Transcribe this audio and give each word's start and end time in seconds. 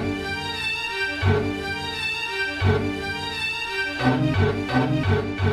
Thank 0.00 0.16
you. 5.44 5.49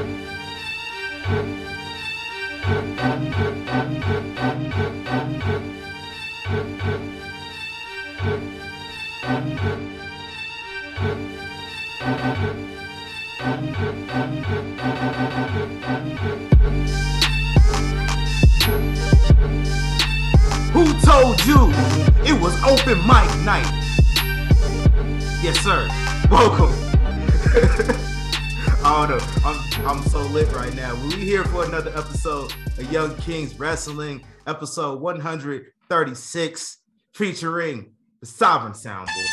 Lit 30.31 30.51
right 30.53 30.73
now. 30.75 30.93
We 31.05 31.11
here 31.11 31.45
for 31.45 31.63
another 31.63 31.91
episode 31.95 32.53
of 32.77 32.91
Young 32.91 33.15
Kings 33.17 33.57
Wrestling, 33.57 34.25
episode 34.45 34.99
136, 34.99 36.77
featuring 37.13 37.93
the 38.19 38.25
Sovereign 38.25 38.73
Soundboard. 38.73 39.25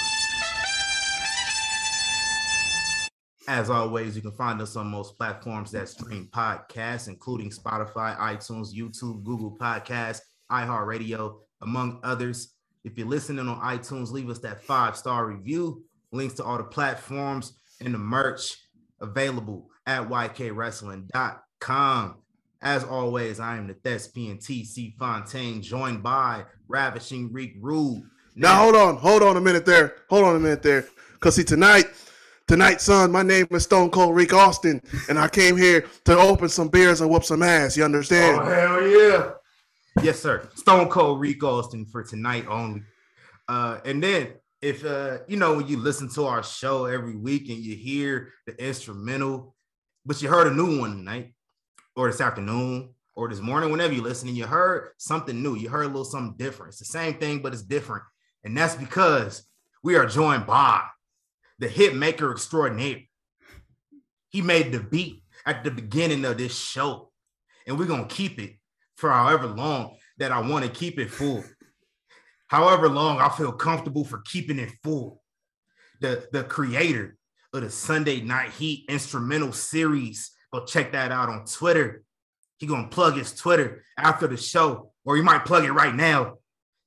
As 3.49 3.71
always, 3.71 4.15
you 4.15 4.23
can 4.23 4.33
find 4.33 4.61
us 4.63 4.77
on 4.77 4.87
most 4.87 5.17
platforms 5.17 5.73
that 5.73 5.89
stream 5.89 6.29
podcasts, 6.33 7.09
including 7.09 7.51
Spotify, 7.51 8.17
iTunes, 8.17 8.73
YouTube, 8.73 9.25
Google 9.25 9.57
Podcasts, 9.61 10.21
iHeartRadio, 10.51 11.39
among 11.63 11.99
others. 12.05 12.55
If 12.85 12.97
you're 12.97 13.09
listening 13.09 13.49
on 13.49 13.61
iTunes, 13.61 14.13
leave 14.13 14.31
us 14.31 14.39
that 14.41 14.63
five 14.63 14.97
star 14.97 15.27
review. 15.27 15.83
Links 16.13 16.35
to 16.35 16.45
all 16.45 16.59
the 16.59 16.65
platforms 16.65 17.55
and 17.81 17.93
the 17.93 17.99
merch 17.99 18.57
available 19.01 19.69
at 19.87 20.09
ykwrestling.com. 20.09 22.17
As 22.63 22.85
always, 22.85 23.41
I 23.41 23.59
am 23.59 23.67
the 23.69 23.75
thespian 23.75 24.39
TC 24.39 24.97
Fontaine, 24.97 25.61
joined 25.61 26.03
by 26.03 26.47
Ravishing 26.67 27.31
Reek 27.33 27.57
Rude. 27.61 28.03
Now 28.37 28.63
hold 28.63 28.75
on, 28.75 28.97
hold 28.97 29.23
on 29.23 29.37
a 29.37 29.41
minute 29.41 29.65
there. 29.67 29.97
Hold 30.09 30.25
on 30.25 30.37
a 30.37 30.41
minute 30.41 30.63
there. 30.63 30.87
Cause 31.21 31.37
see 31.37 31.45
tonight, 31.45 31.85
tonight, 32.49 32.81
son, 32.81 33.13
my 33.13 33.23
name 33.23 33.47
is 33.51 33.65
Stone 33.65 33.91
Cold 33.91 34.17
Rick 34.17 34.33
Austin, 34.33 34.81
and 35.09 35.19
I 35.19 35.29
came 35.29 35.57
here 35.57 35.85
to 36.07 36.19
open 36.19 36.49
some 36.49 36.69
beers 36.69 37.03
and 37.03 37.11
whoop 37.11 37.25
some 37.25 37.43
ass. 37.43 37.77
You 37.77 37.85
understand? 37.85 38.41
Oh, 38.41 38.45
hell 38.45 38.89
yeah. 38.89 39.33
Yes, 40.03 40.19
sir. 40.19 40.49
Stone 40.55 40.89
Cold 40.89 41.21
Rick 41.21 41.45
Austin 41.45 41.87
for 41.87 42.03
tonight 42.03 42.47
only. 42.49 42.83
Uh, 43.47 43.79
and 43.85 44.03
then 44.03 44.33
if 44.63 44.85
uh, 44.85 45.19
you 45.29 45.37
know, 45.37 45.57
when 45.57 45.69
you 45.69 45.77
listen 45.77 46.09
to 46.15 46.25
our 46.25 46.43
show 46.43 46.87
every 46.87 47.17
week 47.17 47.51
and 47.51 47.59
you 47.59 47.77
hear 47.77 48.33
the 48.47 48.55
instrumental, 48.65 49.55
but 50.07 50.21
you 50.21 50.29
heard 50.29 50.47
a 50.47 50.55
new 50.55 50.81
one 50.81 50.99
tonight, 50.99 51.35
or 51.97 52.11
this 52.11 52.21
afternoon, 52.21 52.95
or 53.15 53.29
this 53.29 53.41
morning, 53.41 53.71
whenever 53.71 53.95
you 53.95 54.03
listen, 54.03 54.29
and 54.29 54.37
you 54.37 54.47
heard 54.47 54.91
something 54.99 55.43
new, 55.43 55.55
you 55.55 55.69
heard 55.69 55.85
a 55.85 55.89
little 55.89 56.05
something 56.05 56.37
different. 56.37 56.71
It's 56.71 56.81
the 56.81 56.85
same 56.85 57.15
thing, 57.15 57.41
but 57.41 57.53
it's 57.53 57.63
different. 57.63 58.03
And 58.43 58.57
that's 58.57 58.75
because 58.75 59.47
we 59.83 59.95
are 59.97 60.07
joined 60.07 60.47
by 60.47 60.83
the 61.59 61.69
hit 61.69 61.95
maker 61.95 62.33
extraordinaire. 62.33 63.01
He 64.29 64.43
made 64.43 64.73
the 64.73 64.81
beat 64.81 65.23
at 65.47 65.63
the 65.63 65.71
beginning 65.71 66.25
of 66.25 66.39
this 66.39 66.59
show, 66.59 67.13
and 67.67 67.79
we're 67.79 67.87
gonna 67.87 68.07
keep 68.07 68.41
it 68.41 68.57
for 68.97 69.11
however 69.11 69.47
long 69.47 69.97
that 70.19 70.33
I 70.33 70.41
want 70.41 70.65
to 70.65 70.71
keep 70.71 70.99
it 70.99 71.11
full. 71.11 71.45
however 72.49 72.89
long 72.89 73.21
I 73.21 73.29
feel 73.31 73.53
comfortable 73.53 74.05
for 74.05 74.23
keeping 74.25 74.59
it 74.59 74.71
full. 74.83 75.23
The, 76.01 76.27
the 76.33 76.45
creator 76.45 77.17
of 77.55 77.63
the 77.63 77.71
Sunday 77.71 78.21
Night 78.21 78.51
Heat 78.51 78.85
instrumental 78.89 79.53
series. 79.53 80.33
Go 80.53 80.65
check 80.65 80.93
that 80.93 81.13
out 81.13 81.29
on 81.29 81.45
Twitter. 81.47 82.03
He 82.59 82.67
gonna 82.67 82.89
plug 82.89 83.17
his 83.17 83.35
Twitter 83.35 83.85
after 83.97 84.27
the 84.27 84.37
show, 84.37 84.91
or 85.05 85.17
he 85.17 85.23
might 85.23 85.45
plug 85.45 85.65
it 85.65 85.73
right 85.73 85.95
now. 85.95 86.39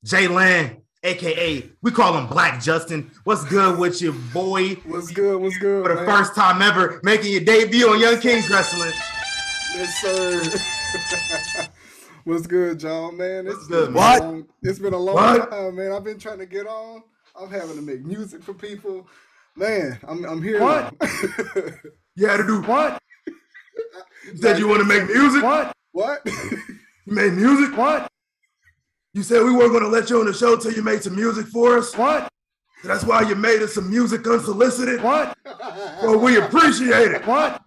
Jay 0.04 0.28
Land, 0.28 0.78
aka 1.04 1.70
we 1.82 1.92
call 1.92 2.18
him 2.18 2.28
Black 2.28 2.62
Justin. 2.62 3.12
What's 3.24 3.46
good 3.46 3.80
with 3.80 4.02
your 4.02 4.14
boy? 4.34 4.76
What's 4.86 5.12
good? 5.12 5.42
What's 5.42 5.58
good? 5.58 5.84
For 5.86 5.90
the 5.96 6.02
man? 6.02 6.06
first 6.06 6.36
time 6.36 6.62
ever, 6.62 7.00
making 7.04 7.32
your 7.32 7.42
debut 7.42 7.90
on 7.90 8.00
Young 8.00 8.20
Kings 8.20 8.50
Wrestling. 8.50 8.92
Yes, 9.76 10.02
sir. 10.02 11.68
What's 12.24 12.46
good, 12.46 12.80
John? 12.80 13.16
Man, 13.16 13.48
it's 13.48 13.68
good, 13.68 13.94
been 13.94 14.04
a 14.04 14.20
long- 14.20 14.48
it's 14.62 14.80
been 14.80 14.94
a 14.94 14.98
long 14.98 15.16
What? 15.16 15.50
time, 15.50 15.76
man. 15.78 15.94
I've 15.94 16.04
been 16.04 16.20
trying 16.20 16.40
to 16.40 16.46
get 16.46 16.68
on. 16.68 17.04
I'm 17.40 17.50
having 17.50 17.76
to 17.78 17.82
make 17.82 18.04
music 18.04 18.44
for 18.44 18.54
people. 18.54 19.08
Man, 19.58 20.00
I'm 20.08 20.24
I'm 20.26 20.42
here. 20.42 20.62
What? 20.62 20.94
You 22.20 22.28
had 22.28 22.38
to 22.38 22.48
do 22.48 22.62
what? 22.62 23.00
You 24.26 24.38
said 24.38 24.58
you 24.60 24.68
want 24.68 24.82
to 24.82 24.86
make 24.86 25.06
music? 25.06 25.42
What? 25.44 25.72
what? 25.92 26.22
You 26.26 27.14
made 27.14 27.34
music? 27.34 27.78
What? 27.78 28.12
You 29.14 29.24
said 29.24 29.44
we 29.44 29.54
weren't 29.54 29.72
going 29.72 29.84
to 29.84 29.90
let 29.90 30.10
you 30.10 30.20
on 30.20 30.26
the 30.26 30.34
show 30.34 30.58
till 30.58 30.74
you 30.74 30.82
made 30.84 31.02
some 31.04 31.16
music 31.16 31.46
for 31.48 31.78
us? 31.78 31.96
What? 31.96 32.28
That's 32.84 33.06
why 33.06 33.22
you 33.22 33.36
made 33.36 33.62
us 33.62 33.76
some 33.76 33.90
music 33.90 34.28
unsolicited? 34.28 35.02
What? 35.02 35.38
Well, 36.04 36.20
we 36.20 36.38
appreciate 36.38 37.12
it. 37.12 37.26
What? 37.26 37.62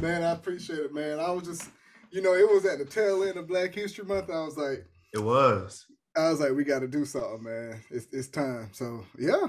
man, 0.00 0.22
I 0.22 0.30
appreciate 0.30 0.78
it, 0.78 0.94
man. 0.94 1.20
I 1.20 1.30
was 1.30 1.44
just, 1.44 1.68
you 2.10 2.22
know, 2.22 2.32
it 2.32 2.48
was 2.48 2.64
at 2.64 2.78
the 2.78 2.86
tail 2.86 3.24
end 3.24 3.36
of 3.36 3.48
Black 3.48 3.74
History 3.74 4.04
Month. 4.04 4.30
I 4.30 4.42
was 4.42 4.56
like, 4.56 4.86
It 5.12 5.22
was. 5.22 5.84
I 6.16 6.30
was 6.30 6.40
like, 6.40 6.52
we 6.52 6.64
got 6.64 6.78
to 6.78 6.88
do 6.88 7.04
something, 7.04 7.42
man. 7.42 7.82
It's 7.90 8.06
it's 8.12 8.28
time. 8.28 8.70
So 8.72 9.04
yeah, 9.18 9.48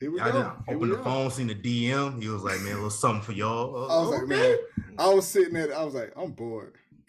here 0.00 0.10
we 0.10 0.20
I 0.20 0.30
go. 0.30 0.32
didn't 0.32 0.52
Here 0.66 0.76
open 0.76 0.78
we 0.80 0.88
the 0.90 0.96
go. 0.96 1.04
phone, 1.04 1.30
seen 1.30 1.46
the 1.46 1.54
DM. 1.54 2.20
He 2.22 2.28
was 2.28 2.42
like, 2.42 2.60
man, 2.60 2.72
a 2.72 2.74
little 2.76 2.90
something 2.90 3.22
for 3.22 3.32
y'all. 3.32 3.86
I 3.90 3.94
oh, 3.94 4.10
was 4.10 4.18
like, 4.20 4.28
man, 4.28 4.56
I 4.98 5.08
was 5.14 5.26
sitting 5.26 5.54
there. 5.54 5.74
I 5.76 5.82
was 5.84 5.94
like, 5.94 6.12
I'm 6.16 6.32
bored. 6.32 6.74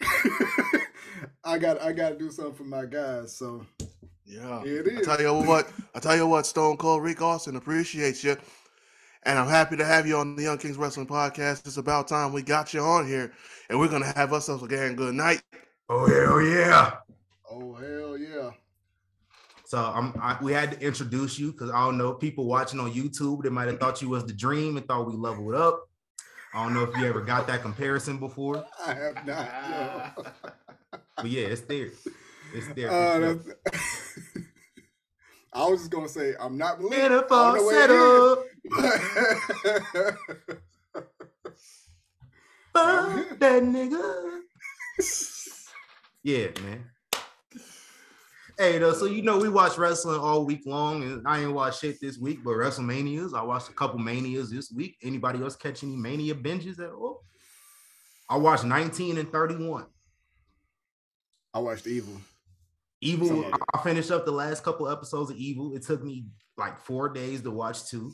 I 1.44 1.58
got, 1.58 1.80
I 1.80 1.92
got 1.92 2.10
to 2.10 2.18
do 2.18 2.30
something 2.30 2.54
for 2.54 2.64
my 2.64 2.84
guys. 2.86 3.36
So 3.36 3.64
Yeah. 4.24 4.62
here 4.62 4.80
it 4.86 4.98
I 4.98 5.02
tell 5.02 5.20
you 5.20 5.32
what, 5.46 5.70
I 5.94 6.00
tell 6.00 6.16
you 6.16 6.26
what, 6.26 6.46
Stone 6.46 6.76
Cold 6.78 7.02
Rick 7.02 7.22
Austin 7.22 7.56
appreciates 7.56 8.22
you. 8.24 8.36
And 9.24 9.38
I'm 9.38 9.48
happy 9.48 9.76
to 9.76 9.84
have 9.84 10.06
you 10.06 10.16
on 10.18 10.36
the 10.36 10.42
Young 10.44 10.58
Kings 10.58 10.76
Wrestling 10.76 11.06
Podcast. 11.08 11.66
It's 11.66 11.78
about 11.78 12.06
time 12.08 12.32
we 12.32 12.42
got 12.42 12.72
you 12.72 12.80
on 12.80 13.06
here. 13.08 13.32
And 13.68 13.78
we're 13.80 13.88
gonna 13.88 14.12
have 14.14 14.32
ourselves 14.32 14.62
a 14.62 14.68
damn 14.68 14.94
good 14.94 15.14
night. 15.14 15.42
Oh, 15.88 16.06
hell 16.06 16.40
yeah. 16.40 16.92
Oh 17.50 17.74
hell 17.74 17.86
yeah! 17.88 18.05
So 19.66 19.78
I'm, 19.78 20.14
I, 20.22 20.38
we 20.40 20.52
had 20.52 20.70
to 20.70 20.80
introduce 20.80 21.40
you 21.40 21.50
because 21.50 21.70
I 21.70 21.84
don't 21.84 21.98
know 21.98 22.14
people 22.14 22.46
watching 22.46 22.78
on 22.78 22.92
YouTube. 22.92 23.42
They 23.42 23.48
might 23.48 23.66
have 23.66 23.80
thought 23.80 24.00
you 24.00 24.08
was 24.08 24.24
the 24.24 24.32
dream 24.32 24.76
and 24.76 24.86
thought 24.86 25.08
we 25.08 25.14
leveled 25.14 25.56
up. 25.56 25.88
I 26.54 26.62
don't 26.62 26.72
know 26.72 26.84
if 26.84 26.96
you 26.96 27.04
ever 27.04 27.20
got 27.20 27.48
that 27.48 27.62
comparison 27.62 28.18
before, 28.18 28.64
I 28.86 28.94
have 28.94 29.26
not. 29.26 30.14
yo. 30.16 30.24
but 31.16 31.26
yeah, 31.26 31.46
it's 31.48 31.62
there. 31.62 31.88
It's 32.54 32.68
there. 32.76 32.90
Uh, 32.92 33.18
sure. 33.18 33.40
I 35.52 35.68
was 35.68 35.80
just 35.80 35.90
gonna 35.90 36.08
say 36.08 36.34
I'm 36.38 36.56
not 36.56 36.78
believing. 36.78 37.08
Beautiful 37.08 37.58
setup. 37.70 38.44
Fuck 42.72 43.38
that 43.40 43.62
nigga. 43.62 44.40
yeah, 46.22 46.48
man. 46.62 46.84
Hey, 48.58 48.78
though, 48.78 48.94
so 48.94 49.04
you 49.04 49.20
know 49.20 49.36
we 49.38 49.50
watch 49.50 49.76
wrestling 49.76 50.18
all 50.18 50.46
week 50.46 50.62
long, 50.64 51.02
and 51.02 51.28
I 51.28 51.40
ain't 51.40 51.52
watched 51.52 51.82
shit 51.82 52.00
this 52.00 52.16
week, 52.16 52.42
but 52.42 52.52
WrestleManias. 52.52 53.34
I 53.34 53.42
watched 53.42 53.68
a 53.68 53.74
couple 53.74 53.98
manias 53.98 54.50
this 54.50 54.72
week. 54.72 54.96
Anybody 55.02 55.42
else 55.42 55.56
catch 55.56 55.84
any 55.84 55.94
mania 55.94 56.34
binges 56.34 56.80
at 56.80 56.90
all? 56.90 57.22
I 58.30 58.38
watched 58.38 58.64
19 58.64 59.18
and 59.18 59.30
31. 59.30 59.84
I 61.52 61.58
watched 61.58 61.86
Evil. 61.86 62.18
Evil, 63.02 63.28
Some 63.28 63.44
of 63.44 63.52
it. 63.52 63.60
I 63.74 63.82
finished 63.82 64.10
up 64.10 64.24
the 64.24 64.32
last 64.32 64.64
couple 64.64 64.88
episodes 64.88 65.30
of 65.30 65.36
Evil. 65.36 65.76
It 65.76 65.82
took 65.82 66.02
me 66.02 66.24
like 66.56 66.78
four 66.78 67.10
days 67.10 67.42
to 67.42 67.50
watch 67.50 67.84
two. 67.84 68.10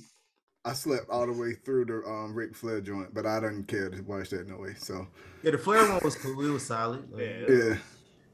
I 0.64 0.72
slept 0.72 1.08
all 1.08 1.26
the 1.26 1.32
way 1.32 1.55
through 1.64 1.87
the 1.87 2.02
um 2.08 2.34
Ric 2.34 2.56
Flair 2.56 2.81
joint, 2.81 3.14
but 3.14 3.26
I 3.26 3.40
didn't 3.40 3.64
care 3.69 3.90
to 3.90 4.02
watch 4.02 4.31
that 4.31 4.49
no 4.49 4.56
way. 4.58 4.75
So 4.76 5.06
Yeah, 5.43 5.52
the 5.52 5.58
Flair 5.58 5.88
one 5.88 6.00
was 6.02 6.17
cool. 6.17 6.44
It 6.44 6.50
was 6.50 6.67
solid. 6.67 7.08
Like, 7.12 7.22
yeah, 7.49 7.76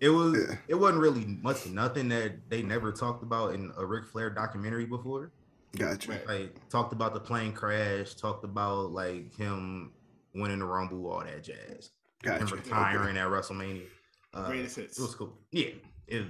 It 0.00 0.10
was. 0.10 0.34
Yeah. 0.48 0.56
It 0.68 0.74
wasn't 0.74 1.00
really 1.00 1.24
much 1.42 1.66
nothing 1.66 2.08
that 2.10 2.48
they 2.48 2.62
never 2.62 2.92
talked 2.92 3.22
about 3.22 3.54
in 3.54 3.72
a 3.76 3.84
Ric 3.84 4.06
Flair 4.06 4.30
documentary 4.30 4.86
before. 4.86 5.32
gotcha. 5.76 6.20
Like 6.26 6.68
talked 6.68 6.92
about 6.92 7.14
the 7.14 7.20
plane 7.20 7.52
crash, 7.52 8.14
talked 8.14 8.44
about 8.44 8.92
like 8.92 9.34
him 9.36 9.92
winning 10.34 10.60
the 10.60 10.64
Rumble, 10.66 11.10
all 11.10 11.20
that 11.24 11.42
jazz, 11.42 11.90
Gotcha. 12.22 12.40
and 12.40 12.50
Gotcha. 12.50 12.56
retiring 12.62 13.16
at 13.16 13.26
WrestleMania. 13.28 13.86
Uh, 14.34 14.46
Greatest 14.46 14.76
hits. 14.76 14.98
It 14.98 15.02
was 15.02 15.14
cool. 15.14 15.36
Yeah. 15.50 15.70
It, 16.06 16.26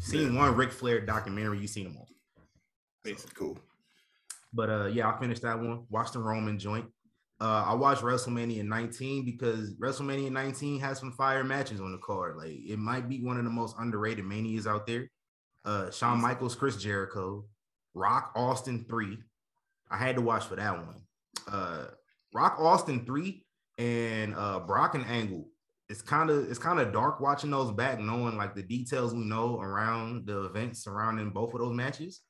seen 0.00 0.34
one 0.34 0.54
Ric 0.54 0.70
Flair 0.72 1.00
documentary, 1.00 1.58
you 1.58 1.66
seen 1.66 1.84
them 1.84 1.96
all. 1.96 2.08
Okay. 3.06 3.16
Cool. 3.34 3.58
But 4.52 4.68
uh, 4.70 4.86
yeah, 4.86 5.08
I 5.10 5.18
finished 5.18 5.42
that 5.42 5.58
one. 5.58 5.84
Watched 5.90 6.12
the 6.14 6.18
Roman 6.18 6.58
joint. 6.58 6.86
Uh, 7.38 7.64
I 7.66 7.74
watched 7.74 8.02
WrestleMania 8.02 8.64
19 8.64 9.24
because 9.26 9.74
WrestleMania 9.74 10.30
19 10.30 10.80
has 10.80 10.98
some 10.98 11.12
fire 11.12 11.44
matches 11.44 11.80
on 11.80 11.92
the 11.92 11.98
card. 11.98 12.36
Like 12.36 12.52
it 12.66 12.78
might 12.78 13.08
be 13.08 13.22
one 13.22 13.36
of 13.36 13.44
the 13.44 13.50
most 13.50 13.76
underrated 13.78 14.24
manias 14.24 14.66
out 14.66 14.86
there. 14.86 15.10
Uh, 15.64 15.90
Shawn 15.90 16.20
Michaels, 16.20 16.54
Chris 16.54 16.76
Jericho, 16.76 17.44
Rock 17.94 18.32
Austin 18.34 18.86
three. 18.88 19.18
I 19.90 19.98
had 19.98 20.16
to 20.16 20.22
watch 20.22 20.44
for 20.44 20.56
that 20.56 20.78
one. 20.78 21.02
Uh, 21.46 21.86
Rock 22.32 22.56
Austin 22.58 23.04
three 23.04 23.44
and 23.76 24.34
uh, 24.34 24.60
Brock 24.60 24.94
and 24.94 25.04
Angle. 25.04 25.46
It's 25.88 26.02
kind 26.02 26.30
of 26.30 26.50
it's 26.50 26.58
kind 26.58 26.80
of 26.80 26.92
dark 26.92 27.20
watching 27.20 27.50
those 27.50 27.70
back, 27.70 28.00
knowing 28.00 28.36
like 28.36 28.54
the 28.54 28.62
details 28.62 29.12
we 29.12 29.24
know 29.24 29.60
around 29.60 30.26
the 30.26 30.44
events 30.44 30.82
surrounding 30.82 31.30
both 31.30 31.52
of 31.52 31.60
those 31.60 31.74
matches. 31.74 32.22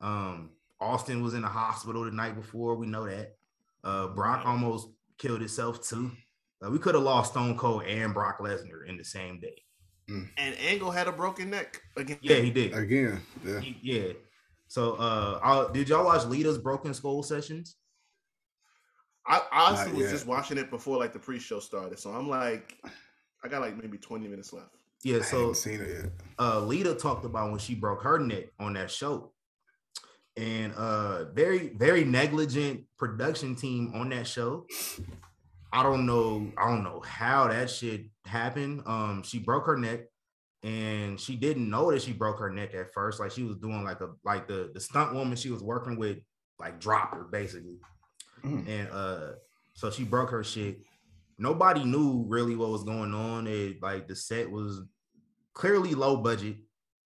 Um, 0.00 0.50
Austin 0.78 1.22
was 1.22 1.34
in 1.34 1.42
the 1.42 1.48
hospital 1.48 2.04
the 2.04 2.10
night 2.10 2.34
before. 2.34 2.76
We 2.76 2.86
know 2.86 3.06
that. 3.06 3.36
Uh, 3.84 4.08
Brock 4.08 4.44
almost 4.46 4.88
killed 5.18 5.40
himself 5.40 5.82
too. 5.86 6.10
Uh, 6.64 6.70
we 6.70 6.78
could 6.78 6.94
have 6.94 7.04
lost 7.04 7.32
Stone 7.32 7.56
Cold 7.58 7.84
and 7.84 8.14
Brock 8.14 8.38
Lesnar 8.38 8.86
in 8.88 8.96
the 8.96 9.04
same 9.04 9.40
day. 9.40 9.56
And 10.08 10.56
Angle 10.58 10.90
had 10.90 11.08
a 11.08 11.12
broken 11.12 11.48
neck 11.48 11.80
again. 11.96 12.18
Yeah, 12.20 12.36
he 12.36 12.50
did. 12.50 12.74
Again, 12.74 13.20
yeah. 13.44 13.60
He- 13.60 13.78
yeah. 13.82 14.12
So, 14.68 14.94
uh, 14.94 15.40
I, 15.42 15.72
did 15.72 15.88
y'all 15.88 16.04
watch 16.04 16.24
Lita's 16.26 16.58
Broken 16.58 16.92
Skull 16.92 17.22
sessions? 17.22 17.76
I 19.26 19.40
honestly 19.52 19.92
was 20.02 20.10
just 20.10 20.26
watching 20.26 20.58
it 20.58 20.68
before 20.70 20.98
like 20.98 21.12
the 21.12 21.18
pre-show 21.18 21.60
started, 21.60 21.98
so 21.98 22.10
I'm 22.10 22.28
like, 22.28 22.76
I 23.44 23.48
got 23.48 23.60
like 23.60 23.76
maybe 23.80 23.96
20 23.98 24.26
minutes 24.28 24.52
left. 24.52 24.74
Yeah. 25.04 25.22
So, 25.22 25.38
haven't 25.40 25.54
seen 25.56 25.80
it 25.80 25.88
yet. 25.88 26.12
uh, 26.38 26.60
Lita 26.60 26.94
talked 26.94 27.24
about 27.24 27.50
when 27.50 27.58
she 27.60 27.74
broke 27.74 28.02
her 28.02 28.18
neck 28.18 28.46
on 28.58 28.72
that 28.74 28.90
show, 28.90 29.32
and 30.36 30.72
uh, 30.74 31.24
very 31.32 31.68
very 31.76 32.04
negligent 32.04 32.84
production 32.98 33.54
team 33.54 33.92
on 33.94 34.08
that 34.10 34.26
show. 34.26 34.66
I 35.72 35.82
don't 35.82 36.04
know. 36.06 36.50
I 36.58 36.68
don't 36.68 36.84
know 36.84 37.00
how 37.00 37.48
that 37.48 37.70
shit 37.70 38.06
happened. 38.26 38.82
Um, 38.86 39.22
she 39.22 39.38
broke 39.38 39.66
her 39.66 39.76
neck, 39.76 40.00
and 40.62 41.18
she 41.18 41.36
didn't 41.36 41.68
know 41.68 41.90
that 41.90 42.02
she 42.02 42.12
broke 42.12 42.38
her 42.38 42.50
neck 42.50 42.74
at 42.74 42.92
first. 42.92 43.20
Like 43.20 43.30
she 43.30 43.42
was 43.42 43.56
doing 43.56 43.82
like 43.84 44.00
a 44.00 44.10
like 44.24 44.46
the 44.48 44.70
the 44.74 44.80
stunt 44.80 45.14
woman 45.14 45.36
she 45.36 45.50
was 45.50 45.62
working 45.62 45.96
with 45.96 46.18
like 46.58 46.78
dropped 46.80 47.14
her 47.14 47.24
basically, 47.24 47.78
Mm. 48.44 48.68
and 48.68 48.88
uh, 48.90 49.32
so 49.74 49.90
she 49.90 50.04
broke 50.04 50.30
her 50.30 50.44
shit. 50.44 50.78
Nobody 51.38 51.84
knew 51.84 52.24
really 52.28 52.54
what 52.56 52.68
was 52.70 52.84
going 52.84 53.14
on. 53.14 53.46
It 53.46 53.82
like 53.82 54.06
the 54.08 54.14
set 54.16 54.50
was 54.50 54.82
clearly 55.54 55.94
low 55.94 56.16
budget, 56.18 56.56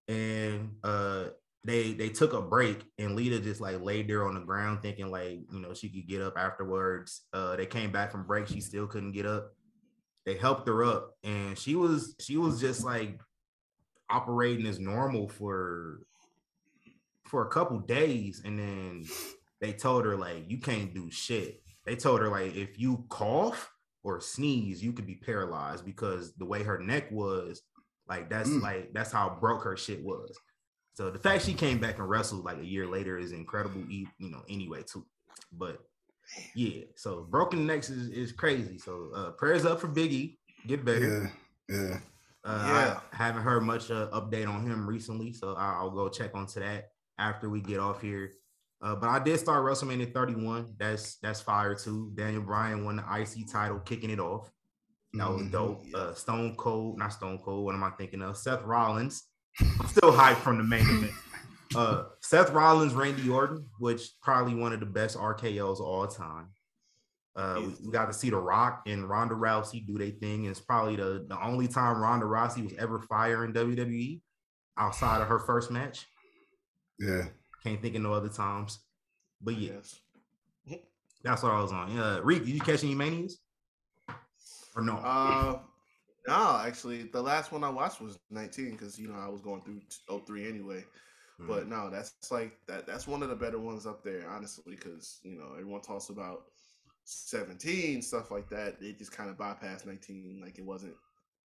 and 0.08 0.72
uh, 0.84 1.26
they 1.66 1.94
they 1.94 2.10
took 2.10 2.34
a 2.34 2.42
break, 2.42 2.84
and 3.00 3.16
Lita 3.16 3.40
just 3.40 3.60
like 3.60 3.82
laid 3.82 4.08
there 4.08 4.28
on 4.28 4.36
the 4.36 4.42
ground, 4.42 4.82
thinking 4.82 5.10
like 5.10 5.40
you 5.52 5.60
know 5.60 5.74
she 5.74 5.90
could 5.90 6.08
get 6.08 6.22
up 6.22 6.38
afterwards. 6.38 7.24
Uh, 7.34 7.56
they 7.56 7.66
came 7.66 7.92
back 7.92 8.12
from 8.12 8.26
break, 8.28 8.48
she 8.48 8.62
still 8.62 8.88
couldn't 8.88 9.14
get 9.14 9.26
up. 9.26 9.52
They 10.26 10.36
helped 10.36 10.68
her 10.68 10.84
up, 10.84 11.12
and 11.24 11.58
she 11.58 11.76
was 11.76 12.16
she 12.20 12.38
was 12.38 12.62
just 12.62 12.84
like 12.86 13.20
operating 14.10 14.68
as 14.68 14.80
normal 14.80 15.28
for 15.28 16.02
for 17.26 17.48
a 17.48 17.50
couple 17.50 17.80
days, 17.80 18.42
and 18.46 18.60
then 18.60 19.06
they 19.60 19.74
told 19.74 20.06
her 20.06 20.16
like 20.16 20.46
you 20.48 20.60
can't 20.60 20.94
do 20.94 21.10
shit. 21.10 21.62
They 21.86 21.96
told 21.96 22.22
her 22.22 22.30
like 22.30 22.56
if 22.56 22.80
you 22.80 23.06
cough 23.10 23.72
or 24.04 24.22
sneeze, 24.22 24.84
you 24.84 24.94
could 24.94 25.08
be 25.08 25.16
paralyzed 25.16 25.84
because 25.84 26.34
the 26.36 26.46
way 26.46 26.62
her 26.62 26.78
neck 26.78 27.10
was, 27.12 27.64
like 28.08 28.30
that's 28.30 28.50
Mm. 28.50 28.62
like 28.62 28.94
that's 28.94 29.12
how 29.12 29.38
broke 29.40 29.64
her 29.64 29.76
shit 29.76 30.04
was. 30.04 30.38
So 30.96 31.12
the 31.12 31.20
fact 31.20 31.44
she 31.46 31.54
came 31.54 31.78
back 31.78 32.00
and 32.00 32.10
wrestled 32.10 32.46
like 32.46 32.58
a 32.58 32.66
year 32.66 32.88
later 32.88 33.18
is 33.18 33.32
incredible, 33.34 33.82
e- 33.90 34.08
you 34.18 34.32
know, 34.32 34.44
anyway, 34.50 34.82
too. 34.84 35.06
But 35.52 35.80
yeah, 36.56 36.84
so 36.96 37.28
broken 37.30 37.68
necks 37.68 37.90
is, 37.90 38.08
is 38.10 38.32
crazy. 38.32 38.78
So 38.80 39.12
uh 39.16 39.32
prayers 39.32 39.66
up 39.66 39.80
for 39.82 39.88
Biggie, 39.90 40.38
get 40.66 40.84
better. 40.86 41.32
Yeah, 41.70 41.76
yeah. 41.78 41.98
Uh, 42.44 42.64
Yeah. 42.68 43.00
I 43.12 43.16
haven't 43.16 43.44
heard 43.44 43.62
much 43.64 43.92
uh, 43.92 44.10
update 44.12 44.48
on 44.48 44.66
him 44.66 44.88
recently, 44.88 45.34
so 45.34 45.54
I- 45.56 45.74
I'll 45.76 45.92
go 45.92 46.10
check 46.10 46.32
onto 46.34 46.60
that 46.62 46.90
after 47.20 47.50
we 47.50 47.60
get 47.62 47.80
off 47.80 48.02
here. 48.02 48.32
Uh, 48.82 48.96
but 48.96 49.10
I 49.10 49.20
did 49.20 49.40
start 49.40 49.64
WrestleMania 49.66 50.14
31. 50.14 50.76
That's 50.78 51.18
that's 51.18 51.42
fire 51.42 51.76
too. 51.76 52.12
Daniel 52.16 52.42
Bryan 52.44 52.86
won 52.86 52.98
the 52.98 53.04
IC 53.22 53.52
title, 53.52 53.80
kicking 53.80 54.10
it 54.12 54.20
off. 54.20 54.50
That 55.14 55.30
was 55.30 55.42
Mhm. 55.44 55.52
dope. 55.52 55.84
Uh, 55.94 56.14
Stone 56.14 56.56
Cold, 56.56 56.98
not 57.00 57.14
Stone 57.14 57.40
Cold. 57.44 57.66
What 57.66 57.74
am 57.76 57.84
I 57.84 57.90
thinking 57.92 58.22
of? 58.22 58.38
Seth 58.38 58.64
Rollins. 58.64 59.28
I'm 59.62 59.88
still 59.88 60.12
hyped 60.12 60.38
from 60.38 60.58
the 60.58 60.64
main 60.64 60.82
event. 60.88 61.12
Uh, 61.76 62.04
Seth 62.22 62.52
Rollins, 62.52 62.94
Randy 62.94 63.30
Orton, 63.30 63.66
which 63.80 64.12
probably 64.22 64.56
one 64.56 64.74
of 64.74 64.80
the 64.80 64.86
best 64.86 65.18
RKO's 65.18 65.80
of 65.80 65.86
all 65.86 66.08
time. 66.08 66.48
Uh, 67.36 67.56
we, 67.60 67.88
we 67.88 67.92
got 67.92 68.06
to 68.06 68.14
see 68.14 68.30
The 68.30 68.38
Rock 68.38 68.84
and 68.88 69.10
Ronda 69.10 69.36
Rousey 69.36 69.86
do 69.86 69.98
their 69.98 70.12
thing. 70.12 70.46
It's 70.46 70.60
probably 70.62 70.96
the, 70.96 71.26
the 71.28 71.42
only 71.44 71.68
time 71.68 72.00
Ronda 72.02 72.26
Rousey 72.26 72.64
was 72.64 72.74
ever 72.80 73.00
fired 73.02 73.46
in 73.50 73.54
WWE 73.54 74.22
outside 74.78 75.22
of 75.22 75.28
her 75.28 75.40
first 75.40 75.70
match. 75.72 76.06
Yeah. 77.00 77.24
Can't 77.64 77.82
think 77.82 77.96
of 77.96 78.02
no 78.04 78.14
other 78.14 78.30
times. 78.30 78.80
But 79.42 79.56
yeah, 79.58 79.74
Yes. 80.66 80.80
that's 81.24 81.44
what 81.44 81.52
I 81.52 81.62
was 81.62 81.74
on. 81.74 81.98
Uh, 81.98 82.22
Reek, 82.24 82.46
did 82.46 82.54
you 82.54 82.62
catch 82.62 82.84
any 82.86 82.96
manias? 82.96 83.40
Or 84.76 84.82
no? 84.84 84.94
Uh, 84.98 85.60
no, 86.28 86.62
actually, 86.64 87.04
the 87.04 87.22
last 87.22 87.52
one 87.52 87.64
I 87.64 87.70
watched 87.70 88.02
was 88.02 88.20
19 88.32 88.72
because 88.72 89.00
you 89.00 89.08
know 89.08 89.20
I 89.20 89.28
was 89.28 89.42
going 89.42 89.62
through 89.62 90.20
03 90.26 90.48
anyway. 90.48 90.84
Mm. 91.40 91.48
But 91.48 91.68
no, 91.68 91.90
that's 91.90 92.14
like 92.32 92.58
that. 92.68 92.88
That's 92.88 93.08
one 93.08 93.24
of 93.24 93.30
the 93.30 93.36
better 93.36 93.60
ones 93.60 93.86
up 93.86 94.04
there, 94.04 94.30
honestly, 94.30 94.76
because 94.76 95.20
you 95.24 95.38
know 95.38 95.54
everyone 95.54 95.82
talks 95.82 96.10
about 96.10 96.46
17 97.06 98.02
stuff 98.02 98.32
like 98.32 98.50
that. 98.50 98.80
They 98.80 98.94
just 98.94 99.12
kind 99.12 99.30
of 99.30 99.38
bypassed 99.38 99.86
19, 99.86 100.42
like 100.44 100.58
it 100.58 100.66
wasn't 100.66 100.96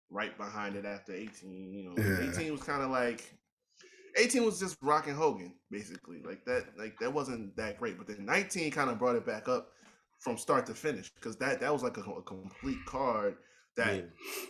right 0.09 0.35
behind 0.37 0.75
it 0.75 0.85
after 0.85 1.13
18. 1.13 1.73
You 1.73 1.83
know, 1.83 1.95
Yeah. 1.97 2.31
18 2.31 2.51
was 2.51 2.63
kind 2.63 2.81
of 2.81 2.89
like 2.89 3.33
18 4.15 4.43
was 4.43 4.59
just 4.59 4.77
Rock 4.81 5.07
and 5.07 5.15
Hogan, 5.17 5.53
basically. 5.69 6.21
Like 6.23 6.45
that, 6.45 6.65
like 6.77 6.97
that 6.99 7.13
wasn't 7.13 7.55
that 7.57 7.77
great. 7.77 7.97
But 7.97 8.07
then 8.07 8.25
19 8.25 8.71
kind 8.71 8.89
of 8.89 8.97
brought 8.97 9.15
it 9.15 9.25
back 9.25 9.47
up 9.47 9.69
from 10.19 10.37
start 10.37 10.65
to 10.67 10.73
finish 10.73 11.11
because 11.15 11.35
that 11.37 11.59
that 11.61 11.71
was 11.71 11.83
like 11.83 11.97
a, 11.97 12.01
a 12.01 12.21
complete 12.23 12.83
card 12.85 13.37
that 13.77 13.95
Yeah. 13.95 14.01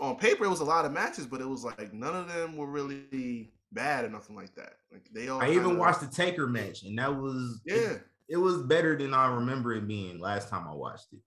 on 0.01 0.15
paper 0.17 0.45
it 0.45 0.49
was 0.49 0.59
a 0.61 0.65
lot 0.65 0.85
of 0.85 0.91
matches, 0.91 1.25
but 1.27 1.41
it 1.41 1.47
was 1.47 1.63
like 1.63 1.93
none 1.93 2.15
of 2.15 2.27
them 2.27 2.57
were 2.57 2.67
really 2.67 3.53
bad 3.71 4.05
or 4.05 4.09
nothing 4.09 4.35
like 4.35 4.53
that. 4.55 4.73
Like 4.91 5.07
they 5.13 5.27
all. 5.29 5.41
I 5.41 5.49
even 5.49 5.63
kinda- 5.63 5.79
watched 5.79 6.01
the 6.01 6.07
Taker 6.07 6.47
match, 6.47 6.83
and 6.83 6.97
that 6.97 7.15
was 7.15 7.61
it- 7.65 7.75
Yeah, 7.75 7.97
it, 8.27 8.37
was 8.37 8.57
better 8.63 8.97
than 8.97 9.13
I 9.13 9.33
remember 9.35 9.73
it 9.73 9.87
being 9.87 10.19
last 10.19 10.49
time 10.49 10.67
I 10.67 10.73
watched 10.73 11.13
it. 11.13 11.19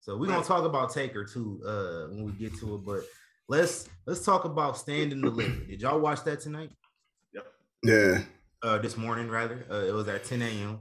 So 0.00 0.16
we're 0.16 0.26
gonna 0.26 0.44
talk 0.44 0.64
about 0.64 0.92
Taker 0.92 1.24
too 1.24 1.60
uh, 1.66 2.08
when 2.14 2.24
we 2.24 2.32
get 2.32 2.54
to 2.58 2.74
it, 2.76 2.84
but 2.84 3.00
let's 3.48 3.88
let's 4.06 4.24
talk 4.24 4.44
about 4.44 4.76
Stand 4.78 5.12
and 5.12 5.22
Deliver. 5.22 5.64
Did 5.66 5.80
y'all 5.82 6.00
watch 6.00 6.24
that 6.24 6.40
tonight? 6.40 6.70
Yep. 7.32 7.46
Yeah. 7.82 8.22
Uh, 8.62 8.78
this 8.78 8.96
morning 8.96 9.28
rather. 9.28 9.64
Uh, 9.70 9.84
it 9.86 9.92
was 9.92 10.08
at 10.08 10.24
10 10.24 10.42
a.m. 10.42 10.80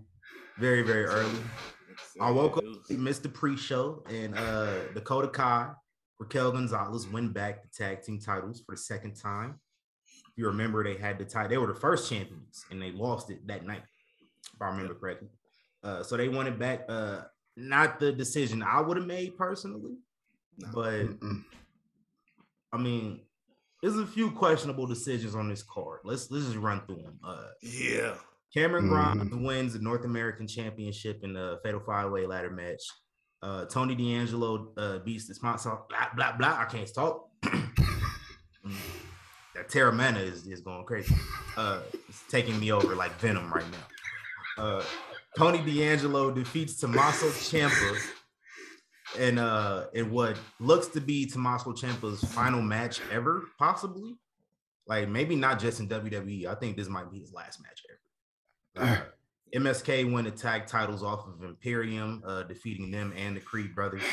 Very 0.57 0.81
very 0.81 1.05
early. 1.05 1.39
I 2.19 2.31
woke 2.31 2.57
up, 2.57 2.63
it 2.89 2.99
missed 2.99 3.23
the 3.23 3.29
pre-show, 3.29 4.03
and 4.09 4.35
uh 4.37 4.87
Dakota 4.93 5.27
Kai, 5.27 5.71
Raquel 6.19 6.51
Gonzalez 6.51 7.07
win 7.07 7.31
back 7.31 7.61
the 7.63 7.69
tag 7.69 8.01
team 8.01 8.19
titles 8.19 8.61
for 8.65 8.73
the 8.75 8.81
second 8.81 9.15
time. 9.15 9.59
If 10.05 10.33
you 10.37 10.47
remember, 10.47 10.83
they 10.83 10.95
had 10.95 11.17
the 11.19 11.25
title, 11.25 11.49
they 11.49 11.57
were 11.57 11.67
the 11.67 11.79
first 11.79 12.09
champions, 12.09 12.65
and 12.71 12.81
they 12.81 12.91
lost 12.91 13.29
it 13.29 13.45
that 13.47 13.65
night, 13.65 13.83
if 14.53 14.61
I 14.61 14.67
remember 14.67 14.95
correctly. 14.95 15.29
Uh, 15.83 16.03
so 16.03 16.17
they 16.17 16.27
won 16.29 16.47
it 16.47 16.57
back. 16.59 16.85
Uh, 16.89 17.21
not 17.55 17.99
the 17.99 18.11
decision 18.11 18.61
I 18.63 18.81
would 18.81 18.97
have 18.97 19.05
made 19.05 19.37
personally, 19.37 19.97
No. 20.57 20.67
but 20.73 20.93
Mm-mm. 21.19 21.43
I 22.71 22.77
mean, 22.77 23.21
there's 23.81 23.97
a 23.97 24.05
few 24.07 24.31
questionable 24.31 24.85
decisions 24.87 25.35
on 25.35 25.49
this 25.49 25.63
card. 25.63 25.99
Let's 26.03 26.29
let's 26.31 26.45
just 26.45 26.57
run 26.57 26.85
through 26.85 27.03
them. 27.03 27.19
Uh, 27.23 27.47
Yeah. 27.61 28.15
Cameron 28.53 28.87
Grimes 28.87 29.29
Mhm. 29.31 29.45
wins 29.45 29.73
the 29.73 29.79
North 29.79 30.05
American 30.05 30.47
Championship 30.47 31.23
in 31.23 31.33
the 31.33 31.59
Fatal 31.63 31.79
Five 31.81 32.11
Way 32.11 32.25
Ladder 32.25 32.49
match. 32.49 32.81
Uh, 33.41 33.65
Tony 33.65 33.95
D'Angelo 33.95 34.69
uh, 34.77 34.97
beats 34.99 35.27
the 35.27 35.35
sponsor. 35.35 35.77
Blah 35.89 36.09
blah 36.15 36.37
blah. 36.37 36.57
I 36.59 36.65
can't 36.65 36.93
talk. 36.93 37.29
Mm. 38.65 38.73
that 39.55 39.69
Teremana 39.69 40.21
is, 40.21 40.45
is 40.45 40.59
going 40.59 40.83
crazy. 40.83 41.15
Uh, 41.55 41.79
it's 42.09 42.23
taking 42.27 42.59
me 42.59 42.73
over 42.73 42.95
like 42.95 43.17
Venom 43.19 43.53
right 43.53 43.63
now. 43.71 44.61
Uh, 44.61 44.83
Tony 45.37 45.59
D'Angelo 45.59 46.31
defeats 46.31 46.77
Tommaso 46.79 47.27
Ciampa 47.27 47.97
in 49.17 49.37
uh 49.37 49.85
in 49.93 50.11
what 50.11 50.37
looks 50.59 50.87
to 50.87 50.99
be 50.99 51.25
Tommaso 51.25 51.71
Ciampa's 51.71 52.23
final 52.33 52.61
match 52.61 52.99
ever, 53.11 53.43
possibly. 53.57 54.15
Like 54.87 55.07
maybe 55.09 55.35
not 55.35 55.59
just 55.59 55.79
in 55.79 55.87
WWE. 55.87 56.47
I 56.47 56.55
think 56.55 56.75
this 56.75 56.89
might 56.89 57.11
be 57.11 57.19
his 57.19 57.33
last 57.33 57.61
match 57.61 57.83
ever. 57.89 58.91
Uh, 58.91 59.01
MSK 59.53 60.11
won 60.11 60.25
the 60.25 60.31
tag 60.31 60.67
titles 60.67 61.03
off 61.03 61.25
of 61.27 61.43
Imperium, 61.43 62.21
uh, 62.25 62.43
defeating 62.43 62.91
them 62.91 63.13
and 63.15 63.35
the 63.35 63.41
Creed 63.41 63.73
brothers. 63.75 64.03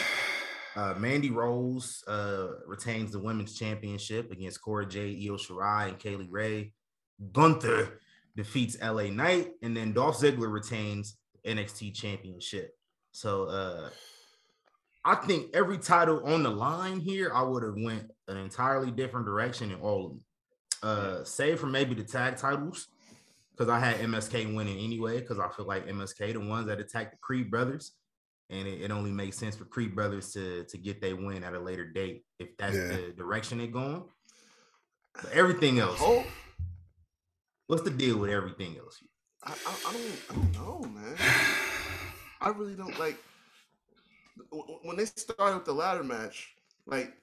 Uh, 0.76 0.93
Mandy 0.99 1.31
Rose 1.31 2.03
uh, 2.09 2.49
retains 2.67 3.12
the 3.12 3.21
women's 3.21 3.57
championship 3.57 4.33
against 4.33 4.61
Cora 4.61 4.85
Jade, 4.85 5.25
Io 5.25 5.37
Shirai, 5.37 5.91
and 5.91 5.99
Kay 6.00 6.17
Lee 6.17 6.26
Ray. 6.29 6.73
Gunther 7.33 8.00
defeats 8.37 8.76
LA 8.83 9.05
Knight, 9.05 9.53
and 9.62 9.76
then 9.76 9.93
Dolph 9.93 10.19
Ziggler 10.19 10.53
retains 10.53 11.17
NXT 11.47 11.95
championship. 11.95 12.76
So 13.12 13.45
uh, 13.45 13.91
I 15.05 15.14
think 15.14 15.55
every 15.55 15.79
title 15.79 16.25
on 16.25 16.43
the 16.43 16.50
line 16.50 16.99
here, 16.99 17.31
I 17.33 17.43
would 17.43 17.62
have 17.62 17.76
went 17.76 18.11
an 18.26 18.37
entirely 18.37 18.91
different 18.91 19.26
direction 19.26 19.71
in 19.71 19.79
all 19.81 20.07
of 20.07 20.11
them. 20.11 20.21
Uh, 20.83 21.25
save 21.25 21.61
for 21.61 21.67
maybe 21.67 21.95
the 21.95 22.03
tag 22.03 22.37
titles. 22.37 22.88
Because 23.56 23.70
I 23.70 23.78
had 23.78 23.96
MSK 23.96 24.54
winning 24.54 24.78
anyway, 24.78 25.20
because 25.20 25.38
I 25.38 25.49
feel 25.49 25.66
like 25.66 25.87
MSK 25.87 26.32
the 26.32 26.40
ones 26.40 26.66
that 26.66 26.80
attacked 26.80 27.12
the 27.12 27.18
Creed 27.18 27.50
brothers, 27.50 27.92
and 28.50 28.66
it, 28.66 28.82
it, 28.82 28.90
only 28.90 29.12
makes 29.12 29.37
sense 29.37 29.54
for 29.56 29.64
Creed 29.64 29.94
brothers 29.94 30.32
to 30.32 30.64
to 30.64 30.78
get 30.78 31.00
their 31.00 31.16
win 31.16 31.44
at 31.44 31.54
a 31.54 31.61
later 31.61 31.84
date 31.84 32.25
if 32.38 32.56
that's 32.56 32.76
yeah. 32.76 32.88
the 32.88 33.14
direction 33.16 33.58
they're 33.58 33.66
going. 33.68 34.04
But 35.14 35.32
everything 35.32 35.78
else, 35.78 36.00
oh. 36.02 36.25
what's 37.68 37.82
the 37.82 37.90
deal 37.90 38.18
with 38.18 38.30
everything 38.30 38.76
else? 38.78 39.02
I, 39.44 39.52
I, 39.52 39.75
I 39.88 39.92
don't 39.92 40.20
I 40.30 40.34
don't 40.34 40.52
know, 40.54 40.88
man. 40.88 41.16
I 42.40 42.49
really 42.49 42.75
don't 42.75 42.99
like 42.99 43.16
when 44.82 44.96
they 44.96 45.04
started 45.04 45.56
with 45.56 45.64
the 45.64 45.73
ladder 45.73 46.02
match. 46.02 46.54
Like 46.87 47.14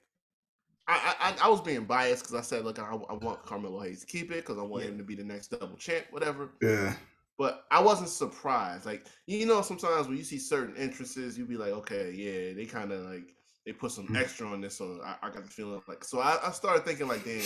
I, 0.88 1.14
I, 1.20 1.46
I 1.46 1.48
was 1.48 1.60
being 1.60 1.84
biased 1.84 2.24
because 2.24 2.34
I 2.34 2.42
said, 2.42 2.64
look, 2.64 2.78
I, 2.78 2.90
I, 2.90 3.14
want 3.14 3.44
Carmelo 3.46 3.80
Hayes 3.80 4.00
to 4.00 4.06
keep 4.06 4.32
it 4.32 4.44
because 4.44 4.58
I 4.58 4.62
want 4.62 4.82
yeah. 4.84 4.90
him 4.90 4.98
to 4.98 5.04
be 5.04 5.14
the 5.14 5.24
next 5.24 5.48
double 5.48 5.76
champ, 5.76 6.06
whatever. 6.10 6.50
Yeah. 6.60 6.94
But 7.38 7.64
I 7.70 7.80
wasn't 7.80 8.08
surprised. 8.08 8.84
Like 8.84 9.06
you 9.26 9.46
know, 9.46 9.62
sometimes 9.62 10.08
when 10.08 10.16
you 10.16 10.24
see 10.24 10.38
certain 10.38 10.76
entrances, 10.76 11.38
you 11.38 11.44
be 11.44 11.56
like, 11.56 11.72
okay, 11.72 12.12
yeah, 12.12 12.54
they 12.54 12.66
kind 12.66 12.92
of 12.92 13.02
like 13.02 13.34
they 13.64 13.72
put 13.72 13.92
some 13.92 14.04
mm-hmm. 14.04 14.16
extra 14.16 14.46
on 14.46 14.60
this, 14.60 14.76
so 14.76 15.00
I, 15.04 15.16
I 15.22 15.30
got 15.30 15.44
the 15.44 15.50
feeling 15.50 15.80
like. 15.88 16.04
So 16.04 16.20
I, 16.20 16.38
I 16.44 16.50
started 16.50 16.84
thinking 16.84 17.08
like, 17.08 17.24
damn, 17.24 17.42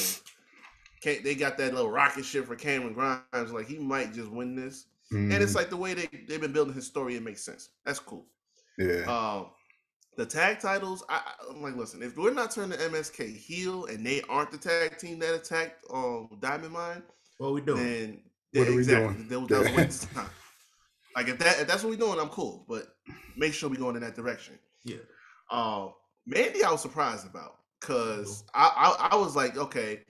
can't, 1.02 1.22
they 1.22 1.34
got 1.34 1.58
that 1.58 1.74
little 1.74 1.90
rocket 1.90 2.24
ship 2.24 2.46
for 2.46 2.56
Cameron 2.56 2.94
Grimes. 2.94 3.52
Like 3.52 3.66
he 3.66 3.78
might 3.78 4.12
just 4.12 4.30
win 4.30 4.56
this, 4.56 4.86
mm. 5.12 5.16
and 5.16 5.32
it's 5.34 5.52
mm-hmm. 5.52 5.58
like 5.58 5.70
the 5.70 5.76
way 5.76 5.94
they 5.94 6.08
they've 6.28 6.40
been 6.40 6.52
building 6.52 6.74
his 6.74 6.86
story. 6.86 7.16
It 7.16 7.22
makes 7.22 7.42
sense. 7.42 7.70
That's 7.84 7.98
cool. 7.98 8.26
Yeah. 8.78 9.04
Um, 9.04 9.46
the 10.16 10.26
tag 10.26 10.60
titles, 10.60 11.04
I, 11.08 11.20
am 11.50 11.62
like, 11.62 11.76
listen, 11.76 12.02
if 12.02 12.16
we're 12.16 12.32
not 12.32 12.50
turning 12.50 12.78
the 12.78 12.84
MSK 12.84 13.36
heel 13.36 13.86
and 13.86 14.04
they 14.04 14.22
aren't 14.28 14.50
the 14.50 14.58
tag 14.58 14.98
team 14.98 15.18
that 15.20 15.34
attacked 15.34 15.84
um, 15.92 16.28
Diamond 16.40 16.72
Mine, 16.72 17.02
what 17.38 17.52
we 17.52 17.60
doing? 17.60 17.84
Then, 17.84 18.20
what 18.54 18.68
are 18.68 18.72
we 18.72 18.78
exactly, 18.78 19.24
doing? 19.24 19.46
That, 19.46 19.64
that 19.64 19.86
was 19.86 20.06
time. 20.06 20.30
Like 21.14 21.28
if 21.28 21.38
that 21.38 21.60
if 21.60 21.66
that's 21.66 21.82
what 21.82 21.90
we're 21.90 21.96
doing, 21.96 22.20
I'm 22.20 22.28
cool. 22.28 22.64
But 22.68 22.88
make 23.36 23.54
sure 23.54 23.70
we're 23.70 23.76
going 23.76 23.96
in 23.96 24.02
that 24.02 24.14
direction. 24.14 24.58
Yeah. 24.84 24.96
Um, 25.50 25.92
Mandy, 26.26 26.62
I 26.62 26.70
was 26.70 26.82
surprised 26.82 27.26
about 27.26 27.56
because 27.80 28.44
I, 28.54 28.96
I, 29.00 29.08
I 29.12 29.16
was 29.16 29.34
like, 29.34 29.56
okay, 29.56 30.00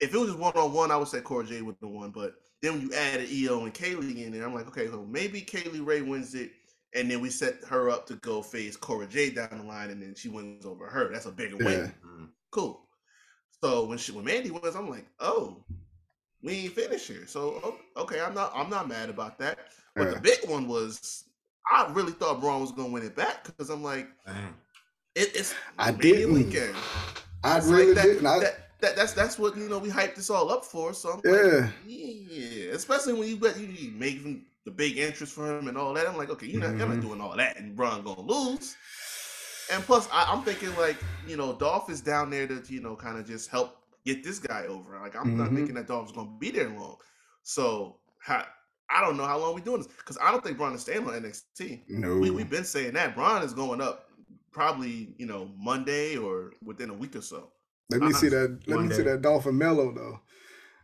if 0.00 0.14
it 0.14 0.18
was 0.18 0.28
just 0.28 0.38
one 0.38 0.52
on 0.54 0.72
one, 0.72 0.90
I 0.90 0.96
would 0.96 1.08
say 1.08 1.20
Cora 1.20 1.44
Jade 1.44 1.62
would 1.62 1.76
have 1.82 1.90
won. 1.90 2.10
But 2.10 2.34
then 2.62 2.74
when 2.74 2.82
you 2.82 2.92
added 2.94 3.28
Io 3.30 3.64
and 3.64 3.74
Kaylee 3.74 4.24
in 4.24 4.32
there, 4.32 4.44
I'm 4.44 4.54
like, 4.54 4.68
okay, 4.68 4.86
so 4.86 5.04
maybe 5.08 5.40
Kay 5.40 5.68
Lee 5.70 5.80
Ray 5.80 6.02
wins 6.02 6.34
it 6.34 6.52
and 6.94 7.10
then 7.10 7.20
we 7.20 7.30
set 7.30 7.56
her 7.68 7.90
up 7.90 8.06
to 8.06 8.14
go 8.16 8.42
face 8.42 8.76
Cora 8.76 9.06
Jade 9.06 9.34
down 9.34 9.48
the 9.58 9.64
line, 9.64 9.90
and 9.90 10.00
then 10.00 10.14
she 10.14 10.28
wins 10.28 10.64
over 10.64 10.86
her. 10.86 11.12
That's 11.12 11.26
a 11.26 11.32
bigger 11.32 11.56
yeah. 11.60 11.64
win. 11.64 11.94
Mm-hmm. 12.06 12.24
Cool. 12.50 12.80
So 13.62 13.84
when 13.86 13.98
she 13.98 14.12
when 14.12 14.24
Mandy 14.24 14.50
wins, 14.50 14.76
I'm 14.76 14.88
like, 14.88 15.06
oh, 15.20 15.56
we 16.42 16.52
ain't 16.52 16.72
finished 16.72 17.08
here. 17.08 17.26
So 17.26 17.76
okay, 17.96 18.20
I'm 18.20 18.34
not 18.34 18.52
I'm 18.54 18.70
not 18.70 18.88
mad 18.88 19.10
about 19.10 19.38
that. 19.38 19.58
But 19.94 20.08
yeah. 20.08 20.14
the 20.14 20.20
big 20.20 20.48
one 20.48 20.68
was 20.68 21.24
I 21.70 21.90
really 21.92 22.12
thought 22.12 22.40
Braun 22.40 22.60
was 22.60 22.72
gonna 22.72 22.90
win 22.90 23.02
it 23.02 23.16
back 23.16 23.44
because 23.44 23.70
I'm 23.70 23.82
like, 23.82 24.08
it, 25.14 25.30
it's 25.34 25.54
I 25.78 25.92
didn't. 25.92 26.34
Weekend. 26.34 26.74
I 27.42 27.58
it's 27.58 27.66
really 27.66 27.86
like 27.86 27.96
that, 27.96 28.02
didn't. 28.04 28.26
I, 28.26 28.38
that, 28.40 28.66
that, 28.80 28.96
that's 28.96 29.12
that's 29.12 29.38
what 29.38 29.56
you 29.56 29.68
know 29.68 29.78
we 29.78 29.88
hyped 29.88 30.14
this 30.14 30.30
all 30.30 30.50
up 30.50 30.64
for. 30.64 30.92
So 30.94 31.12
I'm 31.12 31.20
yeah, 31.24 31.60
like, 31.60 31.70
yeah. 31.86 32.72
Especially 32.72 33.14
when 33.14 33.28
you 33.28 33.36
bet 33.36 33.58
you 33.58 33.90
making 33.92 34.45
the 34.66 34.72
big 34.72 34.98
interest 34.98 35.32
for 35.32 35.56
him 35.56 35.68
and 35.68 35.78
all 35.78 35.94
that. 35.94 36.06
I'm 36.06 36.16
like, 36.16 36.28
okay, 36.28 36.46
you're 36.46 36.60
not, 36.60 36.70
mm-hmm. 36.70 36.80
you're 36.80 36.88
not 36.88 37.00
doing 37.00 37.20
all 37.20 37.36
that, 37.36 37.56
and 37.56 37.74
Braun 37.74 38.02
gonna 38.02 38.20
lose. 38.20 38.76
And 39.72 39.82
plus, 39.82 40.08
I, 40.12 40.32
am 40.32 40.42
thinking 40.42 40.76
like, 40.76 40.96
you 41.26 41.36
know, 41.36 41.54
Dolph 41.54 41.88
is 41.88 42.00
down 42.00 42.30
there 42.30 42.46
to, 42.46 42.62
you 42.68 42.80
know, 42.80 42.94
kind 42.94 43.16
of 43.16 43.26
just 43.26 43.48
help 43.48 43.78
get 44.04 44.22
this 44.22 44.38
guy 44.38 44.66
over. 44.66 44.98
Like, 45.00 45.16
I'm 45.16 45.24
mm-hmm. 45.24 45.38
not 45.38 45.52
thinking 45.52 45.74
that 45.76 45.86
Dolph's 45.86 46.12
gonna 46.12 46.36
be 46.38 46.50
there 46.50 46.68
long. 46.68 46.96
So, 47.44 47.96
how, 48.18 48.44
I 48.90 49.00
don't 49.00 49.16
know 49.16 49.24
how 49.24 49.38
long 49.38 49.54
we 49.54 49.60
doing 49.60 49.78
this 49.78 49.86
because 49.86 50.18
I 50.20 50.32
don't 50.32 50.44
think 50.44 50.58
Braun 50.58 50.74
is 50.74 50.82
staying 50.82 51.06
on 51.06 51.14
NXT. 51.14 51.88
No, 51.88 52.16
we, 52.16 52.30
we've 52.30 52.50
been 52.50 52.64
saying 52.64 52.94
that 52.94 53.14
Braun 53.14 53.42
is 53.42 53.54
going 53.54 53.80
up 53.80 54.08
probably, 54.50 55.14
you 55.16 55.26
know, 55.26 55.48
Monday 55.56 56.16
or 56.16 56.52
within 56.64 56.90
a 56.90 56.94
week 56.94 57.14
or 57.14 57.20
so. 57.20 57.52
Let 57.90 58.02
me 58.02 58.12
see 58.12 58.28
that. 58.30 58.58
Let 58.66 58.76
Monday. 58.76 58.88
me 58.88 58.94
see 58.96 59.02
that 59.02 59.22
Dolphin 59.22 59.56
Melo 59.56 59.92
though. 59.92 60.20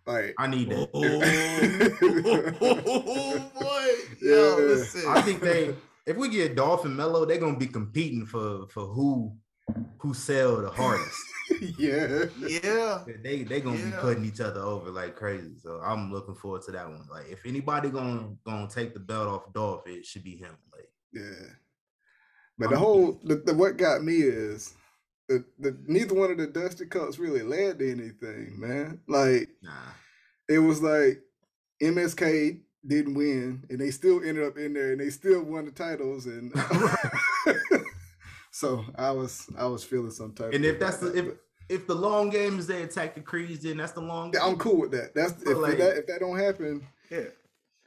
Like 0.06 0.34
I 0.38 0.46
need 0.48 0.70
that. 0.70 0.90
Oh, 0.92 1.00
boy, 3.60 3.94
yeah. 4.22 4.54
Listen. 4.66 5.08
I 5.08 5.22
think 5.22 5.40
they 5.40 5.74
if 6.06 6.16
we 6.16 6.28
get 6.28 6.56
Dolphin 6.56 6.96
Melo, 6.96 7.24
they're 7.24 7.38
gonna 7.38 7.58
be 7.58 7.68
competing 7.68 8.26
for 8.26 8.66
for 8.68 8.86
who 8.86 9.36
who 9.98 10.12
sell 10.12 10.60
the 10.60 10.70
hardest. 10.70 11.20
yeah, 11.78 12.24
yeah. 12.40 13.04
They 13.22 13.44
they 13.44 13.60
gonna 13.60 13.78
yeah. 13.78 13.86
be 13.86 13.92
putting 13.92 14.24
each 14.24 14.40
other 14.40 14.60
over 14.60 14.90
like 14.90 15.14
crazy. 15.14 15.56
So 15.58 15.80
I'm 15.84 16.12
looking 16.12 16.34
forward 16.34 16.62
to 16.62 16.72
that 16.72 16.88
one. 16.88 17.06
Like 17.10 17.30
if 17.30 17.46
anybody 17.46 17.90
gonna 17.90 18.34
gonna 18.44 18.68
take 18.68 18.94
the 18.94 19.00
belt 19.00 19.28
off 19.28 19.52
Dolph, 19.52 19.86
it 19.86 20.04
should 20.04 20.24
be 20.24 20.36
him. 20.36 20.56
Like 20.72 20.88
yeah. 21.12 21.46
But 22.58 22.70
the 22.70 22.78
whole 22.78 23.20
the, 23.24 23.36
the 23.36 23.54
what 23.54 23.76
got 23.76 24.02
me 24.02 24.16
is 24.16 24.74
the, 25.28 25.44
the 25.58 25.76
neither 25.86 26.14
one 26.14 26.30
of 26.30 26.38
the 26.38 26.46
Dusty 26.46 26.86
Cups 26.86 27.18
really 27.18 27.42
led 27.42 27.78
to 27.78 27.90
anything, 27.90 28.58
man. 28.58 29.00
Like, 29.06 29.48
nah. 29.62 29.70
it 30.48 30.58
was 30.58 30.82
like 30.82 31.22
MSK 31.82 32.60
didn't 32.86 33.14
win, 33.14 33.64
and 33.70 33.80
they 33.80 33.90
still 33.90 34.22
ended 34.24 34.44
up 34.44 34.56
in 34.56 34.74
there, 34.74 34.92
and 34.92 35.00
they 35.00 35.10
still 35.10 35.42
won 35.42 35.64
the 35.64 35.70
titles, 35.70 36.26
and 36.26 36.52
so 38.50 38.84
I 38.96 39.10
was 39.10 39.48
I 39.56 39.66
was 39.66 39.84
feeling 39.84 40.10
some 40.10 40.32
type. 40.32 40.52
And 40.52 40.64
if 40.64 40.78
that's 40.78 40.98
the 40.98 41.16
if 41.16 41.34
if 41.68 41.86
the 41.86 41.94
long 41.94 42.30
game 42.30 42.58
is 42.58 42.66
they 42.66 42.82
attack 42.82 43.14
the 43.14 43.20
Creeds, 43.20 43.62
then 43.62 43.78
that's 43.78 43.92
the 43.92 44.00
long. 44.00 44.30
game. 44.30 44.42
I'm 44.42 44.56
cool 44.56 44.80
with 44.80 44.90
that. 44.92 45.14
That's 45.14 45.40
if 45.42 45.56
like, 45.56 45.78
that 45.78 45.96
if 45.98 46.06
that 46.06 46.20
don't 46.20 46.38
happen, 46.38 46.86
yeah, 47.10 47.24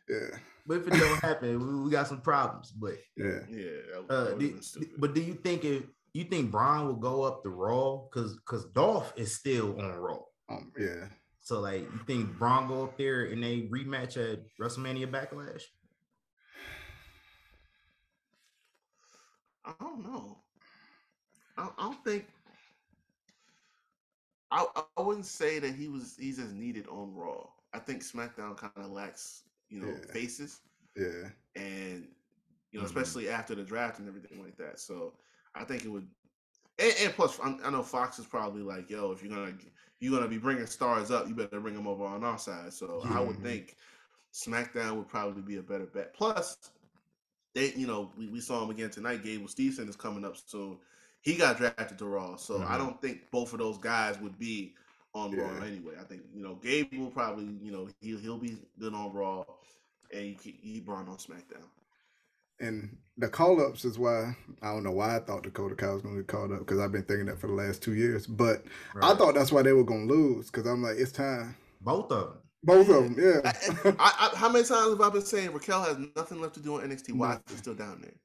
yeah. 0.09 0.37
But 0.67 0.77
if 0.77 0.87
it 0.87 0.93
don't 0.93 1.19
happen, 1.21 1.59
we, 1.59 1.83
we, 1.83 1.91
got 1.91 2.07
some 2.07 2.21
problems. 2.21 2.71
But 2.71 2.95
yeah, 3.15 3.41
yeah. 3.49 3.99
Uh, 4.09 4.31
do, 4.31 4.59
but 4.97 5.13
do 5.13 5.21
you 5.21 5.35
think 5.35 5.63
if 5.63 5.83
you 6.15 6.23
think 6.23 6.49
Braun 6.49 6.87
will 6.87 6.93
go 6.93 7.23
up 7.23 7.43
the 7.43 7.49
Raw 7.49 8.03
because 8.05 8.37
because 8.37 8.63
Dolph 8.71 9.11
is 9.17 9.35
still 9.35 9.77
on 9.81 9.91
Raw. 9.91 10.19
Um, 10.47 10.71
yeah. 10.79 11.09
So 11.41 11.59
like, 11.59 11.81
you 11.81 11.99
think 12.07 12.37
Braun 12.39 12.69
go 12.69 12.85
up 12.85 12.97
there 12.97 13.25
and 13.25 13.43
they 13.43 13.63
rematch 13.63 14.15
at 14.15 14.39
WrestleMania 14.57 15.11
Backlash? 15.11 15.63
I 19.65 19.73
don't 19.81 20.03
know. 20.03 20.37
I, 21.57 21.67
I 21.77 21.83
don't 21.83 22.03
think. 22.05 22.27
I 24.51 24.65
I 24.97 25.01
wouldn't 25.01 25.25
say 25.25 25.59
that 25.59 25.75
he 25.75 25.89
was 25.89 26.15
he's 26.17 26.39
as 26.39 26.53
needed 26.53 26.87
on 26.87 27.13
Raw. 27.13 27.45
I 27.73 27.79
think 27.79 28.03
SmackDown 28.03 28.55
kind 28.55 28.71
of 28.77 28.89
lacks 28.89 29.43
you 29.67 29.81
know 29.81 29.87
yeah. 29.87 30.13
faces. 30.13 30.61
Yeah. 30.95 31.27
And 31.57 32.07
you 32.71 32.79
know, 32.79 32.85
mm-hmm. 32.85 32.85
especially 32.85 33.27
after 33.27 33.53
the 33.53 33.63
draft 33.63 33.99
and 33.99 34.07
everything 34.07 34.41
like 34.41 34.55
that. 34.55 34.79
So 34.79 35.11
I 35.55 35.63
think 35.63 35.85
it 35.85 35.89
would. 35.89 36.07
And, 36.77 36.93
and 37.01 37.13
plus, 37.13 37.39
I 37.41 37.69
know 37.69 37.83
Fox 37.83 38.19
is 38.19 38.25
probably 38.25 38.61
like, 38.61 38.89
"Yo, 38.89 39.11
if 39.11 39.23
you're 39.23 39.33
gonna 39.33 39.53
you're 39.99 40.13
gonna 40.13 40.29
be 40.29 40.37
bringing 40.37 40.65
stars 40.65 41.09
up, 41.11 41.27
you 41.27 41.35
better 41.35 41.59
bring 41.59 41.75
them 41.75 41.87
over 41.87 42.03
on 42.05 42.23
our 42.23 42.37
side." 42.37 42.73
So 42.73 43.01
I 43.05 43.21
would 43.21 43.41
think 43.41 43.77
SmackDown 44.33 44.97
would 44.97 45.07
probably 45.07 45.41
be 45.41 45.57
a 45.57 45.63
better 45.63 45.85
bet. 45.85 46.13
Plus, 46.13 46.57
they, 47.53 47.71
you 47.75 47.87
know, 47.87 48.11
we, 48.17 48.27
we 48.27 48.41
saw 48.41 48.61
him 48.63 48.69
again 48.69 48.89
tonight. 48.89 49.23
Gable 49.23 49.47
Steveson 49.47 49.87
is 49.87 49.95
coming 49.95 50.25
up 50.25 50.35
soon. 50.45 50.77
He 51.21 51.35
got 51.35 51.57
drafted 51.57 51.97
to 51.99 52.05
Raw, 52.05 52.35
so 52.35 52.55
mm-hmm. 52.55 52.71
I 52.71 52.77
don't 52.77 53.01
think 53.01 53.31
both 53.31 53.53
of 53.53 53.59
those 53.59 53.77
guys 53.77 54.19
would 54.19 54.37
be 54.37 54.75
on 55.13 55.31
yeah. 55.31 55.43
Raw 55.43 55.63
anyway. 55.63 55.93
I 55.99 56.03
think 56.03 56.23
you 56.35 56.43
know 56.43 56.55
Gable 56.55 57.09
probably, 57.09 57.55
you 57.61 57.71
know, 57.71 57.87
he'll 58.01 58.19
he'll 58.19 58.37
be 58.37 58.57
good 58.77 58.93
on 58.93 59.13
Raw, 59.13 59.45
and 60.13 60.35
he, 60.41 60.59
he 60.61 60.81
Braun 60.81 61.07
on 61.07 61.17
SmackDown 61.17 61.69
and 62.59 62.97
the 63.17 63.27
call 63.27 63.65
ups 63.65 63.85
is 63.85 63.97
why 63.97 64.35
I 64.61 64.73
don't 64.73 64.83
know 64.83 64.91
why 64.91 65.15
I 65.15 65.19
thought 65.19 65.43
Dakota 65.43 65.75
Kai 65.75 65.93
was 65.93 66.01
going 66.01 66.15
to 66.15 66.21
get 66.21 66.27
called 66.27 66.51
up 66.51 66.59
because 66.59 66.79
I've 66.79 66.91
been 66.91 67.03
thinking 67.03 67.27
that 67.27 67.39
for 67.39 67.47
the 67.47 67.53
last 67.53 67.81
two 67.81 67.93
years. 67.93 68.27
But 68.27 68.63
right. 68.93 69.11
I 69.11 69.15
thought 69.15 69.35
that's 69.35 69.51
why 69.51 69.61
they 69.61 69.73
were 69.73 69.83
going 69.83 70.07
to 70.07 70.13
lose 70.13 70.51
because 70.51 70.65
I'm 70.65 70.83
like, 70.83 70.97
it's 70.97 71.11
time. 71.11 71.55
Both 71.81 72.11
of 72.11 72.29
them. 72.29 72.37
Both 72.63 72.89
of 72.89 73.03
them, 73.03 73.15
yeah. 73.19 73.51
I, 73.99 74.31
I, 74.33 74.37
how 74.37 74.49
many 74.49 74.65
times 74.65 74.89
have 74.89 75.01
I 75.01 75.09
been 75.09 75.21
saying 75.21 75.53
Raquel 75.53 75.83
has 75.83 75.97
nothing 76.15 76.41
left 76.41 76.55
to 76.55 76.59
do 76.59 76.75
on 76.75 76.89
NXT? 76.89 77.13
Why 77.13 77.37
is 77.51 77.59
still 77.59 77.75
down 77.75 78.01
there? 78.01 78.15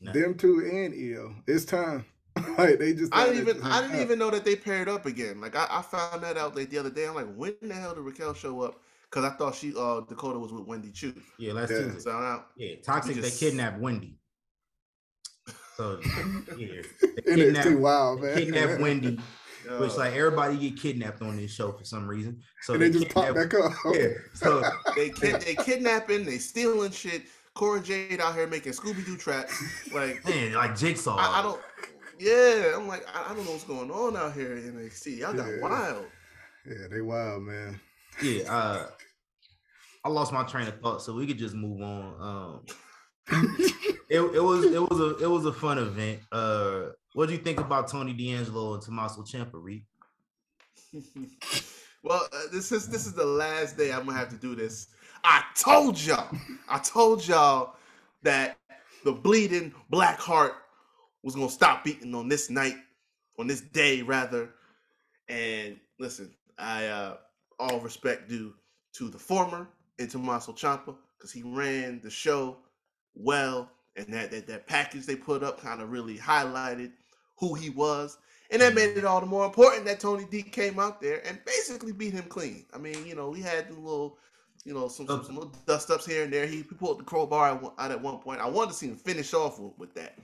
No. 0.00 0.12
Them 0.12 0.34
two 0.34 0.60
and 0.60 0.92
Io, 0.92 1.34
it's 1.46 1.64
time. 1.64 2.04
like 2.58 2.78
they 2.78 2.92
just. 2.92 3.14
I 3.14 3.26
didn't 3.26 3.48
even. 3.48 3.62
I 3.62 3.80
didn't 3.80 3.98
uh. 3.98 4.02
even 4.02 4.18
know 4.18 4.30
that 4.30 4.44
they 4.44 4.56
paired 4.56 4.88
up 4.88 5.06
again. 5.06 5.40
Like 5.40 5.56
I, 5.56 5.66
I 5.70 5.82
found 5.82 6.22
that 6.22 6.36
out 6.36 6.54
like 6.54 6.70
the 6.70 6.78
other 6.78 6.90
day. 6.90 7.06
I'm 7.06 7.14
like, 7.14 7.34
when 7.34 7.54
the 7.62 7.74
hell 7.74 7.94
did 7.94 8.02
Raquel 8.02 8.34
show 8.34 8.60
up? 8.60 8.80
Because 9.10 9.24
I 9.24 9.36
thought 9.36 9.54
she 9.54 9.72
uh 9.76 10.00
Dakota 10.00 10.38
was 10.38 10.52
with 10.52 10.66
Wendy 10.66 10.90
Choo. 10.90 11.14
Yeah, 11.38 11.54
last 11.54 11.70
yeah. 11.70 11.78
Tuesday. 11.78 12.00
So 12.00 12.20
now, 12.20 12.44
yeah, 12.56 12.76
toxic. 12.84 13.16
Just... 13.16 13.40
They 13.40 13.46
kidnapped 13.46 13.80
Wendy. 13.80 14.18
So 15.76 16.00
yeah, 16.58 16.82
NXT 17.26 17.78
wild 17.78 18.22
man. 18.22 18.36
Kidnapped 18.36 18.80
Wendy. 18.80 19.18
Which 19.78 19.96
like 19.96 20.14
everybody 20.14 20.56
get 20.56 20.80
kidnapped 20.80 21.20
on 21.20 21.36
this 21.36 21.52
show 21.52 21.72
for 21.72 21.84
some 21.84 22.08
reason. 22.08 22.40
So 22.62 22.72
and 22.74 22.82
they, 22.82 22.88
they 22.88 23.00
just 23.00 23.14
pop 23.14 23.34
back 23.34 23.52
up. 23.54 23.72
Yeah. 23.94 24.08
So 24.32 24.62
they 24.96 25.10
kid, 25.10 25.42
they 25.42 25.54
kidnapping, 25.54 26.24
they 26.24 26.38
stealing 26.38 26.90
shit. 26.90 27.24
Cora 27.54 27.80
Jade 27.80 28.20
out 28.20 28.34
here 28.34 28.46
making 28.46 28.72
Scooby 28.72 29.04
Doo 29.04 29.16
traps, 29.16 29.60
like 29.92 30.24
man, 30.24 30.54
like 30.54 30.76
Jigsaw. 30.76 31.16
I, 31.16 31.40
I, 31.40 31.42
don't. 31.42 31.60
Yeah, 32.18 32.74
I'm 32.76 32.86
like 32.86 33.04
I, 33.12 33.30
I, 33.30 33.34
don't 33.34 33.44
know 33.44 33.50
what's 33.50 33.64
going 33.64 33.90
on 33.90 34.16
out 34.16 34.32
here 34.32 34.56
in 34.56 34.74
NXT. 34.74 35.18
Y'all 35.18 35.32
got 35.32 35.48
yeah. 35.48 35.60
wild. 35.60 36.06
Yeah, 36.64 36.86
they 36.88 37.00
wild, 37.00 37.42
man. 37.42 37.80
Yeah. 38.22 38.52
Uh, 38.52 38.86
I 40.04 40.08
lost 40.08 40.32
my 40.32 40.44
train 40.44 40.68
of 40.68 40.80
thought, 40.80 41.02
so 41.02 41.14
we 41.14 41.26
could 41.26 41.38
just 41.38 41.54
move 41.54 41.82
on. 41.82 42.14
Um, 42.20 42.66
it, 44.08 44.20
it 44.20 44.42
was 44.42 44.64
it 44.64 44.80
was 44.80 45.00
a 45.00 45.16
it 45.22 45.28
was 45.28 45.44
a 45.44 45.52
fun 45.52 45.78
event. 45.78 46.20
Uh, 46.32 46.86
what 47.14 47.26
do 47.26 47.32
you 47.32 47.38
think 47.38 47.60
about 47.60 47.88
Tony 47.88 48.12
D'Angelo 48.12 48.74
and 48.74 48.82
Tommaso 48.82 49.22
Ciampa, 49.22 49.50
Reek? 49.54 49.84
well, 52.02 52.26
uh, 52.32 52.42
this 52.52 52.72
is 52.72 52.88
this 52.88 53.06
is 53.06 53.12
the 53.12 53.26
last 53.26 53.76
day 53.76 53.92
I'm 53.92 54.06
gonna 54.06 54.16
have 54.16 54.30
to 54.30 54.36
do 54.36 54.54
this. 54.54 54.88
I 55.24 55.42
told 55.54 56.00
y'all, 56.00 56.34
I 56.68 56.78
told 56.78 57.26
y'all 57.26 57.74
that 58.22 58.56
the 59.04 59.12
bleeding 59.12 59.74
black 59.90 60.18
heart 60.18 60.54
was 61.22 61.34
gonna 61.34 61.50
stop 61.50 61.84
beating 61.84 62.14
on 62.14 62.28
this 62.28 62.50
night, 62.50 62.76
on 63.38 63.46
this 63.46 63.60
day 63.60 64.02
rather. 64.02 64.50
And 65.28 65.78
listen, 65.98 66.32
I 66.56 66.86
uh 66.86 67.16
all 67.58 67.80
respect 67.80 68.28
due 68.28 68.54
to 68.94 69.08
the 69.08 69.18
former 69.18 69.68
and 69.98 70.10
Tommaso 70.10 70.52
Ciampa 70.52 70.94
because 71.16 71.32
he 71.32 71.42
ran 71.42 72.00
the 72.02 72.10
show 72.10 72.56
well, 73.14 73.70
and 73.96 74.06
that 74.12 74.30
that, 74.30 74.46
that 74.46 74.66
package 74.66 75.06
they 75.06 75.16
put 75.16 75.42
up 75.42 75.60
kind 75.60 75.80
of 75.80 75.90
really 75.90 76.16
highlighted 76.16 76.92
who 77.36 77.54
he 77.54 77.70
was. 77.70 78.18
And 78.50 78.62
that 78.62 78.74
made 78.74 78.90
mm-hmm. 78.90 79.00
it 79.00 79.04
all 79.04 79.20
the 79.20 79.26
more 79.26 79.44
important 79.44 79.84
that 79.84 80.00
Tony 80.00 80.24
D 80.30 80.42
came 80.42 80.78
out 80.78 81.02
there 81.02 81.26
and 81.26 81.38
basically 81.44 81.92
beat 81.92 82.14
him 82.14 82.24
clean. 82.24 82.64
I 82.72 82.78
mean, 82.78 83.06
you 83.06 83.14
know, 83.14 83.28
we 83.28 83.42
had 83.42 83.68
the 83.68 83.74
little, 83.74 84.16
you 84.64 84.72
know, 84.72 84.88
some, 84.88 85.06
some, 85.06 85.22
some 85.22 85.34
little 85.34 85.52
dust 85.66 85.90
ups 85.90 86.06
here 86.06 86.24
and 86.24 86.32
there. 86.32 86.46
He 86.46 86.62
pulled 86.62 87.00
the 87.00 87.04
crowbar 87.04 87.60
out 87.78 87.90
at 87.90 88.00
one 88.00 88.18
point. 88.18 88.40
I 88.40 88.48
wanted 88.48 88.70
to 88.70 88.76
see 88.76 88.86
him 88.86 88.96
finish 88.96 89.34
off 89.34 89.60
with, 89.60 89.76
with 89.76 89.94
that. 89.94 90.16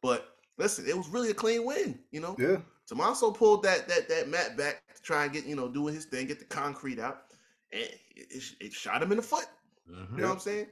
But 0.00 0.36
listen, 0.58 0.86
it 0.86 0.96
was 0.96 1.08
really 1.08 1.30
a 1.30 1.34
clean 1.34 1.64
win, 1.64 1.98
you 2.12 2.20
know? 2.20 2.36
Yeah. 2.38 2.58
Tommaso 2.86 3.32
pulled 3.32 3.64
that 3.64 3.88
that 3.88 4.08
that 4.08 4.28
mat 4.28 4.56
back 4.56 4.80
try 5.06 5.24
and 5.24 5.32
get, 5.32 5.46
you 5.46 5.54
know, 5.54 5.68
doing 5.68 5.94
his 5.94 6.04
thing, 6.04 6.26
get 6.26 6.38
the 6.38 6.44
concrete 6.44 6.98
out. 6.98 7.22
And 7.72 7.82
it, 7.82 8.00
it, 8.16 8.42
it 8.60 8.72
shot 8.72 9.02
him 9.02 9.12
in 9.12 9.16
the 9.16 9.22
foot. 9.22 9.46
Mm-hmm. 9.90 10.16
You 10.16 10.22
know 10.22 10.28
what 10.28 10.34
I'm 10.34 10.40
saying? 10.40 10.66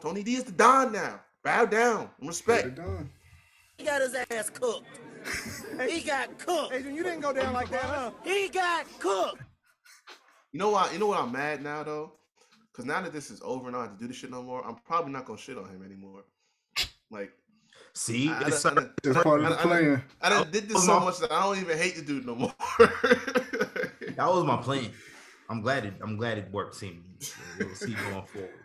Tony 0.00 0.22
D 0.22 0.34
is 0.36 0.44
the 0.44 0.52
Don 0.52 0.92
now. 0.92 1.20
Bow 1.42 1.64
down. 1.64 2.10
Respect. 2.20 2.78
He 3.78 3.84
got 3.84 4.00
his 4.00 4.14
ass 4.30 4.50
cooked. 4.50 4.86
he 5.88 6.00
got 6.00 6.38
cooked. 6.38 6.72
Adrian, 6.72 6.94
you 6.94 7.02
didn't 7.02 7.20
go 7.20 7.32
down 7.32 7.52
like 7.52 7.70
that, 7.70 7.82
huh? 7.82 8.10
He 8.24 8.48
got 8.48 8.86
cooked. 9.00 9.42
You 10.52 10.58
know 10.58 10.70
what? 10.70 10.92
You 10.92 10.98
know 10.98 11.08
what? 11.08 11.20
I'm 11.20 11.32
mad 11.32 11.62
now 11.62 11.82
though, 11.82 12.12
because 12.72 12.84
now 12.84 13.02
that 13.02 13.12
this 13.12 13.30
is 13.30 13.40
over 13.44 13.66
and 13.66 13.76
I 13.76 13.80
don't 13.80 13.88
have 13.88 13.98
to 13.98 14.04
do 14.04 14.08
this 14.08 14.16
shit 14.16 14.30
no 14.30 14.42
more, 14.42 14.66
I'm 14.66 14.76
probably 14.86 15.12
not 15.12 15.26
gonna 15.26 15.38
shit 15.38 15.58
on 15.58 15.68
him 15.68 15.84
anymore. 15.84 16.24
Like, 17.10 17.32
see, 17.96 18.28
I, 18.28 18.46
it's 18.46 18.64
I, 18.64 18.70
I, 18.70 19.22
part 19.22 19.42
of 19.42 19.50
the 19.50 19.56
plan. 19.56 20.02
I, 20.20 20.40
I, 20.40 20.44
did 20.44 20.68
this 20.68 20.84
so 20.84 20.98
oh, 20.98 21.00
much 21.00 21.18
that 21.18 21.32
I 21.32 21.42
don't 21.42 21.58
even 21.58 21.78
hate 21.78 21.96
the 21.96 22.02
dude 22.02 22.26
no 22.26 22.34
more. 22.34 22.54
that 22.78 24.16
was 24.18 24.44
my 24.44 24.56
plan. 24.58 24.90
I'm 25.48 25.60
glad 25.60 25.84
it. 25.84 25.94
I'm 26.02 26.16
glad 26.16 26.38
it 26.38 26.50
worked. 26.50 26.76
See, 26.76 26.98
we'll 27.58 27.74
see 27.74 27.94
going 27.94 28.26
forward. 28.26 28.50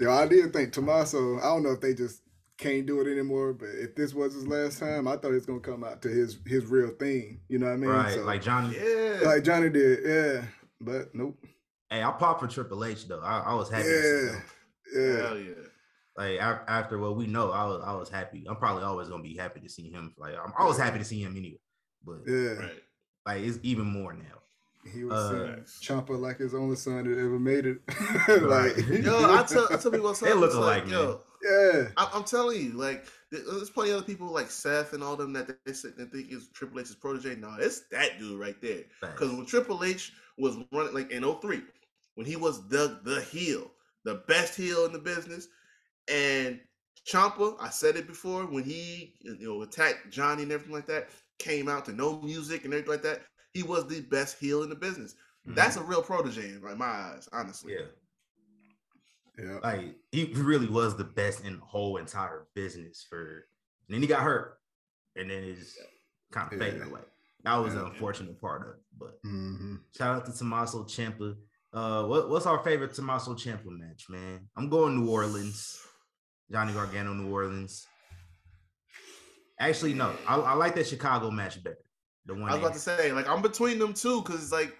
Yeah, 0.00 0.12
I 0.12 0.28
did 0.28 0.52
think 0.52 0.72
Tommaso. 0.72 1.38
I 1.38 1.42
don't 1.42 1.64
know 1.64 1.72
if 1.72 1.80
they 1.80 1.92
just 1.92 2.22
can't 2.56 2.86
do 2.86 3.00
it 3.00 3.10
anymore. 3.10 3.52
But 3.52 3.70
if 3.70 3.96
this 3.96 4.14
was 4.14 4.32
his 4.32 4.46
last 4.46 4.78
time, 4.78 5.08
I 5.08 5.16
thought 5.16 5.34
it's 5.34 5.44
gonna 5.44 5.58
come 5.58 5.82
out 5.82 6.02
to 6.02 6.08
his 6.08 6.38
his 6.46 6.66
real 6.66 6.90
thing. 6.90 7.40
You 7.48 7.58
know 7.58 7.66
what 7.66 7.72
I 7.72 7.76
mean? 7.76 7.90
Right, 7.90 8.14
so, 8.14 8.22
like 8.22 8.40
Johnny. 8.40 8.76
Yeah. 8.76 9.18
Like 9.24 9.42
Johnny 9.42 9.70
did. 9.70 9.98
Yeah. 10.04 10.42
But 10.80 11.14
nope. 11.14 11.36
Hey, 11.90 12.04
I 12.04 12.12
popped 12.12 12.42
for 12.42 12.46
Triple 12.46 12.84
H 12.84 13.08
though. 13.08 13.20
I, 13.20 13.40
I 13.40 13.54
was 13.54 13.70
happy. 13.70 13.88
Yeah. 13.88 14.40
Yeah. 14.94 15.16
Hell 15.16 15.38
yeah. 15.38 15.67
Like 16.18 16.40
after 16.40 16.98
what 16.98 17.14
we 17.14 17.28
know, 17.28 17.52
I 17.52 17.64
was 17.64 17.80
I 17.86 17.94
was 17.94 18.08
happy. 18.08 18.44
I'm 18.48 18.56
probably 18.56 18.82
always 18.82 19.08
gonna 19.08 19.22
be 19.22 19.36
happy 19.36 19.60
to 19.60 19.68
see 19.68 19.88
him. 19.88 20.12
Like 20.18 20.34
I'm 20.34 20.52
always 20.58 20.76
happy 20.76 20.98
to 20.98 21.04
see 21.04 21.22
him 21.22 21.36
anyway. 21.36 21.60
But 22.04 22.22
yeah, 22.26 22.54
right. 22.54 22.82
like 23.24 23.42
it's 23.42 23.60
even 23.62 23.86
more 23.86 24.12
now. 24.12 24.24
He 24.92 25.04
was 25.04 25.14
uh, 25.14 25.56
Ciampa 25.80 26.18
like 26.18 26.38
his 26.38 26.56
only 26.56 26.74
son 26.74 27.04
that 27.04 27.20
ever 27.20 27.38
made 27.38 27.66
it. 27.66 27.78
like 28.42 28.76
yo, 29.04 29.32
I 29.32 29.44
tell 29.44 29.68
I 29.70 29.76
tell 29.76 29.92
people 29.92 30.12
something. 30.12 30.28
They 30.34 30.40
look 30.40 30.54
alike, 30.54 30.84
like, 30.84 30.90
yo. 30.90 31.20
Yeah, 31.40 31.90
I, 31.96 32.10
am 32.14 32.24
telling 32.24 32.60
you, 32.60 32.72
like 32.72 33.06
there's 33.30 33.70
plenty 33.70 33.90
of 33.90 33.98
other 33.98 34.06
people 34.06 34.26
like 34.26 34.50
Seth 34.50 34.94
and 34.94 35.04
all 35.04 35.14
them 35.14 35.32
that 35.34 35.46
they 35.64 35.72
sit 35.72 35.98
and 35.98 36.10
think 36.10 36.32
is 36.32 36.48
Triple 36.48 36.80
H's 36.80 36.96
protege. 36.96 37.36
No, 37.36 37.54
it's 37.60 37.82
that 37.92 38.18
dude 38.18 38.40
right 38.40 38.60
there. 38.60 38.82
Because 39.00 39.30
when 39.30 39.46
Triple 39.46 39.84
H 39.84 40.12
was 40.36 40.56
running 40.72 40.94
like 40.94 41.12
in 41.12 41.22
03, 41.22 41.62
when 42.16 42.26
he 42.26 42.34
was 42.34 42.66
the 42.66 42.98
the 43.04 43.20
heel, 43.20 43.70
the 44.04 44.16
best 44.26 44.56
heel 44.56 44.84
in 44.84 44.92
the 44.92 44.98
business, 44.98 45.46
and 46.10 46.60
Ciampa, 47.06 47.56
I 47.60 47.70
said 47.70 47.96
it 47.96 48.06
before, 48.06 48.44
when 48.46 48.64
he 48.64 49.14
you 49.20 49.38
know 49.40 49.62
attacked 49.62 50.10
Johnny 50.10 50.42
and 50.42 50.52
everything 50.52 50.74
like 50.74 50.86
that, 50.86 51.08
came 51.38 51.68
out 51.68 51.84
to 51.86 51.92
no 51.92 52.20
music 52.20 52.64
and 52.64 52.72
everything 52.72 52.92
like 52.92 53.02
that 53.02 53.22
he 53.52 53.62
was 53.62 53.86
the 53.86 54.00
best 54.02 54.38
heel 54.38 54.62
in 54.62 54.68
the 54.68 54.74
business. 54.74 55.14
Mm-hmm. 55.46 55.54
That's 55.54 55.76
a 55.76 55.82
real 55.82 56.02
protege 56.02 56.50
in 56.50 56.78
my 56.78 56.86
eyes, 56.86 57.28
honestly. 57.32 57.74
Yeah. 57.74 57.86
Yeah. 59.44 59.58
Like 59.62 59.94
he 60.10 60.24
really 60.34 60.68
was 60.68 60.96
the 60.96 61.04
best 61.04 61.44
in 61.44 61.54
the 61.54 61.64
whole 61.64 61.96
entire 61.96 62.48
business 62.54 63.06
for 63.08 63.46
and 63.86 63.94
then 63.94 64.00
he 64.00 64.08
got 64.08 64.22
hurt. 64.22 64.58
And 65.16 65.30
then 65.30 65.44
it's 65.44 65.76
kind 66.32 66.52
of 66.52 66.58
yeah. 66.58 66.64
faded 66.64 66.86
away. 66.86 67.00
That 67.44 67.56
was 67.56 67.74
yeah. 67.74 67.80
an 67.80 67.86
unfortunate 67.86 68.40
part 68.40 68.62
of 68.62 68.68
it. 68.68 68.82
But 68.98 69.22
mm-hmm. 69.24 69.76
shout 69.96 70.16
out 70.16 70.26
to 70.26 70.36
Tommaso 70.36 70.84
Ciampa. 70.84 71.36
Uh 71.72 72.04
what, 72.04 72.28
what's 72.30 72.46
our 72.46 72.62
favorite 72.64 72.94
Tommaso 72.94 73.34
Ciampa 73.34 73.66
match, 73.66 74.06
man? 74.08 74.48
I'm 74.56 74.68
going 74.68 74.96
New 74.96 75.10
Orleans. 75.10 75.80
Johnny 76.50 76.72
Gargano, 76.72 77.12
New 77.14 77.32
Orleans. 77.32 77.86
Actually, 79.60 79.94
no, 79.94 80.12
I, 80.26 80.36
I 80.36 80.54
like 80.54 80.74
that 80.76 80.86
Chicago 80.86 81.30
match 81.30 81.62
better. 81.62 81.76
The 82.26 82.34
one 82.34 82.44
I 82.44 82.54
was 82.54 82.58
about 82.58 82.72
to 82.74 82.78
say, 82.78 83.12
like, 83.12 83.28
I'm 83.28 83.42
between 83.42 83.78
them 83.78 83.94
two 83.94 84.22
because 84.22 84.42
it's 84.42 84.52
like 84.52 84.76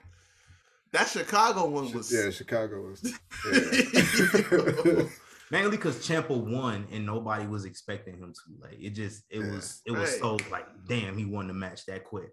that 0.93 1.09
Chicago 1.09 1.67
one 1.67 1.93
was 1.93 2.13
yeah, 2.13 2.31
Chicago 2.31 2.83
was 2.83 3.03
yeah. 3.05 5.03
mainly 5.51 5.71
because 5.71 5.97
Ciampa 5.97 6.37
won 6.37 6.87
and 6.93 7.05
nobody 7.05 7.47
was 7.47 7.65
expecting 7.65 8.19
him 8.19 8.33
to. 8.33 8.41
Like, 8.61 8.79
it 8.81 8.91
just 8.91 9.25
it 9.31 9.41
yeah. 9.41 9.51
was 9.51 9.83
it 9.87 9.93
was 9.93 10.11
right. 10.11 10.21
so 10.21 10.39
like, 10.51 10.67
damn, 10.87 11.17
he 11.17 11.25
won 11.25 11.49
the 11.49 11.55
match 11.55 11.87
that 11.87 12.05
quick, 12.05 12.31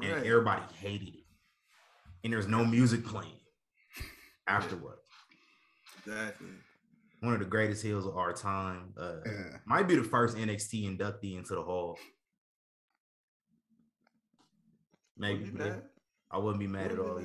and 0.00 0.12
right. 0.12 0.26
everybody 0.26 0.62
hated 0.78 1.08
it, 1.08 1.24
and 2.24 2.32
there's 2.32 2.48
no 2.48 2.64
music 2.64 3.04
playing 3.04 3.40
afterward. 4.46 4.98
Exactly. 6.06 6.48
One 7.20 7.34
of 7.34 7.40
the 7.40 7.46
greatest 7.46 7.82
heels 7.82 8.06
of 8.06 8.16
our 8.16 8.32
time. 8.32 8.94
Uh, 8.98 9.16
yeah. 9.26 9.56
Might 9.66 9.86
be 9.86 9.96
the 9.96 10.04
first 10.04 10.36
NXT 10.36 10.98
inductee 10.98 11.36
into 11.36 11.54
the 11.54 11.62
Hall. 11.62 11.98
Maybe. 15.18 15.50
Yeah. 15.58 15.76
I 16.30 16.38
wouldn't 16.38 16.60
be 16.60 16.66
mad 16.66 16.92
wouldn't 16.92 17.00
at 17.00 17.04
all. 17.04 17.18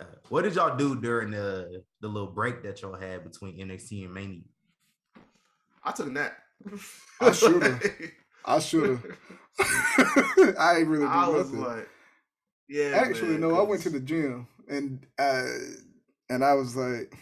Uh, 0.00 0.04
what 0.28 0.42
did 0.42 0.54
y'all 0.54 0.76
do 0.76 1.00
during 1.00 1.30
the 1.30 1.82
the 2.00 2.08
little 2.08 2.30
break 2.30 2.62
that 2.62 2.80
y'all 2.82 2.94
had 2.94 3.24
between 3.24 3.58
NXT 3.58 4.04
and 4.04 4.14
Mania? 4.14 4.40
I 5.82 5.92
took 5.92 6.06
a 6.06 6.10
nap. 6.10 6.36
I 7.20 7.32
should 7.32 7.62
have. 7.62 7.82
I 8.44 8.58
should 8.60 8.90
have. 8.90 9.04
I 10.58 10.76
ain't 10.78 10.88
really 10.88 11.04
do 11.04 11.10
I 11.10 11.28
was 11.28 11.50
nothing. 11.50 11.66
Like, 11.66 11.88
yeah. 12.68 12.92
Actually, 12.94 13.32
man, 13.32 13.40
no. 13.40 13.50
Cause... 13.50 13.58
I 13.58 13.62
went 13.62 13.82
to 13.82 13.90
the 13.90 14.00
gym 14.00 14.46
and 14.68 15.06
uh, 15.18 15.44
and 16.30 16.44
I 16.44 16.54
was 16.54 16.76
like, 16.76 17.16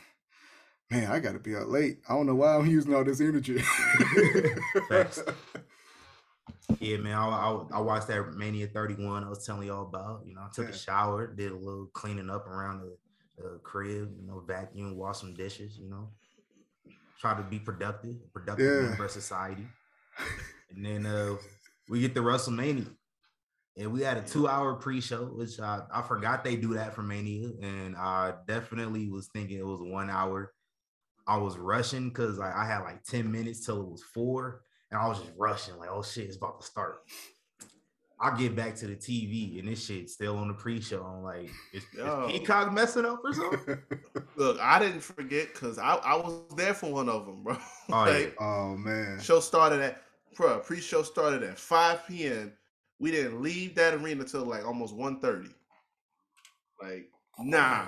man, 0.91 1.11
I 1.11 1.21
got 1.21 1.33
to 1.33 1.39
be 1.39 1.57
out 1.57 1.69
late. 1.69 1.99
I 2.09 2.15
don't 2.15 2.27
know 2.27 2.35
why 2.35 2.57
I'm 2.57 2.67
using 2.71 2.95
all 2.95 3.05
this 3.05 3.21
energy. 3.21 3.63
Yeah, 6.81 6.97
man. 6.99 7.15
I, 7.15 7.27
I, 7.27 7.63
I, 7.75 7.81
watched 7.81 8.09
that 8.09 8.35
Mania 8.35 8.67
31. 8.67 9.25
I 9.25 9.29
was 9.29 9.47
telling 9.47 9.69
y'all 9.69 9.87
about. 9.87 10.23
You 10.27 10.35
know, 10.35 10.43
I 10.43 10.49
took 10.53 10.67
yeah. 10.67 10.75
a 10.75 10.77
shower, 10.77 11.27
did 11.27 11.53
a 11.53 11.57
little 11.57 11.87
cleaning 11.93 12.29
up 12.29 12.47
around 12.47 12.81
the, 12.81 12.97
the, 13.39 13.61
crib. 13.63 14.13
You 14.19 14.27
know, 14.27 14.43
vacuum, 14.47 14.97
wash 14.97 15.21
some 15.21 15.35
dishes. 15.35 15.79
You 15.79 15.89
know, 15.89 16.11
try 17.21 17.37
to 17.37 17.43
be 17.43 17.59
productive, 17.59 18.17
productive 18.33 18.67
yeah. 18.67 18.89
member 18.89 19.05
of 19.05 19.11
society. 19.11 19.67
And 20.75 20.85
then 20.85 21.07
uh, 21.07 21.37
we 21.89 22.01
get 22.01 22.13
the 22.13 22.21
WrestleMania, 22.21 22.89
and 23.77 23.93
we 23.93 24.03
had 24.03 24.17
a 24.17 24.23
two-hour 24.23 24.75
pre-show, 24.75 25.27
which 25.27 25.61
I, 25.61 25.83
I 25.95 26.03
forgot 26.03 26.43
they 26.43 26.57
do 26.57 26.75
that 26.75 26.93
for 26.93 27.03
Mania, 27.03 27.51
and 27.63 27.95
I 27.97 28.35
definitely 28.49 29.09
was 29.09 29.29
thinking 29.29 29.59
it 29.59 29.65
was 29.65 29.81
one 29.81 30.11
hour. 30.11 30.53
I 31.27 31.37
was 31.37 31.59
rushing 31.59 32.09
because 32.09 32.39
I, 32.39 32.53
I 32.53 32.67
had 32.67 32.81
like 32.81 33.03
ten 33.05 33.31
minutes 33.31 33.65
till 33.65 33.81
it 33.81 33.89
was 33.89 34.03
four 34.03 34.63
and 34.91 35.01
I 35.01 35.09
was 35.09 35.19
just 35.19 35.33
rushing, 35.37 35.77
like, 35.79 35.91
oh 35.91 36.03
shit, 36.03 36.27
it's 36.27 36.37
about 36.37 36.61
to 36.61 36.67
start. 36.67 37.03
I 38.19 38.35
get 38.37 38.57
back 38.57 38.75
to 38.77 38.87
the 38.87 38.97
TV 38.97 39.59
and 39.59 39.69
this 39.69 39.85
shit's 39.85 40.15
still 40.15 40.39
on 40.39 40.49
the 40.49 40.55
pre-show. 40.55 41.03
I'm 41.03 41.23
like, 41.23 41.51
is, 41.75 41.83
is 41.83 42.33
Peacock 42.33 42.73
messing 42.73 43.05
up 43.05 43.21
or 43.23 43.35
something? 43.35 43.79
Look, 44.37 44.59
I 44.59 44.79
didn't 44.79 45.01
forget 45.01 45.53
because 45.53 45.79
I, 45.79 45.97
I 45.97 46.17
was 46.17 46.41
there 46.57 46.73
for 46.73 46.91
one 46.91 47.11
of 47.11 47.27
them, 47.27 47.43
bro. 47.43 47.57
Oh, 47.91 47.93
like, 47.93 48.35
yeah. 48.41 48.47
oh 48.47 48.77
man. 48.77 49.21
Show 49.21 49.41
started 49.41 49.81
at 49.81 50.03
bro, 50.35 50.61
pre-show 50.61 51.03
started 51.03 51.43
at 51.43 51.59
5 51.59 52.07
p.m. 52.09 52.53
We 52.99 53.11
didn't 53.11 53.43
leave 53.43 53.75
that 53.75 53.95
arena 53.95 54.25
till 54.25 54.45
like 54.45 54.65
almost 54.65 54.97
1:30. 54.97 55.53
Like, 56.81 57.11
nah. 57.39 57.87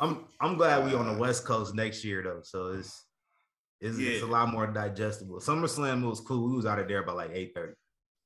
I'm 0.00 0.24
I'm 0.40 0.56
glad 0.56 0.84
we 0.84 0.94
on 0.94 1.06
the 1.06 1.18
West 1.18 1.44
Coast 1.44 1.74
next 1.74 2.04
year 2.04 2.22
though. 2.22 2.40
So 2.42 2.68
it's 2.68 3.04
it's, 3.80 3.98
yeah. 3.98 4.10
it's 4.10 4.22
a 4.22 4.26
lot 4.26 4.50
more 4.50 4.66
digestible. 4.66 5.40
SummerSlam 5.40 6.06
was 6.08 6.20
cool. 6.20 6.50
We 6.50 6.56
was 6.56 6.66
out 6.66 6.78
of 6.78 6.88
there 6.88 7.02
by 7.02 7.12
like 7.12 7.30
eight 7.32 7.52
thirty. 7.54 7.74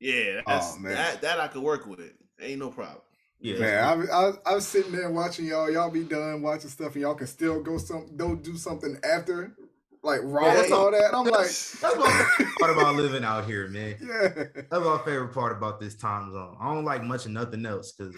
Yeah, 0.01 0.41
oh, 0.47 0.79
that 0.83 1.23
that 1.23 1.41
I 1.41 1.49
could 1.49 1.63
work 1.63 1.87
with. 1.87 2.01
Ain't 2.41 2.59
no 2.59 2.71
problem. 2.71 3.01
Yeah, 3.41 3.59
Man, 3.59 4.09
I, 4.11 4.13
I, 4.13 4.33
I 4.47 4.55
was 4.55 4.67
sitting 4.67 4.93
there 4.93 5.11
watching 5.11 5.47
y'all. 5.47 5.71
Y'all 5.71 5.91
be 5.91 6.05
done 6.05 6.41
watching 6.41 6.71
stuff, 6.71 6.95
and 6.95 7.03
y'all 7.03 7.15
can 7.15 7.27
still 7.27 7.63
go 7.63 7.79
some, 7.79 8.09
don't 8.17 8.43
do 8.43 8.57
something 8.57 8.97
after, 9.05 9.55
like 10.03 10.21
Raw 10.23 10.47
Yeah, 10.47 10.65
and 10.65 10.73
all 10.73 10.91
that. 10.91 11.15
I'm 11.15 11.27
like, 11.27 11.47
that's 11.47 11.83
my 11.83 12.47
part 12.59 12.73
about 12.73 12.95
living 12.97 13.23
out 13.23 13.45
here, 13.45 13.69
man. 13.69 13.97
yeah, 14.01 14.45
That's 14.55 14.85
my 14.85 14.99
favorite 15.05 15.35
part 15.35 15.57
about 15.57 15.79
this 15.79 15.95
time 15.95 16.33
zone. 16.33 16.57
I 16.59 16.73
don't 16.73 16.87
like 16.87 17.05
much 17.05 17.27
of 17.27 17.33
nothing 17.33 17.67
else 17.67 17.93
because 17.93 18.15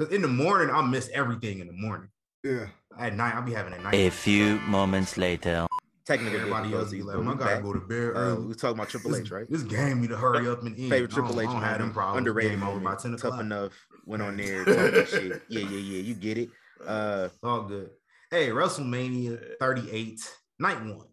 because 0.00 0.14
in 0.14 0.22
the 0.22 0.28
morning 0.28 0.70
I'll 0.74 0.82
miss 0.82 1.10
everything 1.12 1.60
in 1.60 1.66
the 1.66 1.72
morning. 1.74 2.08
yeah. 2.42 2.66
At 2.98 3.14
night 3.14 3.34
I'll 3.34 3.42
be 3.42 3.52
having 3.52 3.72
a 3.74 3.78
night. 3.78 3.94
A 3.94 4.10
few 4.10 4.58
moments 4.60 5.16
later. 5.16 5.66
Technical 6.06 6.40
Everybody 6.40 6.74
else 6.74 6.90
be 6.90 7.02
like, 7.02 7.16
I 7.24 7.34
gotta 7.34 7.62
go 7.62 7.72
to 7.72 7.78
bed 7.80 8.16
Uh, 8.16 8.36
we 8.40 8.46
was 8.46 8.56
talking 8.56 8.76
about 8.76 8.88
Triple 8.88 9.12
This, 9.12 9.20
H, 9.20 9.30
right? 9.30 9.46
this 9.48 9.62
game 9.62 10.00
me 10.00 10.08
to 10.08 10.16
hurry 10.16 10.48
up 10.48 10.62
and 10.62 10.76
end. 10.76 10.90
Favorite 10.90 10.96
I 10.96 10.98
don't- 10.98 11.10
Triple 11.26 11.40
H 11.40 11.48
I 11.48 11.52
don't 11.52 11.62
have 11.62 11.78
them 11.78 11.92
problems. 11.92 12.18
underrated 12.18 12.52
Game 12.52 12.62
over 12.64 12.80
moment. 12.80 12.96
by 12.96 13.02
ten 13.02 13.14
o'clock. 13.14 13.32
Tough 13.34 13.40
enough. 13.40 13.72
Went 14.06 14.22
on 14.22 14.36
there 14.36 14.64
shit. 15.06 15.42
Yeah, 15.48 15.60
yeah, 15.60 15.68
yeah. 15.68 16.02
You 16.02 16.14
get 16.14 16.38
it. 16.38 16.50
Uh, 16.84 17.28
All 17.44 17.62
good. 17.62 17.90
Hey, 18.30 18.48
WrestleMania 18.48 19.54
38, 19.60 20.20
night 20.58 20.82
one. 20.84 21.06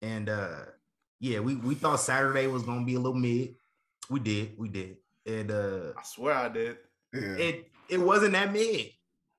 And 0.00 0.28
uh 0.30 0.60
yeah, 1.18 1.40
we 1.40 1.56
we 1.56 1.74
thought 1.74 2.00
Saturday 2.00 2.46
was 2.46 2.62
gonna 2.62 2.86
be 2.86 2.94
a 2.94 3.00
little 3.00 3.18
mid. 3.18 3.56
We 4.08 4.20
did, 4.20 4.52
we 4.56 4.68
did. 4.70 4.96
And 5.26 5.50
uh 5.50 5.92
I 5.98 6.02
swear 6.04 6.34
I 6.34 6.48
did. 6.48 6.78
It 7.12 7.70
it 7.88 7.98
wasn't 7.98 8.32
that 8.32 8.52
mid. 8.52 8.90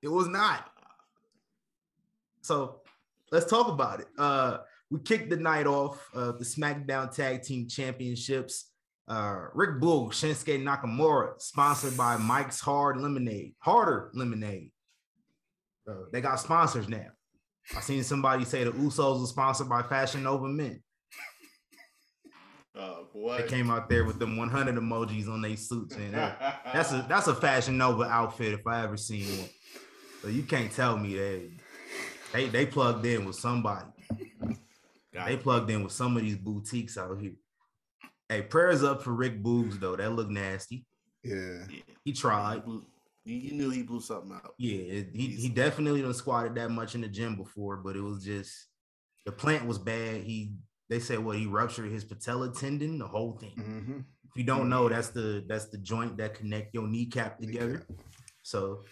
It 0.02 0.08
was 0.08 0.28
not. 0.28 0.70
So 2.42 2.80
let's 3.30 3.48
talk 3.48 3.68
about 3.68 4.00
it. 4.00 4.08
Uh 4.18 4.58
we 4.90 5.00
kicked 5.00 5.30
the 5.30 5.36
night 5.36 5.66
off 5.66 6.06
of 6.12 6.38
the 6.38 6.44
SmackDown 6.44 7.14
Tag 7.14 7.42
Team 7.42 7.68
Championships. 7.68 8.70
Uh 9.08 9.46
Rick 9.54 9.80
Bull, 9.80 10.10
Shinsuke 10.10 10.62
Nakamura, 10.62 11.40
sponsored 11.40 11.96
by 11.96 12.16
Mike's 12.16 12.60
Hard 12.60 13.00
Lemonade, 13.00 13.54
Harder 13.58 14.10
Lemonade. 14.14 14.70
Uh, 15.88 16.04
they 16.12 16.20
got 16.20 16.38
sponsors 16.38 16.88
now. 16.88 17.08
I 17.76 17.80
seen 17.80 18.02
somebody 18.04 18.44
say 18.44 18.64
the 18.64 18.72
Usos 18.72 19.22
are 19.22 19.26
sponsored 19.26 19.68
by 19.68 19.82
Fashion 19.82 20.22
Nova 20.22 20.46
Men. 20.46 20.82
Oh 22.74 23.06
boy. 23.12 23.38
They 23.42 23.48
came 23.48 23.70
out 23.70 23.88
there 23.90 24.04
with 24.04 24.18
them 24.18 24.36
100 24.36 24.74
emojis 24.76 25.28
on 25.28 25.42
their 25.42 25.56
suits, 25.56 25.94
and 25.96 26.14
that- 26.14 26.62
that's 26.72 26.92
a 26.92 27.04
that's 27.08 27.26
a 27.26 27.34
Fashion 27.34 27.76
Nova 27.78 28.04
outfit 28.04 28.54
if 28.54 28.66
I 28.66 28.82
ever 28.84 28.96
seen 28.96 29.26
one. 29.38 29.48
So 30.22 30.28
you 30.28 30.42
can't 30.44 30.72
tell 30.72 30.96
me 30.96 31.14
that 31.16 31.50
they 32.32 32.48
they 32.48 32.66
plugged 32.66 33.04
in 33.04 33.24
with 33.24 33.36
somebody. 33.36 33.86
Got 35.12 35.26
They 35.26 35.34
it. 35.34 35.42
plugged 35.42 35.70
in 35.70 35.82
with 35.82 35.92
some 35.92 36.16
of 36.16 36.22
these 36.22 36.36
boutiques 36.36 36.96
out 36.96 37.20
here. 37.20 37.34
Hey, 38.30 38.40
prayers 38.42 38.82
up 38.82 39.02
for 39.02 39.12
Rick 39.12 39.42
Boogs 39.42 39.78
though. 39.78 39.96
That 39.96 40.12
looked 40.12 40.30
nasty. 40.30 40.86
yeah. 41.22 41.64
Yeah. 41.68 41.82
He 42.04 42.12
tried. 42.12 42.64
blew- 42.64 42.86
You, 43.24 43.36
you 43.36 43.52
knew 43.52 43.68
he 43.70 43.82
blew 43.82 44.00
something 44.00 44.32
out. 44.32 44.54
Yeah, 44.58 44.76
it- 44.78 45.10
he, 45.12 45.26
he 45.26 45.32
Easy. 45.34 45.48
definitely 45.50 46.00
done 46.00 46.14
squatted 46.14 46.54
that 46.54 46.70
much 46.70 46.94
in 46.94 47.02
the 47.02 47.08
gym 47.08 47.36
before, 47.36 47.76
but 47.76 47.94
it 47.96 48.00
was 48.00 48.24
just 48.24 48.68
the 49.26 49.32
plant 49.32 49.66
was 49.66 49.78
bad. 49.78 50.22
He 50.22 50.54
they 50.92 51.00
said 51.00 51.18
well, 51.20 51.36
he 51.36 51.46
ruptured 51.46 51.90
his 51.90 52.04
patella 52.04 52.52
tendon, 52.52 52.98
the 52.98 53.06
whole 53.06 53.32
thing. 53.32 53.54
Mm-hmm. 53.58 53.98
If 53.98 54.36
you 54.36 54.44
don't 54.44 54.68
know, 54.68 54.90
that's 54.90 55.08
the 55.08 55.42
that's 55.48 55.66
the 55.66 55.78
joint 55.78 56.18
that 56.18 56.34
connect 56.34 56.74
your 56.74 56.86
kneecap 56.86 57.40
together. 57.40 57.86
So 58.42 58.84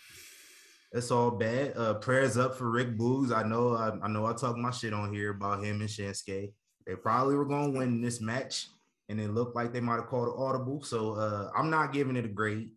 that's 0.93 1.11
all 1.11 1.31
bad. 1.31 1.77
Uh 1.77 1.95
prayers 1.95 2.39
up 2.39 2.57
for 2.57 2.71
Rick 2.71 2.97
Boogs. 2.97 3.33
I 3.33 3.47
know 3.47 3.75
I, 3.75 3.93
I 4.03 4.09
know 4.09 4.25
I 4.25 4.33
talk 4.33 4.57
my 4.57 4.71
shit 4.71 4.95
on 4.95 5.13
here 5.13 5.31
about 5.31 5.63
him 5.63 5.81
and 5.81 5.91
Shinsuke. 5.91 6.53
They 6.87 6.95
probably 6.95 7.35
were 7.35 7.45
gonna 7.45 7.71
win 7.71 8.01
this 8.01 8.23
match, 8.23 8.69
and 9.11 9.21
it 9.21 9.29
looked 9.29 9.55
like 9.55 9.75
they 9.75 9.81
might 9.81 9.97
have 9.97 10.07
called 10.07 10.29
it 10.29 10.41
audible. 10.41 10.83
So 10.83 11.13
uh 11.13 11.51
I'm 11.55 11.69
not 11.69 11.93
giving 11.93 12.17
it 12.17 12.25
a 12.25 12.29
grade, 12.29 12.71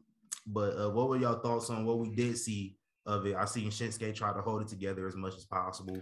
but 0.46 0.78
uh 0.78 0.90
what 0.90 1.08
were 1.08 1.18
y'all 1.18 1.40
thoughts 1.40 1.70
on 1.70 1.86
what 1.86 2.00
we 2.00 2.10
did 2.10 2.38
see 2.38 2.76
of 3.06 3.26
it? 3.26 3.36
I 3.36 3.46
seen 3.46 3.70
Shinsuke 3.70 4.14
try 4.14 4.34
to 4.34 4.42
hold 4.42 4.64
it 4.64 4.68
together 4.68 5.08
as 5.08 5.16
much 5.16 5.36
as 5.38 5.46
possible. 5.46 6.02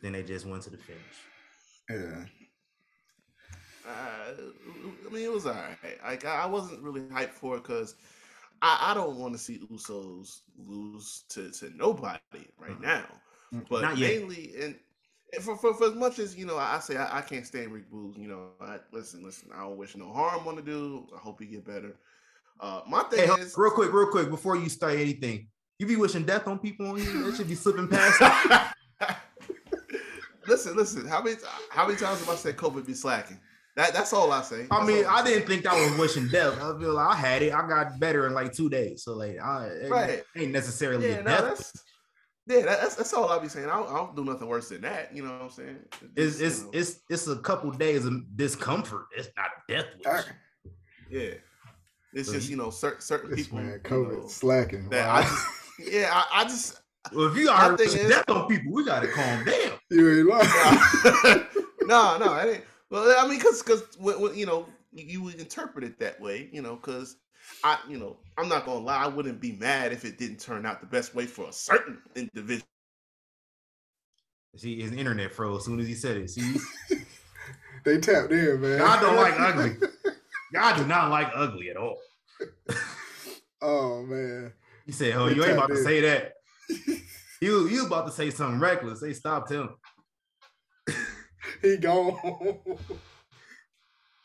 Then 0.00 0.12
they 0.12 0.22
just 0.22 0.46
went 0.46 0.62
to 0.62 0.70
the 0.70 0.78
finish. 0.78 1.02
Yeah. 1.90 2.24
Uh, 3.86 4.32
I 5.06 5.12
mean, 5.12 5.24
it 5.24 5.32
was 5.32 5.46
all 5.46 5.52
right. 5.54 5.98
Like 6.04 6.24
I 6.24 6.42
I 6.44 6.46
wasn't 6.46 6.82
really 6.82 7.02
hyped 7.02 7.32
for 7.32 7.56
it 7.56 7.62
because 7.62 7.94
I, 8.62 8.90
I 8.90 8.94
don't 8.94 9.16
want 9.16 9.34
to 9.34 9.38
see 9.38 9.60
Usos 9.70 10.40
lose 10.58 11.24
to, 11.30 11.50
to 11.50 11.70
nobody 11.76 12.18
right 12.58 12.80
now. 12.80 13.04
Mm, 13.54 13.66
But 13.68 13.82
not 13.82 13.98
yet. 13.98 14.20
mainly, 14.20 14.54
and, 14.60 14.74
for, 15.42 15.56
for 15.56 15.74
for 15.74 15.88
as 15.88 15.94
much 15.94 16.18
as 16.18 16.34
you 16.36 16.46
know, 16.46 16.56
I, 16.56 16.76
I 16.76 16.78
say 16.80 16.96
I, 16.96 17.18
I 17.18 17.20
can't 17.20 17.46
stand 17.46 17.72
Rick 17.72 17.90
Boogs. 17.90 18.16
You 18.18 18.28
know, 18.28 18.48
I, 18.60 18.78
listen, 18.92 19.22
listen. 19.22 19.50
I 19.54 19.60
don't 19.62 19.76
wish 19.76 19.96
no 19.96 20.12
harm 20.12 20.46
on 20.48 20.56
the 20.56 20.62
dude. 20.62 21.04
I 21.14 21.18
hope 21.18 21.40
he 21.40 21.46
get 21.46 21.66
better. 21.66 21.96
Uh, 22.60 22.80
my 22.88 23.02
thing 23.04 23.28
Hey, 23.28 23.42
is, 23.42 23.54
real 23.58 23.72
quick, 23.72 23.92
real 23.92 24.06
quick, 24.06 24.30
before 24.30 24.56
you 24.56 24.68
start 24.68 24.94
anything, 24.94 25.48
you 25.78 25.86
be 25.86 25.96
wishing 25.96 26.24
death 26.24 26.46
on 26.46 26.58
people 26.58 26.86
on 26.86 26.96
here. 26.96 27.24
That 27.24 27.34
should 27.36 27.48
be 27.48 27.56
slipping 27.56 27.88
past. 27.88 28.74
listen, 30.46 30.76
listen. 30.76 31.06
How 31.06 31.22
many 31.22 31.36
how 31.70 31.86
many 31.86 31.98
times 31.98 32.20
have 32.20 32.30
I 32.30 32.36
said 32.36 32.56
COVID 32.56 32.86
be 32.86 32.94
slacking? 32.94 33.40
That 33.76 33.92
that's 33.92 34.12
all 34.12 34.30
I 34.32 34.42
say. 34.42 34.66
I 34.70 34.84
mean, 34.86 35.04
I 35.04 35.16
I 35.16 35.24
say. 35.24 35.34
didn't 35.34 35.48
think 35.48 35.64
that 35.64 35.74
was 35.74 35.98
wishing 35.98 36.28
death. 36.28 36.54
I 36.62 36.78
feel 36.78 36.94
like 36.94 37.08
I 37.14 37.16
had 37.16 37.42
it. 37.42 37.52
I 37.52 37.66
got 37.68 37.98
better 37.98 38.26
in 38.26 38.32
like 38.34 38.52
two 38.52 38.68
days. 38.70 39.02
So 39.02 39.14
like, 39.14 39.38
I 39.40 39.66
it 39.66 39.90
Right. 39.90 40.22
ain't 40.36 40.52
necessarily 40.52 41.08
Yeah, 41.08 41.14
a 41.16 41.22
no, 41.22 41.30
death. 41.30 41.42
that's 41.42 41.72
yeah, 42.46 42.60
that's 42.62 42.94
that's 42.94 43.12
all 43.14 43.28
I'll 43.30 43.40
be 43.40 43.48
saying. 43.48 43.68
I 43.68 43.76
don't, 43.76 43.90
I 43.90 43.94
don't 43.96 44.14
do 44.14 44.24
nothing 44.24 44.46
worse 44.46 44.68
than 44.68 44.82
that. 44.82 45.14
You 45.16 45.24
know 45.24 45.32
what 45.32 45.42
I'm 45.42 45.50
saying? 45.50 45.78
It's 46.14 46.38
Just, 46.38 46.40
you 46.40 46.46
it's 46.46 46.62
know, 46.62 46.70
it's 46.74 47.00
it's 47.10 47.26
a 47.28 47.36
couple 47.36 47.70
days 47.72 48.04
of 48.04 48.36
discomfort. 48.36 49.06
It's 49.16 49.28
not 49.36 49.46
a 49.46 49.72
death 49.72 49.86
wish. 49.96 50.06
All 50.06 50.12
right. 50.12 50.24
yeah. 51.10 51.30
It's 52.12 52.28
So 52.28 52.34
just 52.34 52.48
you- 52.48 52.56
you 52.56 52.62
know 52.62 52.70
certain 52.70 53.00
certain 53.00 53.30
This 53.30 53.44
people. 53.46 53.58
man, 53.58 53.80
you 53.90 53.90
know, 54.20 54.26
slacking. 54.28 54.88
that 54.90 55.08
Wow. 55.08 55.14
I 55.16 55.22
just 55.22 55.46
yeah, 55.92 56.10
I, 56.12 56.42
I 56.42 56.44
just 56.44 56.80
Well, 57.12 57.26
if 57.26 57.36
you 57.36 57.46
My 57.46 57.52
are 57.54 57.76
thing 57.76 57.88
wishing 57.88 58.02
is- 58.04 58.10
death 58.10 58.30
on 58.30 58.46
people, 58.46 58.72
we 58.72 58.84
gotta 58.84 59.08
calm 59.08 59.44
down. 59.44 59.72
you 59.90 60.18
ain't 60.18 60.28
lying. 60.28 61.44
no, 61.82 62.18
no, 62.18 62.32
I 62.32 62.44
didn't. 62.44 62.64
Well, 62.94 63.12
I 63.18 63.28
mean, 63.28 63.38
because 63.38 63.60
because 63.60 63.82
when, 63.98 64.20
when, 64.20 64.36
you 64.36 64.46
know 64.46 64.68
you, 64.92 65.04
you 65.04 65.22
would 65.24 65.34
interpret 65.34 65.82
it 65.82 65.98
that 65.98 66.20
way, 66.20 66.48
you 66.52 66.62
know, 66.62 66.76
because 66.76 67.16
I, 67.64 67.76
you 67.88 67.98
know, 67.98 68.18
I'm 68.38 68.48
not 68.48 68.64
gonna 68.64 68.78
lie, 68.78 69.02
I 69.02 69.08
wouldn't 69.08 69.40
be 69.40 69.50
mad 69.50 69.92
if 69.92 70.04
it 70.04 70.16
didn't 70.16 70.38
turn 70.38 70.64
out 70.64 70.80
the 70.80 70.86
best 70.86 71.12
way 71.12 71.26
for 71.26 71.48
a 71.48 71.52
certain 71.52 72.00
individual. 72.14 72.68
See, 74.54 74.80
his 74.80 74.92
internet 74.92 75.32
froze 75.32 75.62
as 75.62 75.64
soon 75.64 75.80
as 75.80 75.88
he 75.88 75.94
said 75.94 76.18
it. 76.18 76.30
See, 76.30 76.54
they 77.84 77.98
tapped 77.98 78.30
in, 78.30 78.60
man. 78.60 78.78
y'all 78.78 79.00
don't 79.00 79.16
like 79.16 79.40
ugly. 79.40 79.76
Y'all 80.52 80.76
do 80.76 80.86
not 80.86 81.10
like 81.10 81.28
ugly 81.34 81.70
at 81.70 81.76
all. 81.76 81.98
oh 83.60 84.04
man. 84.04 84.52
He 84.86 84.92
said, 84.92 85.14
"Oh, 85.16 85.28
They 85.28 85.34
you 85.34 85.42
ain't 85.42 85.54
about 85.54 85.66
tapped 85.66 85.78
to 85.78 85.82
say 85.82 86.00
that." 86.00 86.34
You 87.40 87.68
you 87.68 87.84
about 87.84 88.06
to 88.06 88.12
say 88.12 88.30
something 88.30 88.58
reckless. 88.58 89.00
They 89.00 89.12
stopped 89.12 89.50
him. 89.50 89.68
He 91.62 91.76
gone. 91.76 92.58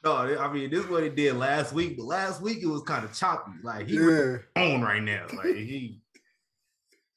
No, 0.02 0.15
I 0.15 0.52
mean 0.54 0.70
this 0.70 0.86
is 0.86 0.89
what 0.89 1.04
he 1.04 1.10
did 1.10 1.36
last 1.36 1.74
week, 1.74 1.98
but 1.98 2.06
last 2.06 2.42
week 2.42 2.60
it 2.62 2.68
was 2.68 2.84
kind 2.84 3.04
of 3.04 3.13
choppy. 3.13 3.52
Like 3.62 3.89
he 3.89 3.96
yeah. 3.96 4.38
on 4.56 4.82
right 4.82 5.04
now. 5.04 5.26
Like 5.36 5.56
he 5.56 6.00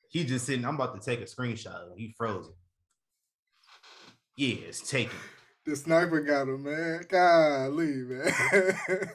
he 0.09 0.25
just 0.25 0.47
sitting. 0.47 0.65
I'm 0.65 0.75
about 0.75 1.01
to 1.01 1.11
take 1.11 1.21
a 1.21 1.25
screenshot. 1.25 1.97
He 1.97 2.13
frozen. 2.19 2.55
Yeah, 4.37 4.57
it's 4.67 4.91
taken. 4.91 5.17
The 5.65 5.77
sniper 5.77 6.21
got 6.21 6.49
him, 6.49 6.65
man. 6.65 7.05
Golly, 7.09 8.03
man. 8.03 8.35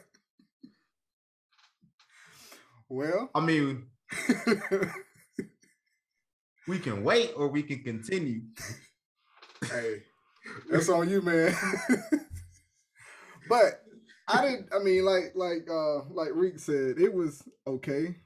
well, 2.88 3.30
I 3.34 3.40
mean, 3.40 3.86
we 6.66 6.78
can 6.78 7.04
wait 7.04 7.32
or 7.36 7.48
we 7.48 7.62
can 7.62 7.82
continue. 7.82 8.40
hey, 9.70 10.04
that's 10.70 10.88
on 10.88 11.08
you, 11.08 11.22
man. 11.22 11.54
but 13.48 13.82
I 14.28 14.42
didn't. 14.42 14.68
I 14.74 14.78
mean, 14.82 15.04
like, 15.04 15.32
like, 15.34 15.68
uh, 15.70 16.04
like 16.10 16.30
Reek 16.32 16.58
said, 16.58 16.98
it 16.98 17.12
was 17.12 17.42
okay. 17.66 18.16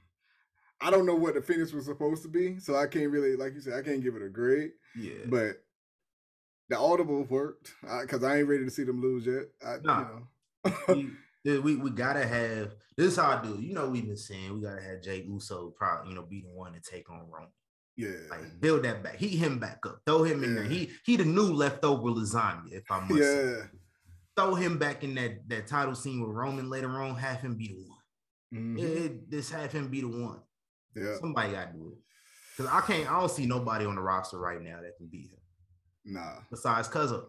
I 0.80 0.90
don't 0.90 1.06
know 1.06 1.14
what 1.14 1.34
the 1.34 1.42
finish 1.42 1.72
was 1.72 1.84
supposed 1.86 2.22
to 2.24 2.28
be, 2.28 2.58
so 2.58 2.74
I 2.74 2.86
can't 2.88 3.10
really, 3.10 3.36
like 3.36 3.54
you 3.54 3.60
said, 3.60 3.74
I 3.74 3.82
can't 3.82 4.02
give 4.02 4.16
it 4.16 4.22
a 4.22 4.28
grade. 4.28 4.72
Yeah. 4.98 5.26
But 5.26 5.62
the 6.68 6.78
audible 6.78 7.24
worked 7.24 7.72
because 8.00 8.24
I 8.24 8.38
ain't 8.38 8.48
ready 8.48 8.64
to 8.64 8.70
see 8.70 8.84
them 8.84 9.00
lose 9.00 9.26
yet. 9.26 9.44
I, 9.64 9.76
Nah. 9.82 10.06
you 10.88 10.94
know. 11.44 11.60
we 11.62 11.76
we 11.76 11.90
gotta 11.90 12.26
have 12.26 12.74
this 12.96 13.12
is 13.12 13.16
how 13.16 13.38
I 13.38 13.42
do. 13.42 13.60
You 13.60 13.74
know, 13.74 13.88
we've 13.88 14.06
been 14.06 14.16
saying 14.16 14.54
we 14.54 14.60
gotta 14.62 14.82
have 14.82 15.02
Jay 15.02 15.22
Uso 15.22 15.72
probably, 15.76 16.10
you 16.10 16.16
know, 16.16 16.22
be 16.22 16.40
the 16.40 16.48
one 16.48 16.72
to 16.72 16.80
take 16.80 17.10
on 17.10 17.28
Roman. 17.30 17.48
Yeah, 17.96 18.08
Like 18.30 18.60
build 18.60 18.84
that 18.84 19.02
back, 19.02 19.16
heat 19.16 19.36
him 19.36 19.58
back 19.58 19.78
up, 19.86 20.00
throw 20.06 20.22
him 20.22 20.42
in 20.44 20.54
there. 20.54 20.64
He 20.64 20.90
he 21.04 21.16
the 21.16 21.24
new 21.24 21.52
leftover 21.52 22.02
lasagna, 22.10 22.72
if 22.72 22.90
I 22.90 23.00
must 23.00 23.22
say. 23.22 23.50
yeah. 23.58 23.62
Throw 24.34 24.54
him 24.54 24.78
back 24.78 25.04
in 25.04 25.14
that 25.16 25.46
that 25.48 25.66
title 25.66 25.94
scene 25.94 26.20
with 26.20 26.30
Roman 26.34 26.70
later 26.70 27.02
on. 27.02 27.16
Have 27.16 27.40
him 27.40 27.54
be 27.56 27.68
the 27.68 27.74
one. 27.74 27.98
Mhm. 28.54 28.78
Yeah, 29.30 29.36
just 29.38 29.52
have 29.52 29.70
him 29.72 29.88
be 29.88 30.00
the 30.00 30.08
one. 30.08 30.40
yeah. 30.96 31.16
Somebody 31.20 31.52
gotta 31.52 31.72
do 31.72 31.92
it. 31.92 31.98
Cause 32.56 32.66
I 32.66 32.80
can't. 32.82 33.10
I 33.10 33.18
don't 33.20 33.30
see 33.30 33.46
nobody 33.46 33.84
on 33.84 33.94
the 33.96 34.00
roster 34.02 34.38
right 34.38 34.60
now 34.62 34.80
that 34.82 34.96
can 34.96 35.06
beat 35.08 35.30
him 35.30 35.38
Nah. 36.14 36.36
besides 36.50 36.88
Cuzzo. 36.88 37.26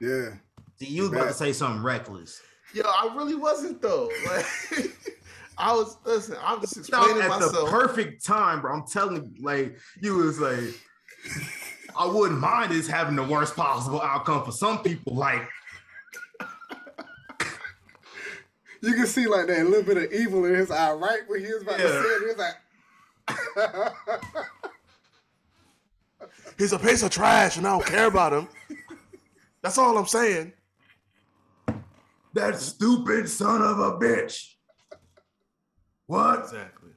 Yeah. 0.00 0.30
See, 0.76 0.86
you 0.86 1.02
was 1.02 1.12
about 1.12 1.28
to 1.28 1.34
say 1.34 1.52
something 1.52 1.82
reckless. 1.82 2.40
Yo, 2.74 2.82
I 2.84 3.12
really 3.16 3.34
wasn't 3.34 3.80
though. 3.82 4.10
Like, 4.26 4.46
I 5.58 5.72
was 5.72 5.96
listen. 6.04 6.36
I'm 6.42 6.60
just 6.60 6.84
Stop 6.84 7.06
explaining 7.08 7.30
at 7.30 7.40
the 7.40 7.66
perfect 7.68 8.24
time, 8.24 8.60
bro. 8.60 8.72
I'm 8.74 8.86
telling 8.86 9.32
you, 9.34 9.42
like 9.44 9.76
you 10.00 10.14
was 10.14 10.38
like, 10.38 10.60
I 11.98 12.06
wouldn't 12.06 12.38
mind 12.40 12.70
this 12.72 12.86
having 12.86 13.16
the 13.16 13.24
worst 13.24 13.56
possible 13.56 14.00
outcome 14.00 14.44
for 14.44 14.52
some 14.52 14.82
people. 14.82 15.14
Like, 15.16 15.42
You 18.80 18.94
can 18.94 19.06
see 19.06 19.26
like 19.26 19.48
that 19.48 19.66
little 19.66 19.82
bit 19.82 19.96
of 19.96 20.12
evil 20.12 20.44
in 20.44 20.54
his 20.54 20.70
eye, 20.70 20.92
right 20.92 21.22
when 21.26 21.40
he 21.44 21.52
was 21.52 21.62
about 21.62 21.78
to 21.78 21.82
Yeah. 21.82 22.02
say 22.02 22.08
it. 22.08 22.20
He 22.20 22.26
was 22.26 22.38
like, 22.38 22.54
He's 26.58 26.72
a 26.72 26.78
piece 26.78 27.02
of 27.02 27.10
trash, 27.10 27.56
and 27.56 27.66
I 27.66 27.70
don't 27.70 27.84
care 27.86 28.06
about 28.06 28.32
him. 28.32 28.46
That's 29.62 29.78
all 29.78 29.98
I'm 29.98 30.06
saying. 30.06 30.52
that 32.34 32.56
stupid 32.60 33.28
son 33.28 33.62
of 33.62 33.80
a 33.80 33.98
bitch. 33.98 34.54
What? 36.08 36.40
Exactly. 36.40 36.90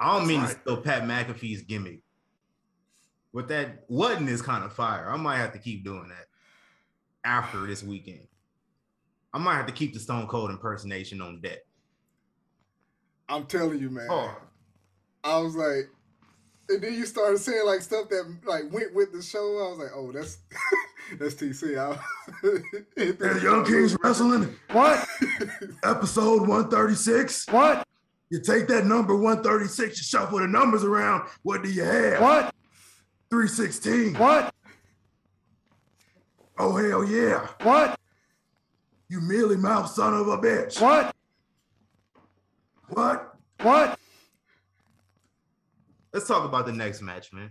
I 0.00 0.18
don't 0.18 0.26
mean 0.26 0.40
right. 0.40 0.50
to 0.50 0.60
steal 0.60 0.76
Pat 0.78 1.02
McAfee's 1.02 1.62
gimmick. 1.62 2.00
With 3.32 3.48
that, 3.48 3.84
wasn't 3.88 4.26
this 4.26 4.42
kind 4.42 4.64
of 4.64 4.72
fire? 4.72 5.08
I 5.10 5.16
might 5.16 5.36
have 5.36 5.52
to 5.52 5.58
keep 5.58 5.84
doing 5.84 6.08
that 6.08 6.26
after 7.24 7.66
this 7.66 7.82
weekend. 7.82 8.26
I 9.32 9.38
might 9.38 9.56
have 9.56 9.66
to 9.66 9.72
keep 9.72 9.92
the 9.92 10.00
Stone 10.00 10.26
Cold 10.26 10.50
impersonation 10.50 11.20
on 11.20 11.40
deck. 11.42 11.58
I'm 13.28 13.44
telling 13.44 13.78
you, 13.78 13.90
man. 13.90 14.06
Oh, 14.10 14.34
I 15.22 15.38
was 15.38 15.54
like, 15.54 15.90
and 16.68 16.82
then 16.82 16.94
you 16.94 17.06
started 17.06 17.38
saying 17.38 17.64
like 17.66 17.80
stuff 17.80 18.08
that 18.10 18.36
like 18.46 18.72
went 18.72 18.94
with 18.94 19.12
the 19.12 19.22
show. 19.22 19.38
I 19.38 19.70
was 19.70 19.78
like, 19.78 19.90
oh, 19.94 20.12
that's 20.12 20.38
that's 21.18 21.34
TC. 21.34 21.78
I, 21.78 21.98
Hey, 22.96 23.42
Young 23.42 23.64
Kings 23.64 23.96
Wrestling. 24.02 24.54
What? 24.72 25.06
Episode 25.84 26.42
136. 26.42 27.46
What? 27.48 27.86
You 28.30 28.42
take 28.42 28.68
that 28.68 28.84
number 28.84 29.16
136, 29.16 29.98
you 29.98 30.04
shuffle 30.04 30.38
the 30.38 30.46
numbers 30.46 30.84
around. 30.84 31.28
What 31.42 31.62
do 31.62 31.70
you 31.70 31.82
have? 31.82 32.20
What? 32.20 32.54
316. 33.30 34.14
What? 34.14 34.54
Oh, 36.58 36.76
hell 36.76 37.04
yeah. 37.04 37.46
What? 37.62 37.98
You 39.08 39.22
mealy 39.22 39.56
mouth 39.56 39.88
son 39.90 40.12
of 40.12 40.28
a 40.28 40.36
bitch. 40.36 40.78
What? 40.80 41.14
What? 42.88 43.34
What? 43.62 43.98
Let's 46.12 46.26
talk 46.26 46.44
about 46.44 46.66
the 46.66 46.72
next 46.72 47.02
match, 47.02 47.32
man. 47.32 47.50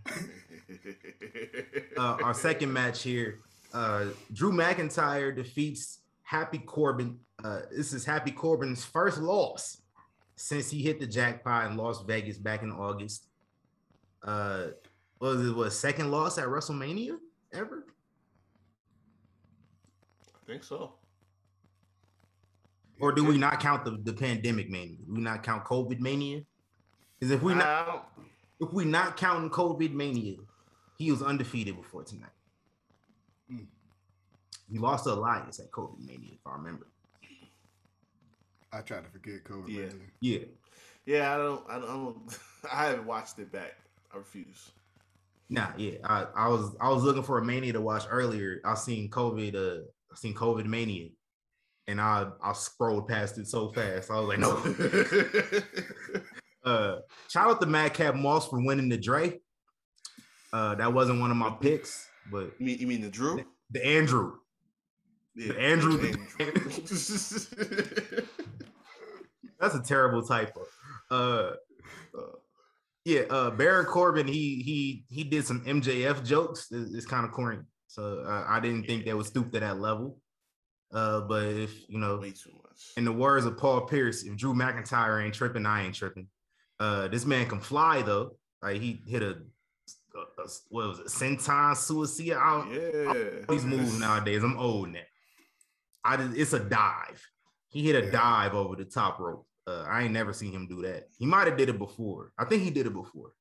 Uh, 1.95 2.17
our 2.23 2.33
second 2.33 2.71
match 2.71 3.01
here. 3.01 3.39
Uh, 3.73 4.05
Drew 4.33 4.51
McIntyre 4.51 5.35
defeats 5.35 5.99
Happy 6.23 6.59
Corbin. 6.59 7.17
Uh, 7.43 7.61
this 7.75 7.93
is 7.93 8.05
Happy 8.05 8.31
Corbin's 8.31 8.85
first 8.85 9.19
loss 9.19 9.81
since 10.35 10.69
he 10.69 10.83
hit 10.83 10.99
the 10.99 11.07
jackpot 11.07 11.71
in 11.71 11.77
Las 11.77 12.03
Vegas 12.03 12.37
back 12.37 12.61
in 12.61 12.71
August. 12.71 13.27
Uh, 14.23 14.67
was 15.19 15.45
it? 15.45 15.55
What 15.55 15.73
second 15.73 16.11
loss 16.11 16.37
at 16.37 16.45
WrestleMania 16.45 17.17
ever? 17.53 17.85
I 20.35 20.51
think 20.51 20.63
so. 20.63 20.93
Or 22.99 23.11
do 23.11 23.23
we 23.23 23.37
not 23.37 23.59
count 23.59 23.85
the, 23.85 23.97
the 24.03 24.13
pandemic 24.13 24.69
mania? 24.69 24.97
Do 25.05 25.13
we 25.13 25.21
not 25.21 25.43
count 25.43 25.63
COVID 25.63 25.99
mania? 25.99 26.41
Because 27.19 27.31
if 27.31 27.41
we 27.41 27.53
not 27.53 28.11
if 28.59 28.71
we're 28.71 28.85
not 28.85 29.17
counting 29.17 29.49
COVID 29.49 29.93
mania, 29.93 30.37
he 30.97 31.11
was 31.11 31.21
undefeated 31.21 31.75
before 31.75 32.03
tonight. 32.03 32.29
Hmm. 33.49 33.65
He 34.71 34.79
lost 34.79 35.05
to 35.05 35.11
Elias 35.11 35.59
at 35.59 35.71
COVID 35.71 36.05
mania, 36.05 36.33
if 36.33 36.45
I 36.45 36.55
remember. 36.55 36.87
I 38.73 38.81
tried 38.81 39.05
to 39.05 39.09
forget 39.09 39.43
COVID. 39.43 39.69
Yeah. 39.69 39.81
man. 39.81 40.11
Yeah. 40.19 40.39
yeah, 41.05 41.33
I 41.33 41.37
don't. 41.37 41.63
I 41.69 41.79
don't. 41.79 41.89
I, 41.89 41.93
don't, 41.93 42.39
I 42.71 42.85
haven't 42.87 43.05
watched 43.05 43.39
it 43.39 43.51
back. 43.51 43.75
I 44.13 44.17
refuse. 44.17 44.71
Nah, 45.49 45.69
yeah. 45.77 45.93
I, 46.03 46.25
I 46.35 46.47
was 46.49 46.75
I 46.81 46.89
was 46.89 47.03
looking 47.03 47.23
for 47.23 47.37
a 47.37 47.45
mania 47.45 47.73
to 47.73 47.81
watch 47.81 48.03
earlier. 48.09 48.59
I 48.65 48.75
seen 48.75 49.09
COVID, 49.09 49.55
uh 49.55 49.83
I 50.11 50.15
seen 50.15 50.33
COVID 50.33 50.65
mania. 50.65 51.09
And 51.87 52.01
I 52.01 52.27
I 52.43 52.51
scrolled 52.53 53.07
past 53.07 53.37
it 53.37 53.47
so 53.47 53.69
fast. 53.69 54.11
I 54.11 54.19
was 54.19 54.27
like, 54.27 54.39
no. 54.39 54.57
uh 56.67 56.99
shout 57.29 57.49
out 57.49 57.61
to 57.61 57.67
Madcap 57.67 58.15
Moss 58.15 58.47
for 58.47 58.59
winning 58.63 58.89
the 58.89 58.97
Dre. 58.97 59.39
Uh 60.53 60.75
that 60.75 60.91
wasn't 60.93 61.19
one 61.19 61.31
of 61.31 61.37
my 61.37 61.49
picks, 61.61 62.07
but 62.31 62.51
You 62.59 62.65
mean 62.65 62.79
you 62.79 62.87
mean 62.87 63.01
the 63.01 63.09
Drew? 63.09 63.43
the 63.71 63.85
Andrew. 63.85 64.33
Yeah, 65.35 65.53
Andrew- 65.53 65.99
Andrew. 66.39 66.71
That's 69.59 69.75
a 69.75 69.81
terrible 69.83 70.21
typo. 70.23 70.61
Uh 71.09 71.51
yeah, 73.05 73.21
uh 73.29 73.51
Baron 73.51 73.85
Corbin, 73.85 74.27
he 74.27 74.61
he 74.61 75.05
he 75.09 75.23
did 75.23 75.45
some 75.45 75.63
MJF 75.65 76.25
jokes. 76.25 76.67
It's, 76.71 76.93
it's 76.93 77.05
kind 77.05 77.25
of 77.25 77.31
corny. 77.31 77.59
So 77.87 78.19
uh, 78.27 78.43
I 78.47 78.59
didn't 78.59 78.83
think 78.85 79.05
they 79.05 79.13
would 79.13 79.25
stoop 79.25 79.51
to 79.53 79.59
that 79.61 79.79
level. 79.79 80.19
Uh, 80.93 81.21
but 81.21 81.43
if 81.45 81.89
you 81.89 81.99
know, 81.99 82.17
way 82.17 82.31
too 82.31 82.51
much. 82.63 82.81
in 82.97 83.05
the 83.05 83.11
words 83.11 83.45
of 83.45 83.57
Paul 83.57 83.81
Pierce, 83.81 84.23
if 84.23 84.35
Drew 84.37 84.53
McIntyre 84.53 85.23
ain't 85.23 85.33
tripping, 85.33 85.65
I 85.65 85.85
ain't 85.85 85.95
tripping. 85.95 86.27
Uh, 86.79 87.07
this 87.07 87.25
man 87.25 87.47
can 87.47 87.59
fly 87.59 88.01
though. 88.01 88.35
Like 88.61 88.81
he 88.81 89.01
hit 89.05 89.21
a, 89.23 89.37
a- 90.15 90.41
a- 90.43 90.47
what 90.69 90.87
was 90.89 90.99
it, 90.99 91.07
senton 91.07 91.75
suicide 91.75 92.31
out. 92.33 92.67
Yeah. 92.71 93.45
These 93.49 93.65
moves 93.65 93.99
nowadays, 93.99 94.43
I'm 94.43 94.57
old 94.57 94.89
now. 94.89 94.99
I 96.03 96.17
just, 96.17 96.37
it's 96.37 96.53
a 96.53 96.59
dive. 96.59 97.21
He 97.69 97.83
hit 97.83 97.95
a 98.01 98.05
Yeah. 98.05 98.11
dive 98.11 98.53
over 98.53 98.75
the 98.75 98.85
top 98.85 99.19
rope. 99.19 99.45
Uh, 99.65 99.83
I 99.87 100.03
ain't 100.03 100.13
never 100.13 100.31
seen 100.31 100.53
him 100.53 100.67
do 100.67 100.81
that. 100.83 101.09
He 101.17 101.25
might 101.25 101.47
have 101.47 101.57
did 101.57 101.67
it 101.69 101.77
before. 101.77 102.31
I 102.37 102.45
think 102.45 102.63
he 102.63 102.69
did 102.69 102.85
it 102.87 102.93
before, 102.93 103.33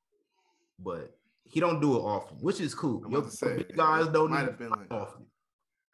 but 0.77 1.17
he 1.45 1.61
don't 1.61 1.79
do 1.79 1.95
it 1.95 2.01
often, 2.01 2.37
which 2.39 2.59
is 2.59 2.75
cool. 2.75 3.01
I'm 3.05 3.11
Yo, 3.13 3.19
about 3.19 3.31
to 3.31 3.37
say, 3.37 3.65
guys 3.75 4.07
don't 4.09 4.31
might 4.31 4.41
have 4.41 4.57
been 4.57 4.69
like 4.71 4.91
often. 4.91 5.25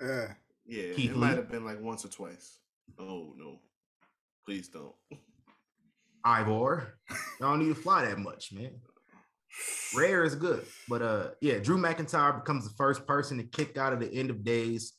Yeah. 0.02 0.34
Yeah, 0.66 0.94
Keith 0.94 1.12
it 1.12 1.18
might 1.18 1.36
have 1.36 1.52
been 1.52 1.66
like 1.66 1.80
once 1.82 2.04
or 2.06 2.08
twice. 2.08 2.58
Oh 2.98 3.34
no, 3.38 3.60
please 4.46 4.70
don't. 4.70 4.96
Ivor. 6.24 6.98
Y'all 7.40 7.52
don't 7.52 7.60
need 7.60 7.74
to 7.74 7.82
fly 7.82 8.06
that 8.06 8.20
much, 8.20 8.54
man. 8.54 8.72
Rare 9.96 10.24
is 10.24 10.36
good, 10.36 10.66
but 10.90 11.02
uh, 11.02 11.28
yeah, 11.42 11.60
Drew 11.60 11.78
McIntyre 11.78 12.40
becomes 12.40 12.68
the 12.68 12.74
first 12.76 13.06
person 13.06 13.38
to 13.38 13.44
kick 13.44 13.78
out 13.78 13.94
of 13.94 14.00
the 14.00 14.12
end 14.12 14.32
of 14.32 14.44
days. 14.44 14.94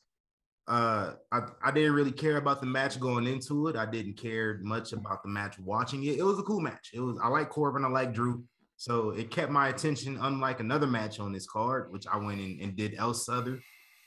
Uh, 0.66 1.14
I, 1.32 1.40
I 1.62 1.70
didn't 1.72 1.92
really 1.92 2.12
care 2.12 2.36
about 2.36 2.60
the 2.60 2.66
match 2.66 2.98
going 3.00 3.26
into 3.26 3.68
it. 3.68 3.76
I 3.76 3.84
didn't 3.84 4.14
care 4.16 4.60
much 4.62 4.92
about 4.92 5.22
the 5.22 5.28
match 5.28 5.58
watching 5.58 6.04
it. 6.04 6.18
It 6.18 6.22
was 6.22 6.38
a 6.38 6.42
cool 6.42 6.60
match. 6.60 6.90
It 6.94 7.00
was. 7.00 7.18
I 7.22 7.28
like 7.28 7.50
Corbin. 7.50 7.84
I 7.84 7.88
like 7.88 8.14
Drew. 8.14 8.44
So 8.76 9.10
it 9.10 9.30
kept 9.30 9.50
my 9.50 9.68
attention. 9.68 10.18
Unlike 10.20 10.60
another 10.60 10.86
match 10.86 11.20
on 11.20 11.32
this 11.32 11.46
card, 11.46 11.92
which 11.92 12.06
I 12.06 12.16
went 12.16 12.40
in 12.40 12.58
and 12.62 12.76
did 12.76 12.94
El 12.96 13.12
Southern 13.12 13.60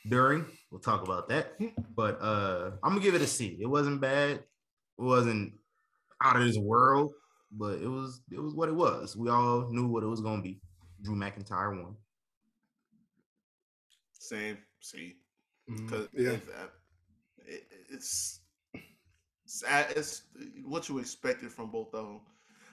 during. 0.07 0.45
We'll 0.71 0.81
talk 0.81 1.03
about 1.03 1.29
that. 1.29 1.53
But 1.95 2.21
uh, 2.21 2.71
I'm 2.83 2.91
gonna 2.91 3.01
give 3.01 3.15
it 3.15 3.21
a 3.21 3.27
C. 3.27 3.57
It 3.59 3.67
wasn't 3.67 4.01
bad. 4.01 4.37
It 4.37 4.45
wasn't 5.03 5.53
out 6.23 6.35
of 6.35 6.43
this 6.43 6.57
world, 6.57 7.13
but 7.51 7.79
it 7.79 7.87
was 7.87 8.21
it 8.31 8.39
was 8.39 8.53
what 8.53 8.69
it 8.69 8.75
was. 8.75 9.15
We 9.15 9.29
all 9.29 9.67
knew 9.71 9.87
what 9.87 10.03
it 10.03 10.07
was 10.07 10.21
gonna 10.21 10.41
be. 10.41 10.59
Drew 11.01 11.15
McIntyre 11.15 11.81
won. 11.81 11.95
Same. 14.13 14.57
See, 14.81 15.15
because 15.67 16.07
Yeah. 16.13 16.31
it's, 16.31 16.49
uh, 16.49 16.67
it, 17.45 17.63
it's 17.89 18.39
it's 19.45 19.63
it's 19.95 20.21
what 20.65 20.89
you 20.89 20.99
expected 20.99 21.51
from 21.51 21.71
both 21.71 21.93
of 21.93 22.05
them. 22.05 22.21